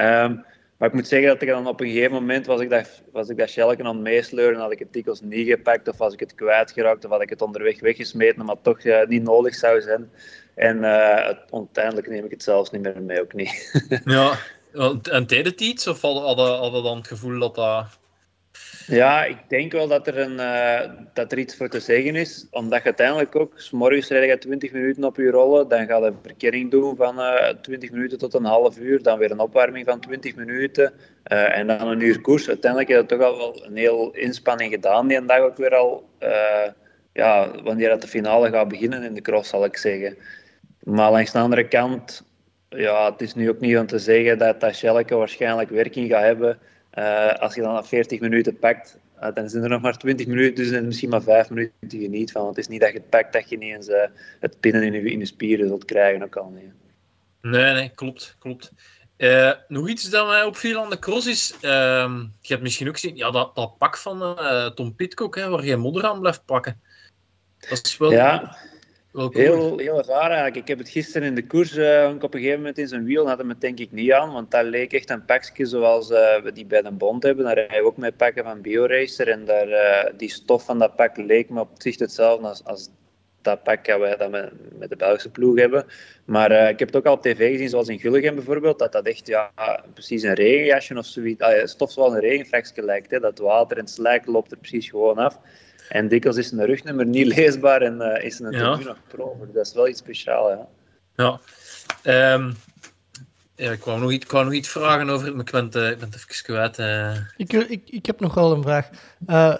Um, 0.00 0.44
maar 0.76 0.88
ik 0.88 0.94
moet 0.94 1.08
zeggen 1.08 1.28
dat 1.28 1.42
ik 1.42 1.48
dan 1.48 1.66
op 1.66 1.80
een 1.80 1.86
gegeven 1.86 2.12
moment 2.12 2.46
was 2.46 2.60
ik 2.60 2.70
dat, 2.70 3.02
was 3.12 3.28
ik 3.28 3.36
dat 3.36 3.58
aan 3.58 3.86
het 3.86 3.96
meesleuren, 3.96 4.60
had 4.60 4.72
ik 4.72 4.78
het 4.78 4.92
dikwijls 4.92 5.20
niet 5.20 5.48
gepakt 5.48 5.88
of 5.88 5.96
was 5.96 6.12
ik 6.12 6.20
het 6.20 6.34
kwijtgeraakt 6.34 7.04
of 7.04 7.10
had 7.10 7.22
ik 7.22 7.30
het 7.30 7.42
onderweg 7.42 7.80
weggesmeten, 7.80 8.44
maar 8.44 8.60
toch 8.62 8.84
uh, 8.84 9.06
niet 9.06 9.22
nodig 9.22 9.54
zou 9.54 9.80
zijn. 9.80 10.10
En 10.54 10.84
uiteindelijk 10.84 12.08
neem 12.08 12.24
ik 12.24 12.30
het 12.30 12.42
zelfs 12.42 12.70
niet 12.70 12.82
meer 12.82 13.02
mee, 13.02 13.20
ook 13.20 13.34
niet. 13.34 13.82
ja, 14.04 14.38
en 15.10 15.26
deed 15.26 15.46
het 15.46 15.60
iets 15.60 15.86
of 15.86 16.00
hadden 16.00 16.56
hadden 16.56 16.82
dan 16.82 16.96
het 16.96 17.06
gevoel 17.06 17.38
dat 17.38 17.54
dat... 17.54 17.98
Ja, 18.86 19.24
ik 19.24 19.38
denk 19.48 19.72
wel 19.72 19.88
dat 19.88 20.06
er, 20.06 20.18
een, 20.18 20.32
uh, 20.32 20.80
dat 21.12 21.32
er 21.32 21.38
iets 21.38 21.56
voor 21.56 21.68
te 21.68 21.80
zeggen 21.80 22.16
is. 22.16 22.46
Omdat 22.50 22.78
je 22.78 22.84
uiteindelijk 22.84 23.36
ook, 23.36 23.52
s 23.56 23.70
morgens 23.70 24.08
rijd 24.08 24.30
je 24.30 24.38
20 24.38 24.72
minuten 24.72 25.04
op 25.04 25.16
je 25.16 25.30
rollen, 25.30 25.68
dan 25.68 25.86
ga 25.86 25.96
je 25.96 26.04
een 26.04 26.18
verkering 26.22 26.70
doen 26.70 26.96
van 26.96 27.18
uh, 27.18 27.48
20 27.48 27.90
minuten 27.90 28.18
tot 28.18 28.34
een 28.34 28.44
half 28.44 28.78
uur, 28.78 29.02
dan 29.02 29.18
weer 29.18 29.30
een 29.30 29.38
opwarming 29.38 29.86
van 29.86 30.00
20 30.00 30.34
minuten 30.34 30.92
uh, 31.32 31.58
en 31.58 31.66
dan 31.66 31.88
een 31.88 32.00
uur 32.00 32.20
koers. 32.20 32.48
Uiteindelijk 32.48 32.90
heb 32.90 33.00
je 33.00 33.06
toch 33.16 33.26
al 33.26 33.36
wel 33.36 33.64
een 33.64 33.76
heel 33.76 34.10
inspanning 34.14 34.72
gedaan 34.72 35.06
die 35.08 35.16
een 35.16 35.26
dag 35.26 35.40
ook 35.40 35.56
weer 35.56 35.74
al, 35.74 36.08
ja, 37.12 37.50
wanneer 37.62 37.88
dat 37.88 38.02
de 38.02 38.08
finale 38.08 38.50
gaat 38.50 38.68
beginnen 38.68 39.02
in 39.02 39.14
de 39.14 39.20
cross, 39.20 39.50
zal 39.50 39.64
ik 39.64 39.76
zeggen. 39.76 40.16
Maar 40.82 41.10
langs 41.10 41.32
de 41.32 41.38
andere 41.38 41.68
kant, 41.68 42.24
ja, 42.68 43.10
het 43.10 43.20
is 43.20 43.34
nu 43.34 43.48
ook 43.48 43.60
niet 43.60 43.78
om 43.78 43.86
te 43.86 43.98
zeggen 43.98 44.38
dat 44.38 44.60
dat 44.60 44.74
shelleke 44.74 45.14
waarschijnlijk 45.14 45.70
werking 45.70 46.10
gaat 46.10 46.22
hebben. 46.22 46.58
Uh, 46.98 47.32
als 47.32 47.54
je 47.54 47.60
dan 47.60 47.86
40 47.86 48.20
minuten 48.20 48.58
pakt, 48.58 48.98
uh, 49.22 49.28
dan 49.34 49.48
zijn 49.48 49.62
er 49.62 49.68
nog 49.68 49.80
maar 49.80 49.98
20 49.98 50.26
minuten, 50.26 50.54
dus 50.54 50.80
misschien 50.80 51.08
maar 51.08 51.22
5 51.22 51.50
minuten 51.50 51.72
geniet 51.88 52.32
van. 52.32 52.42
Want 52.42 52.56
het 52.56 52.64
is 52.64 52.70
niet 52.70 52.80
dat 52.80 52.92
je 52.92 52.98
het 52.98 53.10
pakt 53.10 53.32
dat 53.32 53.48
je 53.48 53.58
niet 53.58 53.74
eens 53.74 53.88
uh, 53.88 54.02
het 54.40 54.60
pinnen 54.60 54.82
in 54.82 54.92
je, 54.92 55.10
in 55.10 55.18
je 55.18 55.26
spieren 55.26 55.68
zult 55.68 55.84
krijgen, 55.84 56.22
ook 56.22 56.36
al 56.36 56.50
niet. 56.50 56.72
Nee, 57.40 57.72
nee, 57.72 57.90
klopt, 57.94 58.36
klopt. 58.38 58.72
nog 59.68 59.88
iets 59.88 60.10
dat 60.10 60.26
mij 60.26 60.44
opviel 60.44 60.82
aan 60.82 60.90
de 60.90 60.98
cross 60.98 61.26
is, 61.26 61.54
ehm, 61.60 62.18
je 62.18 62.52
hebt 62.52 62.62
misschien 62.62 62.88
ook 62.88 62.94
gezien, 62.94 63.16
ja, 63.16 63.30
dat, 63.30 63.54
dat 63.54 63.78
pak 63.78 63.96
van 63.96 64.38
Tom 64.74 64.94
Pitcock, 64.94 65.34
hè, 65.34 65.48
waar 65.48 65.64
je 65.64 65.76
modder 65.76 66.04
aan 66.04 66.20
blijft 66.20 66.44
pakken. 66.44 66.80
Dat 67.58 67.86
is 67.86 67.96
wel... 67.96 68.10
Ja. 68.10 68.56
Heel, 69.16 69.78
heel 69.78 70.02
raar 70.04 70.30
eigenlijk. 70.30 70.56
Ik 70.56 70.68
heb 70.68 70.78
het 70.78 70.88
gisteren 70.88 71.28
in 71.28 71.34
de 71.34 71.46
koers 71.46 71.76
uh, 71.76 72.12
op 72.20 72.34
een 72.34 72.40
gegeven 72.40 72.58
moment 72.58 72.78
in 72.78 72.88
zijn 72.88 73.04
wiel 73.04 73.28
had 73.28 73.38
hem 73.38 73.48
het 73.48 73.60
denk 73.60 73.78
ik 73.78 73.92
niet 73.92 74.12
aan, 74.12 74.32
want 74.32 74.50
dat 74.50 74.64
leek 74.64 74.92
echt 74.92 75.10
een 75.10 75.24
pakje 75.24 75.66
zoals 75.66 76.10
uh, 76.10 76.40
we 76.42 76.52
die 76.52 76.66
bij 76.66 76.82
de 76.82 76.90
Bond 76.90 77.22
hebben. 77.22 77.44
Daar 77.44 77.54
rijden 77.54 77.78
we 77.78 77.84
ook 77.84 77.96
met 77.96 78.16
pakken 78.16 78.44
van 78.44 78.60
BioRacer 78.60 79.28
en 79.28 79.44
daar, 79.44 79.68
uh, 79.68 80.12
die 80.16 80.30
stof 80.30 80.64
van 80.64 80.78
dat 80.78 80.96
pak 80.96 81.16
leek 81.16 81.50
me 81.50 81.60
op 81.60 81.68
zich 81.78 81.98
hetzelfde 81.98 82.48
als, 82.48 82.64
als 82.64 82.88
dat 83.42 83.62
pak 83.62 83.86
dat 83.86 84.00
we, 84.00 84.14
dat 84.18 84.30
met 84.78 84.90
de 84.90 84.96
Belgische 84.96 85.30
ploeg 85.30 85.58
hebben. 85.58 85.86
Maar 86.24 86.50
ik 86.68 86.78
heb 86.78 86.88
het 86.88 86.96
ook 86.96 87.06
al 87.06 87.12
op 87.12 87.22
tv 87.22 87.50
gezien, 87.50 87.68
zoals 87.68 87.88
in 87.88 87.98
Gulligen 87.98 88.34
bijvoorbeeld, 88.34 88.78
dat 88.78 88.92
dat 88.92 89.06
echt 89.06 89.26
ja, 89.26 89.52
precies 89.92 90.22
een 90.22 90.34
regenjasje 90.34 90.98
of 90.98 91.06
zoiets, 91.06 91.40
ah, 91.40 91.64
stof 91.64 91.92
zoals 91.92 92.12
een 92.12 92.20
regenvlekje 92.20 92.82
lijkt. 92.82 93.10
Hè. 93.10 93.20
Dat 93.20 93.38
water 93.38 93.78
en 93.78 93.88
slijk 93.88 94.26
loopt 94.26 94.50
er 94.50 94.58
precies 94.58 94.88
gewoon 94.88 95.18
af. 95.18 95.38
En 95.88 96.08
dikwijls 96.08 96.38
is 96.38 96.50
een 96.50 96.64
rugnummer 96.64 97.06
niet 97.06 97.26
leesbaar 97.26 97.82
en 97.82 97.96
uh, 98.00 98.24
is 98.24 98.38
een 98.38 98.50
ja. 98.50 98.76
nog 98.76 98.98
pro. 99.08 99.46
Dat 99.52 99.66
is 99.66 99.72
wel 99.72 99.88
iets 99.88 100.00
speciaals, 100.00 100.52
ja. 100.52 100.68
Ja. 101.16 101.40
Um, 102.34 102.56
ja, 103.54 103.70
ik 103.70 103.84
wou 103.84 104.00
nog 104.00 104.12
iets, 104.12 104.24
ik 104.24 104.30
wou 104.30 104.44
nog 104.44 104.54
iets 104.54 104.68
vragen 104.68 105.10
over 105.10 105.30
maar 105.36 105.44
ik 105.44 105.50
ben 105.50 105.64
het, 105.64 105.74
ik 105.74 105.98
ben 105.98 106.08
het 106.10 106.14
even 106.14 106.42
kwijt. 106.42 106.78
Uh. 106.78 107.16
Ik, 107.36 107.52
ik, 107.52 107.82
ik 107.90 108.06
heb 108.06 108.20
nog 108.20 108.34
wel 108.34 108.52
een 108.52 108.62
vraag. 108.62 108.88
Uh, 109.26 109.54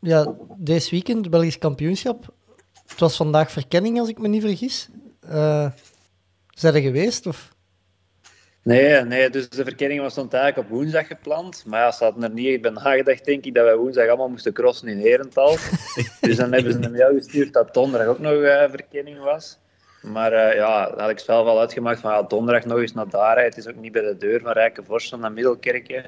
ja, 0.00 0.34
deze 0.56 0.90
weekend, 0.90 1.30
Belgisch 1.30 1.58
kampioenschap. 1.58 2.34
Het 2.86 3.00
was 3.00 3.16
vandaag 3.16 3.50
verkenning, 3.50 3.98
als 3.98 4.08
ik 4.08 4.18
me 4.18 4.28
niet 4.28 4.42
vergis. 4.42 4.88
Uh, 5.30 5.70
zijn 6.50 6.74
er 6.74 6.80
geweest? 6.80 7.26
Of? 7.26 7.54
Nee, 8.68 9.04
nee, 9.04 9.30
dus 9.30 9.48
de 9.48 9.64
verkenning 9.64 10.00
was 10.00 10.14
dan 10.14 10.30
eigenlijk 10.30 10.68
op 10.68 10.76
woensdag 10.76 11.06
gepland. 11.06 11.64
Maar 11.66 11.80
ja, 11.80 11.90
ze 11.90 12.04
hadden 12.04 12.22
er 12.22 12.30
niet 12.30 12.52
echt 12.52 12.60
bij 12.60 12.70
nagedacht, 12.70 13.24
denk 13.24 13.44
ik, 13.44 13.54
dat 13.54 13.64
wij 13.64 13.76
woensdag 13.76 14.08
allemaal 14.08 14.28
moesten 14.28 14.52
crossen 14.52 14.88
in 14.88 14.98
Herental. 14.98 15.50
dus 16.20 16.36
dan 16.36 16.52
hebben 16.52 16.72
ze 16.72 16.78
een 16.82 16.92
mail 16.92 17.14
gestuurd 17.14 17.52
dat 17.52 17.74
donderdag 17.74 18.08
ook 18.08 18.18
nog 18.18 18.32
uh, 18.32 18.64
verkenning 18.70 19.18
was. 19.18 19.58
Maar 20.02 20.32
uh, 20.32 20.54
ja, 20.54 20.94
had 20.96 21.10
ik 21.10 21.18
zelf 21.18 21.46
al 21.46 21.60
uitgemaakt 21.60 22.00
van 22.00 22.12
ja, 22.12 22.22
donderdag 22.22 22.64
nog 22.64 22.78
eens 22.78 22.94
naar 22.94 23.08
daar. 23.08 23.42
Het 23.42 23.56
is 23.56 23.68
ook 23.68 23.76
niet 23.76 23.92
bij 23.92 24.02
de 24.02 24.16
deur 24.16 24.40
van 24.40 24.52
Rijkenvorst 24.52 25.16
naar 25.16 25.32
Middelkerkje. 25.32 26.04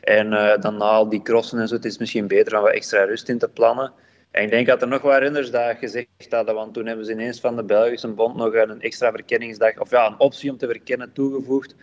En 0.00 0.32
uh, 0.32 0.56
dan 0.60 0.76
na 0.76 0.84
al 0.84 1.08
die 1.08 1.22
crossen 1.22 1.58
en 1.58 1.68
zo, 1.68 1.74
het 1.74 1.84
is 1.84 1.98
misschien 1.98 2.26
beter 2.26 2.56
om 2.56 2.62
wat 2.62 2.72
extra 2.72 3.04
rust 3.04 3.28
in 3.28 3.38
te 3.38 3.48
plannen. 3.48 3.92
En 4.30 4.42
ik 4.42 4.50
denk 4.50 4.66
dat 4.66 4.82
er 4.82 4.88
nog 4.88 5.02
wat 5.02 5.18
renners 5.18 5.50
dat 5.50 5.76
gezegd 5.78 6.08
hadden, 6.30 6.54
want 6.54 6.74
toen 6.74 6.86
hebben 6.86 7.04
ze 7.04 7.12
ineens 7.12 7.40
van 7.40 7.56
de 7.56 7.64
Belgische 7.64 8.08
Bond 8.08 8.36
nog 8.36 8.54
een 8.54 8.80
extra 8.80 9.10
verkenningsdag, 9.10 9.78
of 9.78 9.90
ja, 9.90 10.06
een 10.06 10.20
optie 10.20 10.50
om 10.50 10.58
te 10.58 10.66
verkennen 10.66 11.12
toegevoegd 11.12 11.74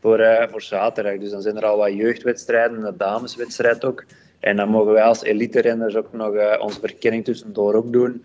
voor, 0.00 0.20
uh, 0.20 0.42
voor 0.48 0.62
zaterdag. 0.62 1.18
Dus 1.18 1.30
dan 1.30 1.42
zijn 1.42 1.56
er 1.56 1.64
al 1.64 1.76
wat 1.76 1.92
jeugdwedstrijden, 1.92 2.84
een 2.84 2.96
dameswedstrijd 2.96 3.84
ook. 3.84 4.04
En 4.40 4.56
dan 4.56 4.68
mogen 4.68 4.92
wij 4.92 5.02
als 5.02 5.22
elite-renners 5.22 5.96
ook 5.96 6.12
nog 6.12 6.34
uh, 6.34 6.56
onze 6.60 6.80
verkenning 6.80 7.24
tussendoor 7.24 7.74
ook 7.74 7.92
doen. 7.92 8.24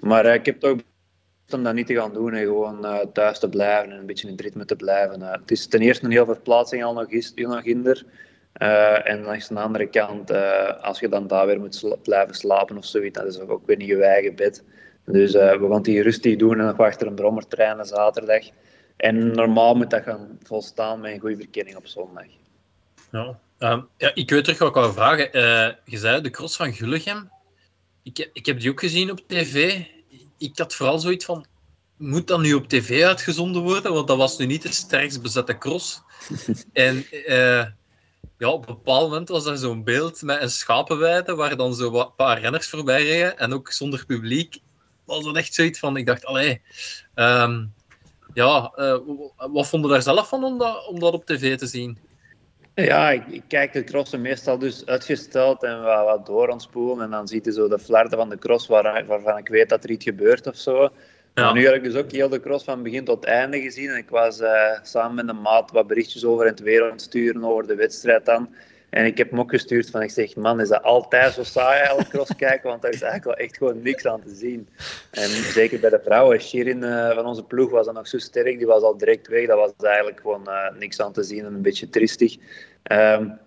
Maar 0.00 0.26
uh, 0.26 0.34
ik 0.34 0.46
heb 0.46 0.60
toch 0.60 0.78
om 1.50 1.62
dat 1.62 1.74
niet 1.74 1.86
te 1.86 1.94
gaan 1.94 2.12
doen 2.12 2.34
en 2.34 2.44
gewoon 2.44 2.86
thuis 3.12 3.38
te 3.38 3.48
blijven 3.48 3.92
en 3.92 3.98
een 3.98 4.06
beetje 4.06 4.26
in 4.26 4.32
het 4.32 4.42
ritme 4.42 4.64
te 4.64 4.76
blijven. 4.76 5.22
Het 5.22 5.50
is 5.50 5.66
ten 5.66 5.80
eerste 5.80 6.04
een 6.04 6.10
heel 6.10 6.26
verplaatsing 6.26 6.84
al 6.84 6.92
nog, 6.92 7.10
is, 7.10 7.32
nog 7.34 7.62
hinder. 7.62 8.04
En 9.04 9.22
langs 9.22 9.48
de 9.48 9.54
andere 9.54 9.86
kant, 9.86 10.30
als 10.80 11.00
je 11.00 11.08
dan 11.08 11.26
daar 11.26 11.46
weer 11.46 11.60
moet 11.60 11.96
blijven 12.02 12.34
slapen 12.34 12.76
of 12.76 12.84
zoiets, 12.84 13.18
dat 13.18 13.26
is 13.26 13.40
ook 13.40 13.66
weer 13.66 13.76
niet 13.76 13.88
je 13.88 14.04
eigen 14.04 14.34
bed. 14.34 14.64
Dus 15.04 15.32
we 15.32 15.66
gaan 15.70 15.82
die 15.82 16.02
rustig 16.02 16.36
doen 16.36 16.60
en 16.60 16.66
nog 16.66 16.78
achter 16.78 17.06
een 17.06 17.14
brommer 17.14 17.46
trainen 17.46 17.86
zaterdag. 17.86 18.44
En 18.96 19.30
normaal 19.30 19.74
moet 19.74 19.90
dat 19.90 20.02
gaan 20.02 20.38
volstaan 20.42 21.00
met 21.00 21.12
een 21.12 21.20
goede 21.20 21.36
verkenning 21.36 21.76
op 21.76 21.86
zondag. 21.86 22.24
Ja, 23.10 23.38
um, 23.58 23.88
ja 23.96 24.10
ik 24.14 24.30
weet 24.30 24.44
terug 24.44 24.58
wat 24.58 24.68
ik 24.68 24.74
wou 24.74 24.92
vragen. 24.92 25.28
je 25.84 25.98
zei 25.98 26.20
de 26.20 26.30
cross 26.30 26.56
van 26.56 26.72
Gullegem. 26.72 27.30
Ik, 28.02 28.30
ik 28.32 28.46
heb 28.46 28.60
die 28.60 28.70
ook 28.70 28.80
gezien 28.80 29.10
op 29.10 29.20
tv 29.26 29.82
ik 30.38 30.58
had 30.58 30.74
vooral 30.74 30.98
zoiets 30.98 31.24
van, 31.24 31.46
moet 31.96 32.26
dat 32.26 32.40
nu 32.40 32.54
op 32.54 32.68
tv 32.68 33.04
uitgezonden 33.04 33.62
worden? 33.62 33.92
Want 33.92 34.08
dat 34.08 34.16
was 34.16 34.38
nu 34.38 34.46
niet 34.46 34.62
de 34.62 34.72
sterkst 34.72 35.22
bezette 35.22 35.58
cross. 35.58 36.02
en 36.72 37.06
uh, 37.12 37.64
ja, 38.38 38.48
op 38.48 38.68
een 38.68 38.74
bepaald 38.74 39.08
moment 39.08 39.28
was 39.28 39.46
er 39.46 39.58
zo'n 39.58 39.84
beeld 39.84 40.22
met 40.22 40.42
een 40.42 40.50
schapenweide, 40.50 41.34
waar 41.34 41.56
dan 41.56 41.74
zo 41.74 42.00
een 42.00 42.14
paar 42.16 42.40
renners 42.40 42.68
voorbij 42.68 43.04
reden, 43.04 43.38
en 43.38 43.52
ook 43.52 43.72
zonder 43.72 44.06
publiek. 44.06 44.58
was 45.04 45.26
het 45.26 45.36
echt 45.36 45.54
zoiets 45.54 45.78
van, 45.78 45.96
ik 45.96 46.06
dacht, 46.06 46.24
allee, 46.24 46.62
um, 47.14 47.73
ja, 48.34 48.72
uh, 48.76 48.96
wat 49.36 49.68
vonden 49.68 49.90
daar 49.90 50.02
zelf 50.02 50.28
van 50.28 50.44
om 50.44 50.58
dat, 50.58 50.86
om 50.86 51.00
dat 51.00 51.12
op 51.12 51.26
tv 51.26 51.56
te 51.56 51.66
zien? 51.66 51.98
Ja, 52.74 53.10
ik, 53.10 53.26
ik, 53.26 53.42
kijk 53.48 53.72
de 53.72 53.84
crossen 53.84 54.20
meestal 54.20 54.58
dus 54.58 54.86
uitgesteld 54.86 55.62
en 55.62 55.82
wat, 55.82 56.04
wat 56.04 56.26
door 56.26 56.48
ontspoelen. 56.48 57.04
En 57.04 57.10
dan 57.10 57.28
ziet 57.28 57.44
je 57.44 57.52
zo 57.52 57.68
de 57.68 57.78
flarden 57.78 58.18
van 58.18 58.28
de 58.28 58.38
cross 58.38 58.66
waar, 58.66 59.06
waarvan 59.06 59.38
ik 59.38 59.48
weet 59.48 59.68
dat 59.68 59.84
er 59.84 59.90
iets 59.90 60.04
gebeurt 60.04 60.46
of 60.46 60.56
zo. 60.56 60.88
Ja. 61.34 61.52
nu 61.52 61.64
heb 61.64 61.74
ik 61.74 61.82
dus 61.82 61.94
ook 61.94 62.12
heel 62.12 62.28
de 62.28 62.40
cross 62.40 62.64
van 62.64 62.82
begin 62.82 63.04
tot 63.04 63.24
einde 63.24 63.60
gezien. 63.60 63.90
En 63.90 63.96
ik 63.96 64.08
was 64.08 64.40
uh, 64.40 64.78
samen 64.82 65.14
met 65.14 65.28
een 65.28 65.40
maat 65.40 65.70
wat 65.70 65.86
berichtjes 65.86 66.24
over 66.24 66.46
het 66.46 66.60
weer 66.60 66.90
aan 66.90 66.98
sturen 66.98 67.44
over 67.44 67.66
de 67.66 67.74
wedstrijd 67.74 68.24
dan. 68.26 68.54
En 68.94 69.04
ik 69.04 69.18
heb 69.18 69.30
hem 69.30 69.40
ook 69.40 69.50
gestuurd 69.50 69.90
van, 69.90 70.02
ik 70.02 70.10
zeg, 70.10 70.36
man, 70.36 70.60
is 70.60 70.68
dat 70.68 70.82
altijd 70.82 71.32
zo 71.32 71.42
saai 71.42 71.78
eigenlijk 71.78 72.08
cross 72.08 72.36
kijken? 72.36 72.68
Want 72.68 72.82
daar 72.82 72.92
is 72.92 73.02
eigenlijk 73.02 73.36
wel 73.36 73.46
echt 73.46 73.56
gewoon 73.56 73.82
niks 73.82 74.06
aan 74.06 74.22
te 74.22 74.34
zien. 74.34 74.68
En 75.10 75.28
zeker 75.28 75.80
bij 75.80 75.90
de 75.90 76.00
vrouwen, 76.04 76.40
Shirin 76.40 76.82
uh, 76.82 77.10
van 77.10 77.26
onze 77.26 77.44
ploeg 77.44 77.70
was 77.70 77.86
dan 77.86 77.94
nog 77.94 78.08
zo 78.08 78.18
sterk, 78.18 78.58
die 78.58 78.66
was 78.66 78.82
al 78.82 78.96
direct 78.96 79.28
weg. 79.28 79.46
Dat 79.46 79.58
was 79.58 79.88
eigenlijk 79.88 80.20
gewoon 80.20 80.42
uh, 80.46 80.78
niks 80.78 81.00
aan 81.00 81.12
te 81.12 81.22
zien 81.22 81.44
en 81.44 81.54
een 81.54 81.62
beetje 81.62 81.88
tristig. 81.88 82.36
Um, 82.92 83.38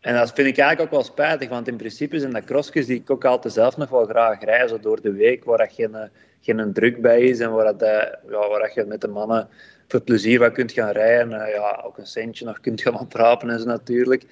en 0.00 0.14
dat 0.14 0.32
vind 0.34 0.48
ik 0.48 0.58
eigenlijk 0.58 0.80
ook 0.80 1.00
wel 1.00 1.12
spijtig, 1.12 1.48
want 1.48 1.68
in 1.68 1.76
principe 1.76 2.18
zijn 2.18 2.32
dat 2.32 2.44
crossjes 2.44 2.86
die 2.86 3.00
ik 3.00 3.10
ook 3.10 3.24
altijd 3.24 3.54
zelf 3.54 3.76
nog 3.76 3.88
wel 3.88 4.04
graag 4.04 4.44
rijd, 4.44 4.70
zo 4.70 4.80
door 4.80 5.00
de 5.00 5.12
week, 5.12 5.44
waar 5.44 5.58
dat 5.58 5.72
geen, 5.72 5.94
eh, 5.94 6.08
geen 6.40 6.72
druk 6.72 7.00
bij 7.00 7.22
is 7.22 7.40
en 7.40 7.52
waar, 7.52 7.64
dat, 7.64 7.80
ja, 8.28 8.48
waar 8.48 8.60
dat 8.60 8.74
je 8.74 8.84
met 8.84 9.00
de 9.00 9.08
mannen 9.08 9.48
voor 9.88 10.00
plezier 10.00 10.38
wat 10.38 10.52
kunt 10.52 10.72
gaan 10.72 10.90
rijden. 10.90 11.28
ja, 11.30 11.82
ook 11.84 11.98
een 11.98 12.06
centje 12.06 12.44
nog 12.44 12.60
kunt 12.60 12.82
gaan 12.82 13.00
oprapen 13.06 13.50
en 13.50 13.58
zo 13.58 13.66
natuurlijk. 13.66 14.26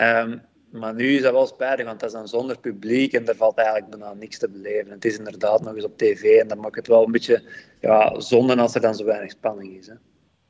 Um, 0.00 0.42
maar 0.70 0.94
nu 0.94 1.16
is 1.16 1.22
dat 1.22 1.32
wel 1.32 1.46
spijtig, 1.46 1.86
want 1.86 2.00
dat 2.00 2.08
is 2.08 2.14
dan 2.14 2.28
zonder 2.28 2.58
publiek 2.58 3.12
en 3.12 3.28
er 3.28 3.36
valt 3.36 3.56
eigenlijk 3.56 3.90
bijna 3.90 4.14
niks 4.14 4.38
te 4.38 4.48
beleven. 4.48 4.90
Het 4.90 5.04
is 5.04 5.18
inderdaad 5.18 5.62
nog 5.62 5.74
eens 5.74 5.84
op 5.84 5.98
tv 5.98 6.40
en 6.40 6.48
dat 6.48 6.58
maakt 6.58 6.76
het 6.76 6.86
wel 6.86 7.04
een 7.04 7.12
beetje 7.12 7.42
ja, 7.80 8.20
zonde 8.20 8.56
als 8.56 8.74
er 8.74 8.80
dan 8.80 8.94
zo 8.94 9.04
weinig 9.04 9.30
spanning 9.30 9.76
is. 9.78 9.86
Hè. 9.86 9.94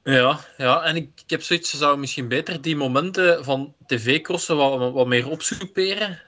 Ja, 0.05 0.39
ja, 0.57 0.83
en 0.83 0.97
ik, 0.97 1.11
ik 1.25 1.31
heb 1.31 1.43
zoiets, 1.43 1.71
ze 1.71 1.77
zou 1.77 1.99
misschien 1.99 2.29
beter 2.29 2.63
die 2.63 2.77
momenten 2.77 3.45
van 3.45 3.75
tv-crossen 3.87 4.57
wat, 4.57 4.93
wat 4.93 5.07
meer 5.07 5.31
opsoeperen. 5.31 6.21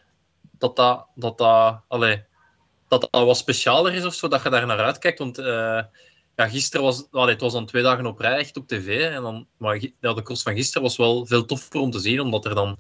Dat 0.58 0.76
dat, 0.76 1.06
dat, 1.14 1.38
dat, 1.38 1.82
dat 1.88 2.20
dat 2.88 3.08
wat 3.10 3.36
specialer 3.36 3.94
is 3.94 4.04
of 4.04 4.14
zo, 4.14 4.28
dat 4.28 4.42
je 4.42 4.50
daar 4.50 4.66
naar 4.66 4.78
uitkijkt. 4.78 5.18
Want 5.18 5.38
uh, 5.38 5.82
ja, 6.36 6.48
gisteren 6.48 6.86
was 6.86 7.06
allee, 7.10 7.32
het 7.32 7.40
was 7.40 7.52
dan 7.52 7.66
twee 7.66 7.82
dagen 7.82 8.06
op 8.06 8.18
rij 8.18 8.38
echt 8.38 8.56
op 8.56 8.68
tv. 8.68 9.10
En 9.10 9.22
dan, 9.22 9.46
maar 9.56 9.78
ja, 10.00 10.14
de 10.14 10.22
cross 10.22 10.42
van 10.42 10.54
gisteren 10.54 10.82
was 10.82 10.96
wel 10.96 11.26
veel 11.26 11.44
toffer 11.44 11.80
om 11.80 11.90
te 11.90 11.98
zien, 11.98 12.20
omdat 12.20 12.44
er 12.44 12.54
dan 12.54 12.78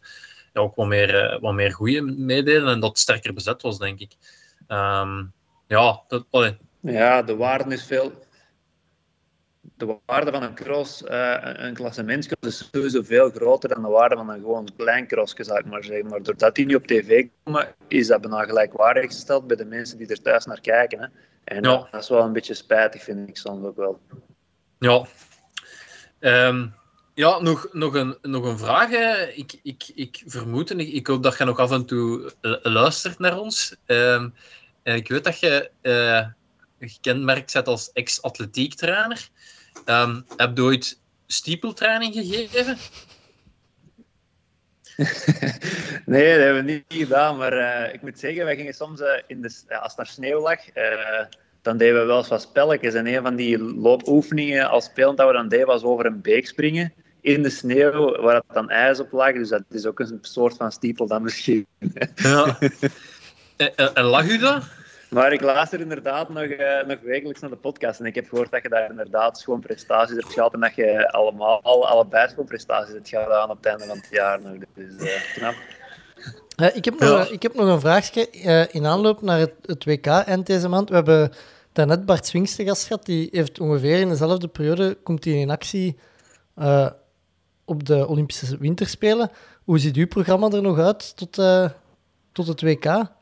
ja, 0.52 0.60
ook 0.60 0.74
wat 0.74 0.86
meer, 0.86 1.32
uh, 1.32 1.40
wat 1.40 1.54
meer 1.54 1.72
goede 1.72 2.02
meededen 2.02 2.68
en 2.68 2.80
dat 2.80 2.98
sterker 2.98 3.34
bezet 3.34 3.62
was, 3.62 3.78
denk 3.78 4.00
ik. 4.00 4.12
Um, 4.68 5.32
ja, 5.66 6.02
dat, 6.08 6.56
ja, 6.80 7.22
de 7.22 7.36
waarde 7.36 7.74
is 7.74 7.84
veel, 7.84 8.12
de 9.76 9.98
waarde 10.06 10.30
van 10.30 10.42
een 10.42 10.54
cross, 10.54 11.02
uh, 11.02 11.36
een 11.40 11.74
klassementscross, 11.74 12.60
is 12.60 12.68
sowieso 12.72 13.02
veel 13.02 13.30
groter 13.30 13.68
dan 13.68 13.82
de 13.82 13.88
waarde 13.88 14.16
van 14.16 14.28
een 14.28 14.40
gewoon 14.40 14.68
klein 14.76 15.06
crossje, 15.06 15.44
zou 15.44 15.58
ik 15.58 15.66
maar 15.66 15.84
zeggen. 15.84 16.08
Maar 16.08 16.22
doordat 16.22 16.54
die 16.54 16.66
niet 16.66 16.76
op 16.76 16.86
tv 16.86 17.26
komen, 17.44 17.74
is 17.88 18.06
dat 18.06 18.20
bijna 18.20 18.44
gelijkwaardig 18.44 19.04
gesteld 19.04 19.46
bij 19.46 19.56
de 19.56 19.64
mensen 19.64 19.98
die 19.98 20.06
er 20.06 20.22
thuis 20.22 20.44
naar 20.44 20.60
kijken. 20.60 21.00
Hè. 21.00 21.06
En 21.44 21.62
ja. 21.62 21.88
dat 21.90 22.02
is 22.02 22.08
wel 22.08 22.22
een 22.22 22.32
beetje 22.32 22.54
spijtig, 22.54 23.02
vind 23.02 23.28
ik 23.28 23.36
soms 23.36 23.66
ook 23.66 23.76
wel. 23.76 24.00
Ja. 24.78 25.06
Um, 26.20 26.74
ja, 27.14 27.40
nog, 27.40 27.68
nog, 27.72 27.94
een, 27.94 28.18
nog 28.22 28.44
een 28.44 28.58
vraag. 28.58 28.90
Ik, 29.36 29.60
ik, 29.62 29.90
ik 29.94 30.22
vermoed 30.26 30.70
en 30.70 30.80
ik, 30.80 30.92
ik, 30.92 31.06
hoop 31.06 31.22
dat 31.22 31.38
je 31.38 31.44
nog 31.44 31.58
af 31.58 31.70
en 31.70 31.86
toe 31.86 32.32
luistert 32.62 33.18
naar 33.18 33.38
ons. 33.38 33.76
Um, 33.86 34.34
en 34.82 34.96
ik 34.96 35.08
weet 35.08 35.24
dat 35.24 35.38
je 35.38 35.70
uh, 35.82 36.26
gekenmerkt 36.88 37.52
bent 37.52 37.66
als 37.66 37.92
ex-atletiektrainer. 37.92 39.28
Um, 39.86 40.26
heb 40.36 40.56
je 40.56 40.62
ooit 40.62 41.00
stiepeltraining 41.26 42.14
gegeven? 42.14 42.78
nee, 46.06 46.34
dat 46.34 46.44
hebben 46.44 46.64
we 46.64 46.72
niet 46.72 46.84
gedaan. 46.88 47.36
Maar 47.36 47.52
uh, 47.52 47.94
ik 47.94 48.02
moet 48.02 48.18
zeggen, 48.18 48.44
wij 48.44 48.56
gingen 48.56 48.74
soms, 48.74 49.00
uh, 49.00 49.08
in 49.26 49.42
de, 49.42 49.48
als 49.68 49.88
het 49.88 49.96
naar 49.96 50.06
sneeuw 50.06 50.40
lag, 50.40 50.58
uh, 50.76 51.24
dan 51.62 51.76
deden 51.76 52.00
we 52.00 52.06
wel 52.06 52.18
eens 52.18 52.28
wat 52.28 52.42
spelletjes. 52.42 52.94
En 52.94 53.06
een 53.06 53.22
van 53.22 53.36
die 53.36 53.58
loopoefeningen 53.58 54.70
als 54.70 54.84
spelend 54.84 55.16
dat 55.16 55.26
we 55.26 55.32
dan 55.32 55.48
deden, 55.48 55.66
was 55.66 55.82
over 55.82 56.06
een 56.06 56.20
beek 56.20 56.46
springen 56.46 56.92
in 57.20 57.42
de 57.42 57.50
sneeuw, 57.50 58.20
waar 58.20 58.34
het 58.34 58.44
dan 58.52 58.70
ijs 58.70 59.00
op 59.00 59.12
lag. 59.12 59.32
Dus 59.32 59.48
dat 59.48 59.62
is 59.70 59.86
ook 59.86 60.00
een 60.00 60.18
soort 60.20 60.56
van 60.56 60.72
stiepel 60.72 61.06
dan 61.06 61.22
misschien. 61.22 61.66
ja. 62.14 62.58
en, 63.56 63.94
en 63.94 64.04
lag 64.04 64.28
u 64.28 64.38
dat? 64.38 64.64
Maar 65.14 65.32
ik 65.32 65.40
luister 65.40 65.80
inderdaad 65.80 66.28
nog, 66.28 66.44
uh, 66.44 66.82
nog 66.86 66.98
wekelijks 67.02 67.40
naar 67.40 67.50
de 67.50 67.56
podcast. 67.56 68.00
En 68.00 68.06
ik 68.06 68.14
heb 68.14 68.28
gehoord 68.28 68.50
dat 68.50 68.62
je 68.62 68.68
daar 68.68 68.90
inderdaad 68.90 69.38
schoon 69.38 69.60
prestaties 69.60 70.16
hebt 70.16 70.32
gehad. 70.32 70.52
En 70.52 70.60
dat 70.60 70.74
je 70.74 71.12
allemaal, 71.12 71.62
allebei 71.62 72.28
schoon 72.28 72.44
prestaties 72.44 72.94
hebt 72.94 73.08
gedaan 73.08 73.50
op 73.50 73.56
het 73.56 73.66
einde 73.66 73.84
van 73.84 73.96
het 73.96 74.08
jaar. 74.10 74.42
Nog. 74.42 74.52
Dus 74.74 74.94
uh, 74.98 75.34
knap. 75.34 75.54
Uh, 76.56 76.76
ik, 76.76 76.84
heb 76.84 76.98
nog, 76.98 77.28
ik 77.28 77.42
heb 77.42 77.54
nog 77.54 77.66
een 77.66 77.80
vraagje 77.80 78.30
in 78.70 78.86
aanloop 78.86 79.22
naar 79.22 79.38
het, 79.38 79.52
het 79.62 79.84
WK 79.84 80.06
eind 80.06 80.46
deze 80.46 80.68
maand. 80.68 80.88
We 80.88 80.94
hebben 80.94 81.32
daarnet 81.72 82.06
Bart 82.06 82.26
Swings 82.26 82.54
te 82.54 82.64
gast 82.64 82.86
gehad. 82.86 83.06
Die 83.06 83.28
heeft 83.32 83.60
ongeveer 83.60 84.00
in 84.00 84.08
dezelfde 84.08 84.48
periode 84.48 84.94
komt 85.02 85.24
hij 85.24 85.34
in 85.34 85.50
actie 85.50 85.98
op 87.64 87.86
de 87.86 88.06
Olympische 88.06 88.58
Winterspelen. 88.58 89.30
Hoe 89.64 89.78
ziet 89.78 89.96
uw 89.96 90.06
programma 90.06 90.50
er 90.50 90.62
nog 90.62 90.78
uit 90.78 91.16
tot, 91.16 91.34
tot 92.32 92.46
het 92.46 92.62
WK? 92.62 93.12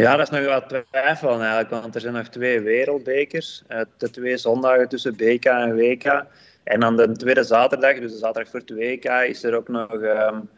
Ja, 0.00 0.16
dat 0.16 0.32
is 0.32 0.38
nog 0.38 0.46
wat 0.46 0.84
twijfel 0.90 1.40
eigenlijk, 1.40 1.70
want 1.70 1.94
er 1.94 2.00
zijn 2.00 2.14
nog 2.14 2.28
twee 2.28 2.60
wereldbekers. 2.60 3.62
Uh, 3.68 3.80
de 3.96 4.10
twee 4.10 4.36
zondagen 4.36 4.88
tussen 4.88 5.16
BK 5.16 5.44
en 5.44 5.74
WK. 5.74 6.24
En 6.64 6.80
dan 6.80 6.96
de 6.96 7.12
tweede 7.12 7.44
zaterdag, 7.44 7.98
dus 7.98 8.12
de 8.12 8.18
zaterdag 8.18 8.50
voor 8.50 8.60
het 8.60 8.70
WK, 8.70 9.04
is 9.04 9.42
er 9.42 9.54
ook 9.54 9.68
nog 9.68 9.92
um, 9.92 10.48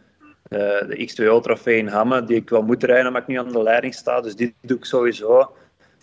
de, 0.48 0.84
de 0.88 1.10
X2O-trofee 1.10 1.76
in 1.76 1.88
Hamme, 1.88 2.24
die 2.24 2.36
ik 2.36 2.50
wel 2.50 2.62
moet 2.62 2.84
rijden, 2.84 3.12
maar 3.12 3.20
ik 3.20 3.26
nu 3.26 3.38
aan 3.38 3.52
de 3.52 3.62
leiding 3.62 3.94
sta. 3.94 4.20
Dus 4.20 4.34
die 4.36 4.54
doe 4.60 4.76
ik 4.76 4.84
sowieso. 4.84 5.56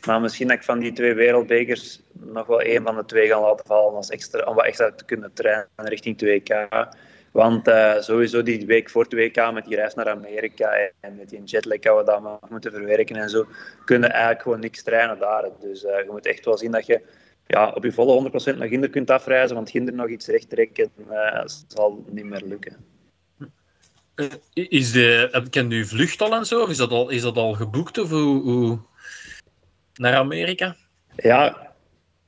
Maar 0.06 0.22
misschien 0.22 0.48
dat 0.48 0.58
ik 0.58 0.64
van 0.64 0.80
die 0.80 0.94
twee 0.94 1.14
wereldbekers 1.14 2.02
nog 2.12 2.48
wel 2.48 2.62
één 2.62 2.84
van 2.84 2.96
de 2.96 3.06
twee 3.06 3.28
ga 3.28 3.42
laten 3.42 3.66
vallen 3.66 3.96
als 3.96 4.10
extra, 4.10 4.44
om 4.44 4.56
wat 4.56 4.66
extra 4.66 4.92
te 4.92 5.06
kunnen 5.06 5.34
trainen 5.34 5.68
richting 5.76 6.24
2K. 6.24 6.68
Want 7.32 7.68
uh, 7.68 8.00
sowieso 8.00 8.44
die 8.44 8.66
week 8.66 8.90
voor 8.90 9.04
het 9.04 9.14
WK 9.14 9.52
met 9.52 9.66
die 9.66 9.76
reis 9.76 9.94
naar 9.94 10.10
Amerika 10.10 10.72
en 11.00 11.16
met 11.16 11.30
die 11.30 11.44
jetlag 11.44 11.80
dat 11.80 11.98
we 11.98 12.04
dan 12.06 12.40
moeten 12.50 12.72
verwerken 12.72 13.16
en 13.16 13.30
zo, 13.30 13.46
kunnen 13.86 14.10
eigenlijk 14.10 14.42
gewoon 14.42 14.60
niks 14.60 14.84
trainen 14.84 15.20
daar. 15.20 15.50
Dus 15.60 15.84
uh, 15.84 15.98
je 15.98 16.08
moet 16.10 16.26
echt 16.26 16.46
wel 16.46 16.58
zien 16.58 16.72
dat 16.72 16.86
je 16.86 17.02
ja, 17.48 17.70
op 17.70 17.84
je 17.84 17.92
volle 17.92 18.30
100% 18.54 18.58
naar 18.58 18.68
Ginder 18.68 18.90
kunt 18.90 19.10
afreizen, 19.10 19.56
want 19.56 19.70
Ginder 19.70 19.94
nog 19.94 20.10
iets 20.10 20.28
recht 20.28 20.50
trekken 20.50 20.92
uh, 21.10 21.44
zal 21.68 22.04
niet 22.10 22.26
meer 22.26 22.42
lukken. 22.46 22.76
Is 24.54 24.92
de, 24.92 25.48
ken 25.50 25.72
u 25.72 25.86
vlucht 25.86 26.22
al 26.22 26.36
en 26.36 26.46
zo? 26.46 26.62
Of 26.62 26.70
is 26.70 26.78
dat 26.78 26.92
al, 26.92 27.10
is 27.10 27.22
dat 27.22 27.38
al 27.38 27.54
geboekt 27.54 27.98
of 27.98 28.10
hoe, 28.10 28.42
hoe... 28.42 28.80
naar 29.94 30.16
Amerika? 30.16 30.76
Ja, 31.16 31.69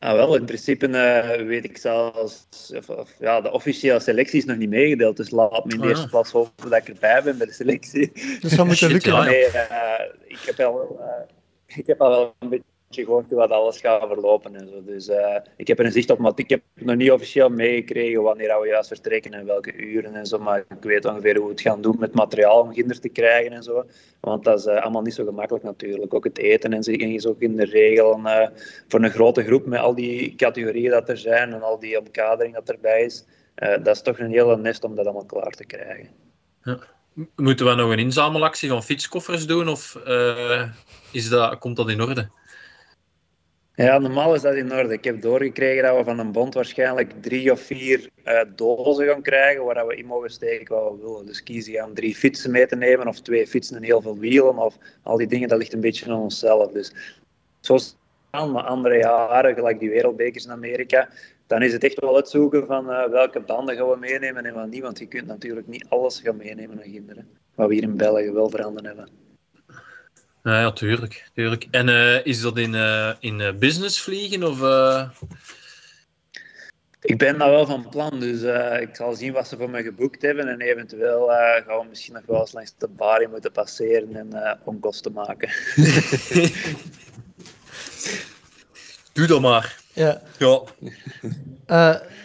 Ah, 0.03 0.13
wel, 0.13 0.35
in 0.35 0.45
principe 0.45 0.87
uh, 0.87 1.47
weet 1.47 1.63
ik 1.63 1.77
zelfs, 1.77 2.47
of, 2.75 2.89
of, 2.89 3.13
ja, 3.19 3.41
de 3.41 3.51
officiële 3.51 3.99
selectie 3.99 4.39
is 4.39 4.45
nog 4.45 4.57
niet 4.57 4.69
meegedeeld, 4.69 5.17
dus 5.17 5.29
laat 5.29 5.65
me 5.65 5.71
in 5.73 5.77
de 5.77 5.83
oh, 5.83 5.89
eerste 5.89 6.07
plaats 6.07 6.31
hopen 6.31 6.69
dat 6.69 6.79
ik 6.79 6.87
erbij 6.87 7.23
ben 7.23 7.37
bij 7.37 7.47
de 7.47 7.53
selectie. 7.53 8.11
Dus 8.39 8.55
dat 8.55 8.65
moet 8.65 8.81
lukken. 8.91 9.25
Nee, 9.25 9.45
uh, 9.45 9.99
ik, 10.27 10.39
heb 10.45 10.59
al, 10.59 10.99
uh, 10.99 11.77
ik 11.77 11.87
heb 11.87 12.01
al 12.01 12.09
wel 12.09 12.35
een 12.39 12.49
beetje 12.49 12.70
gehoord 12.93 13.25
hoe 13.29 13.39
dat 13.39 13.49
alles 13.49 13.79
gaat 13.79 14.07
verlopen. 14.07 14.55
En. 14.55 14.69
Dus 14.85 15.09
uh, 15.09 15.35
ik 15.55 15.67
heb 15.67 15.79
er 15.79 15.85
een 15.85 15.91
zicht 15.91 16.09
op, 16.09 16.17
maar 16.17 16.31
ik 16.35 16.49
heb 16.49 16.61
nog 16.73 16.95
niet 16.95 17.11
officieel 17.11 17.49
meegekregen 17.49 18.21
wanneer 18.21 18.59
we 18.61 18.67
juist 18.67 18.87
vertrekken 18.87 19.31
en 19.31 19.45
welke 19.45 19.73
uren 19.73 20.15
en 20.15 20.25
zo. 20.25 20.39
Maar 20.39 20.59
ik 20.59 20.83
weet 20.83 21.05
ongeveer 21.05 21.35
hoe 21.35 21.45
we 21.45 21.51
het 21.51 21.61
gaan 21.61 21.81
doen 21.81 21.95
met 21.99 22.13
materiaal 22.13 22.61
om 22.61 22.73
kinderen 22.73 23.01
te 23.01 23.09
krijgen 23.09 23.51
en 23.51 23.63
zo. 23.63 23.85
Want 24.19 24.43
dat 24.43 24.59
is 24.59 24.65
uh, 24.65 24.81
allemaal 24.81 25.01
niet 25.01 25.13
zo 25.13 25.25
gemakkelijk 25.25 25.63
natuurlijk. 25.63 26.13
Ook 26.13 26.23
het 26.23 26.37
eten 26.37 26.73
en 26.73 26.83
zo 26.83 26.91
is 26.91 27.25
ook 27.25 27.41
in 27.41 27.55
de 27.55 27.65
regel 27.65 28.19
uh, 28.19 28.47
voor 28.87 29.03
een 29.03 29.11
grote 29.11 29.43
groep 29.43 29.65
met 29.65 29.79
al 29.79 29.95
die 29.95 30.35
categorieën 30.35 30.91
dat 30.91 31.09
er 31.09 31.17
zijn 31.17 31.53
en 31.53 31.61
al 31.61 31.79
die 31.79 31.99
omkadering 31.99 32.53
dat 32.53 32.69
erbij 32.69 33.03
is. 33.03 33.25
dat 33.55 33.87
is 33.87 34.01
toch 34.01 34.19
een 34.19 34.31
hele 34.31 34.57
nest 34.57 34.83
om 34.83 34.95
dat 34.95 35.05
allemaal 35.05 35.25
klaar 35.25 35.51
te 35.51 35.65
krijgen. 35.65 36.09
Ja. 36.63 36.79
Moeten 37.35 37.65
we 37.65 37.73
nog 37.73 37.91
een 37.91 37.99
inzamelactie 37.99 38.69
van 38.69 38.83
fietskoffers 38.83 39.47
doen 39.47 39.67
of 39.67 39.97
is 41.11 41.29
dat, 41.29 41.57
komt 41.57 41.75
dat 41.75 41.89
in 41.89 42.01
orde? 42.01 42.29
Ja, 43.81 43.97
normaal 43.97 44.33
is 44.33 44.41
dat 44.41 44.55
in 44.55 44.73
orde. 44.73 44.93
Ik 44.93 45.03
heb 45.03 45.21
doorgekregen 45.21 45.83
dat 45.83 45.97
we 45.97 46.03
van 46.03 46.19
een 46.19 46.31
bond 46.31 46.53
waarschijnlijk 46.53 47.13
drie 47.21 47.51
of 47.51 47.59
vier 47.59 48.09
uh, 48.25 48.41
dozen 48.55 49.07
gaan 49.07 49.21
krijgen 49.21 49.63
waar 49.65 49.87
we 49.87 49.95
in 49.95 50.05
mogen 50.05 50.29
steken 50.29 50.75
wat 50.75 50.91
we 50.91 51.01
willen. 51.01 51.25
Dus 51.25 51.43
kiezen 51.43 51.83
om 51.85 51.93
drie 51.93 52.15
fietsen 52.15 52.51
mee 52.51 52.67
te 52.67 52.75
nemen 52.75 53.07
of 53.07 53.21
twee 53.21 53.47
fietsen 53.47 53.75
en 53.75 53.83
heel 53.83 54.01
veel 54.01 54.17
wielen 54.17 54.57
of 54.57 54.77
al 55.03 55.17
die 55.17 55.27
dingen, 55.27 55.49
dat 55.49 55.57
ligt 55.57 55.73
een 55.73 55.81
beetje 55.81 56.11
aan 56.11 56.19
onszelf. 56.19 56.71
Dus 56.71 56.93
zoals 57.59 57.97
maar 58.31 58.63
andere 58.63 58.97
jaren, 58.97 59.53
gelijk 59.53 59.79
die 59.79 59.89
wereldbekers 59.89 60.45
in 60.45 60.51
Amerika, 60.51 61.09
dan 61.47 61.61
is 61.61 61.73
het 61.73 61.83
echt 61.83 61.99
wel 61.99 62.15
uitzoeken 62.15 62.65
van 62.65 62.89
uh, 62.89 63.07
welke 63.07 63.39
banden 63.39 63.75
gaan 63.75 63.89
we 63.89 63.97
meenemen 63.97 64.45
en 64.45 64.53
wat 64.53 64.69
niet. 64.69 64.81
Want 64.81 64.99
je 64.99 65.07
kunt 65.07 65.27
natuurlijk 65.27 65.67
niet 65.67 65.85
alles 65.89 66.19
gaan 66.19 66.37
meenemen 66.37 66.75
naar 66.75 66.85
kinderen. 66.85 67.27
Wat 67.55 67.67
we 67.67 67.73
hier 67.73 67.83
in 67.83 67.97
België 67.97 68.31
wel 68.31 68.49
veranderd 68.49 68.85
hebben. 68.85 69.30
Ja, 70.43 70.59
ja 70.59 70.71
tuurlijk, 70.71 71.29
tuurlijk. 71.33 71.67
En 71.71 71.87
uh, 71.87 72.25
is 72.25 72.41
dat 72.41 72.57
in, 72.57 72.73
uh, 72.73 73.11
in 73.19 73.39
uh, 73.39 73.51
business 73.53 74.01
vliegen? 74.01 74.43
Of, 74.43 74.59
Ik 77.01 77.17
ben 77.17 77.37
daar 77.37 77.49
wel 77.49 77.65
van 77.65 77.89
plan, 77.89 78.19
dus 78.19 78.41
ik 78.81 78.95
zal 78.95 79.13
zien 79.13 79.33
wat 79.33 79.47
ze 79.47 79.57
voor 79.57 79.69
me 79.69 79.83
geboekt 79.83 80.21
hebben. 80.21 80.47
En 80.47 80.61
eventueel 80.61 81.27
gaan 81.65 81.79
we 81.79 81.85
misschien 81.89 82.13
nog 82.13 82.25
wel 82.25 82.39
eens 82.39 82.53
langs 82.53 82.73
de 82.77 82.87
bar 82.87 83.29
moeten 83.29 83.51
passeren 83.51 84.15
en 84.15 84.59
onkosten 84.63 85.11
maken. 85.11 85.49
Doe 89.13 89.27
dat 89.27 89.41
maar. 89.41 89.79
Ja. 89.93 90.21
ja. 90.37 90.61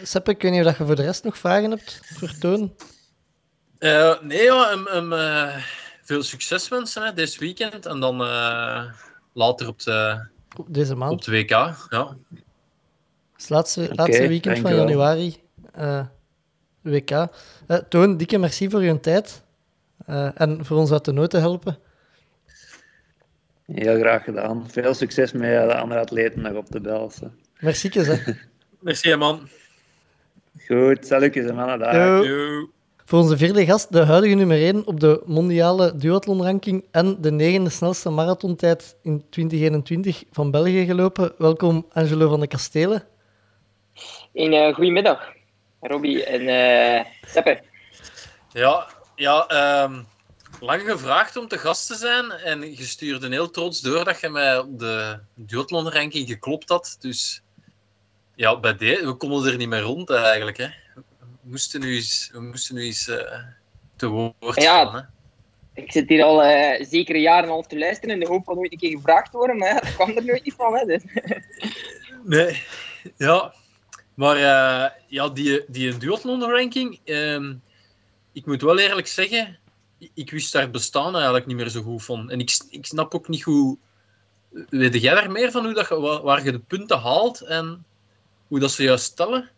Seppe, 0.02 0.30
ik 0.30 0.43
weet 0.43 0.52
niet 0.52 0.66
of 0.66 0.78
je 0.78 0.84
voor 0.84 0.97
de 0.97 1.02
rest 1.02 1.24
nog 1.24 1.38
vragen 1.38 1.70
hebt 1.70 2.01
voor 2.02 2.30
Toon? 2.38 2.76
nee, 4.22 4.43
ja, 4.43 4.70
um, 4.72 4.86
um, 4.86 5.12
veel 6.06 6.22
succes 6.22 6.68
wensen 6.68 7.02
hè, 7.02 7.12
dit 7.12 7.38
weekend. 7.38 7.86
En 7.86 8.00
dan 8.00 8.20
uh, 8.20 8.84
later 9.32 9.68
op, 9.68 9.82
de, 9.82 10.26
Deze 10.66 10.94
maand. 10.94 11.12
op 11.12 11.24
de 11.24 11.30
WK. 11.30 11.50
Ja. 11.88 12.16
Het 13.32 13.48
laatste, 13.48 13.82
okay, 13.82 13.94
laatste 13.94 14.28
weekend 14.28 14.58
van 14.58 14.74
januari. 14.76 15.36
Uh, 15.78 16.04
WK. 16.80 17.10
Uh, 17.10 17.26
Toon, 17.88 18.16
dikke 18.16 18.38
merci 18.38 18.70
voor 18.70 18.82
je 18.82 19.00
tijd. 19.00 19.42
en 20.34 20.64
voor 20.64 20.76
ons 20.76 20.92
uit 20.92 21.04
de 21.04 21.12
nood 21.12 21.30
te 21.30 21.38
helpen. 21.38 21.78
Heel 23.66 23.98
graag 23.98 24.24
gedaan. 24.24 24.70
Veel 24.70 24.94
succes 24.94 25.32
met 25.32 25.68
de 25.68 25.74
andere 25.76 26.00
atleten 26.00 26.40
nog 26.40 26.54
op 26.54 26.70
de 26.70 26.80
Belsen. 26.80 27.38
Merci, 27.58 27.88
hè. 28.00 28.32
merci, 28.80 29.14
man. 29.14 29.48
Goed, 30.66 31.06
salutjes, 31.06 31.52
mannen. 31.52 31.78
Dag. 31.78 31.94
Yo. 31.94 32.24
Yo. 32.24 32.74
Voor 33.08 33.18
onze 33.18 33.36
vierde 33.36 33.64
gast, 33.64 33.92
de 33.92 34.04
huidige 34.04 34.34
nummer 34.34 34.62
1 34.62 34.86
op 34.86 35.00
de 35.00 35.22
mondiale 35.26 35.96
duathlon-ranking 35.96 36.84
en 36.90 37.20
de 37.20 37.30
negende 37.30 37.70
snelste 37.70 38.10
marathontijd 38.10 38.96
in 39.02 39.24
2021 39.30 40.24
van 40.32 40.50
België 40.50 40.84
gelopen. 40.84 41.32
Welkom, 41.38 41.86
Angelo 41.92 42.28
van 42.28 42.40
de 42.40 42.46
Kastelen. 42.46 43.04
Een 44.32 44.52
uh, 44.52 44.74
goedemiddag, 44.74 45.32
Robbie 45.80 46.24
en 46.24 46.42
uh, 46.42 47.04
Seppe. 47.26 47.60
Ja, 48.52 48.86
ja 49.14 49.46
um, 49.84 50.06
lang 50.60 50.82
gevraagd 50.82 51.36
om 51.36 51.48
te 51.48 51.58
gast 51.58 51.86
te 51.86 51.94
zijn 51.94 52.30
en 52.30 52.76
je 52.76 52.84
stuurde 52.84 53.28
heel 53.28 53.50
trots 53.50 53.80
door 53.80 54.04
dat 54.04 54.20
je 54.20 54.28
mij 54.28 54.58
op 54.58 54.78
de 54.78 55.18
duathlon-ranking 55.34 56.28
geklopt 56.28 56.68
had. 56.68 56.96
Dus 57.00 57.42
ja, 58.34 58.60
bij 58.60 58.76
de, 58.76 59.00
we 59.04 59.14
konden 59.14 59.52
er 59.52 59.56
niet 59.56 59.68
meer 59.68 59.80
rond 59.80 60.10
eigenlijk, 60.10 60.56
hè 60.56 60.84
moesten 61.51 61.81
nu 61.81 61.94
eens, 61.94 62.31
we 62.32 62.40
moesten 62.40 62.74
nu 62.74 62.82
eens 62.82 63.09
uh, 63.09 63.16
te 63.97 64.06
woord 64.06 64.62
ja, 64.62 64.93
Hè? 64.93 65.01
Ik 65.82 65.93
zit 65.93 66.09
hier 66.09 66.23
al 66.23 66.44
uh, 66.44 66.85
zeker 66.85 67.16
jaren 67.16 67.44
en 67.44 67.51
half 67.51 67.66
te 67.66 67.78
luisteren 67.78 68.14
in 68.14 68.20
de 68.20 68.27
hoop 68.27 68.44
van 68.44 68.56
ooit 68.56 68.73
een 68.73 68.78
keer 68.78 68.90
gevraagd 68.90 69.31
te 69.31 69.36
worden, 69.36 69.56
maar 69.56 69.81
dat 69.81 69.94
kwam 69.94 70.16
er 70.16 70.24
nooit 70.24 70.44
niet 70.44 70.55
van. 70.55 70.77
Hè, 70.77 70.85
dus. 70.85 71.02
nee, 72.35 72.62
ja. 73.16 73.55
Maar 74.14 74.36
uh, 74.36 74.90
ja, 75.06 75.28
die, 75.28 75.64
die 75.68 75.97
duathlon-ranking, 75.97 77.01
uh, 77.05 77.51
ik 78.32 78.47
moet 78.47 78.62
wel 78.62 78.78
eerlijk 78.78 79.06
zeggen, 79.06 79.59
ik 80.14 80.31
wist 80.31 80.52
daar 80.52 80.70
bestaan 80.70 81.14
eigenlijk 81.14 81.47
niet 81.47 81.56
meer 81.56 81.68
zo 81.68 81.82
goed 81.82 82.05
van. 82.05 82.31
En 82.31 82.40
ik, 82.40 82.59
ik 82.70 82.86
snap 82.86 83.14
ook 83.14 83.28
niet 83.28 83.43
hoe... 83.43 83.77
Weet 84.70 85.01
jij 85.01 85.14
daar 85.14 85.31
meer 85.31 85.51
van 85.51 85.64
hoe 85.64 85.74
dat, 85.74 85.89
waar, 85.89 86.23
waar 86.23 86.44
je 86.44 86.52
de 86.52 86.59
punten 86.59 86.98
haalt 86.98 87.40
en 87.40 87.85
hoe 88.48 88.59
dat 88.59 88.70
ze 88.70 88.82
juist 88.82 89.05
stellen? 89.05 89.51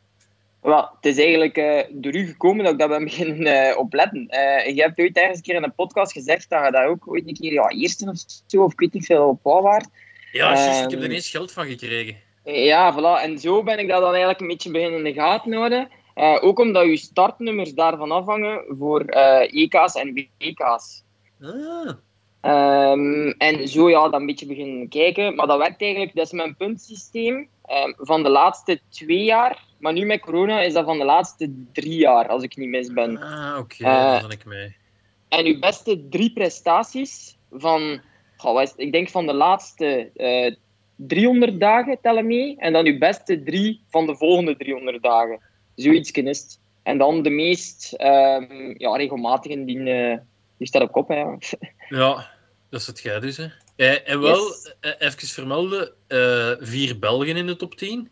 Wel, 0.60 0.88
het 0.94 1.06
is 1.06 1.18
eigenlijk 1.18 1.56
uh, 1.56 1.80
door 1.90 2.14
u 2.14 2.26
gekomen 2.26 2.64
dat 2.64 2.72
ik 2.72 2.78
daar 2.78 2.88
ben 2.88 3.04
beginnen 3.04 3.70
uh, 3.70 3.78
op 3.78 3.92
letten. 3.92 4.28
Uh, 4.30 4.74
je 4.74 4.82
hebt 4.82 5.00
ooit 5.00 5.16
ergens 5.16 5.36
een 5.36 5.42
keer 5.42 5.54
in 5.54 5.62
een 5.62 5.74
podcast 5.74 6.12
gezegd 6.12 6.50
dat 6.50 6.64
je 6.64 6.70
daar 6.70 6.88
ook 6.88 7.08
ooit 7.08 7.28
een 7.28 7.34
keer 7.34 7.52
ja, 7.52 7.68
eerste 7.68 8.08
of 8.08 8.16
zo, 8.46 8.62
of 8.62 8.72
ik 8.72 8.78
weet 8.78 8.92
niet 8.92 9.06
veel, 9.06 9.28
op 9.42 9.62
waard. 9.62 9.88
Ja, 10.32 10.54
juist, 10.54 10.84
ik 10.84 10.90
heb 10.90 10.98
er 10.98 11.04
ehm, 11.04 11.14
eens 11.14 11.30
geld 11.30 11.52
van 11.52 11.66
gekregen. 11.66 12.16
Ja, 12.44 12.94
voilà. 12.94 13.22
En 13.22 13.38
zo 13.38 13.62
ben 13.62 13.78
ik 13.78 13.88
dat 13.88 14.00
dan 14.00 14.10
eigenlijk 14.10 14.40
een 14.40 14.46
beetje 14.46 14.70
beginnen 14.70 14.98
in 14.98 15.04
de 15.04 15.20
gaten 15.20 15.52
houden. 15.52 15.88
ook 16.40 16.58
omdat 16.58 16.86
je 16.86 16.96
startnummers 16.96 17.74
daarvan 17.74 18.10
afhangen 18.10 18.64
voor 18.78 19.00
EK's 19.50 19.94
en 19.94 20.28
WK's. 20.38 21.04
Ah. 21.40 21.90
Um, 22.42 23.30
en 23.30 23.68
zo 23.68 23.90
ja, 23.90 24.08
dan 24.08 24.20
een 24.20 24.26
beetje 24.26 24.46
beginnen 24.46 24.88
kijken. 24.88 25.34
Maar 25.34 25.46
dat 25.46 25.58
werkt 25.58 25.82
eigenlijk, 25.82 26.14
dat 26.14 26.26
is 26.26 26.32
mijn 26.32 26.56
puntsysteem 26.56 27.36
um, 27.36 27.94
van 27.98 28.22
de 28.22 28.28
laatste 28.28 28.80
twee 28.88 29.24
jaar 29.24 29.66
maar 29.78 29.92
nu 29.92 30.04
met 30.04 30.20
corona 30.20 30.60
is 30.60 30.72
dat 30.72 30.84
van 30.84 30.98
de 30.98 31.04
laatste 31.04 31.52
drie 31.72 31.98
jaar, 31.98 32.28
als 32.28 32.42
ik 32.42 32.56
niet 32.56 32.68
mis 32.68 32.92
ben. 32.92 33.22
Ah, 33.22 33.58
oké, 33.58 33.74
okay, 33.74 34.04
uh, 34.04 34.10
daar 34.10 34.28
ben 34.28 34.30
ik 34.30 34.44
mee. 34.44 34.76
En 35.28 35.44
uw 35.44 35.58
beste 35.58 36.08
drie 36.08 36.32
prestaties 36.32 37.36
van, 37.50 38.00
goh, 38.36 38.62
ik 38.76 38.92
denk 38.92 39.08
van 39.08 39.26
de 39.26 39.34
laatste 39.34 40.10
uh, 40.16 40.46
eh, 40.46 40.54
300 40.96 41.60
dagen 41.60 41.98
tellen 42.02 42.26
mee. 42.26 42.56
En 42.58 42.72
dan 42.72 42.86
uw 42.86 42.98
beste 42.98 43.42
drie 43.42 43.82
van 43.88 44.06
de 44.06 44.16
volgende 44.16 44.56
300 44.56 45.02
dagen. 45.02 45.40
Zoiets 45.74 46.10
is 46.10 46.58
En 46.82 46.98
dan 46.98 47.22
de 47.22 47.30
meest 47.30 47.92
um, 47.92 48.74
ja, 48.78 48.96
regelmatige, 48.96 49.64
die, 49.64 49.78
uh, 49.78 50.16
die 50.56 50.66
staat 50.66 50.82
op 50.82 50.92
kop. 50.92 51.08
Hè. 51.08 51.24
ja, 51.88 52.30
dat 52.70 52.80
is 52.80 52.86
het 52.86 53.00
jij 53.00 53.20
dus. 53.20 53.36
Hè. 53.36 53.46
Eh, 53.76 54.10
en 54.10 54.20
wel, 54.20 54.46
yes. 54.46 54.74
even 54.98 55.28
vermelden, 55.28 55.92
vier 56.60 56.98
Belgen 56.98 57.36
in 57.36 57.46
de 57.46 57.56
top 57.56 57.74
10. 57.74 58.08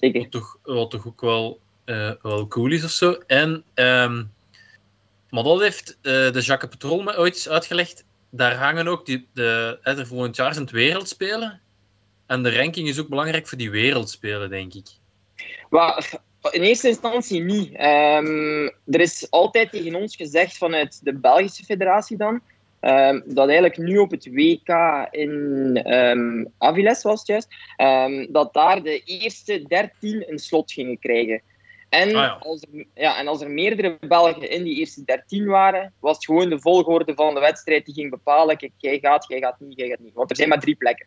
Zeker. 0.00 0.20
Wat 0.20 0.30
toch, 0.30 0.58
wat 0.62 0.90
toch 0.90 1.06
ook 1.06 1.20
wel, 1.20 1.60
uh, 1.84 2.12
wel 2.22 2.46
cool 2.46 2.72
is 2.72 2.84
of 2.84 2.90
zo. 2.90 3.12
En, 3.26 3.64
um, 3.74 4.32
maar 5.30 5.42
dat 5.42 5.60
heeft 5.60 5.98
uh, 6.02 6.32
de 6.32 6.40
Jacques 6.40 6.70
Petrol 6.70 7.02
me 7.02 7.16
ooit 7.16 7.34
eens 7.34 7.48
uitgelegd. 7.48 8.04
Daar 8.30 8.54
hangen 8.54 8.88
ook 8.88 9.06
die, 9.06 9.28
de, 9.32 9.78
er 9.82 10.06
volgend 10.06 10.36
jaar 10.36 10.52
zijn 10.52 10.64
het 10.64 10.74
wereldspelen. 10.74 11.60
En 12.26 12.42
de 12.42 12.56
ranking 12.56 12.88
is 12.88 13.00
ook 13.00 13.08
belangrijk 13.08 13.48
voor 13.48 13.58
die 13.58 13.70
wereldspelen, 13.70 14.50
denk 14.50 14.74
ik. 14.74 14.86
Well, 15.70 16.02
in 16.50 16.62
eerste 16.62 16.88
instantie 16.88 17.42
niet. 17.42 17.68
Um, 17.68 18.64
er 18.66 19.00
is 19.00 19.30
altijd 19.30 19.70
tegen 19.70 19.94
ons 19.94 20.16
gezegd 20.16 20.56
vanuit 20.56 21.04
de 21.04 21.14
Belgische 21.14 21.64
federatie 21.64 22.16
dan 22.16 22.40
Um, 22.80 23.22
dat 23.26 23.46
eigenlijk 23.46 23.78
nu 23.78 23.98
op 23.98 24.10
het 24.10 24.26
WK 24.32 24.68
in 25.10 25.80
um, 25.94 26.52
Aviles 26.58 27.02
was 27.02 27.18
het 27.18 27.28
juist, 27.28 27.48
um, 27.76 28.32
dat 28.32 28.54
daar 28.54 28.82
de 28.82 29.02
eerste 29.04 29.62
13 29.66 30.24
een 30.30 30.38
slot 30.38 30.72
gingen 30.72 30.98
krijgen. 30.98 31.42
En, 31.88 32.08
ah, 32.08 32.12
ja. 32.12 32.36
Als 32.40 32.62
er, 32.62 32.86
ja, 32.94 33.18
en 33.18 33.28
als 33.28 33.40
er 33.40 33.50
meerdere 33.50 33.96
Belgen 34.00 34.50
in 34.50 34.64
die 34.64 34.76
eerste 34.76 35.04
13 35.04 35.46
waren, 35.46 35.92
was 36.00 36.16
het 36.16 36.24
gewoon 36.24 36.48
de 36.48 36.60
volgorde 36.60 37.14
van 37.14 37.34
de 37.34 37.40
wedstrijd 37.40 37.84
die 37.84 37.94
ging 37.94 38.10
bepalen: 38.10 38.56
kijk, 38.56 38.72
jij 38.76 38.98
gaat, 38.98 39.24
jij 39.28 39.38
gaat 39.38 39.60
niet, 39.60 39.78
jij 39.78 39.88
gaat 39.88 39.98
niet. 39.98 40.14
Want 40.14 40.30
er 40.30 40.36
zijn 40.36 40.48
maar 40.48 40.60
drie 40.60 40.76
plekken. 40.76 41.06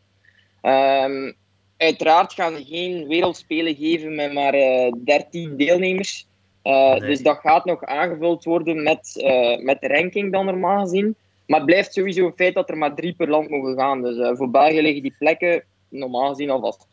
uiteraard 1.78 2.34
gaan 2.34 2.56
ze 2.56 2.66
geen 2.66 3.08
wereldspelen 3.08 3.76
geven 3.76 4.16
met 4.16 4.34
maar 4.34 4.56
uh, 4.56 4.88
eh, 4.88 4.94
13 5.04 5.58
deelnemers. 5.58 6.28
Uh, 6.64 6.90
nee. 6.90 7.00
Dus 7.00 7.22
dat 7.22 7.38
gaat 7.38 7.66
nog 7.66 7.84
aangevuld 7.84 8.44
worden 8.44 8.84
met, 8.84 9.14
uh, 9.16 9.64
met 9.64 9.82
de 9.82 9.88
ranking 9.88 10.32
dan 10.32 10.46
normaal 10.46 10.82
gezien. 10.82 11.16
Maar 11.50 11.60
het 11.60 11.68
blijft 11.68 11.94
sowieso 11.94 12.26
een 12.26 12.34
feit 12.36 12.54
dat 12.54 12.70
er 12.70 12.78
maar 12.78 12.96
drie 12.96 13.14
per 13.14 13.30
land 13.30 13.50
mogen 13.50 13.78
gaan. 13.78 14.02
Dus 14.02 14.18
uh, 14.18 14.36
voor 14.36 14.50
België 14.50 14.82
liggen 14.82 15.02
die 15.02 15.16
plekken 15.18 15.64
normaal 15.90 16.30
gezien 16.30 16.50
al 16.50 16.60
vast. 16.60 16.88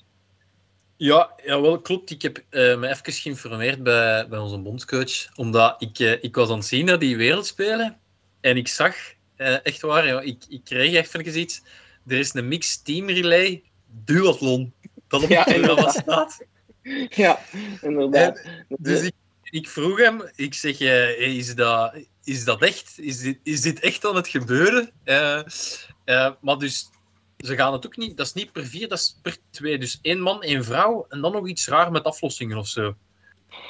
Ja, 0.97 1.31
ja 1.45 1.61
wel 1.61 1.81
klopt. 1.81 2.11
Ik 2.11 2.23
heb 2.23 2.37
uh, 2.37 2.79
me 2.79 2.89
even 2.89 3.13
geïnformeerd 3.13 3.83
bij, 3.83 4.29
bij 4.29 4.39
onze 4.39 4.59
bondscoach. 4.59 5.29
Omdat 5.35 5.83
ik, 5.83 5.99
uh, 5.99 6.23
ik 6.23 6.35
was 6.35 6.51
aan 6.51 6.57
het 6.57 6.67
zien 6.67 6.85
naar 6.85 6.99
die 6.99 7.17
wereldspelen. 7.17 7.99
En 8.41 8.57
ik 8.57 8.69
zag, 8.69 8.97
echt 9.37 9.81
waar, 9.81 10.07
ja, 10.07 10.21
ik, 10.21 10.45
ik 10.49 10.61
kreeg 10.65 10.93
even 10.95 11.39
iets 11.39 11.63
er 12.07 12.19
is 12.19 12.35
een 12.35 12.49
mixed 12.49 12.85
team 12.85 13.09
relay 13.09 13.63
duathlon. 14.05 14.73
Dat 15.09 15.23
op 15.23 15.29
Ja, 15.29 15.45
het 15.45 15.55
programma 15.55 15.95
inderdaad. 15.95 16.33
staat. 16.33 16.45
Ja, 17.09 17.41
inderdaad. 17.83 18.43
Dus 18.69 19.03
ik, 19.03 19.15
ik 19.43 19.69
vroeg 19.69 19.99
hem, 19.99 20.23
ik 20.35 20.55
zeg, 20.55 20.81
eh, 20.81 21.21
is, 21.21 21.55
dat, 21.55 21.95
is 22.27 22.45
dat 22.45 22.63
echt? 22.63 22.99
Is 22.99 23.19
dit, 23.19 23.39
is 23.43 23.61
dit 23.61 23.81
echt 23.81 24.05
aan 24.05 24.17
het 24.17 24.29
gebeuren? 24.29 24.91
Eh, 25.05 25.39
eh, 26.05 26.33
maar 26.41 26.59
dus, 26.59 26.91
ze 27.37 27.57
gaan 27.57 27.73
het 27.73 27.87
ook 27.87 27.97
niet, 27.97 28.17
dat 28.17 28.27
is 28.27 28.33
niet 28.33 28.53
per 28.53 28.67
vier, 28.67 28.89
dat 28.89 28.99
is 28.99 29.19
per 29.23 29.37
twee. 29.51 29.79
Dus 29.79 29.99
één 30.03 30.21
man, 30.21 30.43
één 30.43 30.65
vrouw, 30.65 31.07
en 31.09 31.21
dan 31.21 31.33
nog 31.33 31.49
iets 31.49 31.69
raar 31.69 31.93
met 31.93 32.05
aflossingen 32.05 32.57
of 32.57 32.67
zo. 32.67 32.95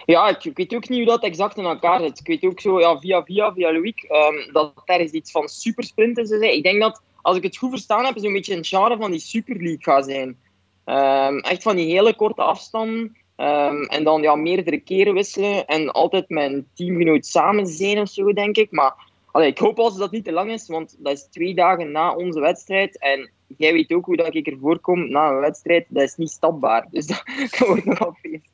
Ja, 0.06 0.28
ik, 0.28 0.56
weet 0.56 0.74
ook 0.74 0.88
niet 0.88 0.98
hoe 0.98 1.08
dat 1.08 1.22
exact 1.22 1.56
in 1.56 1.64
elkaar 1.64 2.00
zit. 2.00 2.18
Ik 2.18 2.26
weet 2.26 2.44
ook 2.44 2.60
zo, 2.60 2.80
ja, 2.80 2.98
via 2.98 3.24
via, 3.24 3.52
via 3.52 3.72
Loïc, 3.72 4.02
ehm, 4.02 4.52
dat 4.52 4.72
is 4.86 5.10
iets 5.10 5.30
van 5.30 5.48
supersprinten 5.48 6.26
ze 6.26 6.38
zei. 6.38 6.56
Ik 6.56 6.62
denk 6.62 6.80
dat, 6.80 7.02
als 7.22 7.36
ik 7.36 7.42
het 7.42 7.56
goed 7.56 7.70
verstaan 7.70 8.04
heb, 8.04 8.18
zo'n 8.18 8.32
beetje 8.32 8.56
een 8.56 8.64
genre 8.64 8.96
van 8.96 9.10
die 9.10 9.20
Super 9.20 9.56
League 9.56 9.82
gaat 9.82 10.04
zijn. 10.04 10.38
Ehm, 10.84 11.38
echt 11.38 11.62
van 11.62 11.76
die 11.76 11.86
hele 11.86 12.14
korte 12.14 12.42
afstanden. 12.42 13.16
Ehm, 13.36 13.82
en 13.82 14.04
dan 14.04 14.22
ja, 14.22 14.34
meerdere 14.34 14.78
keren 14.78 15.14
wisselen. 15.14 15.66
En 15.66 15.90
altijd 15.90 16.28
met 16.28 16.52
een 16.52 16.68
teamgenoot 16.74 17.26
samen 17.26 17.66
zijn 17.66 17.98
of 17.98 18.08
zo, 18.08 18.32
denk 18.32 18.56
ik. 18.56 18.70
Maar 18.70 18.94
ik 19.44 19.58
hoop 19.58 19.78
als 19.78 19.96
dat 19.96 20.10
niet 20.10 20.24
te 20.24 20.32
lang 20.32 20.50
is, 20.50 20.68
want 20.68 20.96
dat 20.98 21.12
is 21.12 21.28
twee 21.30 21.54
dagen 21.54 21.90
na 21.90 22.14
onze 22.14 22.40
wedstrijd. 22.40 22.98
En 22.98 23.30
jij 23.56 23.72
weet 23.72 23.92
ook 23.92 24.04
hoe 24.04 24.16
dat 24.16 24.34
ik 24.34 24.46
ervoor 24.46 24.78
kom 24.78 25.10
na 25.10 25.28
een 25.28 25.40
wedstrijd. 25.40 25.86
Dat 25.88 26.02
is 26.02 26.14
niet 26.16 26.30
stapbaar. 26.30 26.86
Dus 26.90 27.06
dat, 27.06 27.22
wordt 27.58 27.84
nogal 27.84 28.16
feest. 28.20 28.50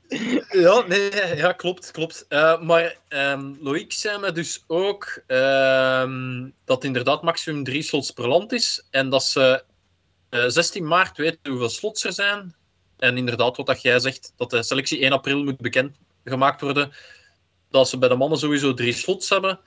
Ja, 0.50 0.86
nee, 0.86 1.36
ja, 1.36 1.52
klopt, 1.52 1.90
klopt. 1.90 2.26
Eh, 2.28 2.62
maar 2.62 2.96
ehm 3.08 3.54
Loïc 3.60 3.92
zei 3.92 4.18
me 4.18 4.32
dus 4.32 4.64
ook 4.66 5.22
ehm, 5.26 6.48
dat 6.64 6.84
inderdaad 6.84 7.22
maximum 7.22 7.64
drie 7.64 7.82
slots 7.82 8.10
per 8.10 8.28
land 8.28 8.52
is. 8.52 8.86
En 8.90 9.08
dat 9.08 9.24
ze 9.24 9.64
eh, 10.28 10.44
16 10.46 10.86
maart 10.86 11.16
weten 11.16 11.50
hoeveel 11.50 11.68
slots 11.68 12.04
er 12.04 12.12
zijn. 12.12 12.54
En 13.02 13.16
inderdaad, 13.16 13.56
wat 13.56 13.66
dat 13.66 13.82
jij 13.82 13.98
zegt, 13.98 14.32
dat 14.36 14.50
de 14.50 14.62
selectie 14.62 15.00
1 15.00 15.12
april 15.12 15.44
moet 15.44 15.56
bekend 15.56 15.96
gemaakt 16.24 16.60
worden. 16.60 16.92
Dat 17.70 17.88
ze 17.88 17.98
bij 17.98 18.08
de 18.08 18.14
mannen 18.14 18.38
sowieso 18.38 18.74
drie 18.74 18.92
slots 18.92 19.28
hebben. 19.28 19.60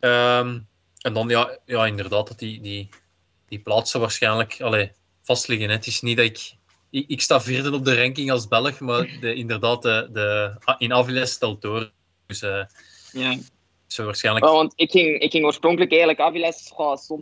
Ehm, 0.00 0.58
en 0.98 1.12
dan, 1.12 1.28
ja, 1.28 1.58
ja, 1.66 1.86
inderdaad, 1.86 2.28
dat 2.28 2.38
die, 2.38 2.60
die, 2.60 2.88
die 3.48 3.58
plaatsen 3.58 4.00
waarschijnlijk 4.00 4.60
allee, 4.60 4.92
vast 5.22 5.48
liggen. 5.48 5.68
hè. 5.68 5.74
Het 5.74 5.86
is 5.86 6.00
niet 6.00 6.16
dat 6.16 6.26
ik... 6.26 6.54
Ik, 6.90 7.08
ik 7.08 7.20
sta 7.20 7.40
vierde 7.40 7.72
op 7.72 7.84
de 7.84 7.96
ranking 7.96 8.30
als 8.30 8.48
Belg, 8.48 8.80
maar 8.80 9.18
de, 9.20 9.34
inderdaad, 9.34 9.82
de, 9.82 10.08
de, 10.12 10.54
in 10.78 10.92
Aviles 10.92 11.32
stelt 11.32 11.62
door. 11.62 11.90
Dus 12.26 12.42
eh 12.42 12.64
Ja. 13.12 13.38
zo 13.86 14.04
waarschijnlijk... 14.04 14.46
Ja, 14.46 14.52
want 14.52 14.72
ik 14.76 14.90
ging, 14.90 15.18
ik 15.20 15.30
ging 15.30 15.44
oorspronkelijk 15.44 15.90
eigenlijk 15.90 16.20
Aviles 16.20 16.72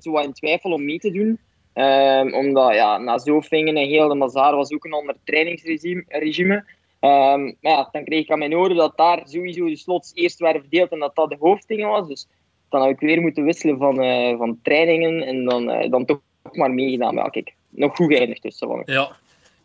zo 0.02 0.10
wat 0.10 0.24
in 0.24 0.32
twijfel 0.32 0.72
om 0.72 0.84
mee 0.84 0.98
te 0.98 1.10
doen. 1.10 1.38
Ehm, 1.80 2.34
omdat 2.34 2.74
ja, 2.74 2.98
na 2.98 3.18
Zofingen 3.18 3.76
en 3.76 3.88
heel 3.88 4.08
de 4.08 4.14
Mazaar 4.14 4.56
was 4.56 4.72
ook 4.72 4.84
een 4.84 4.92
ander 4.92 5.16
trainingsregime. 5.24 6.04
regime. 6.08 6.64
Ehm, 7.00 7.42
maar 7.42 7.72
ja, 7.72 7.88
dan 7.92 8.04
kreeg 8.04 8.24
ik 8.24 8.30
aan 8.30 8.38
mijn 8.38 8.56
oren 8.56 8.76
dat 8.76 8.96
daar 8.96 9.22
sowieso 9.24 9.64
de 9.64 9.76
slots 9.76 10.12
eerst 10.14 10.38
werden 10.38 10.60
verdeeld 10.60 10.90
en 10.90 10.98
dat 10.98 11.14
dat 11.14 11.30
de 11.30 11.36
hoofddingen 11.40 11.88
was. 11.88 12.08
Dus 12.08 12.26
dan 12.68 12.82
heb 12.82 12.90
ik 12.90 13.00
weer 13.00 13.20
moeten 13.20 13.44
wisselen 13.44 13.78
van, 13.78 14.00
eh, 14.00 14.36
van 14.38 14.58
trainingen 14.62 15.22
en 15.22 15.44
dan, 15.44 15.70
eh, 15.70 15.90
dan 15.90 16.04
toch 16.04 16.20
maar 16.52 16.70
meegedaan. 16.70 17.30
Kijk, 17.30 17.54
nog 17.68 17.96
goed 17.96 18.12
geëindigd 18.12 18.58
van. 18.58 18.82
Ja, 18.84 19.16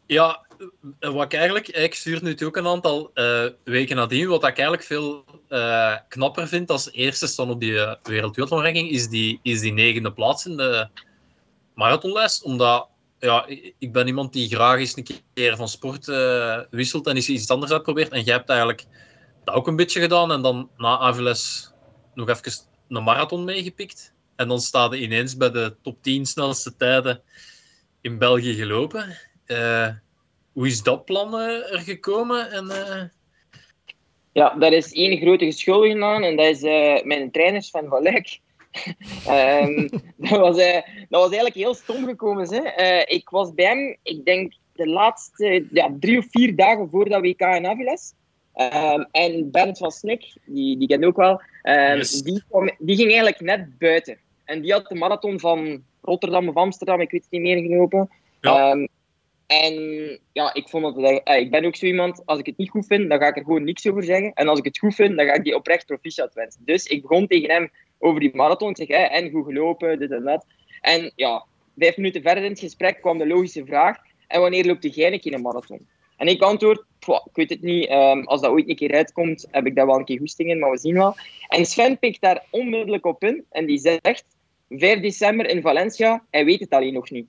ja 0.06 0.40
eh, 1.00 1.10
wat 1.10 1.24
ik 1.24 1.34
eigenlijk... 1.34 1.68
Ik 1.68 1.94
stuur 1.94 2.24
nu 2.24 2.46
ook 2.46 2.58
een 2.58 2.68
aantal 2.68 3.12
eh, 3.14 3.46
weken 3.64 3.96
nadien. 3.96 4.28
Wat 4.28 4.48
ik 4.48 4.58
eigenlijk 4.58 4.84
veel 4.84 5.24
knapper 6.08 6.48
vind 6.48 6.70
als 6.70 6.92
eerste 6.92 7.28
staan 7.28 7.50
op 7.50 7.60
die 7.60 7.72
uh, 7.72 7.94
wereldwereldranking, 8.04 8.90
is 8.90 9.08
die, 9.08 9.40
is 9.44 9.60
die 9.60 9.74
negende 9.74 10.12
plaats 10.12 10.46
in 10.46 10.58
de 10.58 10.88
marathonlijst. 11.76 12.44
Omdat 12.44 12.88
ja, 13.20 13.46
ik 13.80 13.92
ben 13.92 14.08
iemand 14.08 14.34
die 14.34 14.48
graag 14.48 14.80
eens 14.80 14.98
een 14.98 15.08
keer 15.34 15.56
van 15.56 15.68
sport 15.68 16.08
eh, 16.08 16.60
wisselt 16.70 17.08
en 17.08 17.16
eens 17.16 17.30
iets 17.30 17.50
anders 17.50 17.72
uitprobeert. 17.72 18.12
En 18.12 18.24
jij 18.24 18.36
hebt 18.36 18.50
eigenlijk 18.50 18.86
dat 19.44 19.56
ook 19.56 19.68
een 19.68 19.76
beetje 19.76 20.02
gedaan. 20.02 20.32
En 20.32 20.42
dan 20.42 20.70
na 20.78 20.98
Aviles 20.98 21.72
nog 22.14 22.30
even 22.30 22.52
een 22.88 23.04
marathon 23.04 23.44
meegepikt. 23.44 24.14
En 24.36 24.48
dan 24.48 24.60
staat 24.60 24.94
je 24.94 25.02
ineens 25.02 25.38
bij 25.38 25.52
de 25.52 25.76
top 25.82 25.98
10 26.02 26.26
snelste 26.26 26.76
tijden 26.76 27.22
in 28.02 28.18
België 28.18 28.54
gelopen. 28.54 29.18
Eh, 29.46 29.90
hoe 30.54 30.68
is 30.68 30.84
dat 30.84 31.06
plan 31.06 31.40
eh, 31.40 31.74
er 31.74 31.80
gekomen? 31.80 32.52
En, 32.52 33.12
Ja, 34.32 34.56
daar 34.60 34.74
is 34.74 34.94
één 34.94 35.18
grote 35.18 35.46
geschuldigde 35.46 36.04
aan 36.04 36.24
en 36.24 36.36
dat 36.36 36.46
is 36.46 36.62
mijn 37.04 37.32
trainer 37.32 37.64
Sven 37.64 37.88
van 37.88 38.04
Luik. 38.04 38.40
Ehm, 39.28 39.88
dat, 40.30 40.40
was, 40.40 40.58
eh, 40.58 40.82
dat 41.10 41.22
was 41.22 41.28
eigenlijk 41.28 41.56
heel 41.56 41.74
stom 41.74 42.06
gekomen. 42.06 42.54
Hè. 42.54 42.60
Eh, 42.60 43.16
ik 43.16 43.30
was 43.30 43.54
bij 43.54 43.66
hem, 43.66 43.98
ik 44.04 44.26
denk, 44.26 44.54
de 44.74 44.88
laatste 44.88 45.66
ja, 45.72 45.96
drie 46.00 46.18
of 46.18 46.26
vier 46.30 46.56
dagen 46.56 46.90
voor 46.90 47.10
dat 47.10 47.22
WK 47.22 47.42
in 47.42 47.66
Aviles. 47.66 48.14
Ehm, 48.54 49.04
en 49.12 49.52
Bernd 49.52 49.78
van 49.78 49.92
Snik, 49.92 50.38
die, 50.46 50.78
die 50.78 50.88
ken 50.88 51.04
ook 51.04 51.16
wel, 51.16 51.42
ehm, 51.62 51.98
Yes. 51.98 52.22
die, 52.22 52.44
kwam, 52.50 52.72
die 52.78 52.96
ging 52.96 53.08
eigenlijk 53.08 53.40
net 53.40 53.78
buiten. 53.78 54.18
En 54.44 54.62
die 54.62 54.72
had 54.72 54.88
de 54.88 54.96
marathon 54.96 55.40
van 55.40 55.84
Rotterdam 56.02 56.50
of 56.50 56.56
Amsterdam, 56.56 57.02
ik 57.02 57.12
weet 57.12 57.22
het 57.22 57.32
niet 57.32 57.42
meer, 57.42 57.62
gelopen. 57.62 58.10
Ja. 58.42 58.72
Ehm, 58.72 58.88
en 59.48 59.74
ja, 60.32 60.54
ik 60.54 60.68
vond 60.70 60.96
dat, 60.96 61.22
eh, 61.24 61.40
ik 61.40 61.52
ben 61.52 61.66
ook 61.66 61.76
zo 61.76 61.86
iemand, 61.86 62.26
als 62.26 62.40
ik 62.40 62.46
het 62.46 62.58
niet 62.58 62.70
goed 62.70 62.86
vind, 62.86 63.10
dan 63.10 63.20
ga 63.20 63.28
ik 63.28 63.38
er 63.38 63.44
gewoon 63.44 63.64
niks 63.64 63.88
over 63.88 64.04
zeggen. 64.04 64.34
En 64.34 64.48
als 64.48 64.60
ik 64.60 64.66
het 64.66 64.78
goed 64.78 64.96
vind, 64.96 65.18
dan 65.18 65.26
ga 65.26 65.34
ik 65.34 65.44
die 65.44 65.56
oprecht 65.56 65.86
proficiat 65.86 66.34
wensen. 66.34 66.62
Dus 66.66 66.86
ik 66.86 67.02
begon 67.02 67.28
tegen 67.28 67.52
hem 67.52 67.70
over 68.00 68.20
die 68.20 68.36
marathon. 68.36 68.76
Zeg, 68.76 68.88
hè, 68.88 68.96
en 68.96 69.32
goed 69.32 69.46
gelopen, 69.46 70.00
dit 70.00 70.12
en 70.12 70.24
dat. 70.24 70.46
En 70.82 71.12
ja, 71.16 71.46
vijf 71.78 71.98
minuten 71.98 72.22
verder 72.22 72.44
in 72.44 72.50
het 72.50 72.60
gesprek 72.60 73.02
kwam 73.02 73.18
de 73.18 73.28
logische 73.28 73.66
vraag. 73.66 73.98
En 74.28 74.42
wanneer 74.42 74.66
loopt 74.66 74.96
jij 74.96 75.14
een 75.14 75.20
keer 75.20 75.34
een 75.34 75.42
marathon? 75.42 75.88
En 76.18 76.28
ik 76.28 76.42
antwoord, 76.42 76.84
"Pwa, 77.00 77.22
ik 77.26 77.36
weet 77.36 77.50
het 77.50 77.62
niet. 77.62 77.88
ehm, 77.88 78.24
als 78.24 78.42
dat 78.42 78.52
ooit 78.52 78.70
een 78.70 78.76
keer 78.76 78.94
uitkomt, 78.94 79.48
heb 79.52 79.66
ik 79.66 79.76
daar 79.76 79.86
wel 79.86 79.98
een 79.98 80.06
keer 80.06 80.18
goesting 80.18 80.50
in, 80.50 80.60
maar 80.60 80.72
we 80.72 80.78
zien 80.78 80.94
wel. 80.94 81.16
En 81.48 81.66
Sven 81.66 82.00
pikt 82.00 82.22
daar 82.22 82.44
onmiddellijk 82.50 83.06
op 83.06 83.24
in. 83.24 83.46
En 83.50 83.66
die 83.66 83.78
zegt, 83.78 84.26
5 84.70 85.00
december 85.00 85.50
in 85.50 85.62
Valencia, 85.62 86.24
hij 86.32 86.46
weet 86.46 86.60
het 86.60 86.70
alleen 86.70 86.94
nog 86.94 87.10
niet. 87.10 87.28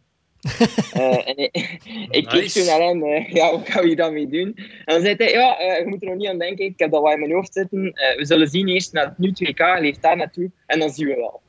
Eh, 0.93 1.29
en 1.29 1.37
ik, 1.37 1.79
ik 2.19 2.27
keek 2.27 2.49
zo 2.49 2.65
naar 2.65 2.81
hem, 2.81 3.05
eh, 3.05 3.29
ja, 3.33 3.51
wat 3.51 3.69
gaan 3.69 3.83
we 3.83 3.87
hier 3.87 3.97
dan 3.97 4.13
mee 4.13 4.29
doen? 4.29 4.55
En 4.57 4.95
dan 4.95 5.01
zei 5.01 5.15
hij, 5.17 5.33
ja, 5.33 5.59
eh, 5.59 5.79
je 5.79 5.87
moet 5.87 6.03
er 6.03 6.09
nog 6.09 6.17
niet 6.17 6.29
aan 6.29 6.39
denken, 6.39 6.65
ik 6.65 6.79
heb 6.79 6.91
dat 6.91 7.03
wel 7.03 7.13
in 7.13 7.21
mijn 7.21 7.33
hoofd 7.33 7.53
zitten. 7.53 7.83
We 8.17 8.25
zullen 8.25 8.49
zien 8.49 8.69
eerst 8.69 8.93
naar 8.93 9.05
het 9.05 9.19
nu 9.19 9.33
2K, 9.33 9.57
hij 9.57 9.81
leeft 9.81 10.03
daar 10.03 10.17
naartoe, 10.17 10.51
en 10.67 10.79
dan 10.79 10.91
zien 10.91 11.07
we 11.07 11.15
wel. 11.15 11.41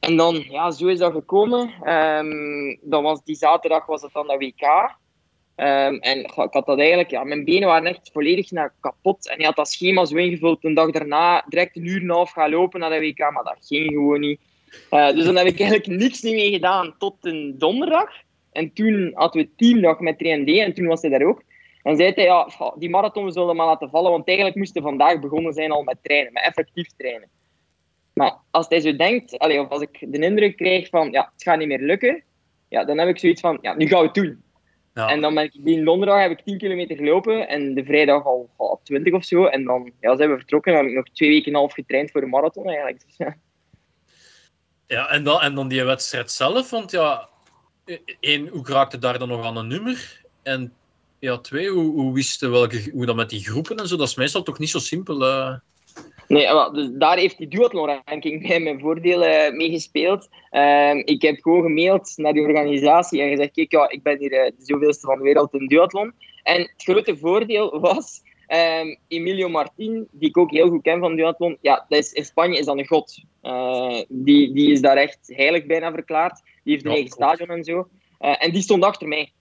En 0.00 0.16
dan, 0.16 0.44
ja, 0.48 0.70
zo 0.70 0.86
is 0.86 0.98
dat 0.98 1.12
gekomen. 1.12 1.72
Ehm, 1.82 2.76
dan 2.80 3.02
was 3.02 3.24
die 3.24 3.36
zaterdag 3.36 3.86
was 3.86 4.02
het 4.02 4.12
dan 4.12 4.26
dat 4.26 4.38
WK. 4.38 4.96
Ehm, 5.54 5.94
en 5.94 6.18
ik 6.18 6.30
had 6.30 6.66
dat 6.66 6.78
eigenlijk, 6.78 7.10
ja, 7.10 7.24
mijn 7.24 7.44
benen 7.44 7.68
waren 7.68 7.86
echt 7.86 8.10
volledig 8.12 8.50
naar 8.50 8.74
kapot. 8.80 9.28
En 9.28 9.36
hij 9.36 9.44
had 9.46 9.56
dat 9.56 9.68
schema 9.68 10.04
zo 10.04 10.16
ingevuld. 10.16 10.64
Een 10.64 10.74
dag 10.74 10.90
daarna 10.90 11.44
direct 11.48 11.76
een 11.76 11.86
uur 11.86 11.96
en 11.96 12.02
een 12.02 12.10
half 12.10 12.30
gaan 12.30 12.50
lopen 12.50 12.80
naar 12.80 12.90
de 12.90 13.00
WK, 13.00 13.18
maar 13.18 13.44
dat 13.44 13.66
ging 13.66 13.92
gewoon 13.92 14.20
niet. 14.20 14.40
Eh, 14.90 15.12
dus 15.12 15.24
dan 15.24 15.36
heb 15.36 15.46
ik 15.46 15.60
eigenlijk 15.60 16.00
niks 16.00 16.22
niet 16.22 16.34
mee 16.34 16.50
gedaan 16.50 16.94
tot 16.98 17.16
een 17.20 17.54
donderdag. 17.58 18.10
En 18.52 18.72
toen 18.72 19.10
hadden 19.14 19.42
we 19.42 19.48
teamdag 19.56 20.00
met 20.00 20.18
3D 20.18 20.58
en 20.58 20.74
toen 20.74 20.86
was 20.86 21.00
hij 21.00 21.10
daar 21.10 21.26
ook. 21.26 21.42
En 21.82 21.96
zei 21.96 22.12
hij, 22.14 22.24
ja, 22.24 22.48
die 22.78 22.90
marathon 22.90 23.32
zullen 23.32 23.48
we 23.48 23.54
maar 23.54 23.66
laten 23.66 23.90
vallen, 23.90 24.10
want 24.10 24.26
eigenlijk 24.26 24.56
moesten 24.56 24.82
we 24.82 24.88
vandaag 24.88 25.20
begonnen 25.20 25.52
zijn 25.52 25.70
al 25.70 25.82
met 25.82 25.98
trainen, 26.02 26.32
met 26.32 26.44
effectief 26.44 26.88
trainen. 26.96 27.28
Maar 28.12 28.36
als 28.50 28.68
hij 28.68 28.80
zo 28.80 28.96
denkt, 28.96 29.38
of 29.38 29.68
als 29.68 29.82
ik 29.82 30.06
de 30.12 30.18
indruk 30.18 30.56
krijg 30.56 30.88
van, 30.88 31.10
ja, 31.10 31.30
het 31.32 31.42
gaat 31.42 31.58
niet 31.58 31.68
meer 31.68 31.80
lukken, 31.80 32.22
ja, 32.68 32.84
dan 32.84 32.98
heb 32.98 33.08
ik 33.08 33.18
zoiets 33.18 33.40
van, 33.40 33.58
ja, 33.60 33.74
nu 33.74 33.86
gaan 33.86 34.00
we 34.00 34.04
het 34.04 34.14
doen. 34.14 34.42
ja. 34.94 35.08
En 35.08 35.20
dan 35.20 35.34
ben 35.34 35.44
ik 35.44 35.64
die 35.64 35.84
donderdag 35.84 36.20
heb 36.20 36.30
ik 36.30 36.40
10 36.40 36.58
kilometer 36.58 36.96
gelopen 36.96 37.48
en 37.48 37.74
de 37.74 37.84
vrijdag 37.84 38.24
al, 38.24 38.50
al 38.56 38.80
20 38.84 39.12
of 39.12 39.24
zo. 39.24 39.44
En 39.44 39.64
dan 39.64 39.92
ja, 40.00 40.16
zijn 40.16 40.30
we 40.30 40.36
vertrokken 40.36 40.72
en 40.72 40.78
heb 40.78 40.88
ik 40.88 40.94
nog 40.94 41.08
twee 41.08 41.28
weken 41.28 41.46
en 41.46 41.52
een 41.52 41.58
half 41.58 41.72
getraind 41.72 42.10
voor 42.10 42.20
de 42.20 42.26
marathon 42.26 42.66
eigenlijk. 42.66 43.00
Dus, 43.06 43.16
ja. 43.26 43.36
Ja, 44.90 45.08
en 45.10 45.24
dan, 45.24 45.40
en 45.40 45.54
dan 45.54 45.68
die 45.68 45.84
wedstrijd 45.84 46.30
zelf, 46.30 46.70
want 46.70 46.90
ja, 46.90 47.28
één, 48.20 48.48
hoe 48.48 48.66
raakte 48.66 48.98
daar 48.98 49.18
dan 49.18 49.28
nog 49.28 49.44
aan 49.44 49.56
een 49.56 49.66
nummer? 49.66 50.22
En 50.42 50.72
ja, 51.18 51.38
twee, 51.38 51.68
hoe, 51.68 51.92
hoe 51.92 52.14
wisten 52.14 52.50
welke, 52.50 52.90
hoe 52.92 53.06
dat 53.06 53.16
met 53.16 53.30
die 53.30 53.44
groepen 53.44 53.76
en 53.76 53.88
zo, 53.88 53.96
dat 53.96 54.08
is 54.08 54.14
meestal 54.14 54.42
toch 54.42 54.58
niet 54.58 54.70
zo 54.70 54.78
simpel. 54.78 55.24
eh. 55.24 55.54
Nee, 56.28 56.70
dus 56.72 56.88
daar 56.92 57.16
heeft 57.16 57.38
die 57.38 57.48
duathlon-ranking 57.48 58.48
bij 58.48 58.60
mijn 58.60 58.80
voordeel 58.80 59.22
eh, 59.22 59.52
mee 59.52 59.70
gespeeld. 59.70 60.28
Ehm, 60.50 60.96
ik 61.04 61.22
heb 61.22 61.40
gewoon 61.40 61.62
gemaild 61.62 62.12
naar 62.16 62.32
die 62.32 62.42
organisatie 62.42 63.22
en 63.22 63.28
gezegd, 63.28 63.52
kijk, 63.52 63.72
ja, 63.72 63.90
ik 63.90 64.02
ben 64.02 64.18
hier 64.18 64.32
eh, 64.32 64.52
de 64.58 64.64
zoveelste 64.64 65.06
van 65.06 65.18
de 65.18 65.24
wereld 65.24 65.54
in 65.54 65.66
duathlon. 65.66 66.12
En 66.42 66.60
het 66.60 66.72
grote 66.76 67.16
voordeel 67.16 67.80
was, 67.80 68.22
ehm, 68.50 68.96
Emilio 69.08 69.48
Martin, 69.48 70.08
die 70.10 70.28
ik 70.28 70.36
ook 70.38 70.50
heel 70.50 70.68
goed 70.68 70.82
ken 70.82 71.00
van 71.00 71.16
duathlon, 71.16 71.58
ja, 71.60 71.84
dat 71.88 71.98
is, 71.98 72.12
in 72.12 72.24
Spanje 72.24 72.58
is 72.58 72.66
dat 72.66 72.78
een 72.78 72.86
god. 72.86 73.24
Eh, 73.42 74.00
die, 74.08 74.52
die 74.52 74.72
is 74.72 74.80
daar 74.80 74.96
echt 74.96 75.18
heilig 75.26 75.66
bijna 75.66 75.92
verklaard. 75.92 76.40
Die 76.64 76.72
heeft 76.72 76.84
een 76.84 76.90
Ja, 76.90 76.96
eigen 76.96 77.12
stadion 77.12 77.48
en 77.48 77.64
zo. 77.64 77.88
Eh, 78.18 78.44
en 78.44 78.52
die 78.52 78.62
stond 78.62 78.84
achter 78.84 79.08
mij. 79.08 79.32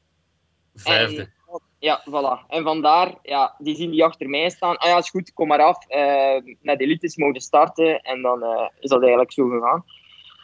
Vijfde. 0.76 1.22
En, 1.22 1.34
ja, 1.80 2.03
voilà. 2.10 2.48
En 2.48 2.64
vandaar, 2.64 3.15
ja, 3.23 3.56
die 3.57 3.76
zien 3.76 3.91
die 3.91 4.03
achter 4.03 4.30
mij 4.30 4.49
staan. 4.49 4.77
Ah 4.77 4.90
ja, 4.90 4.98
is 4.98 5.10
goed, 5.10 5.34
kom 5.34 5.48
maar 5.48 5.61
af. 5.61 5.86
eh 5.88 6.38
naar 6.61 6.77
de 6.77 6.84
elites 6.84 7.15
mogen 7.15 7.41
starten. 7.41 8.02
En 8.02 8.22
dan 8.22 8.44
eh, 8.44 8.68
is 8.80 8.90
dat 8.90 9.02
eigenlijk 9.02 9.31
zo 9.31 9.48
gegaan. 9.48 9.84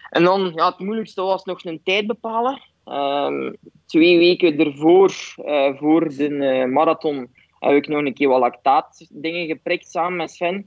En 0.10 0.24
dan, 0.24 0.52
ja, 0.56 0.66
het 0.66 0.80
moeilijkste 0.80 1.22
was 1.22 1.44
nog 1.44 1.64
een 1.64 1.82
tijd 1.84 2.08
bepalen. 2.08 2.62
Ehm, 2.86 3.54
twee 3.86 4.18
weken 4.18 4.60
ervoor, 4.60 5.14
uh, 5.46 5.78
voor 5.78 6.10
de 6.10 6.30
uh, 6.30 6.66
marathon, 6.66 7.35
heb 7.74 7.84
ik 7.84 7.88
nog 7.88 8.06
een 8.06 8.14
keer 8.14 8.28
wat 8.28 8.40
lactaatdingen 8.40 9.48
geprikt 9.48 9.92
samen 9.92 10.16
met 10.18 10.32
Sven. 10.32 10.66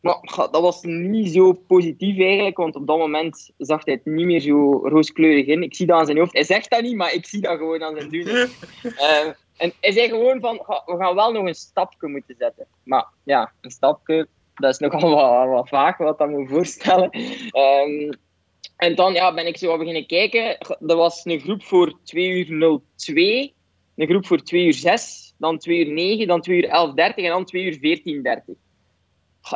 Maar 0.00 0.20
dat 0.34 0.60
was 0.60 0.82
niet 0.82 1.32
zo 1.32 1.52
positief 1.52 2.18
eigenlijk, 2.18 2.56
want 2.56 2.74
op 2.74 2.86
dat 2.86 2.98
moment 2.98 3.50
zag 3.56 3.84
hij 3.84 3.94
het 3.94 4.04
niet 4.04 4.26
meer 4.26 4.40
zo 4.40 4.72
rooskleurig 4.72 5.46
in. 5.46 5.62
Ik 5.62 5.74
zie 5.74 5.86
dat 5.86 5.98
aan 5.98 6.06
zijn 6.06 6.18
hoofd. 6.18 6.32
Hij 6.32 6.44
zegt 6.44 6.70
dat 6.70 6.82
niet, 6.82 6.96
maar 6.96 7.14
ik 7.14 7.26
zie 7.26 7.40
dat 7.40 7.58
gewoon 7.58 7.82
aan 7.82 7.96
zijn 7.96 8.10
doen. 8.10 8.26
uh, 8.82 9.26
en 9.56 9.72
hij 9.80 9.92
zei 9.92 10.08
gewoon 10.08 10.40
van, 10.40 10.54
we 10.86 10.94
gaan 10.98 11.14
wel 11.14 11.32
nog 11.32 11.46
een 11.46 11.54
stapje 11.54 12.08
moeten 12.08 12.34
zetten. 12.38 12.66
Maar 12.82 13.06
ja, 13.24 13.52
een 13.60 13.70
stapje, 13.70 14.28
dat 14.54 14.72
is 14.72 14.78
nogal 14.78 15.10
wat, 15.10 15.48
wat 15.48 15.68
vaag, 15.68 15.96
wat 15.96 16.18
dat 16.18 16.28
moet 16.28 16.48
voorstellen. 16.48 17.10
Um, 17.52 18.10
en 18.76 18.94
dan 18.94 19.12
ja, 19.12 19.34
ben 19.34 19.46
ik 19.46 19.56
zo 19.56 19.78
beginnen 19.78 20.06
kijken. 20.06 20.58
Er 20.58 20.96
was 20.96 21.24
een 21.24 21.40
groep 21.40 21.62
voor 21.62 21.98
2 22.04 22.46
uur 22.46 22.80
02, 22.96 23.52
een 24.00 24.08
groep 24.08 24.26
voor 24.26 24.42
2 24.42 24.64
uur 24.64 24.74
6, 24.74 25.34
dan 25.38 25.58
2 25.58 25.86
uur 25.86 25.92
9, 25.92 26.26
dan 26.26 26.40
2 26.40 26.56
uur 26.56 26.68
11.30 26.68 27.14
en 27.14 27.28
dan 27.28 27.44
2 27.44 27.64
uur 27.64 27.98
14.30. 27.98 28.54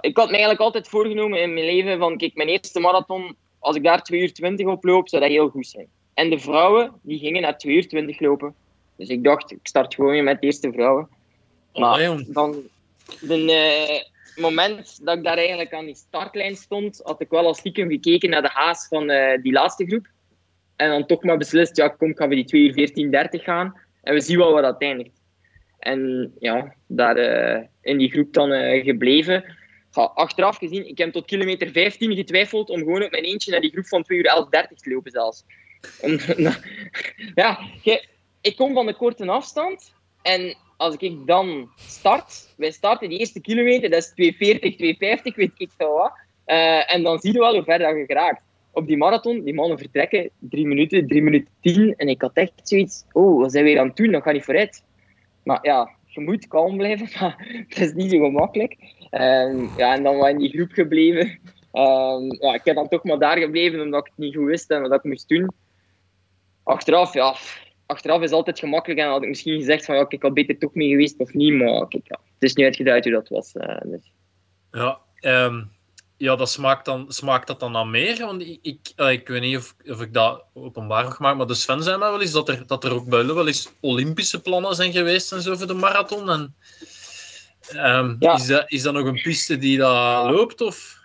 Ik 0.01 0.17
had 0.17 0.27
me 0.27 0.33
eigenlijk 0.33 0.61
altijd 0.61 0.89
voorgenomen 0.89 1.41
in 1.41 1.55
mijn 1.55 1.67
leven 1.67 1.99
van, 1.99 2.17
kijk, 2.17 2.35
mijn 2.35 2.49
eerste 2.49 2.81
marathon, 2.81 3.37
als 3.59 3.77
ik 3.77 3.83
daar 3.83 4.03
2 4.03 4.21
uur 4.21 4.33
20 4.33 4.67
op 4.67 4.85
loop, 4.85 5.09
zou 5.09 5.23
dat 5.23 5.31
heel 5.31 5.49
goed 5.49 5.67
zijn. 5.67 5.89
En 6.15 6.31
de 6.31 6.39
vrouwen, 6.39 6.93
die 7.03 7.19
gingen 7.19 7.43
naar 7.43 7.59
2 7.59 7.75
uur 7.75 7.89
20 7.89 8.21
lopen. 8.21 8.55
Dus 8.97 9.09
ik 9.09 9.25
dacht, 9.25 9.51
ik 9.51 9.59
start 9.63 9.95
gewoon 9.95 10.25
met 10.25 10.41
de 10.41 10.47
eerste 10.47 10.73
vrouwen. 10.73 11.09
Maar 11.73 12.25
dan, 12.27 12.57
de, 13.21 14.07
moment 14.37 15.05
dat 15.05 15.17
ik 15.17 15.25
daar 15.25 15.37
eigenlijk 15.37 15.73
aan 15.73 15.85
die 15.85 15.95
startlijn 15.95 16.57
stond, 16.57 17.01
had 17.03 17.21
ik 17.21 17.31
wel 17.31 17.47
al 17.47 17.55
stiekem 17.55 17.91
gekeken 17.91 18.31
naar 18.31 18.43
de 18.43 18.51
haas 18.53 18.87
van 18.89 19.11
uh, 19.11 19.43
die 19.43 19.53
laatste 19.53 19.87
groep. 19.87 20.07
En 20.77 20.89
dan 20.89 21.07
toch 21.07 21.23
maar 21.23 21.37
beslist, 21.37 21.77
ja, 21.77 21.89
kom, 21.89 22.17
gaan 22.17 22.29
we 22.29 22.35
die 22.35 22.45
2 22.45 22.63
uur 22.63 22.73
14, 22.73 23.11
30 23.11 23.43
gaan. 23.43 23.75
En 24.05 24.15
we 24.15 24.21
zien 24.21 24.39
wel 24.39 24.53
waar 24.53 24.63
dat 24.63 24.81
eindigt. 24.81 25.23
En 25.79 26.33
ja, 26.39 26.75
daar 26.87 27.19
uh, 27.19 27.63
in 27.83 27.99
die 27.99 28.11
groep 28.11 28.33
dan 28.33 28.53
uh, 28.53 28.85
gebleven. 28.85 29.45
Achteraf 29.93 30.57
gezien, 30.57 30.89
ik 30.89 30.99
heb 30.99 31.13
tot 31.13 31.27
kilometer 31.27 31.71
15 31.71 32.15
getwijfeld 32.15 32.71
om 32.71 32.79
gewoon 32.79 33.03
op 33.03 33.11
mijn 33.11 33.25
eentje 33.25 33.51
naar 33.51 33.61
die 33.61 33.71
groep 33.71 33.87
van 33.87 34.03
2 34.03 34.19
uur 34.19 34.25
11, 34.25 34.49
30 34.49 34.79
te 34.79 34.91
lopen 34.91 35.11
zelfs. 35.11 35.45
Ja, 37.35 37.59
ik 38.41 38.57
kom 38.57 38.75
van 38.75 38.87
de 38.87 38.95
korte 38.95 39.27
afstand. 39.27 39.95
En 40.23 40.57
als 40.77 40.97
ik 40.97 41.27
dan 41.27 41.71
start, 41.77 42.55
wij 42.57 42.71
starten 42.71 43.09
die 43.09 43.19
eerste 43.19 43.41
kilometer, 43.41 43.91
dat 43.91 44.03
is 44.03 44.13
240, 44.15 44.77
250, 44.77 45.37
weet 45.37 45.51
ik 45.57 45.71
veel 45.77 45.93
wat. 45.93 46.13
Uh, 46.47 46.93
en 46.93 47.03
dan 47.03 47.19
zie 47.19 47.33
je 47.33 47.39
wel 47.39 47.55
hoe 47.55 47.65
ver 47.65 47.79
dat 47.79 47.97
je 47.97 48.05
geraakt. 48.07 48.43
Op 48.75 48.87
die 48.87 48.97
marathon, 48.97 49.45
die 49.45 49.55
mannen 49.55 49.79
vertrekken, 49.79 50.31
drie 50.39 50.67
minuten, 50.67 51.07
drie 51.07 51.23
minuten 51.23 51.49
tien. 51.61 51.95
En 51.97 52.09
ik 52.09 52.21
had 52.21 52.33
echt 52.35 52.53
zoiets, 52.63 53.05
oh, 53.13 53.41
wat 53.41 53.53
zijn 53.53 53.65
we 53.65 53.71
weer 53.71 53.81
aan 53.81 53.87
het 53.87 53.97
doen? 53.97 54.13
Dat 54.13 54.23
gaat 54.23 54.33
niet 54.33 54.45
vooruit. 54.45 54.85
Maar 55.43 55.59
ja, 55.63 55.91
je 56.07 56.21
moet 56.21 56.49
kalm 56.49 56.77
blijven, 56.77 57.09
maar 57.21 57.65
dat 57.69 57.79
is 57.79 57.93
niet 57.93 58.11
zo 58.11 58.19
gemakkelijk. 58.19 58.77
Um, 59.11 59.71
ja, 59.77 59.95
en 59.95 60.03
dan 60.03 60.17
was 60.17 60.31
in 60.31 60.39
die 60.39 60.51
groep 60.51 60.73
gebleven. 60.73 61.27
Um, 61.73 62.33
ja, 62.41 62.55
ik 62.55 62.65
heb 62.65 62.75
dan 62.75 62.89
toch 62.89 63.05
maar 63.05 63.19
daar 63.19 63.39
gebleven, 63.39 63.81
omdat 63.81 64.01
ik 64.01 64.13
het 64.17 64.25
niet 64.25 64.35
goed 64.35 64.47
wist 64.47 64.71
en 64.71 64.83
wat 64.83 64.93
ik 64.93 65.05
moest 65.05 65.29
doen. 65.29 65.51
Achteraf, 66.63 67.15
ja, 67.15 67.35
achteraf 67.87 68.23
is 68.23 68.31
altijd 68.31 68.59
gemakkelijk 68.59 69.01
en 69.01 69.09
had 69.09 69.23
ik 69.23 69.29
misschien 69.29 69.59
gezegd 69.59 69.85
van 69.85 69.95
ja, 69.95 70.05
ik 70.09 70.23
had 70.23 70.35
beter 70.35 70.59
toch 70.59 70.75
mee 70.75 70.89
geweest 70.89 71.19
of 71.19 71.33
niet, 71.33 71.55
maar 71.55 71.87
ja, 71.89 72.21
het 72.35 72.43
is 72.43 72.55
niet 72.55 72.67
uitgeduid 72.67 73.05
hoe 73.05 73.13
dat 73.13 73.29
was. 73.29 73.55
Uh, 73.55 73.81
dus. 73.83 74.13
Ja, 74.71 74.99
um, 75.21 75.71
ja, 76.17 76.37
dat 76.37 76.51
smaakt, 76.51 76.85
dan, 76.85 77.05
smaakt 77.09 77.47
dat 77.47 77.61
dan 77.61 77.73
naar 77.73 77.87
meer? 77.87 78.19
Want 78.19 78.43
ik, 78.43 78.59
ik, 78.63 78.93
ik 78.97 79.29
weet 79.29 79.41
niet 79.41 79.57
of, 79.57 79.75
of 79.87 80.01
ik 80.01 80.13
dat 80.13 80.45
openbaar 80.55 81.05
mag 81.05 81.19
maken, 81.19 81.37
maar 81.39 81.47
de 81.47 81.55
Sven 81.55 81.83
zei 81.83 81.99
mij 81.99 82.11
wel 82.11 82.21
eens 82.21 82.33
dat 82.33 82.49
er, 82.49 82.67
dat 82.67 82.85
er 82.85 82.95
ook 82.95 83.09
buiten 83.09 83.35
wel 83.35 83.47
eens 83.47 83.73
Olympische 83.81 84.41
plannen 84.41 84.75
zijn 84.75 84.93
geweest 84.93 85.33
en 85.33 85.43
zo 85.43 85.55
voor 85.55 85.67
de 85.67 85.75
marathon. 85.75 86.31
En, 86.31 86.55
um, 87.75 88.17
ja. 88.19 88.35
is, 88.35 88.47
dat, 88.47 88.65
is 88.67 88.83
dat 88.83 88.95
nog 88.95 89.07
een 89.07 89.23
piste 89.23 89.59
die 89.59 89.79
dat 89.79 90.31
loopt? 90.31 90.61
Of? 90.61 91.03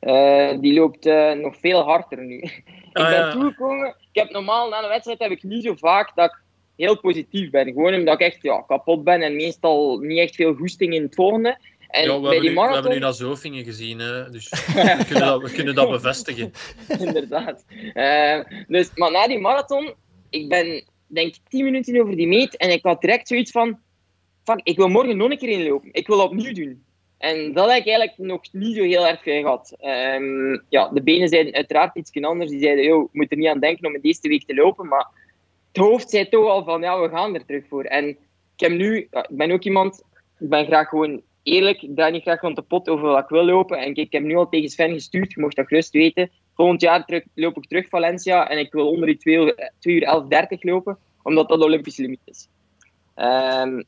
Uh, 0.00 0.60
die 0.60 0.74
loopt 0.74 1.04
nog 1.40 1.56
veel 1.60 1.82
harder 1.82 2.24
nu. 2.24 2.38
ik 2.42 2.62
ah, 2.92 3.08
ben 3.08 3.18
ja. 3.18 3.30
toegekomen. 3.30 3.96
Ik 4.12 4.20
heb 4.20 4.30
normaal 4.30 4.68
na 4.68 4.82
een 4.82 4.88
wedstrijd 4.88 5.18
heb 5.18 5.30
ik 5.30 5.42
niet 5.42 5.64
zo 5.64 5.74
vaak 5.74 6.12
dat 6.14 6.30
ik 6.30 6.42
heel 6.76 7.00
positief 7.00 7.50
ben. 7.50 7.66
Gewoon 7.66 7.94
omdat 7.94 8.14
ik 8.14 8.26
echt 8.26 8.42
ja, 8.42 8.64
kapot 8.66 9.04
ben 9.04 9.22
en 9.22 9.36
meestal 9.36 9.98
niet 9.98 10.18
echt 10.18 10.34
veel 10.34 10.54
goesting 10.54 10.94
in 10.94 11.02
het 11.02 11.14
volgende. 11.14 11.58
En 11.94 12.04
ja, 12.04 12.20
we, 12.20 12.28
bij 12.28 12.40
die 12.40 12.48
nu, 12.48 12.54
marathon... 12.54 12.68
we 12.68 12.74
hebben 12.74 12.92
nu 12.92 13.04
naar 13.04 13.14
Zofingen 13.14 13.64
gezien, 13.64 13.98
hè? 13.98 14.30
dus 14.30 14.50
we, 14.74 15.04
kunnen 15.06 15.26
dat, 15.26 15.42
we 15.42 15.52
kunnen 15.52 15.74
dat 15.74 15.90
bevestigen. 15.90 16.52
Inderdaad. 17.06 17.64
Uh, 17.94 18.40
dus, 18.66 18.90
maar 18.94 19.10
na 19.10 19.26
die 19.26 19.38
marathon, 19.38 19.94
ik 20.30 20.48
ben 20.48 20.84
denk 21.06 21.34
10 21.48 21.64
minuten 21.64 22.00
over 22.00 22.16
die 22.16 22.26
meet 22.26 22.56
en 22.56 22.70
ik 22.70 22.84
had 22.84 23.00
direct 23.00 23.28
zoiets 23.28 23.50
van: 23.50 23.78
fuck, 24.44 24.60
ik 24.62 24.76
wil 24.76 24.88
morgen 24.88 25.16
nog 25.16 25.30
een 25.30 25.38
keer 25.38 25.48
inlopen. 25.48 25.88
Ik 25.92 26.06
wil 26.06 26.22
opnieuw 26.22 26.52
doen. 26.52 26.84
En 27.18 27.52
dat 27.52 27.68
heb 27.70 27.78
ik 27.78 27.86
eigenlijk 27.86 28.18
nog 28.18 28.40
niet 28.52 28.76
zo 28.76 28.82
heel 28.82 29.06
erg 29.06 29.22
gehad. 29.22 29.76
Um, 30.14 30.64
ja, 30.68 30.88
de 30.88 31.02
benen 31.02 31.28
zeiden 31.28 31.54
uiteraard 31.54 31.96
iets 31.96 32.22
anders. 32.22 32.50
Die 32.50 32.60
zeiden, 32.60 32.84
joh, 32.84 33.08
moet 33.12 33.30
er 33.30 33.36
niet 33.36 33.48
aan 33.48 33.60
denken 33.60 33.86
om 33.86 33.94
in 33.94 34.00
deze 34.00 34.28
week 34.28 34.46
te 34.46 34.54
lopen. 34.54 34.88
Maar 34.88 35.06
het 35.72 35.76
hoofd 35.76 36.10
zei 36.10 36.28
toch 36.28 36.48
al 36.48 36.64
van, 36.64 36.80
ja, 36.80 37.00
we 37.00 37.08
gaan 37.08 37.34
er 37.34 37.46
terug 37.46 37.64
voor. 37.68 37.84
En 37.84 38.08
ik, 38.08 38.16
heb 38.56 38.70
nu, 38.70 38.96
ik 38.98 39.26
ben 39.28 39.50
ook 39.50 39.64
iemand, 39.64 40.02
ik 40.38 40.48
ben 40.48 40.66
graag 40.66 40.88
gewoon 40.88 41.22
eerlijk. 41.44 41.86
Draai 41.94 42.12
niet 42.12 42.22
graag 42.22 42.40
rond 42.40 42.56
de 42.56 42.62
pot 42.62 42.88
over 42.88 43.08
wat 43.08 43.22
ik 43.22 43.28
wil 43.28 43.44
lopen. 43.44 43.78
En 43.78 43.94
ik 43.94 44.12
heb 44.12 44.22
nu 44.22 44.36
al 44.36 44.48
tegen 44.48 44.68
Sven 44.68 44.92
gestuurd, 44.92 45.32
je 45.32 45.40
mocht 45.40 45.56
dat 45.56 45.66
gerust 45.66 45.92
weten. 45.92 46.30
Volgend 46.54 46.80
jaar 46.80 47.04
terug, 47.04 47.24
loop 47.34 47.56
ik 47.56 47.66
terug 47.68 47.88
Valencia 47.88 48.48
en 48.48 48.58
ik 48.58 48.72
wil 48.72 48.88
onder 48.88 49.06
die 49.06 49.16
2 49.16 49.34
uur, 49.34 49.72
2 49.78 49.94
uur 49.94 50.22
11.30 50.52 50.58
lopen, 50.58 50.98
omdat 51.22 51.48
dat 51.48 51.58
de 51.58 51.64
Olympische 51.64 52.02
limiet 52.02 52.20
is. 52.24 52.48
Um, 53.16 53.84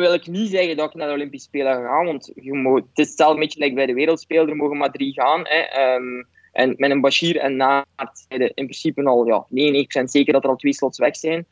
wil 0.00 0.14
ik 0.14 0.26
niet 0.26 0.50
zeggen 0.50 0.76
dat 0.76 0.88
ik 0.88 0.94
naar 0.94 1.08
de 1.08 1.14
Olympische 1.14 1.48
Spelen 1.48 1.74
ga 1.74 2.04
want 2.04 2.32
je 2.34 2.54
moet, 2.54 2.84
het 2.88 2.98
is 2.98 3.06
hetzelfde 3.06 3.38
beetje 3.38 3.60
like 3.60 3.74
bij 3.74 3.86
de 3.86 3.94
Wereldspelen, 3.94 4.48
er 4.48 4.56
mogen 4.56 4.76
maar 4.76 4.90
drie 4.90 5.12
gaan. 5.12 5.40
Hè. 5.44 5.94
Um, 5.94 6.26
en 6.52 6.74
met 6.76 6.90
een 6.90 7.00
Bashir 7.00 7.36
en 7.36 7.56
Naart 7.56 8.26
in 8.28 8.52
principe 8.54 9.04
al 9.04 9.26
ja, 9.26 9.46
99% 10.02 10.04
zeker 10.04 10.32
dat 10.32 10.44
er 10.44 10.50
al 10.50 10.56
twee 10.56 10.74
slots 10.74 10.98
weg 10.98 11.16
zijn. 11.16 11.46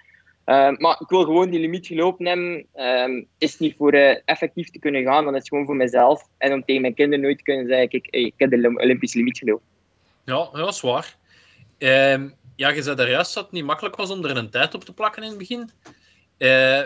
Um, 0.49 0.77
maar 0.79 0.97
ik 1.01 1.09
wil 1.09 1.25
gewoon 1.25 1.51
die 1.51 1.61
limiet 1.61 1.87
gelopen 1.87 2.27
hebben. 2.27 2.67
Um, 2.75 3.27
is 3.39 3.59
niet 3.59 3.77
voor 3.77 3.95
uh, 3.95 4.17
effectief 4.25 4.71
te 4.71 4.79
kunnen 4.79 5.03
gaan, 5.03 5.25
dan 5.25 5.35
is 5.35 5.39
het 5.39 5.49
gewoon 5.49 5.67
voor 5.67 5.77
mezelf. 5.77 6.29
En 6.39 6.53
om 6.53 6.65
tegen 6.65 6.83
mijn 6.83 6.95
kinderen 6.95 7.25
nooit 7.25 7.39
te 7.39 7.45
kunnen 7.45 7.67
zeggen, 7.67 8.01
hey, 8.03 8.21
ik 8.21 8.35
heb 8.37 8.51
de 8.51 8.75
Olympische 8.77 9.19
limiet 9.19 9.39
gelopen. 9.39 9.67
Ja, 10.25 10.49
dat 10.53 10.75
is 10.75 10.81
waar. 10.81 11.17
Um, 11.79 12.35
ja, 12.57 12.69
je 12.69 12.83
zei 12.83 12.97
daar 12.97 13.11
juist 13.11 13.35
dat 13.35 13.45
het 13.45 13.53
niet 13.53 13.65
makkelijk 13.65 13.97
was 13.97 14.11
om 14.11 14.25
er 14.25 14.37
een 14.37 14.51
tijd 14.51 14.75
op 14.75 14.85
te 14.85 14.93
plakken 14.93 15.23
in 15.23 15.29
het 15.29 15.39
begin. 15.39 15.61
Uh, 16.39 16.83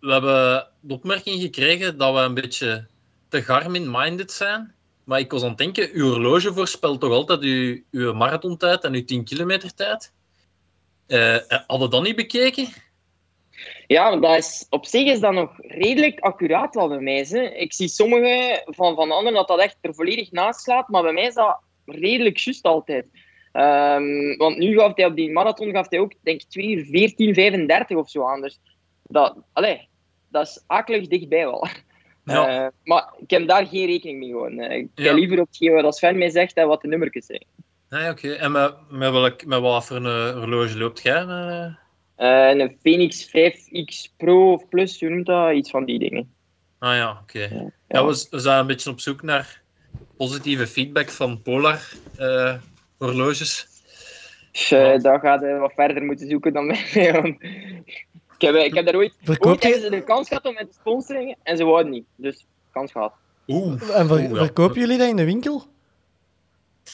we 0.00 0.12
hebben 0.12 0.68
de 0.80 0.94
opmerking 0.94 1.40
gekregen 1.40 1.98
dat 1.98 2.14
we 2.14 2.20
een 2.20 2.34
beetje 2.34 2.86
te 3.28 3.42
Garmin-minded 3.42 4.32
zijn. 4.32 4.74
Maar 5.04 5.18
ik 5.18 5.30
was 5.30 5.42
aan 5.42 5.48
het 5.48 5.58
denken, 5.58 5.90
uw 5.92 6.08
horloge 6.08 6.52
voorspelt 6.52 7.00
toch 7.00 7.12
altijd 7.12 7.40
uw, 7.40 7.82
uw 7.90 8.12
marathontijd 8.12 8.84
en 8.84 8.94
uw 8.94 9.04
10 9.04 9.24
kilometer 9.24 9.74
tijd? 9.74 10.12
Uh, 11.08 11.36
hadden 11.66 11.90
dat 11.90 12.02
niet 12.02 12.16
bekeken? 12.16 12.68
Ja, 13.92 14.16
dat 14.16 14.36
is, 14.36 14.66
op 14.70 14.86
zich 14.86 15.06
is 15.06 15.20
dat 15.20 15.32
nog 15.32 15.50
redelijk 15.56 16.20
accuraat 16.20 16.74
wel 16.74 16.88
bij 16.88 17.00
mij. 17.00 17.26
Hè. 17.28 17.40
Ik 17.40 17.72
zie 17.72 17.88
sommige 17.88 18.62
van, 18.64 18.94
van 18.94 19.10
anderen 19.10 19.34
dat 19.34 19.48
dat 19.48 19.60
echt 19.60 19.76
er 19.80 19.94
volledig 19.94 20.30
naast 20.30 20.60
slaat, 20.60 20.88
maar 20.88 21.02
bij 21.02 21.12
mij 21.12 21.26
is 21.26 21.34
dat 21.34 21.58
redelijk 21.84 22.38
juist 22.38 22.64
altijd. 22.64 23.04
Um, 23.52 24.36
want 24.36 24.58
nu 24.58 24.78
gaf 24.78 24.96
hij 24.96 25.06
op 25.06 25.16
die 25.16 25.32
marathon 25.32 25.70
gaf 25.70 25.88
hij 25.88 25.98
ook, 25.98 26.12
denk 26.20 26.40
ik, 26.40 26.48
2 26.48 26.68
uur 26.68 26.84
14, 26.84 27.34
35 27.34 27.96
of 27.96 28.10
zo 28.10 28.22
anders 28.22 28.58
dat, 29.02 29.36
allez, 29.52 29.86
dat 30.28 30.46
is 30.46 30.64
akelig 30.66 31.06
dichtbij 31.06 31.44
wel. 31.44 31.66
Ja. 32.24 32.64
Uh, 32.64 32.68
maar 32.84 33.12
ik 33.18 33.30
heb 33.30 33.48
daar 33.48 33.66
geen 33.66 33.86
rekening 33.86 34.18
mee 34.18 34.28
gewoon. 34.28 34.60
Ik 34.60 34.88
ja. 34.94 35.04
ga 35.04 35.14
liever 35.14 35.40
opgeven 35.40 35.82
wat 35.82 35.96
Sven 35.96 36.18
mij 36.18 36.30
zegt 36.30 36.54
en 36.54 36.66
wat 36.66 36.80
de 36.80 36.88
nummertjes 36.88 37.26
zijn. 37.26 37.44
Nee, 37.88 38.10
oké. 38.10 38.26
Okay. 38.26 38.38
En 38.38 38.52
met, 38.52 38.74
met, 38.88 39.12
welk, 39.12 39.44
met 39.44 39.60
wat 39.60 39.86
voor 39.86 39.96
een 39.96 40.06
eh, 40.06 40.38
horloge 40.38 40.78
loopt 40.78 41.02
jij? 41.02 41.24
Uh, 42.18 42.48
een 42.48 42.76
Phoenix 42.82 43.26
5X 43.26 44.16
Pro 44.16 44.52
of 44.52 44.68
Plus, 44.68 45.00
hoe 45.00 45.08
noemt 45.08 45.26
dat? 45.26 45.52
Iets 45.52 45.70
van 45.70 45.84
die 45.84 45.98
dingen. 45.98 46.34
Ah 46.78 46.96
ja, 46.96 47.10
oké. 47.10 47.44
Okay. 47.44 47.58
Ja, 47.58 47.70
ja. 47.88 48.06
we, 48.06 48.26
we, 48.30 48.38
zijn 48.38 48.58
een 48.58 48.66
beetje 48.66 48.90
op 48.90 49.00
zoek 49.00 49.22
naar 49.22 49.62
positieve 50.16 50.66
feedback 50.66 51.10
van 51.10 51.42
Polar 51.42 51.80
horloges. 52.98 53.66
Dus, 54.52 54.68
daar 55.02 55.20
gaat 55.20 55.40
je 55.40 55.56
wat 55.58 55.72
verder 55.74 56.02
moeten 56.02 56.28
zoeken 56.28 56.52
dan 56.52 56.66
mij. 56.70 56.76
Ik 58.38 58.48
heb, 58.48 58.54
ik 58.54 58.74
heb 58.74 58.84
daar 58.84 58.94
ooit, 58.94 59.14
ooit 59.38 59.62
je... 59.62 59.80
ze 59.80 59.90
de 59.90 60.04
kans 60.04 60.28
gehad 60.28 60.44
om 60.44 60.54
met 60.54 60.68
te 60.68 60.74
sponsoren 60.80 61.36
en 61.42 61.56
ze 61.56 61.64
wouden 61.64 61.92
niet. 61.92 62.04
Dus 62.16 62.46
kans 62.70 62.92
gehad. 62.92 63.12
Oeh. 63.48 63.98
En 63.98 64.06
ver, 64.06 64.36
verkopen 64.36 64.80
jullie 64.80 64.98
dat 64.98 65.08
in 65.08 65.16
de 65.16 65.24
winkel? 65.24 65.64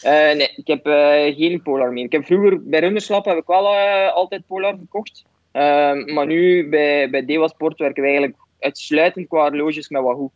Uh, 0.04 0.10
nee, 0.10 0.52
ik 0.56 0.66
heb 0.66 0.86
uh, 0.86 1.36
geen 1.36 1.62
Polar 1.62 1.92
meer. 1.92 2.04
Ik 2.04 2.12
heb 2.12 2.24
vroeger 2.24 2.62
bij 2.62 2.80
Runderslap 2.80 3.24
heb 3.24 3.36
ik 3.36 3.46
wel 3.46 3.74
uh, 3.74 4.12
altijd 4.12 4.46
Polar 4.46 4.76
gekocht. 4.78 5.24
Ehm, 5.52 6.12
maar 6.12 6.26
nu 6.26 6.68
bij, 6.68 7.10
bij 7.10 7.24
Dewa 7.24 7.48
Sport 7.48 7.78
werken 7.78 8.02
we 8.02 8.08
eigenlijk 8.08 8.38
uitsluitend 8.60 9.28
qua 9.28 9.40
horloges 9.40 9.88
met 9.88 10.02
Wahoo. 10.02 10.30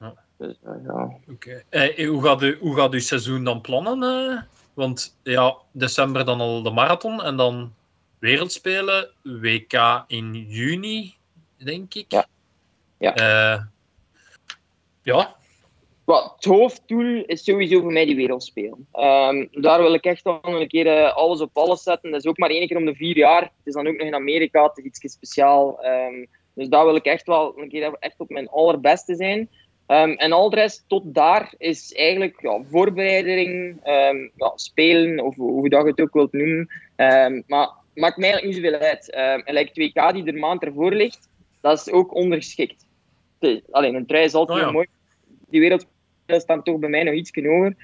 Ja. 0.00 0.14
Dus, 0.36 0.56
ja. 0.86 1.10
Okay. 1.30 2.06
hoe, 2.06 2.22
gaat 2.22 2.42
u, 2.42 2.56
hoe 2.60 2.76
gaat 2.76 2.92
uw 2.92 3.00
seizoen 3.00 3.44
dan 3.44 3.60
plannen? 3.60 4.48
Want 4.74 5.16
ja, 5.22 5.56
december 5.72 6.24
dan 6.24 6.40
al 6.40 6.62
de 6.62 6.70
marathon 6.70 7.22
en 7.22 7.36
dan 7.36 7.72
wereldspelen, 8.18 9.10
WK 9.22 10.04
in 10.06 10.34
juni, 10.34 11.14
denk 11.56 11.94
ik. 11.94 12.12
Ja. 12.12 12.26
Ja. 12.98 13.14
Eh, 13.14 13.62
ja. 15.02 15.36
Wat, 16.12 16.32
het 16.34 16.44
hoofddoel 16.44 17.24
is 17.26 17.44
sowieso 17.44 17.80
voor 17.80 17.92
mij 17.92 18.04
die 18.04 18.16
wereldspelen. 18.16 18.86
Ehm, 18.92 19.46
daar 19.50 19.82
wil 19.82 19.94
ik 19.94 20.04
echt 20.04 20.22
wel 20.22 20.40
een 20.42 20.68
keer 20.68 20.86
eh, 20.86 21.16
alles 21.16 21.40
op 21.40 21.56
alles 21.56 21.82
zetten. 21.82 22.10
Dat 22.10 22.20
is 22.20 22.26
ook 22.26 22.38
maar 22.38 22.50
één 22.50 22.66
keer 22.68 22.76
om 22.76 22.84
de 22.84 22.94
vier 22.94 23.16
jaar. 23.16 23.42
Het 23.42 23.50
is 23.64 23.74
dan 23.74 23.86
ook 23.86 23.96
nog 23.96 24.06
in 24.06 24.14
Amerika, 24.14 24.62
het 24.62 24.78
is 24.78 24.84
iets 24.84 25.12
speciaals. 25.12 25.80
Ehm, 25.80 26.24
dus 26.54 26.68
daar 26.68 26.84
wil 26.84 26.94
ik 26.94 27.04
echt 27.04 27.26
wel 27.26 27.58
een 27.58 27.68
keer 27.68 27.96
echt 27.98 28.20
op 28.20 28.28
mijn 28.28 28.48
allerbeste 28.48 29.14
zijn. 29.14 29.48
Ehm, 29.86 30.10
en 30.10 30.32
al 30.32 30.50
de 30.50 30.56
rest 30.56 30.84
tot 30.86 31.14
daar 31.14 31.54
is 31.58 31.92
eigenlijk 31.92 32.40
ja, 32.40 32.62
voorbereiding, 32.70 33.80
ja, 34.36 34.52
spelen, 34.54 35.20
of 35.20 35.36
hoe 35.36 35.68
dat 35.68 35.82
je 35.82 35.90
het 35.90 36.00
ook 36.00 36.12
wilt 36.12 36.32
noemen. 36.32 36.68
maar 37.46 37.70
maakt 37.94 38.16
mij 38.16 38.30
eigenlijk 38.30 38.44
niet 38.44 38.54
zoveel 38.54 38.88
uit. 38.88 39.10
en 39.44 39.54
like 39.54 39.70
2K 39.72 40.12
die 40.14 40.24
er 40.24 40.38
maand 40.38 40.62
ervoor 40.62 40.92
ligt, 40.92 41.28
dat 41.60 41.78
is 41.78 41.92
ook 41.92 42.14
ondergeschikt. 42.14 42.86
Alleen 43.70 43.94
een 43.94 44.06
trui 44.06 44.24
is 44.24 44.34
altijd 44.34 44.66
Oh 44.66 44.72
mooi. 44.72 44.86
Die 45.48 45.60
wereld 45.60 45.86
staan 46.26 46.62
toch 46.62 46.78
bij 46.78 46.88
mij 46.88 47.02
nog 47.02 47.14
iets 47.14 47.30
hoger. 47.34 47.74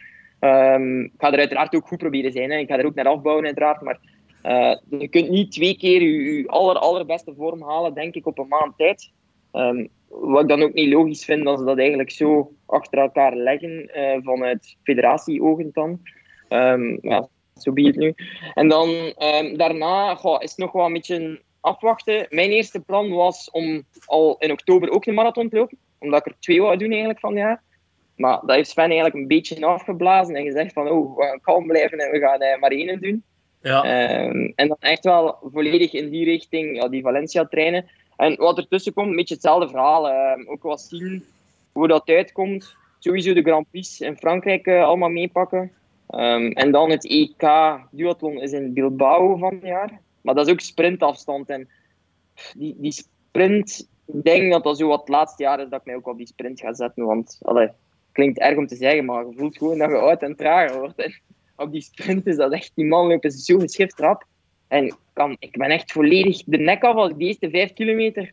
Ehm, 0.40 1.00
ik 1.00 1.12
ga 1.18 1.32
er 1.32 1.38
uiteraard 1.38 1.74
ook 1.74 1.86
goed 1.86 1.98
proberen 1.98 2.32
zijn. 2.32 2.50
Hè. 2.50 2.58
Ik 2.58 2.68
ga 2.68 2.78
er 2.78 2.86
ook 2.86 2.94
naar 2.94 3.06
afbouwen, 3.06 3.44
uiteraard. 3.44 3.80
Maar 3.80 3.98
eh, 4.42 4.76
je 4.98 5.08
kunt 5.08 5.28
niet 5.28 5.52
twee 5.52 5.76
keer 5.76 6.02
je, 6.02 6.48
aller, 6.48 6.76
allerbeste 6.76 7.34
vorm 7.36 7.62
halen, 7.62 7.94
denk 7.94 8.14
ik, 8.14 8.26
op 8.26 8.38
een 8.38 8.48
maand 8.48 8.76
tijd. 8.76 9.10
Ehm, 9.52 9.86
wat 10.08 10.42
ik 10.42 10.48
dan 10.48 10.62
ook 10.62 10.72
niet 10.72 10.92
logisch 10.92 11.24
vind, 11.24 11.44
dat 11.44 11.58
ze 11.58 11.64
dat 11.64 11.78
eigenlijk 11.78 12.10
zo 12.10 12.52
achter 12.66 12.98
elkaar 12.98 13.36
leggen 13.36 13.90
uh, 13.96 14.16
vanuit 14.22 14.76
federatie-ogen 14.82 15.70
dan. 15.72 16.00
Um, 16.48 16.98
ja, 17.00 17.28
zo 17.56 17.72
het 17.74 17.96
nu. 17.96 18.14
En 18.54 18.68
dan 18.68 19.14
daarna 19.56 20.18
is 20.40 20.50
het 20.50 20.56
nog 20.56 20.72
wel 20.72 20.86
een 20.86 20.92
beetje 20.92 21.42
afwachten. 21.60 22.26
Mijn 22.30 22.50
eerste 22.50 22.80
plan 22.80 23.10
was 23.10 23.50
om 23.50 23.82
al 24.06 24.36
in 24.38 24.52
oktober 24.52 24.90
ook 24.90 25.06
een 25.06 25.14
marathon 25.14 25.48
te 25.48 25.56
lopen. 25.56 25.78
Omdat 25.98 26.26
ik 26.26 26.32
er 26.32 26.38
twee 26.40 26.62
wou 26.62 26.76
doen 26.76 26.88
eigenlijk 26.88 27.20
van 27.20 27.30
het 27.30 27.38
jaar. 27.38 27.62
Maar 28.18 28.40
dat 28.40 28.56
heeft 28.56 28.70
Sven 28.70 28.84
eigenlijk 28.84 29.14
een 29.14 29.26
beetje 29.26 29.66
afgeblazen 29.66 30.34
en 30.34 30.44
gezegd 30.44 30.72
van 30.72 30.88
oh, 30.88 31.16
we 31.16 31.22
gaan 31.22 31.40
kalm 31.40 31.66
blijven 31.66 31.98
en 31.98 32.10
we 32.10 32.18
gaan 32.18 32.42
uh, 32.42 32.58
maar 32.60 32.70
één 32.70 33.00
doen. 33.00 33.22
Ja. 33.62 34.22
Um, 34.24 34.52
en 34.56 34.68
dan 34.68 34.76
echt 34.80 35.04
wel 35.04 35.38
volledig 35.52 35.92
in 35.92 36.10
die 36.10 36.24
richting, 36.24 36.76
ja, 36.76 36.88
die 36.88 37.02
Valencia 37.02 37.44
trainen. 37.44 37.86
En 38.16 38.36
wat 38.36 38.58
ertussen 38.58 38.92
komt, 38.92 39.08
een 39.08 39.16
beetje 39.16 39.34
hetzelfde 39.34 39.68
verhaal. 39.68 40.08
Uh, 40.08 40.50
ook 40.50 40.62
wel 40.62 40.78
zien 40.78 41.24
hoe 41.72 41.88
dat 41.88 42.08
uitkomt. 42.08 42.76
Sowieso 42.98 43.32
de 43.32 43.42
Grand 43.42 43.70
Prix 43.70 44.00
in 44.00 44.16
Frankrijk 44.16 44.66
uh, 44.66 44.84
allemaal 44.84 45.08
meepakken. 45.08 45.72
Um, 46.10 46.52
en 46.52 46.70
dan 46.70 46.90
het 46.90 47.06
EK 47.06 47.42
duathlon 47.90 48.40
is 48.40 48.52
in 48.52 48.72
Bilbao 48.72 49.36
van 49.36 49.54
het 49.54 49.62
jaar. 49.62 50.00
Maar 50.20 50.34
dat 50.34 50.46
is 50.46 50.52
ook 50.52 50.60
sprintafstand. 50.60 51.48
En 51.48 51.68
die, 52.56 52.74
die 52.78 52.92
sprint, 52.92 53.88
ik 54.06 54.24
denk 54.24 54.52
dat 54.52 54.64
dat 54.64 54.78
zo 54.78 54.88
wat 54.88 55.00
het 55.00 55.08
laatste 55.08 55.42
jaar 55.42 55.60
is 55.60 55.68
dat 55.68 55.80
ik 55.80 55.86
mij 55.86 55.94
ook 55.94 56.06
op 56.06 56.16
die 56.16 56.26
sprint 56.26 56.60
ga 56.60 56.74
zetten. 56.74 57.04
Want, 57.04 57.38
allee, 57.42 57.68
klinkt 58.18 58.38
erg 58.38 58.56
om 58.56 58.66
te 58.66 58.76
zeggen, 58.76 59.04
maar 59.04 59.26
je 59.26 59.32
voelt 59.36 59.56
gewoon 59.56 59.78
dat 59.78 59.90
je 59.90 59.96
oud 59.96 60.22
en 60.22 60.36
trager 60.36 60.78
wordt. 60.78 60.98
En 60.98 61.20
op 61.56 61.72
die 61.72 61.80
sprint 61.80 62.26
is 62.26 62.36
dat 62.36 62.52
echt, 62.52 62.72
die 62.74 62.84
man 62.84 63.06
lopen 63.06 63.30
zo 63.30 63.58
geschift 63.58 63.98
rap. 63.98 64.24
En 64.68 64.96
kan, 65.12 65.36
ik 65.38 65.58
ben 65.58 65.70
echt 65.70 65.92
volledig 65.92 66.42
de 66.44 66.58
nek 66.58 66.82
af 66.84 66.94
als 66.94 67.10
ik 67.10 67.18
de 67.18 67.24
eerste 67.24 67.50
vijf 67.50 67.72
kilometer 67.72 68.32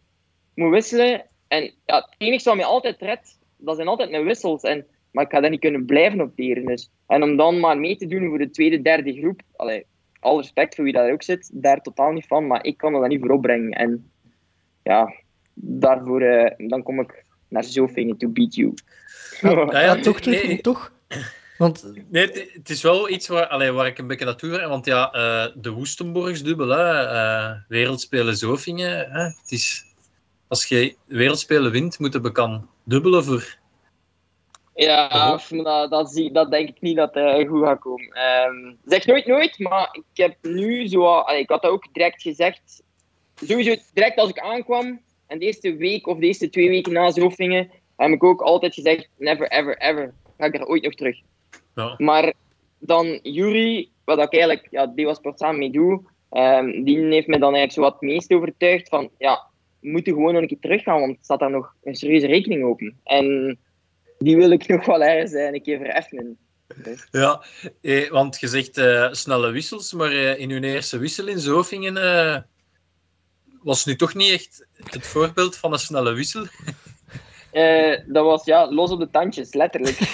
moet 0.56 0.72
wisselen. 0.72 1.26
En 1.48 1.64
ja, 1.86 1.96
het 1.96 2.16
enige 2.18 2.44
wat 2.44 2.56
mij 2.56 2.66
altijd 2.66 3.02
redt, 3.02 3.40
dat 3.58 3.76
zijn 3.76 3.88
altijd 3.88 4.10
mijn 4.10 4.24
wissels. 4.24 4.62
En, 4.62 4.86
maar 5.12 5.24
ik 5.24 5.32
ga 5.32 5.40
dat 5.40 5.52
niet 5.52 5.60
kunnen 5.60 5.86
blijven 5.86 6.22
opteren. 6.22 6.66
Dus. 6.66 6.92
En 7.08 7.24
om 7.24 7.38
dan 7.38 7.60
maar 7.60 7.78
mee 7.78 7.96
te 7.96 8.08
doen 8.08 8.28
voor 8.28 8.38
de 8.38 8.50
tweede, 8.50 8.82
derde 8.82 9.14
groep. 9.14 9.42
Allee, 9.56 9.86
al 10.20 10.38
respect 10.38 10.76
voor 10.76 10.84
wie 10.84 10.94
daar 10.94 11.12
ook 11.12 11.24
zit, 11.24 11.50
daar 11.54 11.82
totaal 11.82 12.12
niet 12.12 12.28
van. 12.28 12.48
Maar 12.48 12.66
ik 12.66 12.78
kan 12.78 12.94
dat 12.94 13.08
niet 13.08 13.22
voor 13.22 13.32
opbrengen. 13.32 13.72
En 13.72 14.12
ja, 14.84 15.14
daarvoor 15.54 16.22
uh, 16.22 16.50
dan 16.58 16.84
kom 16.84 17.00
ik 17.00 17.25
naar 17.56 17.64
Zofingen 17.64 18.18
to 18.18 18.30
beat 18.30 18.56
you. 18.56 18.74
Ja, 19.42 19.50
ja, 19.72 19.82
ja 19.82 19.96
toch, 19.96 20.20
toch, 20.20 20.34
nee, 20.34 20.62
toch? 20.62 20.92
Want... 21.58 21.92
Nee, 22.10 22.26
het, 22.26 22.50
het, 22.54 22.70
is 22.70 22.82
wel 22.82 23.10
iets 23.10 23.28
waar, 23.28 23.48
allee, 23.48 23.72
waar 23.72 23.88
ik 23.88 23.98
een 23.98 24.08
beetje 24.08 24.26
naartoe 24.26 24.54
ga. 24.54 24.68
Want 24.68 24.86
ja, 24.86 25.16
uh, 25.16 25.52
de 25.56 25.70
Woestenborgs 25.70 26.44
dubbel, 26.44 26.70
hè, 26.70 27.04
uh, 27.04 27.52
Wereldspelen 27.68 28.38
Zofingen. 28.38 29.12
Hè, 29.12 29.24
het 29.24 29.52
is, 29.52 29.86
als 30.48 30.66
je 30.66 30.96
Wereldspelen 31.06 31.72
wint, 31.72 32.00
moet 32.00 32.14
je 32.14 32.32
kan 32.32 32.70
dubbelen 32.84 33.24
voor. 33.24 33.58
Ja, 34.74 35.40
dat, 35.50 35.90
dat, 35.90 36.12
zie, 36.12 36.32
dat 36.32 36.52
denk 36.52 36.70
ik 36.70 36.82
niet 36.82 36.96
dat 36.96 37.14
het 37.14 37.48
goed 37.48 37.64
gaat 37.64 37.80
komen. 37.80 38.20
Um, 38.48 38.78
zeg 38.86 39.06
nooit 39.06 39.26
nooit, 39.26 39.60
maar 39.60 39.90
ik 39.92 40.24
heb 40.24 40.36
nu 40.42 40.88
zo... 40.88 41.06
Allee, 41.06 41.42
ik 41.42 41.50
had 41.50 41.62
dat 41.62 41.72
ook 41.72 41.94
direct 41.94 42.22
gezegd. 42.22 42.84
Sowieso 43.36 43.76
direct 43.94 44.18
als 44.18 44.30
ik 44.30 44.40
aankwam, 44.40 45.02
en 45.28 45.40
de 45.40 45.46
eerste 45.46 45.76
week 45.76 46.08
of 46.08 46.18
de 46.18 46.26
eerste 46.26 46.50
twee 46.50 46.70
weken 46.70 46.94
na 46.94 47.12
Zofingen, 47.12 47.72
heb 47.96 48.12
ik 48.12 48.24
ook 48.24 48.42
altijd 48.42 48.74
gezegd, 48.74 49.10
never, 49.18 49.48
ever, 49.48 49.78
ever. 49.78 50.14
Ga 50.38 50.46
ik 50.46 50.56
er 50.56 50.68
ooit 50.68 50.84
nog 50.84 50.94
terug. 50.94 51.20
Ja. 51.76 51.96
Maar 51.98 52.34
dan 52.80 53.20
Jury, 53.24 53.90
wat 54.04 54.18
ik 54.18 54.34
eigenlijk, 54.34 54.68
ja, 54.72 54.88
die 54.88 55.06
was 55.06 55.20
samen 55.36 55.60
mee 55.60 55.72
doe, 55.72 56.02
um, 56.32 56.84
die 56.84 56.98
heeft 56.98 57.28
me 57.28 57.40
dan 57.40 57.56
eigenlijk 57.56 57.72
zo 57.72 57.82
wat 57.82 58.02
meest 58.02 58.34
overtuigd 58.34 58.90
van, 58.90 59.10
ja, 59.18 59.48
we 59.80 59.90
moeten 59.90 60.14
gewoon 60.14 60.34
nog 60.34 60.42
een 60.42 60.48
keer 60.48 60.60
teruggaan, 60.60 61.00
want 61.00 61.12
er 61.12 61.24
staat 61.24 61.40
daar 61.40 61.50
nog 61.50 61.76
een 61.84 61.96
serieuze 61.96 62.28
rekening 62.28 62.64
open. 62.64 63.00
En 63.04 63.58
die 64.18 64.36
wil 64.36 64.52
ik 64.52 64.68
nog 64.78 64.86
wel 64.86 65.04
ergens 65.04 65.32
uh, 65.32 65.52
een 65.52 65.62
keer 65.62 65.78
vereffenen. 65.78 66.38
Dus. 66.76 67.08
Ja, 67.12 67.44
eh, 67.82 68.10
want 68.10 68.40
je 68.40 68.48
zegt 68.48 68.78
uh, 68.78 69.12
snelle 69.12 69.52
wissels, 69.52 69.94
maar 69.94 70.14
uh, 70.14 70.40
in 70.40 70.50
uw 70.50 70.62
eerste 70.62 70.98
wissel 70.98 71.28
in 71.28 71.40
Zofingen 71.40 71.96
uh, 71.96 72.38
was 73.66 73.86
nu 73.86 73.96
toch 73.96 74.14
niet 74.14 74.32
echt 74.32 74.66
het 74.84 75.08
voorbeeld 75.08 75.58
van 75.58 75.74
een 75.74 75.80
snelle 75.80 76.14
wissel? 76.14 76.46
Uh, 77.54 77.98
dat 78.16 78.26
was 78.26 78.46
ja, 78.46 78.72
los 78.72 78.92
op 78.92 79.00
de 79.00 79.10
tandjes, 79.10 79.54
letterlijk. 79.54 80.00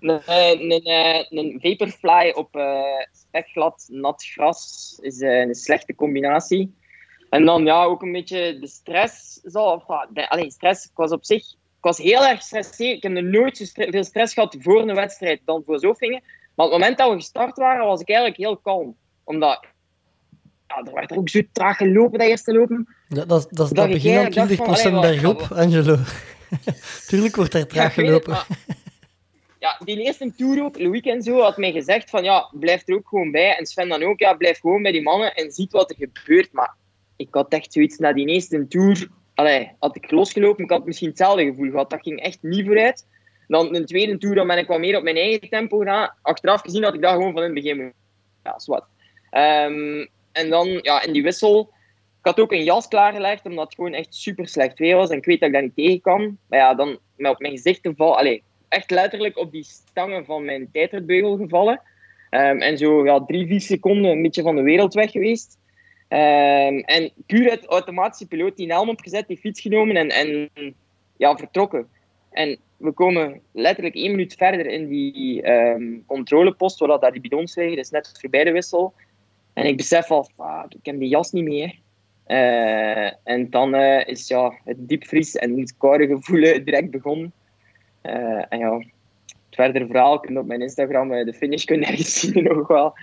een, 0.00 0.22
een, 0.26 0.70
een, 0.70 1.26
een 1.30 1.58
Vaporfly 1.60 2.30
op 2.30 2.56
uh, 2.56 2.80
spekglad 3.12 3.86
nat 3.88 4.24
gras 4.24 4.98
is 5.02 5.20
uh, 5.20 5.38
een 5.38 5.54
slechte 5.54 5.94
combinatie. 5.94 6.74
En 7.30 7.44
dan 7.44 7.64
ja, 7.64 7.84
ook 7.84 8.02
een 8.02 8.12
beetje 8.12 8.58
de 8.58 8.66
stress. 8.66 9.40
Zo, 9.40 9.84
de, 10.10 10.28
allee, 10.28 10.50
stress, 10.50 10.84
ik 10.84 10.96
was 10.96 11.10
op 11.10 11.24
zich 11.24 11.54
ik 11.76 11.82
was 11.96 11.98
heel 11.98 12.26
erg 12.26 12.36
gestresseerd. 12.36 12.96
Ik 12.96 13.02
heb 13.02 13.12
nooit 13.12 13.56
zo 13.56 13.64
veel 13.74 14.04
stress 14.04 14.34
gehad 14.34 14.56
voor 14.58 14.80
een 14.80 14.94
wedstrijd 14.94 15.40
dan 15.44 15.62
voor 15.66 15.78
Zofingen. 15.78 16.22
Maar 16.54 16.66
op 16.66 16.72
het 16.72 16.80
moment 16.80 16.98
dat 16.98 17.10
we 17.10 17.16
gestart 17.16 17.56
waren, 17.56 17.86
was 17.86 18.00
ik 18.00 18.08
eigenlijk 18.08 18.38
heel 18.38 18.56
kalm. 18.56 18.96
Omdat 19.24 19.66
ja, 20.66 20.82
er 20.84 20.94
werd 20.94 21.16
ook 21.16 21.28
zo 21.28 21.40
traag 21.52 21.76
gelopen, 21.76 22.18
dat 22.18 22.28
eerste 22.28 22.52
lopen. 22.52 22.88
Ja, 23.08 23.14
dat, 23.14 23.28
dat, 23.28 23.48
dat, 23.50 23.74
dat 23.74 23.90
begin 23.90 24.38
al 24.38 24.48
20% 24.48 24.56
van, 24.56 25.00
bergop, 25.00 25.40
ja, 25.40 25.56
Angelo. 25.56 25.96
Tuurlijk 27.08 27.36
wordt 27.36 27.54
er 27.54 27.66
traag 27.66 27.94
gelopen. 27.94 28.34
Het, 28.34 28.48
maar, 28.48 28.76
ja, 29.58 29.80
die 29.84 30.00
eerste 30.00 30.34
tour 30.36 30.62
ook, 30.62 30.78
Louis 30.78 31.00
en 31.00 31.22
zo, 31.22 31.40
had 31.40 31.56
mij 31.56 31.72
gezegd 31.72 32.10
van 32.10 32.24
ja, 32.24 32.50
blijf 32.52 32.88
er 32.88 32.94
ook 32.94 33.08
gewoon 33.08 33.30
bij. 33.30 33.56
En 33.56 33.66
Sven 33.66 33.88
dan 33.88 34.02
ook, 34.02 34.18
ja, 34.18 34.34
blijf 34.34 34.60
gewoon 34.60 34.82
bij 34.82 34.92
die 34.92 35.02
mannen 35.02 35.34
en 35.34 35.50
ziet 35.50 35.72
wat 35.72 35.90
er 35.90 35.96
gebeurt. 35.96 36.52
Maar 36.52 36.74
ik 37.16 37.28
had 37.30 37.52
echt 37.52 37.72
zoiets 37.72 37.98
na 37.98 38.12
die 38.12 38.26
eerste 38.26 38.68
tour, 38.68 39.08
allee, 39.34 39.72
had 39.78 39.96
ik 39.96 40.10
losgelopen, 40.10 40.64
ik 40.64 40.70
had 40.70 40.86
misschien 40.86 41.08
hetzelfde 41.08 41.44
gevoel 41.44 41.70
gehad. 41.70 41.90
Dat 41.90 42.02
ging 42.02 42.20
echt 42.20 42.38
niet 42.40 42.66
vooruit. 42.66 43.06
Dan 43.48 43.74
een 43.74 43.86
tweede 43.86 44.18
tour, 44.18 44.34
dan 44.34 44.46
ben 44.46 44.58
ik 44.58 44.66
wat 44.66 44.78
meer 44.78 44.96
op 44.96 45.02
mijn 45.02 45.16
eigen 45.16 45.48
tempo 45.48 45.78
gedaan. 45.78 46.14
Achteraf 46.22 46.60
gezien 46.60 46.84
had 46.84 46.94
ik 46.94 47.02
dat 47.02 47.12
gewoon 47.12 47.32
van 47.32 47.42
in 47.42 47.54
het 47.54 47.64
begin 47.64 47.92
Ja, 48.42 48.58
zwart. 48.58 48.84
Um, 49.30 50.08
en 50.36 50.50
dan, 50.50 50.78
ja, 50.82 51.02
in 51.02 51.12
die 51.12 51.22
wissel... 51.22 51.74
Ik 52.18 52.32
had 52.32 52.44
ook 52.44 52.52
een 52.52 52.64
jas 52.64 52.88
klaargelegd, 52.88 53.44
omdat 53.44 53.64
het 53.64 53.74
gewoon 53.74 53.92
echt 53.92 54.14
super 54.14 54.48
slecht 54.48 54.78
weer 54.78 54.96
was. 54.96 55.10
En 55.10 55.16
ik 55.16 55.24
weet 55.24 55.40
dat 55.40 55.48
ik 55.48 55.54
dat 55.54 55.62
niet 55.62 55.76
tegen 55.76 56.00
kan. 56.00 56.38
Maar 56.48 56.58
ja, 56.58 56.74
dan 56.74 56.98
met 57.16 57.30
op 57.30 57.40
mijn 57.40 57.52
gezicht 57.52 57.82
te 57.82 57.92
vallen... 57.96 58.16
Allee, 58.16 58.42
echt 58.68 58.90
letterlijk 58.90 59.38
op 59.38 59.52
die 59.52 59.64
stangen 59.64 60.24
van 60.24 60.44
mijn 60.44 60.68
tijdritbeugel 60.72 61.36
gevallen. 61.36 61.80
Um, 62.30 62.60
en 62.60 62.78
zo 62.78 63.04
ja, 63.04 63.24
drie, 63.24 63.46
vier 63.46 63.60
seconden 63.60 64.10
een 64.10 64.22
beetje 64.22 64.42
van 64.42 64.56
de 64.56 64.62
wereld 64.62 64.94
weg 64.94 65.10
geweest. 65.10 65.58
Um, 66.08 66.80
en 66.80 67.10
puur 67.26 67.50
het 67.50 67.66
automatische 67.66 68.26
piloot 68.26 68.56
die 68.56 68.72
helm 68.72 68.88
opgezet, 68.88 69.28
die 69.28 69.38
fiets 69.38 69.60
genomen 69.60 69.96
en, 69.96 70.08
en 70.08 70.74
ja, 71.16 71.36
vertrokken. 71.36 71.88
En 72.30 72.58
we 72.76 72.92
komen 72.92 73.40
letterlijk 73.52 73.94
één 73.94 74.10
minuut 74.10 74.34
verder 74.34 74.66
in 74.66 74.88
die 74.88 75.50
um, 75.50 76.04
controlepost, 76.06 76.78
waar 76.78 76.88
dat 76.88 77.00
daar 77.00 77.12
die 77.12 77.20
bidons 77.20 77.56
liggen. 77.56 77.76
Dat 77.76 77.84
is 77.84 77.90
net 77.90 78.18
voorbij 78.20 78.44
de 78.44 78.52
wissel. 78.52 78.92
En 79.56 79.66
ik 79.66 79.76
besef 79.76 80.10
al, 80.10 80.24
fuck, 80.36 80.74
ik 80.74 80.86
heb 80.86 80.98
die 80.98 81.08
jas 81.08 81.32
niet 81.32 81.44
meer. 81.44 81.74
Uh, 82.26 83.28
en 83.28 83.50
dan 83.50 83.74
uh, 83.74 84.06
is 84.06 84.28
ja, 84.28 84.60
het 84.64 84.76
diepvries 84.88 85.34
en 85.34 85.58
het 85.58 85.76
koude 85.78 86.06
gevoel 86.06 86.40
direct 86.64 86.90
begonnen. 86.90 87.32
Uh, 88.02 88.44
en 88.48 88.58
ja, 88.58 88.78
het 89.26 89.34
verdere 89.50 89.86
verhaal 89.86 90.20
kun 90.20 90.32
je 90.32 90.40
op 90.40 90.46
mijn 90.46 90.60
Instagram 90.60 91.08
de 91.08 91.34
finish 91.34 91.64
kunnen 91.64 91.98
zien 92.04 92.42
nog 92.42 92.66
wel. 92.66 92.94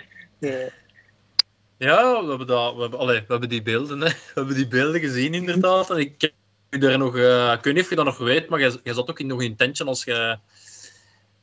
Ja, 1.78 2.24
we 2.24 2.30
hebben, 2.30 2.48
dat, 2.48 2.76
we, 2.76 2.82
hebben, 2.82 3.00
allee, 3.00 3.20
we 3.20 3.26
hebben 3.28 3.50
die 3.50 3.62
beelden, 3.62 4.00
hè. 4.00 4.10
we 4.34 4.34
hebben 4.34 4.56
die 4.56 4.68
beelden 4.68 5.00
gezien 5.00 5.34
inderdaad. 5.34 5.90
En 5.90 5.98
ik, 5.98 6.32
daar 6.70 6.98
nog, 6.98 7.16
ik 7.58 7.64
weet 7.64 7.74
niet 7.74 7.84
of 7.84 7.90
je 7.90 7.96
dat 7.96 8.06
nog 8.06 8.18
weet, 8.18 8.50
maar 8.50 8.60
je, 8.60 8.80
zat 8.84 9.10
ook 9.10 9.20
in, 9.20 9.28
nog 9.28 9.42
in 9.42 9.56
tension 9.56 9.88
als 9.88 10.04
je 10.04 10.38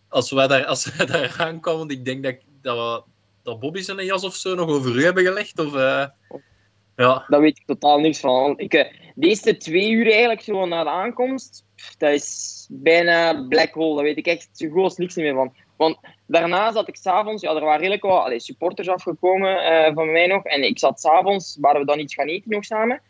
als 0.09 0.31
wij 0.31 0.47
daar, 0.47 0.67
als 0.67 0.97
wij 0.97 1.07
daar 1.07 1.35
aankomen, 1.39 1.89
ik 1.89 2.05
denk 2.05 2.23
dat, 2.23 2.35
dat, 2.63 2.77
we, 2.77 3.11
dat 3.43 3.61
Bobby 3.61 3.81
zijn 3.81 4.05
jas 4.05 4.25
of 4.25 4.35
zo 4.35 4.55
nog 4.55 4.69
over 4.69 4.97
u 4.97 5.05
hebben 5.05 5.25
gelegd. 5.25 5.59
Of, 5.59 5.75
uh, 5.75 6.07
ja. 6.97 7.25
Daar 7.29 7.41
weet 7.41 7.59
ik 7.59 7.67
totaal 7.67 7.99
niks 7.99 8.21
van. 8.21 8.59
Ik, 8.59 8.75
uh, 8.75 8.85
de 9.15 9.29
eerste 9.29 9.57
twee 9.57 9.91
uur 9.91 10.07
eigenlijk, 10.07 10.41
zo 10.41 10.67
na 10.67 10.83
de 10.83 10.91
aankomst, 10.91 11.65
dat 11.99 12.13
is 12.13 12.67
bijna 12.71 13.47
black 13.49 13.73
hole. 13.73 13.95
Daar 13.95 14.05
weet 14.05 14.17
ik 14.17 14.27
echt 14.27 14.71
als 14.75 14.97
niks 14.97 15.15
meer 15.15 15.35
van. 15.35 15.55
Want 15.77 15.99
daarna 16.27 16.73
zat 16.73 16.89
ik 16.89 16.97
s'avonds, 16.97 17.43
ja, 17.43 17.55
er 17.55 17.61
waren 17.61 17.79
redelijk 17.79 18.03
wat 18.03 18.25
allee, 18.25 18.41
supporters 18.41 18.89
afgekomen 18.89 19.73
uh, 19.73 19.95
van 19.95 20.13
mij 20.13 20.27
nog. 20.27 20.45
En 20.45 20.63
ik 20.63 20.79
zat 20.79 21.01
s'avonds, 21.01 21.57
waren 21.61 21.81
we 21.81 21.87
dan 21.87 21.99
iets 21.99 22.15
gaan 22.15 22.27
eten 22.27 22.51
nog 22.51 22.65
samen. 22.65 23.01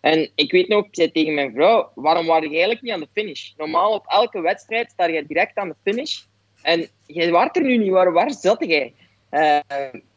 En 0.00 0.30
ik 0.34 0.52
weet 0.52 0.68
nog, 0.68 0.84
ik 0.84 0.94
zei 0.94 1.12
tegen 1.12 1.34
mijn 1.34 1.52
vrouw, 1.52 1.90
waarom 1.94 2.26
waren 2.26 2.42
je 2.42 2.48
eigenlijk 2.48 2.82
niet 2.82 2.92
aan 2.92 3.00
de 3.00 3.08
finish? 3.12 3.52
Normaal 3.56 3.92
op 3.92 4.04
elke 4.06 4.40
wedstrijd 4.40 4.90
sta 4.90 5.06
je 5.06 5.26
direct 5.26 5.56
aan 5.56 5.68
de 5.68 5.74
finish. 5.82 6.22
En 6.62 6.88
jij 7.06 7.30
waart 7.30 7.56
er 7.56 7.62
nu 7.62 7.76
niet, 7.76 7.90
waar, 7.90 8.12
waar 8.12 8.32
zat 8.32 8.64
jij? 8.64 8.94
Uh, 9.34 9.58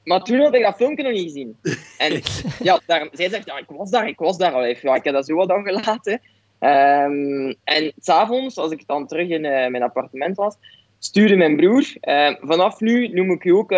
maar 0.03 0.21
toen 0.21 0.39
had 0.39 0.53
ik 0.53 0.63
dat 0.63 0.75
filmpje 0.75 1.03
nog 1.03 1.11
niet 1.11 1.23
gezien. 1.23 1.57
En 1.97 2.21
ja, 2.67 2.79
daar, 2.85 3.07
zij 3.11 3.29
zegt, 3.29 3.45
ja, 3.45 3.57
ik 3.57 3.65
was 3.67 3.89
daar, 3.89 4.07
ik 4.07 4.19
was 4.19 4.37
daar 4.37 4.53
al 4.53 4.63
even. 4.63 4.89
Ja, 4.89 4.95
ik 4.95 5.03
heb 5.03 5.13
dat 5.13 5.25
zo 5.25 5.35
wat 5.35 5.47
dan 5.47 5.63
gelaten. 5.63 6.21
Um, 6.59 7.55
en 7.63 7.93
s'avonds, 7.99 8.57
als 8.57 8.71
ik 8.71 8.87
dan 8.87 9.07
terug 9.07 9.29
in 9.29 9.43
uh, 9.43 9.51
mijn 9.51 9.83
appartement 9.83 10.35
was, 10.35 10.55
stuurde 10.99 11.35
mijn 11.35 11.55
broer, 11.55 11.93
uh, 12.01 12.35
vanaf 12.41 12.79
nu 12.79 13.07
noem 13.07 13.31
ik 13.31 13.43
je 13.43 13.55
ook 13.55 13.69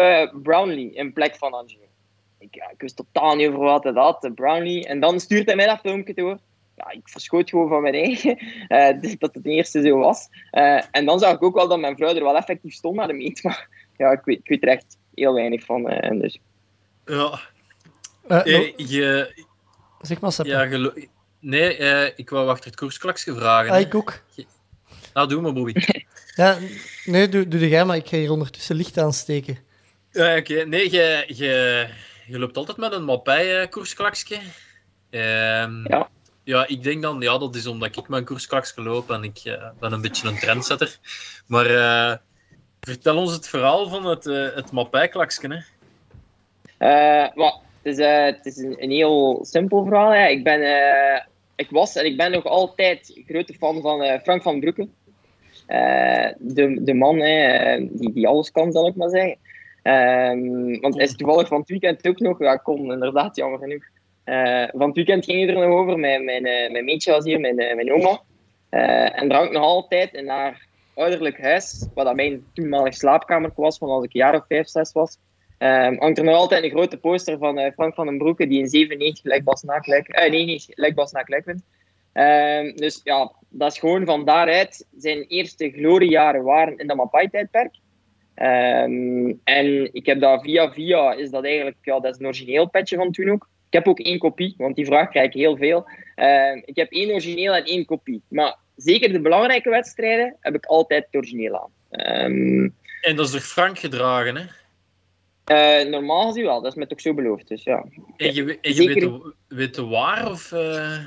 Brownlee 0.44 0.92
in 0.94 1.14
plek 1.14 1.36
van 1.36 1.54
Angelo. 1.54 1.84
Ik, 2.40 2.56
ja, 2.56 2.70
ik 2.70 2.82
wist 2.82 2.96
totaal 2.96 3.36
niet 3.36 3.48
over 3.48 3.60
wat 3.60 3.84
het 3.84 3.96
had, 3.96 4.32
Brownlee. 4.36 4.86
En 4.86 5.00
dan 5.00 5.20
stuurt 5.20 5.46
hij 5.46 5.56
mij 5.56 5.66
dat 5.66 5.80
filmpje 5.80 6.14
door. 6.14 6.38
Ja, 6.76 6.92
ik 6.92 7.10
verschoot 7.10 7.50
gewoon 7.50 7.70
van 7.70 7.82
mijn 7.82 7.94
eigen 7.94 8.38
dat 9.20 9.34
het 9.34 9.44
de 9.44 9.50
eerste 9.50 9.82
zo 9.82 9.98
was. 9.98 10.28
en 10.92 11.06
dan 11.06 11.20
zag 11.20 11.34
ik 11.34 11.44
ook 11.44 11.56
wel 11.56 11.68
dat 11.68 11.80
mijn 11.80 11.96
vrouw 11.96 12.16
er 12.16 12.24
wel 12.24 12.38
effectief 12.38 12.74
stond 12.74 12.96
naar 12.96 13.08
de 13.08 13.14
meet. 13.14 13.44
Maar 13.44 13.68
ja, 14.00 14.12
ik 14.12 14.22
weet, 14.24 14.40
ik 14.44 14.50
weet 14.50 14.64
echt 14.64 14.98
heel 15.16 15.34
weinig 15.34 15.66
van. 15.66 15.90
en 15.90 16.20
dus. 16.20 16.40
Ja. 17.06 17.40
je, 18.28 18.74
je, 18.78 19.34
zeg 20.02 20.20
maar, 20.20 20.32
Seppe. 20.32 20.52
Ja, 20.52 20.68
gelo- 20.68 20.94
Nee, 21.40 21.80
uh, 21.80 22.06
ik 22.16 22.30
wou 22.30 22.50
achter 22.50 22.66
het 22.66 22.80
koersklaksje 22.80 23.36
vragen. 23.36 23.72
Ah, 23.72 23.80
ik 23.80 23.96
ook. 23.96 24.22
Nou, 25.14 25.28
doe 25.28 25.42
maar, 25.42 25.54
Bobby. 25.54 25.74
ja, 26.36 26.58
nee, 27.06 27.30
doe, 27.30 27.48
doe 27.48 27.70
jij 27.70 27.86
maar. 27.86 27.96
Ik 27.96 28.08
ga 28.08 28.18
hier 28.18 28.32
ondertussen 28.32 28.76
licht 28.76 28.98
aansteken. 28.98 29.58
Ja, 30.12 30.38
oké. 30.38 30.52
Okay. 30.52 30.64
Nee, 30.64 30.92
je, 30.92 31.24
je, 31.28 31.88
je 32.28 32.40
loopt 32.40 32.58
altijd 32.58 32.78
met 32.78 32.92
een 32.92 33.04
mappij 33.04 33.62
uh, 33.62 33.70
koersklaksje. 33.70 34.36
Um, 34.36 35.88
ja. 35.88 36.10
Ja, 36.44 36.68
ik 36.68 36.84
denk 36.84 37.02
dan, 37.02 37.22
ja, 37.22 37.38
dat 37.38 37.56
is 37.56 37.68
omdat 37.68 37.98
ik 37.98 38.08
mijn 38.08 38.26
koersklaksje 38.26 38.82
loop 38.82 39.12
en 39.12 39.24
ik 39.24 39.42
uh, 39.44 39.70
ben 39.80 39.92
een 39.92 40.02
beetje 40.02 40.28
een 40.28 40.40
trendsetter. 40.40 40.98
Maar 41.48 41.66
vertel 42.80 43.18
ons 43.18 43.34
het 43.34 43.48
verhaal 43.48 43.90
van 43.90 44.06
het, 44.06 44.24
het 44.56 44.72
mappijklaksje, 44.72 45.48
hè. 45.48 45.60
Well. 47.36 47.68
Het 47.82 47.98
is, 47.98 48.06
uh, 48.06 48.26
het 48.26 48.46
is 48.46 48.58
een, 48.58 48.92
heel 48.92 49.40
simpel 49.42 49.84
verhaal. 49.84 50.14
Ik, 50.14 50.44
ben, 50.44 50.62
uh, 50.62 51.20
ik 51.56 51.70
was 51.70 51.96
en 51.96 52.06
ik 52.06 52.18
ben 52.18 52.32
nog 52.32 52.46
altijd 52.46 53.22
grote 53.28 53.54
fan 53.54 53.82
van 53.82 54.04
uh, 54.04 54.20
Frank 54.24 54.42
van 54.42 54.60
Broeke. 54.60 54.88
de, 56.38 56.80
de 56.82 56.94
man 56.94 57.16
die, 57.92 58.14
die 58.14 58.28
alles 58.28 58.52
kan, 58.52 58.72
zal 58.72 58.88
ik 58.88 58.96
maar 58.96 59.10
zeggen. 59.10 59.38
Um, 59.84 60.80
want 60.80 60.96
hij 60.96 61.04
is 61.04 61.16
toevallig 61.16 61.48
van 61.48 61.60
het 61.60 61.70
weekend 61.70 62.08
ook 62.08 62.20
nog. 62.20 62.40
Ja, 62.40 62.56
kon 62.56 62.92
inderdaad, 62.92 63.36
jammer 63.36 63.60
genoeg. 63.60 63.84
van 64.72 64.88
het 64.88 64.96
weekend 64.96 65.26
ging 65.26 65.40
hij 65.40 65.56
er 65.56 65.68
nog 65.68 65.80
over. 65.80 66.00
Mijn, 66.00 66.24
mijn, 66.24 66.44
mijn 66.44 66.86
meetje 66.86 67.12
was 67.12 67.24
hier, 67.24 67.40
mijn, 67.40 67.56
mijn 67.56 67.94
oma. 67.94 68.22
en 69.10 69.30
drank 69.30 69.52
nog 69.52 69.64
altijd 69.64 70.14
in 70.14 70.28
haar 70.28 70.68
ouderlijk 71.00 71.42
huis, 71.42 71.88
wat 71.94 72.06
dat 72.06 72.16
mijn 72.16 72.46
toenmalig 72.54 72.94
slaapkamer 72.94 73.52
was, 73.56 73.78
van 73.78 73.90
als 73.90 74.04
ik 74.04 74.14
een 74.14 74.20
jaar 74.20 74.36
of 74.36 74.46
vijf, 74.48 74.68
zes 74.68 74.92
was. 74.92 75.18
Um, 75.60 76.00
hangt 76.00 76.18
er 76.18 76.24
nog 76.24 76.36
altijd 76.36 76.64
een 76.64 76.70
grote 76.70 76.98
poster 76.98 77.38
van 77.38 77.60
uh, 77.60 77.72
Frank 77.74 77.94
van 77.94 78.06
den 78.06 78.18
Broeke, 78.18 78.48
die 78.48 78.60
in 78.60 78.70
97 78.70 79.22
gelijk 79.22 79.44
Bas 79.44 79.64
na 79.64 79.80
gelijk, 79.80 80.20
uh, 80.20 80.30
nee, 80.30 80.46
nee, 80.46 80.60
gelijk 80.60 80.96
Bas 80.96 81.12
na 81.12 81.24
gelijk. 81.24 81.48
Um, 81.48 82.76
dus 82.76 83.02
ja, 83.04 83.32
dat 83.50 83.72
is 83.72 83.80
gewoon 83.80 84.06
van 84.06 84.26
daaruit 84.26 84.88
zijn 84.98 85.22
eerste 85.28 85.70
gloriejaren 85.70 86.44
waren 86.44 86.78
in 86.78 86.88
dat 86.88 86.98
Mapai-tijdperk. 86.98 87.76
Um, 88.36 89.40
en 89.44 89.94
ik 89.94 90.06
heb 90.06 90.20
dat 90.20 90.42
via 90.42 90.72
via, 90.72 91.14
is 91.14 91.30
dat 91.30 91.44
eigenlijk, 91.44 91.78
ja, 91.82 92.00
dat 92.00 92.14
is 92.14 92.20
een 92.20 92.26
origineel 92.26 92.70
petje 92.70 92.96
van 92.96 93.12
toen 93.12 93.30
ook. 93.30 93.50
Ik 93.68 93.74
heb 93.74 93.88
ook 93.88 94.00
één 94.00 94.20
kopie, 94.20 94.54
want 94.58 94.76
die 94.76 94.86
vraag 94.86 95.10
krijg 95.10 95.28
ik 95.28 95.34
heel 95.34 95.58
veel. 95.58 95.90
ik 96.66 96.76
heb 96.76 96.92
één 96.92 97.10
origineel 97.10 97.54
en 97.54 97.64
één 97.64 97.86
kopie. 97.86 98.22
Maar 98.28 98.58
zeker 98.82 99.12
de 99.12 99.22
belangrijke 99.22 99.70
wedstrijden 99.70 100.36
heb 100.40 100.56
ik 100.56 100.66
altijd 100.66 101.06
het 101.06 101.16
origineel 101.16 101.62
aan. 101.62 101.72
en 103.02 103.16
dat 103.16 103.26
is 103.26 103.32
door 103.32 103.42
Frank 103.42 103.80
gedragen, 103.80 104.36
hè? 104.36 104.44
Uh, 105.52 105.90
normaal 105.90 106.28
gezien 106.28 106.46
wel, 106.46 106.62
dat 106.62 106.72
is 106.72 106.78
me 106.78 106.88
toch 106.88 107.02
zo 107.02 107.14
beloofd. 107.14 107.48
Dus, 107.48 107.64
ja. 107.64 107.86
En 108.18 108.34
je, 108.34 108.58
en 108.62 108.74
je 108.74 108.88
weet, 108.88 109.00
de, 109.00 109.34
weet 109.48 109.76
de 109.76 109.86
waar? 109.86 110.32
Of, 110.32 110.52
uh... 110.52 110.98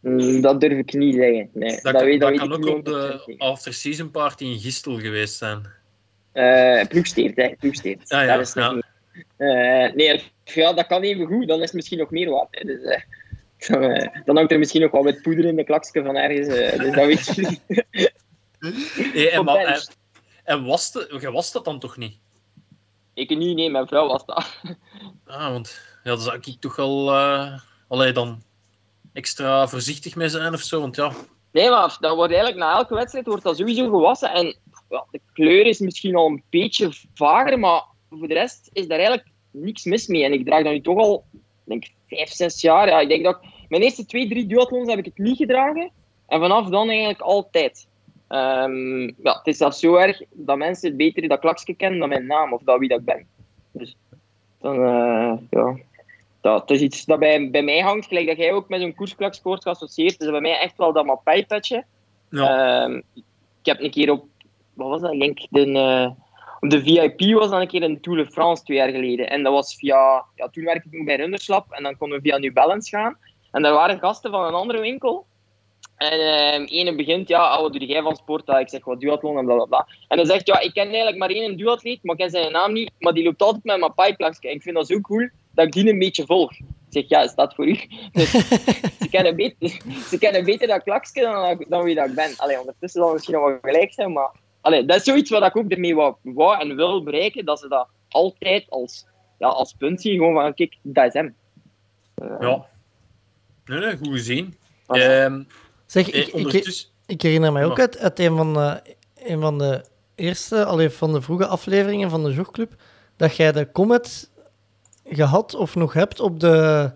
mm, 0.00 0.40
dat 0.40 0.60
durf 0.60 0.78
ik 0.78 0.92
niet 0.92 1.14
zeggen. 1.14 1.50
Nee, 1.52 1.80
dat, 1.82 2.02
weet, 2.02 2.20
dat, 2.20 2.36
kan 2.36 2.52
ook 2.52 2.66
op 2.66 2.84
de 2.84 3.34
after-season 3.38 4.10
party 4.10 4.44
in 4.44 4.58
Gistel 4.58 4.98
geweest 4.98 5.36
zijn. 5.36 5.66
Uh, 6.34 6.84
ploegsteert, 6.88 7.36
hè. 7.36 7.54
Ploegsteert. 7.58 8.10
Ah, 8.10 8.24
ja, 8.24 8.36
dat 8.36 8.46
is 8.46 8.54
ja. 8.54 8.82
Uh, 9.38 9.94
nee, 9.94 10.22
ja, 10.44 10.72
dat 10.72 10.86
kan 10.86 11.02
even 11.02 11.26
goed, 11.26 11.48
dan 11.48 11.58
is 11.58 11.64
het 11.64 11.74
misschien 11.74 11.98
nog 11.98 12.10
meer 12.10 12.30
waard. 12.30 12.48
Hè. 12.50 12.64
Dus, 12.64 13.04
uh, 13.68 14.06
dan, 14.24 14.36
hangt 14.36 14.52
er 14.52 14.58
misschien 14.58 14.80
nog 14.80 14.90
wel 14.90 15.04
wat 15.04 15.22
poeder 15.22 15.44
in 15.44 15.56
de 15.56 15.64
klakske 15.64 16.02
van 16.02 16.16
ergens. 16.16 16.48
dus 16.78 16.94
dat 16.94 17.06
weet 17.06 17.26
je 17.26 17.42
niet. 17.42 17.84
hey, 19.12 19.32
en, 19.32 19.44
maar, 19.44 19.56
en, 19.56 19.80
en 20.44 20.64
was, 20.64 20.92
de, 20.92 21.30
was 21.32 21.52
dat 21.52 21.64
dan 21.64 21.78
toch 21.78 21.96
niet? 21.96 22.18
Ik 23.14 23.36
niet, 23.36 23.56
nee, 23.56 23.70
mijn 23.70 23.86
vrouw 23.86 24.06
was 24.06 24.24
dat. 24.24 24.46
Ah, 25.26 25.50
want 25.50 25.80
ja, 26.04 26.10
dan 26.10 26.20
zou 26.20 26.36
ik 26.36 26.60
toch 26.60 26.76
wel 26.76 27.08
uh, 27.08 27.58
allee, 27.88 28.12
dan 28.12 28.42
extra 29.12 29.68
voorzichtig 29.68 30.16
mee 30.16 30.28
zijn 30.28 30.52
of 30.52 30.60
zo, 30.60 30.80
want 30.80 30.96
ja. 30.96 31.12
Nee, 31.52 31.70
maar 31.70 31.96
dat 32.00 32.16
wordt 32.16 32.32
eigenlijk 32.32 32.62
na 32.62 32.76
elke 32.76 32.94
wedstrijd 32.94 33.26
wordt 33.26 33.42
dat 33.42 33.56
sowieso 33.56 33.88
gewassen. 33.88 34.30
En 34.30 34.56
ja, 34.88 35.06
de 35.10 35.20
kleur 35.32 35.66
is 35.66 35.78
misschien 35.78 36.16
al 36.16 36.26
een 36.26 36.42
beetje 36.50 36.90
vager, 37.14 37.58
maar 37.58 37.84
voor 38.10 38.28
de 38.28 38.34
rest 38.34 38.70
is 38.72 38.86
daar 38.86 38.98
eigenlijk 38.98 39.28
niks 39.50 39.84
mis 39.84 40.06
mee. 40.06 40.24
En 40.24 40.32
ik 40.32 40.44
draag 40.44 40.62
dat 40.62 40.72
nu 40.72 40.80
toch 40.80 40.98
al, 40.98 41.24
denk 41.64 41.84
vijf, 42.08 42.30
zes 42.30 42.60
jaar. 42.60 42.88
Ja, 42.88 43.00
ik 43.00 43.08
denk 43.08 43.24
dat 43.24 43.38
mijn 43.68 43.82
eerste 43.82 44.06
twee, 44.06 44.28
drie 44.28 44.46
duathlons 44.46 44.88
heb 44.88 44.98
ik 44.98 45.04
het 45.04 45.18
niet 45.18 45.36
gedragen. 45.36 45.90
En 46.26 46.40
vanaf 46.40 46.68
dan 46.68 46.88
eigenlijk 46.88 47.20
altijd. 47.20 47.86
Um, 48.28 49.02
ja, 49.02 49.36
het 49.36 49.46
is 49.46 49.56
zelfs 49.56 49.80
zo 49.80 49.94
erg 49.94 50.22
dat 50.32 50.56
mensen 50.56 50.88
het 50.88 50.96
beter 50.96 51.28
dat 51.28 51.40
klakje 51.40 51.74
kennen 51.74 51.98
dan 51.98 52.08
mijn 52.08 52.26
naam 52.26 52.52
of 52.52 52.62
dat 52.62 52.78
wie 52.78 52.88
dat 52.88 52.98
ik 52.98 53.04
ben. 53.04 53.26
Dus 53.72 53.96
dan, 54.60 54.74
uh, 54.74 55.32
ja, 55.50 55.76
dat 56.40 56.70
is 56.70 56.80
iets 56.80 57.04
dat 57.04 57.18
bij, 57.18 57.50
bij 57.50 57.62
mij 57.62 57.80
hangt, 57.80 58.06
gelijk 58.06 58.26
dat 58.26 58.36
jij 58.36 58.52
ook 58.52 58.68
met 58.68 58.80
zo'n 58.80 58.94
koersklaks 58.94 59.42
wordt 59.42 59.62
geassocieerd. 59.62 60.18
Dus 60.18 60.30
bij 60.30 60.40
mij 60.40 60.58
echt 60.58 60.76
wel 60.76 60.92
dat 60.92 61.06
mappijpetje. 61.06 61.84
Ja. 62.30 62.84
Um, 62.84 63.02
ik 63.14 63.22
heb 63.62 63.80
een 63.80 63.90
keer 63.90 64.10
op, 64.10 64.24
wat 64.74 64.88
was 64.88 65.00
dat? 65.00 65.12
Ik 65.12 65.20
denk 65.20 65.38
de, 65.50 65.66
uh, 65.66 66.10
op 66.60 66.70
de 66.70 66.82
VIP 66.82 67.34
was 67.34 67.50
dat 67.50 67.60
een 67.60 67.68
keer 67.68 67.82
in 67.82 68.00
Tour 68.00 68.24
de 68.24 68.30
France 68.30 68.64
twee 68.64 68.76
jaar 68.76 68.90
geleden. 68.90 69.30
En 69.30 69.42
dat 69.42 69.52
was 69.52 69.74
via, 69.74 70.24
ja, 70.34 70.48
toen 70.48 70.64
werkte 70.64 70.88
ik 70.88 70.96
nog 70.96 71.06
bij 71.06 71.16
Runderslap 71.16 71.72
en 71.72 71.82
dan 71.82 71.96
konden 71.96 72.18
we 72.18 72.24
via 72.24 72.38
New 72.38 72.52
Balance 72.52 72.96
gaan. 72.96 73.18
En 73.56 73.62
daar 73.62 73.72
waren 73.72 73.98
gasten 73.98 74.30
van 74.30 74.44
een 74.44 74.54
andere 74.54 74.80
winkel. 74.80 75.26
En 75.96 76.18
uh, 76.18 76.78
ene 76.78 76.94
begint, 76.94 77.28
ja, 77.28 77.56
oh, 77.56 77.60
wat 77.60 77.72
doe 77.72 77.86
jij 77.86 78.02
van 78.02 78.16
sport? 78.16 78.48
Ik 78.48 78.68
zeg, 78.68 78.84
wat 78.84 79.00
duathlon 79.00 79.38
en 79.38 79.44
bla. 79.68 79.86
En 80.08 80.16
dan 80.16 80.26
zegt, 80.26 80.46
ja, 80.46 80.60
ik 80.60 80.72
ken 80.72 80.86
eigenlijk 80.86 81.16
maar 81.16 81.30
één 81.30 81.56
duatleet, 81.56 82.02
maar 82.02 82.14
ik 82.14 82.20
ken 82.20 82.30
zijn 82.30 82.52
naam 82.52 82.72
niet. 82.72 82.90
Maar 82.98 83.12
die 83.12 83.24
loopt 83.24 83.42
altijd 83.42 83.64
met 83.64 83.78
mijn 83.78 83.94
pipeplakje. 83.94 84.50
Ik 84.50 84.62
vind 84.62 84.76
dat 84.76 84.86
zo 84.86 85.00
cool 85.00 85.28
dat 85.54 85.66
ik 85.66 85.72
die 85.72 85.88
een 85.88 85.98
beetje 85.98 86.26
volg. 86.26 86.52
Ik 86.52 86.64
zeg, 86.88 87.08
ja, 87.08 87.22
is 87.22 87.34
dat 87.34 87.54
voor 87.54 87.66
u? 87.66 87.78
Dus, 88.12 88.30
ze, 88.30 89.06
kennen 89.10 89.36
beter, 89.36 89.68
ze 90.10 90.18
kennen 90.18 90.44
beter 90.44 90.68
dat 90.68 90.82
klakje 90.82 91.22
dan, 91.68 91.82
wie 91.82 91.94
dat 91.94 92.08
ik 92.08 92.14
ben. 92.14 92.36
Allee, 92.36 92.58
ondertussen 92.60 93.02
zal 93.02 93.12
misschien 93.12 93.40
wel 93.40 93.58
gelijk 93.62 93.92
zijn, 93.92 94.12
maar... 94.12 94.30
Allee, 94.60 94.84
dat 94.84 94.96
is 94.96 95.04
zoiets 95.04 95.30
wat 95.30 95.46
ik 95.46 95.56
ook 95.56 95.70
ermee 95.70 95.94
wou, 95.94 96.14
wou 96.22 96.60
en 96.60 96.76
wil 96.76 97.02
bereiken, 97.02 97.44
dat 97.44 97.58
ze 97.58 97.68
dat 97.68 97.88
altijd 98.08 98.66
als, 98.68 99.06
ja, 99.38 99.48
als 99.48 99.72
punt 99.72 100.00
zien. 100.00 100.16
Gewoon 100.16 100.34
van, 100.34 100.54
kijk, 100.54 100.76
dat 100.82 101.06
is 101.06 101.12
hem. 101.12 101.36
Uh, 102.22 102.36
ja. 102.40 102.66
Nee, 103.66 103.78
nee, 103.78 103.96
goed 103.96 104.08
gezien. 104.08 104.54
Ehm 104.86 105.42
Zeg, 105.86 106.10
ik, 106.10 106.26
ik, 106.26 106.86
ik, 107.06 107.22
herinner 107.22 107.52
mij 107.52 107.64
ook 107.64 107.80
uit, 107.80 107.98
uit 107.98 108.18
een, 108.18 108.36
van 108.36 108.54
de, 108.54 108.82
een 109.14 109.40
van 109.40 109.58
de 109.58 109.84
eerste, 110.14 110.64
alleen 110.64 110.90
van 110.90 111.12
de 111.12 111.22
vroege 111.22 111.46
afleveringen 111.46 112.10
van 112.10 112.24
de 112.24 112.32
Jogclub, 112.32 112.74
dat 113.16 113.36
jij 113.36 113.52
de 113.52 113.72
Comet 113.72 114.30
gehad 115.04 115.54
of 115.54 115.74
nog 115.74 115.92
hebt 115.92 116.20
op 116.20 116.40
de 116.40 116.90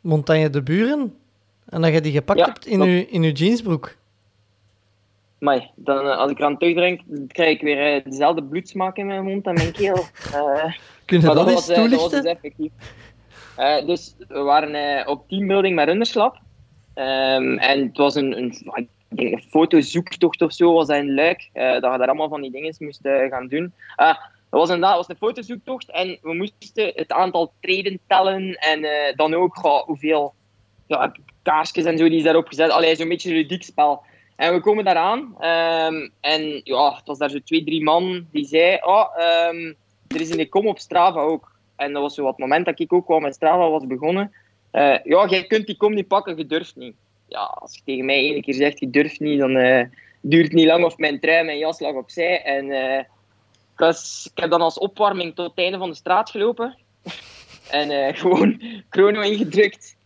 Montagne 0.00 0.50
de 0.50 0.62
Buren 0.62 1.14
en 1.66 1.80
dat 1.82 1.92
je 1.92 2.00
die 2.00 2.12
gepakt 2.12 2.38
ja, 2.38 2.46
hebt 2.46 2.66
in 2.66 2.82
je, 2.82 3.08
in 3.08 3.22
uw 3.22 3.32
jeansbroek. 3.32 3.96
Maar 5.38 5.70
dan, 5.74 6.18
als 6.18 6.30
ik 6.30 6.38
eraan 6.38 6.58
terugdenk, 6.58 7.00
krijg 7.26 7.54
ik 7.54 7.60
weer 7.60 7.96
uh, 7.96 8.04
dezelfde 8.04 8.42
bloedsmaak 8.42 8.96
in 8.96 9.06
mijn 9.06 9.24
mond 9.24 9.46
en 9.46 9.54
mijn 9.54 9.72
keel. 9.72 10.04
Uh, 10.34 10.74
Kun 11.04 11.20
je 11.20 11.26
dat, 11.26 11.34
dat 11.34 11.46
eens 11.46 11.54
was, 11.54 11.66
toelichten? 11.66 11.90
dat 11.90 12.10
was 12.10 12.10
dus 12.10 12.24
effectief. 12.24 12.72
Uh, 13.60 13.86
dus 13.86 14.14
we 14.28 14.40
waren 14.40 15.08
op 15.08 15.28
teambuilding 15.28 15.74
met 15.74 15.88
Runderslap. 15.88 16.34
Um, 16.94 17.58
en 17.58 17.86
het 17.86 17.96
was 17.96 18.14
een, 18.14 18.38
een, 18.38 18.88
een 19.14 19.42
fotozoektocht 19.48 20.42
of 20.42 20.52
zo 20.52 20.72
was 20.72 20.86
dat 20.86 20.96
in 20.96 21.14
Luik. 21.14 21.50
eh, 21.52 21.72
dat 21.72 21.92
je 21.92 21.98
daar 21.98 22.06
allemaal 22.06 22.28
van 22.28 22.40
die 22.40 22.50
dingen 22.50 22.74
moest 22.78 23.04
eh, 23.04 23.28
gaan 23.28 23.48
doen. 23.48 23.72
Ah, 23.96 24.14
dat 24.50 24.60
was 24.60 24.68
inderdaad 24.68 24.96
was 24.96 25.08
een 25.08 25.16
fotozoektocht 25.16 25.90
en 25.90 26.18
we 26.22 26.34
moesten 26.34 26.92
het 26.94 27.12
aantal 27.12 27.52
treden 27.60 28.00
tellen 28.06 28.54
en 28.54 28.84
eh, 28.84 29.16
dan 29.16 29.34
ook 29.34 29.82
hoeveel 29.86 30.34
ja, 30.86 31.12
kaarsjes 31.42 31.84
en 31.84 31.98
zo 31.98 32.08
die 32.08 32.18
is 32.18 32.24
daarop 32.24 32.48
gezet. 32.48 32.70
Allee, 32.70 32.96
zo'n 32.96 33.08
beetje 33.08 33.30
een 33.30 33.36
ludiek 33.36 33.62
spel. 33.62 34.02
En 34.36 34.54
we 34.54 34.60
komen 34.60 34.84
daaraan 34.84 35.34
ehm 35.38 36.08
en 36.20 36.60
ja, 36.64 36.94
het 36.94 37.06
was 37.06 37.18
daar 37.18 37.30
zo 37.30 37.38
twee, 37.44 37.64
drie 37.64 37.82
man 37.82 38.26
die 38.32 38.44
zei, 38.44 38.78
oh, 38.82 39.06
ehm, 39.16 39.72
er 40.08 40.20
is 40.20 40.30
de 40.30 40.48
kom 40.48 40.66
op 40.66 40.78
Strava 40.78 41.20
ook. 41.20 41.58
En 41.80 41.92
dat 41.92 42.02
was 42.02 42.14
zo 42.14 42.22
wat 42.22 42.30
het 42.30 42.40
moment 42.40 42.64
dat 42.64 42.80
ik 42.80 42.92
ook 42.92 43.04
kwam 43.04 43.22
met 43.22 43.34
Strava 43.34 43.70
was 43.70 43.86
begonnen. 43.86 44.32
Eh, 44.70 44.96
ja, 45.04 45.26
jij 45.26 45.44
kunt 45.44 45.66
die 45.66 45.76
kom 45.76 45.94
niet 45.94 46.08
pakken, 46.08 46.36
je 46.36 46.46
durft 46.46 46.76
niet. 46.76 46.94
Ja, 47.28 47.40
als 47.40 47.74
je 47.74 47.80
tegen 47.84 48.04
mij 48.04 48.16
één 48.16 48.42
keer 48.42 48.54
zegt, 48.54 48.80
je 48.80 48.90
durft 48.90 49.20
niet, 49.20 49.38
dan 49.38 49.56
eh, 49.56 49.84
duurt 50.20 50.44
het 50.44 50.52
niet 50.52 50.66
lang 50.66 50.84
of 50.84 50.98
mijn 50.98 51.20
trui, 51.20 51.44
mijn 51.44 51.58
jas 51.58 51.80
lag 51.80 51.94
opzij. 51.94 52.42
En 52.42 52.70
eh, 52.70 52.98
ik, 53.88 54.30
heb 54.34 54.50
dan 54.50 54.60
als 54.60 54.78
opwarming 54.78 55.34
tot 55.34 55.48
het 55.48 55.58
einde 55.58 55.78
van 55.78 55.88
de 55.88 55.94
straat 55.94 56.30
gelopen. 56.30 56.76
en 57.70 58.14
gewoon 58.14 58.62
chrono 58.90 59.20
ingedrukt. 59.20 59.96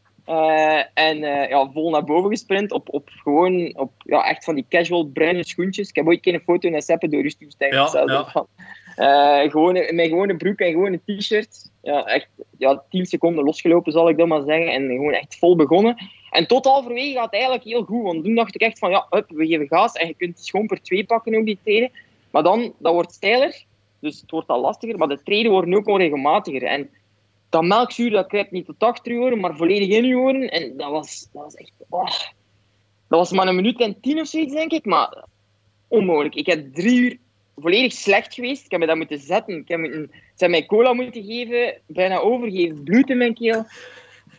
En 0.95 1.19
ja, 1.49 1.71
vol 1.73 1.91
naar 1.91 2.05
boven 2.05 2.31
gesprint 2.31 2.73
op, 2.73 2.89
op 2.93 3.09
gewoon 3.09 3.77
op, 3.77 3.93
ja, 3.99 4.29
echt 4.29 4.45
van 4.45 4.55
die 4.55 4.67
casual 4.69 5.05
bruine 5.05 5.45
schoentjes. 5.45 5.89
Ik 5.89 5.95
heb 5.95 6.07
ooit 6.07 6.27
een 6.27 6.41
foto 6.41 6.69
in 6.69 6.83
Seppen 6.83 7.11
door 7.11 7.23
Rusttoestijn 7.23 7.73
Ja, 7.73 8.05
ja. 8.07 8.31
Van, 8.31 8.47
eh, 8.97 9.51
gewoon 9.51 9.77
in 9.77 9.95
mijn 9.95 10.09
gewone 10.09 10.37
broek 10.37 10.59
en 10.59 10.71
gewoon 10.71 10.93
een 10.93 11.19
t-shirt. 11.19 11.71
Ja, 11.83 12.05
echt 12.05 12.29
ja, 12.59 12.83
10 12.91 13.07
seconden 13.07 13.45
losgelopen, 13.45 13.93
zal 13.93 14.09
ik 14.09 14.19
dat 14.19 14.27
maar 14.27 14.43
zeggen. 14.43 14.73
En 14.73 14.89
gewoon 14.89 15.13
echt 15.13 15.39
vol 15.39 15.57
begonnen. 15.57 15.97
En 16.31 16.47
tot 16.47 16.65
halverwege 16.65 17.15
gaat 17.15 17.25
het 17.25 17.33
eigenlijk 17.33 17.65
heel 17.65 17.85
goed. 17.85 18.03
Want 18.03 18.25
toen 18.25 18.35
dacht 18.35 18.55
ik 18.55 18.61
echt 18.61 18.79
van, 18.79 18.91
ja, 18.91 19.07
hup, 19.11 19.31
we 19.31 19.47
geven 19.47 19.69
gas. 19.69 19.93
En 19.93 20.07
je 20.07 20.15
kunt 20.15 20.49
gewoon 20.51 20.67
per 20.67 20.83
twee 20.83 21.05
pakken 21.05 21.39
op 21.39 21.45
die 21.45 21.59
treden. 21.63 21.91
Maar 22.31 22.43
dan, 22.43 22.73
dat 22.79 22.93
wordt 22.93 23.13
steiler. 23.13 23.65
Dus 24.01 24.21
het 24.21 24.31
wordt 24.31 24.49
al 24.49 24.61
lastiger. 24.61 24.99
Maar 24.99 25.09
de 25.09 25.23
treden 25.23 25.51
worden 25.51 25.75
ook 25.75 25.89
onregelmatiger. 25.89 26.63
En 26.63 26.91
dat 27.49 27.65
melkzuur, 27.65 28.11
dat 28.11 28.27
kruipt 28.27 28.51
niet 28.51 28.67
tot 28.67 28.79
achter 28.79 29.19
oren, 29.19 29.41
maar 29.41 29.57
volledig 29.57 29.89
in 29.89 30.17
oren. 30.17 30.51
En 30.51 30.77
dat 30.77 30.91
was, 30.91 31.29
dat 31.33 31.43
was 31.43 31.55
echt... 31.55 31.73
oh. 31.89 32.11
Dat 33.09 33.19
was 33.19 33.33
maar 33.33 33.49
een 33.49 33.55
minuut 33.55 33.81
en 33.81 34.01
tien 34.01 34.21
of 34.21 34.27
zoiets, 34.27 34.53
denk 34.53 34.73
ik. 34.73 34.85
Maar 34.85 35.25
onmogelijk. 35.89 36.35
Ik 36.35 36.47
heb 36.47 36.75
drie 36.75 37.01
uur 37.01 37.19
volledig 37.57 37.93
slecht 37.93 38.35
geweest. 38.35 38.65
Ik 38.65 38.71
heb 38.71 38.81
me 38.81 38.87
dat 38.87 38.97
moeten 38.97 39.19
zetten. 39.19 39.57
Ik 39.57 39.69
heb 39.69 39.79
moeten, 39.79 40.11
ze 40.11 40.21
hebben 40.37 40.59
mij 40.59 40.67
cola 40.67 40.93
moeten 40.93 41.25
geven, 41.25 41.81
bijna 41.87 42.19
overgeven, 42.19 42.83
bloed 42.83 43.11
in 43.11 43.19
mijn 43.19 43.35
keel. 43.35 43.67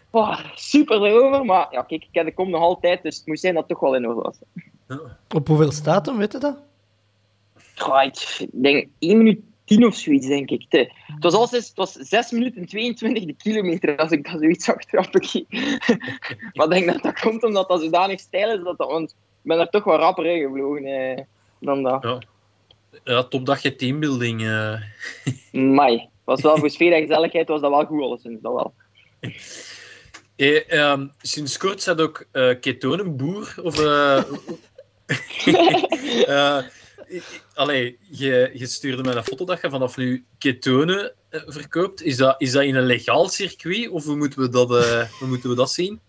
Oh, 0.09 0.39
super 0.55 1.03
erover, 1.03 1.45
maar 1.45 1.67
ja, 1.71 1.81
kijk, 1.81 2.03
ik 2.03 2.09
heb 2.11 2.25
de 2.25 2.33
kom 2.33 2.49
nog 2.49 2.61
altijd, 2.61 3.03
dus 3.03 3.17
het 3.17 3.25
moest 3.25 3.41
zijn 3.41 3.53
dat 3.53 3.63
het 3.63 3.71
toch 3.71 3.81
wel 3.81 3.95
in 3.95 4.07
orde 4.07 4.21
was. 4.21 4.37
Op 5.35 5.47
hoeveel 5.47 5.71
staat 5.71 6.05
hem, 6.05 6.17
weet 6.17 6.31
je 6.31 6.37
dat? 6.37 6.57
Goh, 7.75 8.03
ik 8.03 8.47
denk 8.51 8.87
1 8.99 9.17
minuut 9.17 9.39
10 9.65 9.85
of 9.85 9.95
zoiets, 9.95 10.27
denk 10.27 10.49
ik. 10.49 10.65
Het, 10.69 10.89
was 11.19 11.33
al 11.33 11.47
zes, 11.47 11.67
het 11.67 11.77
was 11.77 11.91
6 11.91 12.31
minuten 12.31 12.61
en 12.61 12.67
22 12.67 13.25
de 13.25 13.33
kilometer 13.33 13.97
als 13.97 14.11
ik 14.11 14.31
dat 14.31 14.39
zoiets 14.39 14.69
achteraf 14.69 15.11
bekijk. 15.11 15.45
maar 16.53 16.65
ik 16.65 16.71
denk 16.71 16.85
dat 16.85 17.01
dat 17.01 17.19
komt 17.19 17.43
omdat 17.43 17.67
dat 17.67 17.81
zodanig 17.81 18.19
stijl 18.19 18.57
is, 18.57 18.63
dat 18.63 18.77
dat, 18.77 18.89
want 18.89 19.09
ik 19.09 19.15
ben 19.41 19.59
er 19.59 19.69
toch 19.69 19.83
wel 19.83 19.97
rapper 19.97 20.25
in 20.25 20.47
gevlogen 20.47 20.85
eh, 20.85 21.23
dan 21.59 21.83
dat. 21.83 22.03
Ja. 22.03 22.21
Ja, 23.03 23.23
top 23.23 23.45
dat 23.45 23.61
je 23.61 23.75
teambuilding. 23.75 24.41
eh. 24.41 24.81
Mai. 25.77 26.09
Was 26.23 26.41
wel 26.41 26.57
voor 26.57 26.69
sfeer 26.69 26.93
en 26.93 27.01
gezelligheid 27.01 27.47
was 27.47 27.61
dat 27.61 27.71
wel 27.71 27.85
goed 27.85 28.01
alleszins, 28.01 28.41
dat 28.41 28.53
wel. 28.53 28.73
Eh, 30.35 30.71
ehm, 30.71 31.07
sinds 31.21 31.57
kort 31.57 31.81
zit 31.81 32.01
ook 32.01 32.25
eh 32.31 32.59
ketonenboer. 32.59 33.55
Of, 33.61 33.79
eh 33.79 34.23
allee, 37.53 37.97
je, 38.09 38.51
je 38.53 38.65
stuurde 38.65 39.03
mij 39.03 39.15
een 39.15 39.23
foto 39.23 39.45
dat 39.45 39.61
je 39.61 39.69
vanaf 39.69 39.97
nu 39.97 40.25
ketonen 40.37 41.13
verkoopt. 41.29 42.03
Is 42.03 42.17
dat, 42.17 42.35
is 42.37 42.51
dat 42.51 42.63
in 42.63 42.75
een 42.75 42.85
legaal 42.85 43.27
circuit 43.27 43.89
of 43.89 44.05
hoe 44.05 44.15
moeten 44.15 44.39
we 44.39 44.49
dat, 44.49 44.69
hoe 45.19 45.27
moeten 45.27 45.49
we 45.49 45.55
dat 45.55 45.71
zien? 45.71 45.99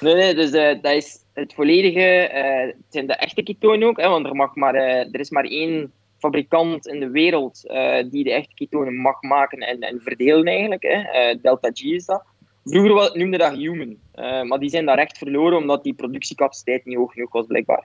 Nee, 0.00 0.14
nee, 0.14 0.34
dus 0.34 0.50
dat 0.50 0.92
is 0.92 1.18
het 1.32 1.54
volledige. 1.54 2.00
het 2.00 2.76
zijn 2.88 3.06
de 3.06 3.14
echte 3.14 3.42
ketonen 3.42 3.88
ook, 3.88 4.00
hè, 4.00 4.08
want 4.08 4.26
er, 4.26 4.34
mag 4.34 4.54
maar, 4.54 4.74
er 4.74 5.20
is 5.20 5.30
maar 5.30 5.44
één 5.44 5.92
fabrikant 6.18 6.86
in 6.86 7.00
de 7.00 7.10
wereld 7.10 7.66
eh, 7.66 8.04
die 8.10 8.24
de 8.24 8.32
echte 8.32 8.54
ketonen 8.54 8.94
mag 8.94 9.22
maken 9.22 9.58
en, 9.58 9.80
en 9.80 10.00
verdelen 10.00 10.46
eigenlijk. 10.46 10.82
Hè. 10.82 11.00
Eh, 11.02 11.36
Delta 11.42 11.70
G 11.72 11.82
is 11.82 12.06
dat. 12.06 12.24
Vroeger 12.64 13.18
noemde 13.18 13.38
dat 13.38 13.56
Human, 13.56 13.96
eh, 14.12 14.42
maar 14.42 14.58
die 14.58 14.70
zijn 14.70 14.86
daar 14.86 14.98
echt 14.98 15.18
verloren 15.18 15.58
omdat 15.58 15.84
die 15.84 15.94
productiecapaciteit 15.94 16.84
niet 16.84 16.96
hoog 16.96 17.12
genoeg 17.12 17.32
was, 17.32 17.46
blijkbaar. 17.46 17.84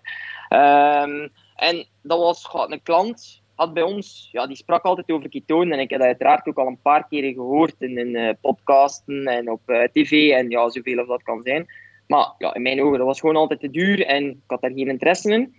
Ehm, 0.50 1.28
en 1.56 1.88
dat 2.02 2.20
was 2.20 2.50
een 2.68 2.82
klant, 2.84 3.42
had 3.56 3.74
bij 3.74 3.84
ons, 3.84 4.30
ja, 4.32 4.48
die 4.48 4.56
sprak 4.56 4.84
altijd 4.84 5.12
over 5.12 5.30
ketonen 5.30 5.74
en 5.74 5.80
ik 5.80 5.90
heb 5.90 6.00
dat 6.00 6.08
uiteraard 6.08 6.48
ook 6.48 6.58
al 6.58 6.68
een 6.68 6.82
paar 6.82 7.08
keren 7.08 7.34
gehoord 7.34 7.76
in, 7.80 7.98
in 7.98 8.38
podcasten 8.42 9.26
en 9.26 9.52
op 9.52 9.62
tv 9.92 10.32
en 10.32 10.50
ja, 10.50 10.70
zoveel 10.70 11.02
of 11.02 11.08
dat 11.08 11.24
kan 11.24 11.42
zijn. 11.44 11.66
Maar 12.08 12.34
ja, 12.38 12.54
in 12.54 12.62
mijn 12.62 12.82
ogen, 12.82 12.98
dat 12.98 13.08
was 13.08 13.20
gewoon 13.20 13.36
altijd 13.36 13.60
te 13.60 13.70
duur 13.70 14.06
en 14.06 14.30
ik 14.30 14.38
had 14.48 14.62
daar 14.62 14.72
geen 14.72 14.90
interesse 14.90 15.32
in. 15.32 15.56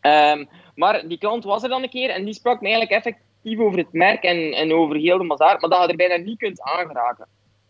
Ehm, 0.00 0.44
maar 0.74 1.08
die 1.08 1.18
klant 1.18 1.44
was 1.44 1.62
er 1.62 1.68
dan 1.68 1.82
een 1.82 1.90
keer 1.90 2.10
en 2.10 2.24
die 2.24 2.34
sprak 2.34 2.60
me 2.60 2.68
eigenlijk 2.68 2.96
effectief 2.96 3.58
over 3.58 3.78
het 3.78 3.92
merk 3.92 4.22
en, 4.22 4.52
en 4.52 4.72
over 4.72 4.96
heel 4.96 5.18
de 5.18 5.26
bazaar, 5.26 5.60
maar 5.60 5.70
dat 5.70 5.82
je 5.82 5.88
er 5.88 5.96
bijna 5.96 6.16
niet 6.16 6.38
kunt 6.38 6.62
aangeraken. 6.62 7.26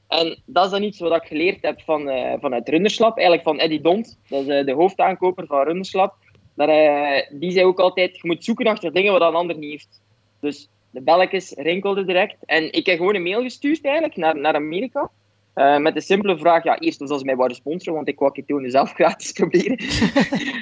En 0.09 0.43
dat 0.45 0.65
is 0.65 0.71
dan 0.71 0.83
iets 0.83 0.99
wat 0.99 1.23
ik 1.23 1.29
geleerd 1.29 1.63
heb 1.63 1.81
van, 1.81 2.09
eh, 2.09 2.33
vanuit 2.41 2.69
Runderslap, 2.69 3.17
eigenlijk 3.17 3.49
van 3.49 3.59
Eddie 3.59 3.81
Dont, 3.81 4.19
dat 4.29 4.41
is 4.43 4.49
eh, 4.49 4.67
de 4.67 4.73
hoofdaankoper 4.73 5.47
van 5.47 5.63
Runderslap. 5.63 6.15
Dat, 6.55 6.69
eh, 6.69 7.39
die 7.41 7.51
zei 7.51 7.65
ook 7.65 7.81
altijd, 7.81 8.17
je 8.17 8.29
moet 8.29 8.45
zoeken 8.45 8.67
achter 8.67 8.93
dingen 8.93 9.13
wat 9.13 9.21
een 9.21 9.35
ander 9.35 9.59
niet 9.59 9.71
heeft. 9.71 10.03
Dus 10.41 10.69
de 10.91 11.03
belletjes 11.03 11.53
rinkelden 11.57 12.07
direct. 12.07 12.37
En 12.45 12.73
ik 12.73 12.87
heb 12.87 12.97
gewoon 12.97 13.15
een 13.15 13.23
mail 13.23 13.43
gestuurd 13.43 13.85
eigenlijk 13.85 14.17
naar, 14.17 14.37
naar 14.37 14.55
Amerika. 14.55 15.11
Eh, 15.55 15.77
met 15.77 15.95
de 15.95 16.01
simpele 16.01 16.39
vraag, 16.39 16.65
ja, 16.65 16.79
eerst 16.79 16.99
dat 16.99 17.19
ze 17.19 17.25
mij 17.25 17.37
wouden 17.37 17.57
sponsoren, 17.57 17.95
want 17.95 18.09
ik 18.09 18.19
wou 18.19 18.33
ketonen 18.33 18.71
zelf 18.71 18.93
gratis 19.01 19.33
proberen. 19.33 19.79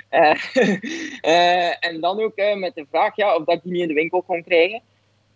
Eh, 0.08 0.34
eh, 1.20 1.86
en 1.86 2.00
dan 2.00 2.20
ook 2.20 2.32
met 2.54 2.74
de 2.74 2.86
vraag 2.90 3.16
ja, 3.16 3.36
of 3.36 3.44
dat 3.44 3.54
ik 3.54 3.62
die 3.62 3.72
niet 3.72 3.82
in 3.82 3.88
de 3.88 3.94
winkel 3.94 4.22
kon 4.22 4.42
krijgen. 4.42 4.80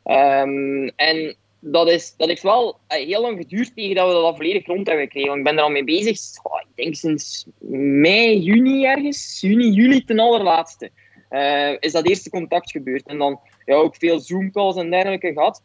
Ehm, 0.04 0.90
en 0.96 1.36
dat, 1.60 1.90
is, 1.90 2.14
dat 2.16 2.28
heeft 2.28 2.42
wel 2.42 2.78
heel 2.86 3.20
lang 3.20 3.38
geduurd 3.38 3.76
tegen 3.76 3.94
dat 3.94 4.06
we 4.06 4.12
dat 4.12 4.22
al 4.22 4.36
volledig 4.36 4.66
rond 4.66 4.86
hebben 4.86 5.04
gekregen. 5.04 5.28
Want 5.28 5.40
ik 5.40 5.46
ben 5.46 5.56
er 5.56 5.62
al 5.62 5.70
mee 5.70 5.84
bezig, 5.84 6.18
ik 6.18 6.66
denk 6.74 6.94
sinds 6.94 7.46
mei, 7.68 8.38
juni 8.38 8.84
ergens, 8.84 9.40
juni, 9.40 9.70
juli 9.70 10.04
ten 10.04 10.18
allerlaatste, 10.18 10.90
is 11.80 11.92
dat 11.92 12.08
eerste 12.08 12.30
contact 12.30 12.70
gebeurd. 12.70 13.06
En 13.06 13.18
dan 13.18 13.40
ja, 13.64 13.74
ook 13.74 13.96
veel 13.96 14.20
Zoom-calls 14.20 14.76
en 14.76 14.90
dergelijke 14.90 15.32
gehad. 15.32 15.62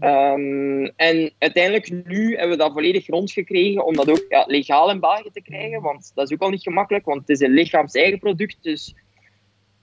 Ehm, 0.00 0.84
en 0.96 1.32
uiteindelijk 1.38 1.90
nu 2.06 2.30
hebben 2.36 2.56
we 2.56 2.62
dat 2.62 2.72
volledig 2.72 3.06
rondgekregen 3.06 3.84
om 3.86 3.94
dat 3.94 4.10
ook 4.10 4.24
ja, 4.28 4.44
legaal 4.46 4.90
in 4.90 5.00
België 5.00 5.30
te 5.32 5.42
krijgen. 5.42 5.82
Want 5.82 6.12
dat 6.14 6.26
is 6.26 6.34
ook 6.34 6.42
al 6.42 6.50
niet 6.50 6.62
gemakkelijk, 6.62 7.04
want 7.04 7.20
het 7.20 7.28
is 7.28 7.40
een 7.40 7.54
lichaams-eigen 7.54 8.18
product. 8.18 8.56
Dus 8.60 8.94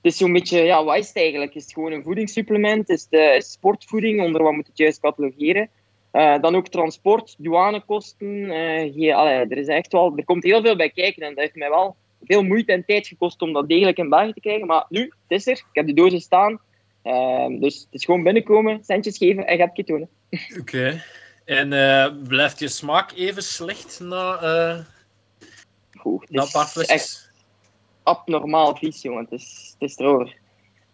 het 0.02 0.12
is 0.12 0.18
zo'n 0.18 0.34
beetje, 0.34 0.62
ja, 0.62 0.84
wat 0.84 1.12
eigenlijk? 1.14 1.56
Is 1.56 1.64
het 1.64 1.74
gewoon 1.74 1.92
een 1.92 2.04
voedingssupplement? 2.04 2.90
Is 2.90 3.08
het 3.10 3.20
eh, 3.20 3.40
sportvoeding? 3.40 4.22
Onder 4.22 4.44
wat 4.44 4.54
moet 4.54 4.68
het 4.68 4.78
juist 4.78 5.00
catalogeren? 5.00 5.70
Eh, 6.12 6.42
dan 6.42 6.56
ook 6.56 6.68
transport, 6.68 7.36
douanekosten. 7.38 8.44
allee, 9.14 9.46
er, 9.48 9.58
is 9.58 9.68
echt 9.68 9.92
wel, 9.92 10.14
er 10.16 10.26
komt 10.26 10.44
heel 10.44 10.62
veel 10.62 10.76
bij 10.76 10.90
kijken 10.90 11.22
en 11.24 11.30
dat 11.30 11.44
heeft 11.44 11.56
mij 11.56 11.70
wel 11.70 11.96
veel 12.24 12.44
moeite 12.44 12.72
en 12.72 12.86
tijd 12.86 13.08
gekost 13.08 13.42
om 13.42 13.54
dat 13.54 13.70
degelijk 13.70 13.98
in 13.98 14.10
België 14.10 14.34
te 14.34 14.40
krijgen. 14.40 14.68
Maar 14.68 14.86
nu, 14.90 15.02
het 15.02 15.14
is 15.28 15.48
er. 15.48 15.54
Ik 15.58 15.66
heb 15.72 15.88
de 15.88 15.94
dozen 15.94 16.20
staan. 16.20 16.60
Ehm, 17.04 17.60
dus 17.60 17.76
het 17.76 17.88
is 17.92 18.06
gewoon 18.06 18.24
binnenkomen, 18.24 18.84
centjes 18.84 19.18
geven 19.18 19.48
en 19.48 19.56
je 19.56 19.62
hebt 19.62 19.74
ketonen. 19.74 20.10
Oké. 20.60 21.04
En 21.46 21.74
eh, 21.74 22.12
blijft 22.28 22.60
je 22.60 22.68
smaak 22.68 23.12
even 23.12 23.44
slecht 23.44 24.00
na, 24.00 24.40
eh 24.42 24.80
Goed, 25.98 26.30
na 26.30 26.42
een 26.42 26.52
paar 26.52 26.68
flesjes? 26.68 26.96
echt 26.96 27.32
abnormaal 28.04 28.76
vies, 28.76 29.02
jongen. 29.02 29.24
Het 29.24 29.32
is, 29.32 29.76
het 29.80 29.90
is 29.90 29.98
erover. 29.98 30.36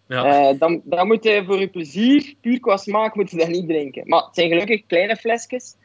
Ja. 0.07 0.49
Eh, 0.49 0.60
dan, 0.60 0.81
dan 0.84 1.07
moet 1.07 1.23
je 1.23 1.44
voor 1.45 1.60
je 1.60 1.68
plezier, 1.68 2.36
puur 2.41 2.60
qua 2.60 2.77
smaak, 2.77 3.15
moet 3.15 3.31
je 3.31 3.38
dat 3.38 3.48
niet 3.48 3.68
drinken. 3.68 4.07
Maar 4.07 4.23
het 4.23 4.36
zijn 4.36 4.49
gelukkig 4.49 4.86
kleine 4.86 5.15
flesjes. 5.15 5.76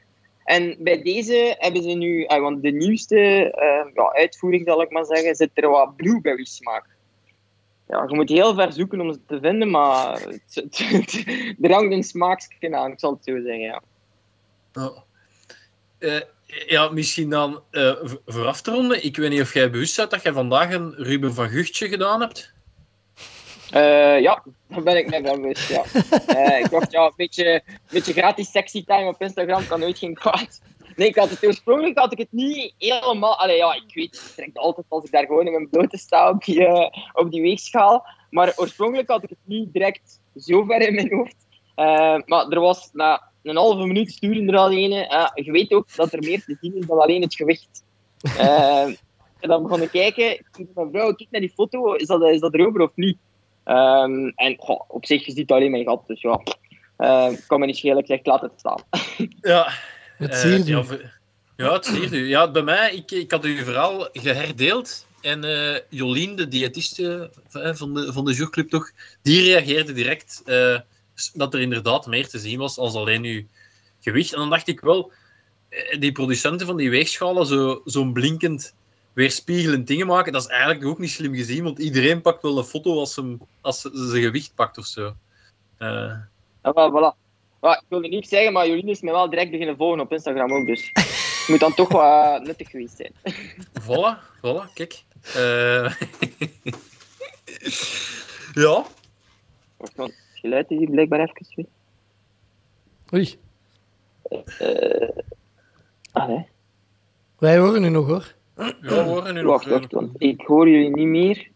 En 0.45 0.77
bij 0.79 1.03
deze 1.03 1.55
hebben 1.59 1.83
ze 1.83 1.91
nu, 1.91 2.27
want 2.27 2.63
de 2.63 2.71
nieuwste 2.71 3.17
ja, 3.95 4.13
uitvoering, 4.13 4.67
zal 4.67 4.83
ik 4.83 4.91
maar 4.91 5.05
zeggen, 5.05 5.35
zit 5.35 5.51
er 5.55 5.69
wat 5.69 5.97
blueberry 5.97 6.45
smaak. 6.45 6.94
Ja, 7.95 8.05
je 8.09 8.15
moet 8.15 8.29
heel 8.29 8.55
ver 8.55 8.73
zoeken 8.73 9.01
om 9.01 9.13
ze 9.13 9.19
te 9.27 9.39
vinden, 9.41 9.71
maar 9.71 10.13
het, 10.21 10.43
het, 10.55 10.79
het- 10.79 11.25
er 11.61 11.73
hangt 11.73 11.93
een 11.93 12.03
smaakje 12.03 12.77
aan, 12.77 12.93
ik 12.93 12.99
zal 13.01 13.11
het 13.13 13.25
zo 13.25 13.33
zeggen. 13.41 13.61
Ja. 13.61 13.83
Ja. 14.73 14.93
Eh, 15.99 16.21
ja, 16.67 16.89
misschien 16.89 17.31
dan 17.31 17.63
v- 17.73 18.15
vooraf 18.27 18.61
te 18.61 18.71
ronden. 18.71 19.05
Ik 19.05 19.17
weet 19.17 19.31
niet 19.31 19.41
of 19.41 19.55
jij 19.55 19.71
bewust 19.71 19.97
bent 19.97 20.11
dat 20.11 20.23
jij 20.23 20.33
vandaag 20.33 20.73
een 20.73 20.95
Ruben 20.97 21.35
van 21.35 21.49
Guchtje 21.49 21.89
gedaan 21.89 22.21
hebt. 22.21 22.53
Eh, 23.71 24.21
ja, 24.21 24.43
daar 24.69 24.83
ben 24.83 24.97
ik 24.97 25.09
mij 25.11 25.23
van 25.25 25.41
bewust, 25.41 25.69
ja. 25.69 25.83
Ik 26.65 26.71
dacht, 26.71 26.93
ja, 26.93 27.05
een 27.05 27.13
beetje, 27.17 27.55
een 27.67 27.79
beetje 27.91 28.13
gratis 28.13 28.51
sexy 28.51 28.85
time 28.85 29.09
op 29.09 29.23
Instagram 29.23 29.67
kan 29.67 29.81
nooit 29.81 29.99
geen 29.99 30.15
kwaad. 30.15 30.61
Nee, 30.97 31.09
ik 31.09 31.17
had 31.17 31.31
het 31.31 31.47
oorspronkelijk 31.47 31.99
had 31.99 32.13
ik 32.13 32.19
het 32.19 32.33
niet 32.33 32.75
helemaal. 32.79 33.39
Allee, 33.39 33.57
ja, 33.57 33.75
ik 33.75 33.95
weet, 33.95 34.15
ik 34.15 34.33
trek 34.35 34.57
altijd 34.57 34.87
als 34.89 35.05
ik 35.05 35.11
daar 35.11 35.27
gewoon 35.27 35.47
in 35.47 35.53
mijn 35.53 35.69
blote 35.69 35.99
sta 35.99 36.31
op 36.31 36.45
die, 36.45 36.67
eh, 36.67 37.03
op 37.13 37.31
die 37.31 37.43
weegschaal. 37.43 38.07
Maar 38.31 38.53
oorspronkelijk 38.57 39.09
had 39.09 39.23
ik 39.23 39.29
het 39.29 39.39
niet 39.45 39.73
direct 39.73 40.21
zo 40.37 40.65
ver 40.65 40.81
in 40.81 40.95
mijn 40.95 41.15
hoofd. 41.15 41.37
Eh, 41.75 42.19
maar 42.27 42.49
er 42.49 42.61
was 42.61 42.91
na 42.93 43.23
een 43.43 43.57
halve 43.57 43.87
minuut 43.87 44.11
sturen 44.13 44.49
er 44.49 44.57
al 44.57 44.73
een. 44.73 44.93
eh, 44.93 45.27
je 45.35 45.53
weet 45.53 45.73
ook 45.73 45.95
dat 45.97 46.13
er 46.13 46.23
meer 46.23 46.45
te 46.45 46.57
zien 46.61 46.77
is 46.77 46.87
dan 46.87 47.01
alleen 47.01 47.23
het 47.23 47.35
gewicht. 47.35 47.85
Eh, 48.39 48.83
en 49.41 49.49
dan 49.49 49.63
begon 49.63 49.83
ik 49.83 49.91
kijken. 49.91 50.31
Ik 50.33 50.69
mijn 50.75 50.91
vrouw, 50.93 51.15
kijk 51.15 51.31
naar 51.31 51.41
die 51.41 51.53
foto. 51.55 51.93
Is 51.93 52.07
dat, 52.07 52.23
is 52.23 52.41
dat 52.41 52.55
erover 52.55 52.81
of 52.81 52.91
niet? 52.95 53.19
Ehm, 53.65 54.29
en 54.35 54.57
op 54.89 55.07
zich, 55.07 55.27
je 55.27 55.33
ziet 55.33 55.51
alleen 55.51 55.71
mijn 55.71 55.85
gat. 55.85 56.07
Dus 56.07 56.21
ja, 56.21 56.41
eh, 56.97 57.29
kan 57.47 57.61
me 57.61 57.67
niet 57.67 57.77
schelen. 57.77 57.99
Ik 57.99 58.07
zeg, 58.07 58.25
laat 58.25 58.41
het 58.41 58.53
staan. 58.57 58.83
Ja. 59.41 59.73
Het 60.17 60.33
Eh, 60.33 60.69
u. 60.69 61.01
ja, 61.57 61.73
het 61.73 61.85
siert 61.85 62.13
u. 62.13 62.29
Ja, 62.29 62.51
bij 62.51 62.63
mij, 62.63 62.95
ik, 62.95 63.11
ik 63.11 63.31
had 63.31 63.45
u 63.45 63.65
vooral 63.65 64.09
geherdeeld. 64.13 65.07
En 65.21 65.45
eh, 65.45 65.81
Jolien, 65.89 66.37
de 66.37 66.49
diëtiste 66.49 67.31
eh, 67.53 67.75
van 67.75 67.95
de, 67.95 68.13
van 68.13 68.25
de 68.25 68.33
Jourclub 68.33 68.69
toch, 68.69 68.91
die 69.23 69.43
reageerde 69.43 69.93
direct 69.93 70.43
eh, 70.45 70.81
dat 71.35 71.55
er 71.55 71.61
inderdaad 71.61 72.07
meer 72.07 72.29
te 72.29 72.39
zien 72.39 72.59
was 72.59 72.79
als 72.79 72.95
alleen 72.95 73.25
uw 73.25 73.43
gewicht. 74.01 74.33
En 74.33 74.39
dan 74.39 74.51
dacht 74.51 74.69
ik 74.69 74.81
wel, 74.81 75.13
die 75.99 76.13
producenten 76.13 76.67
van 76.67 76.77
die 76.77 76.91
weegschalen 76.91 77.47
zo, 77.47 77.83
zo'n 77.85 78.13
blinkend 78.13 78.75
weerspiegelend 79.13 79.87
dingen 79.87 80.07
maken, 80.07 80.33
dat 80.33 80.43
is 80.43 80.49
eigenlijk 80.49 80.85
ook 80.85 80.99
niet 80.99 81.11
slim 81.11 81.35
gezien, 81.35 81.65
want 81.65 81.79
iedereen 81.79 82.21
pakt 82.21 82.43
wel 82.43 82.59
een 82.59 82.65
foto 82.65 82.99
als, 82.99 83.17
hem, 83.17 83.41
als 83.61 83.81
ze 83.81 83.91
zijn 84.11 84.23
gewicht 84.23 84.55
pakt 84.55 84.79
of 84.79 84.87
zo. 84.87 85.15
Eh, 85.79 86.13
Ja, 86.63 86.73
wel, 86.73 86.91
voilà. 86.91 87.24
Maar, 87.65 87.77
ik 87.77 87.85
wilde 87.89 88.09
niet 88.09 88.29
zeggen, 88.29 88.53
maar 88.53 88.69
Jolien 88.69 88.89
is 88.89 89.01
mij 89.01 89.13
wel 89.13 89.31
direct 89.31 89.51
beginnen 89.51 89.77
volgen 89.77 90.01
op 90.01 90.13
Instagram 90.13 90.53
ook. 90.53 90.67
Dus 90.67 90.91
het 90.93 91.45
moet 91.49 91.61
dan 91.61 91.75
toch 91.75 91.93
wat 91.93 92.03
eh, 92.03 92.41
nuttig 92.47 92.71
geweest 92.71 92.97
zijn. 92.97 93.13
Voilà, 93.83 94.37
voilà, 94.37 94.73
kijk. 94.75 95.03
Eh, 95.35 95.95
ja, 98.65 98.85
Wacht, 99.77 99.95
want 99.95 100.11
Het 100.11 100.41
geluid 100.41 100.71
is 100.71 100.79
hier 100.79 100.91
blijkbaar 100.91 101.21
even 101.21 101.47
weg. 101.55 101.67
Oei, 103.15 103.39
Eh 104.59 105.09
allee. 106.13 106.47
wij 107.39 107.59
horen 107.59 107.85
u 107.85 107.89
nog 107.89 108.07
hoor. 108.07 108.35
we 108.81 108.95
horen 108.95 109.35
nu 109.35 109.43
nog. 109.43 109.51
Wacht, 109.51 109.67
wacht, 109.67 109.93
want 109.93 110.23
ik 110.23 110.41
hoor 110.41 110.69
jullie 110.69 110.91
niet 110.91 111.07
meer. 111.07 111.51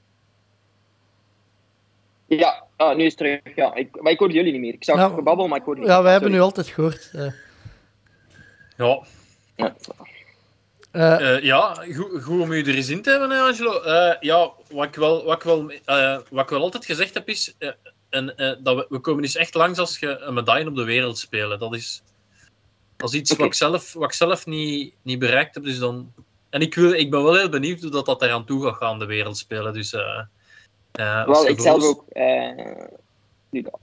Ja, 2.26 2.67
ah, 2.78 2.96
nu 2.96 3.04
is 3.04 3.14
het 3.14 3.16
terug. 3.18 3.40
Ja, 3.56 3.74
ik, 3.74 4.02
maar 4.02 4.12
ik 4.12 4.18
hoor 4.18 4.30
jullie 4.30 4.52
niet 4.52 4.60
meer. 4.60 4.72
Ik 4.74 4.84
zag 4.84 4.96
Ja. 4.96 5.08
gebabbel, 5.08 5.48
maar 5.48 5.58
ik 5.58 5.64
hoor 5.64 5.74
jullie 5.74 5.90
Ja, 5.90 6.02
wij 6.02 6.12
hebben 6.12 6.28
Sorry. 6.30 6.42
u 6.44 6.46
altijd 6.46 6.66
gehoord. 6.68 7.10
eh. 7.14 7.32
Ja, 8.76 9.02
Ja. 9.56 9.74
Eh, 10.90 11.34
eh, 11.36 11.42
ja 11.42 11.74
goed, 11.94 12.22
goed 12.22 12.40
om 12.40 12.52
u 12.52 12.60
er 12.62 12.74
eens 12.74 12.88
in 12.88 13.02
te 13.02 13.10
hebben, 13.10 13.30
hè, 13.30 13.38
Angelo. 13.40 13.80
Eh, 13.82 14.14
ja, 14.20 14.50
wat 14.70 14.84
ik, 14.86 14.94
wel, 14.94 15.24
wat, 15.24 15.36
ik 15.36 15.42
wel, 15.42 15.70
eh, 15.84 16.18
wat 16.30 16.44
ik 16.44 16.50
wel 16.50 16.60
altijd 16.62 16.84
gezegd 16.84 17.14
heb 17.14 17.28
is, 17.28 17.54
eh, 17.58 17.68
en, 18.10 18.36
eh, 18.36 18.56
dat 18.62 18.76
we, 18.76 18.86
we 18.88 18.98
komen 18.98 19.22
dus 19.22 19.36
echt 19.36 19.54
langs 19.54 19.78
als 19.78 19.98
je 19.98 20.18
een 20.18 20.34
medaille 20.34 20.68
op 20.68 20.76
de 20.76 20.84
wereld 20.84 21.18
spelen. 21.18 21.58
Dat 21.58 21.74
is, 21.74 22.02
dat 22.96 23.08
is 23.12 23.14
iets 23.14 23.36
wat 23.36 23.46
ik 23.46 23.54
zelf, 23.54 23.92
wat 23.92 24.04
ik 24.08 24.12
zelf 24.14 24.46
niet, 24.46 24.94
niet 25.02 25.18
bereikt 25.18 25.54
heb. 25.54 25.64
Dus 25.64 25.78
dan, 25.78 26.12
en 26.50 26.60
ik, 26.60 26.74
wil, 26.74 26.92
ik 26.92 27.10
ben 27.10 27.22
wel 27.22 27.34
heel 27.36 27.48
benieuwd 27.48 27.80
hoe 27.80 27.90
dat, 27.90 28.06
dat 28.06 28.22
eraan 28.22 28.44
toe 28.44 28.64
gaat 28.64 28.76
gaan, 28.76 28.98
de 28.98 29.06
wereld 29.06 29.38
spelen. 29.38 29.72
Dus, 29.72 29.94
als 30.92 31.26
Wel, 31.26 31.46
ik 31.46 31.60
zelf 31.60 31.84
ook. 31.84 32.04
eh, 32.08 32.50
dat. 33.50 33.78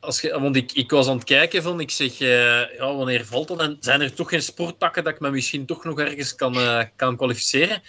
Als 0.00 0.20
je, 0.20 0.40
want 0.40 0.56
ik, 0.56 0.72
ik 0.72 0.90
was 0.90 1.08
aan 1.08 1.16
het 1.16 1.24
kijken 1.24 1.62
van, 1.62 1.80
ik 1.80 1.90
zeg, 1.90 2.20
eh, 2.20 2.76
ja, 2.76 2.94
wanneer 2.94 3.24
valt 3.26 3.48
dat? 3.48 3.60
En 3.60 3.76
zijn 3.80 4.00
er 4.00 4.14
toch 4.14 4.28
geen 4.28 4.42
sporttakken 4.42 5.04
dat 5.04 5.14
ik 5.14 5.20
me 5.20 5.30
misschien 5.30 5.66
toch 5.66 5.84
nog 5.84 5.98
ergens 5.98 6.34
kan, 6.34 6.54
kan 6.96 7.16
kwalificeren? 7.16 7.82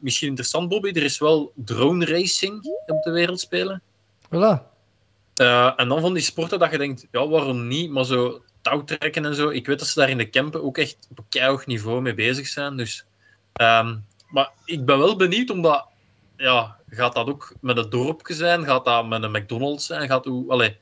Misschien 0.00 0.28
interessant, 0.28 0.68
Bobby, 0.68 0.88
er 0.88 1.02
is 1.02 1.18
wel 1.18 1.52
drone 1.54 2.04
racing 2.04 2.66
op 2.86 3.02
de 3.02 3.10
wereld 3.10 3.40
spelen. 3.40 3.82
voilà. 4.26 4.70
En 5.76 5.88
dan 5.88 6.00
van 6.00 6.14
die 6.14 6.22
sporten 6.22 6.58
dat 6.58 6.70
je 6.70 6.78
denkt, 6.78 7.06
ja, 7.10 7.28
waarom 7.28 7.68
niet? 7.68 7.90
Maar 7.90 8.04
zo 8.04 8.42
touwtrekken 8.62 9.24
en 9.24 9.34
zo, 9.34 9.48
ik 9.48 9.66
weet 9.66 9.78
dat 9.78 9.88
ze 9.88 9.98
daar 9.98 10.10
in 10.10 10.18
de 10.18 10.30
campen 10.30 10.62
ook 10.64 10.78
echt 10.78 10.96
op 11.10 11.18
een 11.18 11.24
keihard 11.28 11.66
niveau 11.66 12.00
mee 12.00 12.14
bezig 12.14 12.46
zijn. 12.46 12.76
Dus, 12.76 13.04
ehm, 13.52 13.96
maar 14.28 14.50
ik 14.64 14.84
ben 14.84 14.98
wel 14.98 15.16
benieuwd, 15.16 15.50
omdat, 15.50 15.86
ja, 16.36 16.76
gaat 16.94 17.14
dat 17.14 17.28
ook 17.28 17.54
met 17.60 17.76
het 17.76 17.90
dorpje 17.90 18.34
zijn? 18.34 18.64
Gaat 18.64 18.84
dat 18.84 19.08
met 19.08 19.22
een 19.22 19.30
McDonald's 19.30 19.86
zijn? 19.86 20.08
Gaat 20.08 20.24
hoe, 20.24 20.50
allee, 20.50 20.76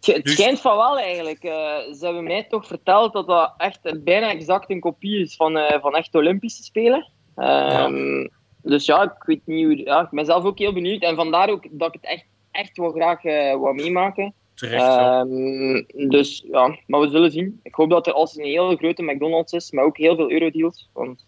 Het 0.00 0.24
Dus- 0.24 0.32
schijnt 0.32 0.60
van 0.60 0.76
wel 0.76 0.98
eigenlijk. 0.98 1.42
Eh, 1.42 1.52
ze 1.92 1.98
hebben 2.00 2.24
mij 2.24 2.44
toch 2.48 2.66
verteld 2.66 3.12
dat 3.12 3.26
dat 3.26 3.54
echt 3.56 3.78
een- 3.82 4.04
bijna 4.04 4.30
exact 4.30 4.70
een 4.70 4.80
kopie 4.80 5.20
is 5.20 5.36
van, 5.36 5.56
eh, 5.56 5.80
van 5.80 5.96
echt 5.96 6.14
Olympische 6.14 6.62
Spelen. 6.62 7.08
Ehm, 7.36 8.26
Dus 8.62 8.86
ja, 8.86 9.02
ik 9.02 9.22
weet 9.26 9.40
niet 9.44 9.64
hoe. 9.64 9.76
Ja, 9.76 10.00
ik 10.02 10.10
ben 10.10 10.24
zelf 10.24 10.44
ook 10.44 10.58
heel 10.58 10.72
benieuwd. 10.72 11.02
En 11.02 11.16
vandaar 11.16 11.48
ook 11.50 11.66
dat 11.70 11.94
ik 11.94 12.00
het 12.00 12.10
echt, 12.10 12.24
echt 12.50 12.76
wel 12.76 12.90
graag 12.90 13.24
eh 13.24 13.56
wou 13.60 13.74
meemaken. 13.74 14.34
terecht. 14.54 14.84
Ehm, 14.84 16.08
dus 16.08 16.44
ja, 16.50 16.78
maar 16.86 17.00
we 17.00 17.08
zullen 17.10 17.30
zien. 17.30 17.60
Ik 17.62 17.74
hoop 17.74 17.90
dat 17.90 18.06
er 18.06 18.12
als 18.12 18.36
een 18.36 18.44
hele 18.44 18.76
grote 18.76 19.02
McDonald's 19.02 19.52
is, 19.52 19.70
maar 19.70 19.84
ook 19.84 19.96
heel 19.96 20.16
veel 20.16 20.30
eurodeals. 20.30 20.88
Want 20.92 21.24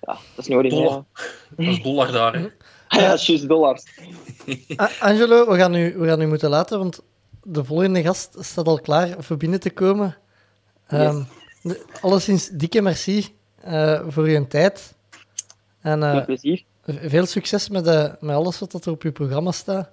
ja, 0.00 0.12
dat 0.12 0.20
is 0.36 0.46
nodig. 0.46 0.72
Dollar. 0.72 1.04
Dat 1.56 1.66
is 1.66 1.82
dollar 1.82 2.12
daar, 2.12 2.34
hè. 2.34 2.46
ja 2.88 3.08
dat 3.08 3.18
is 3.18 3.26
juist 3.26 3.48
dollars. 3.48 3.84
Angelo, 5.00 5.50
we 5.50 5.56
gaan, 5.56 5.74
u, 5.74 5.94
we 5.96 6.06
gaan 6.06 6.20
u 6.20 6.26
moeten 6.26 6.50
laten, 6.50 6.78
want 6.78 7.00
de 7.42 7.64
volgende 7.64 8.02
gast 8.02 8.36
staat 8.40 8.66
al 8.66 8.80
klaar 8.80 9.14
voor 9.18 9.36
binnen 9.36 9.60
te 9.60 9.70
komen. 9.70 10.16
Ehm, 10.86 11.22
de- 11.62 11.84
alleszins 12.00 12.48
dikke 12.48 12.82
merci 12.82 13.36
eh, 13.60 14.00
voor 14.08 14.24
uw 14.24 14.46
tijd. 14.46 14.94
En 15.80 16.02
eh, 16.02 16.10
Veel 16.10 16.24
plezier. 16.24 16.64
v- 16.82 17.10
veel 17.10 17.26
succes 17.26 17.68
met, 17.68 17.86
eh, 17.86 18.12
met 18.20 18.36
alles 18.36 18.58
wat 18.58 18.84
er 18.86 18.92
op 18.92 19.02
uw 19.02 19.12
programma 19.12 19.50
staat. 19.52 19.90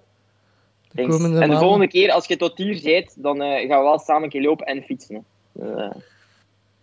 De 0.91 1.01
En 1.01 1.09
de 1.09 1.17
maanden. 1.17 1.57
volgende 1.59 1.87
keer, 1.87 2.11
als 2.11 2.25
je 2.25 2.37
tot 2.37 2.57
hier 2.57 2.81
bent, 2.83 3.23
dan 3.23 3.41
eh, 3.41 3.69
gaan 3.69 3.79
we 3.79 3.83
wel 3.85 3.99
samen 3.99 4.23
een 4.23 4.29
keer 4.29 4.41
lopen 4.41 4.65
en 4.65 4.83
fietsen. 4.83 5.25
hè. 5.59 5.75
Eh, 5.83 5.91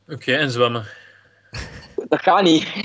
Oké, 0.08 0.32
en 0.32 0.50
zwemmen. 0.50 0.84
dat 2.08 2.20
gaat 2.22 2.42
niet. 2.42 2.66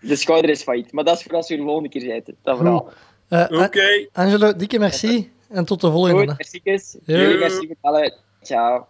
de 0.00 0.16
schouder 0.16 0.50
is 0.50 0.62
failliet. 0.62 0.92
Maar 0.92 1.04
dat 1.04 1.16
is 1.18 1.22
voor 1.22 1.32
als 1.34 1.48
je 1.48 1.56
de 1.56 1.62
volgende 1.62 1.88
keer 1.88 2.06
bent. 2.06 2.36
Dat 2.42 2.56
verhaal. 2.56 2.88
Eh, 3.28 3.62
Oké. 3.64 4.08
Angelo, 4.12 4.56
dikke 4.56 4.78
merci 4.78 5.32
en 5.48 5.64
tot 5.64 5.80
de 5.80 5.90
volgende. 5.90 6.18
Goed, 6.34 6.60
merci. 6.64 7.00
Jullie, 7.04 7.38
merci 7.38 7.74
voor 7.82 7.96
het. 7.98 8.18
Ciao. 8.42 8.86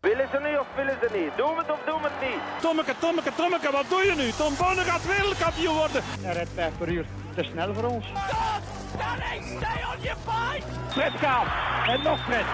Willen 0.00 0.28
ze 0.32 0.38
nu 0.40 0.56
of 0.56 0.66
willen 0.76 0.96
ze 1.02 1.18
niet? 1.18 1.30
Doen 1.36 1.54
we 1.54 1.60
het 1.62 1.70
of 1.70 1.80
doen 1.86 2.02
we 2.02 2.08
het 2.12 2.28
niet? 2.28 2.40
Tommeke, 2.62 2.92
Tommeke, 3.00 3.30
Tommeke, 3.36 3.70
wat 3.72 3.84
doe 3.88 4.02
je 4.04 4.14
nu? 4.16 4.30
Tom 4.30 4.52
Bonne 4.58 4.82
gaat 4.82 5.06
wereldkampioen 5.06 5.74
worden. 5.76 6.02
Hij 6.20 6.32
rijdt 6.32 6.50
5 6.54 6.78
per 6.78 6.88
uur. 6.88 7.06
Te 7.36 7.42
snel 7.44 7.74
voor 7.74 7.84
ons. 7.84 8.06
Fred 10.88 11.12
gaat. 11.12 11.46
En 11.88 12.02
nog 12.02 12.18
Fred. 12.24 12.44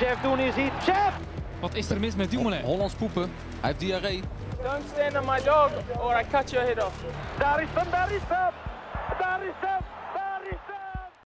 Jeff 0.00 0.20
doen 0.22 0.38
is 0.38 0.56
iets. 0.56 0.86
Jeff! 0.86 1.16
Wat 1.60 1.74
is 1.74 1.90
er 1.90 2.00
mis 2.00 2.16
met 2.16 2.30
Dumoulin? 2.30 2.60
Hollands 2.62 2.94
poepen. 2.94 3.22
Hij 3.60 3.68
heeft 3.68 3.80
diarree. 3.80 4.22
Don't 4.62 4.86
stand 4.88 5.16
on 5.16 5.26
my 5.26 5.40
dog 5.40 5.72
or 6.00 6.14
I 6.14 6.24
cut 6.24 6.52
your 6.52 6.62
head 6.62 6.78
off. 6.78 6.92
Daar 7.38 7.62
is 7.62 7.68
hem, 7.74 7.90
daar 7.90 8.12
is 8.12 8.22
hem. 8.28 9.89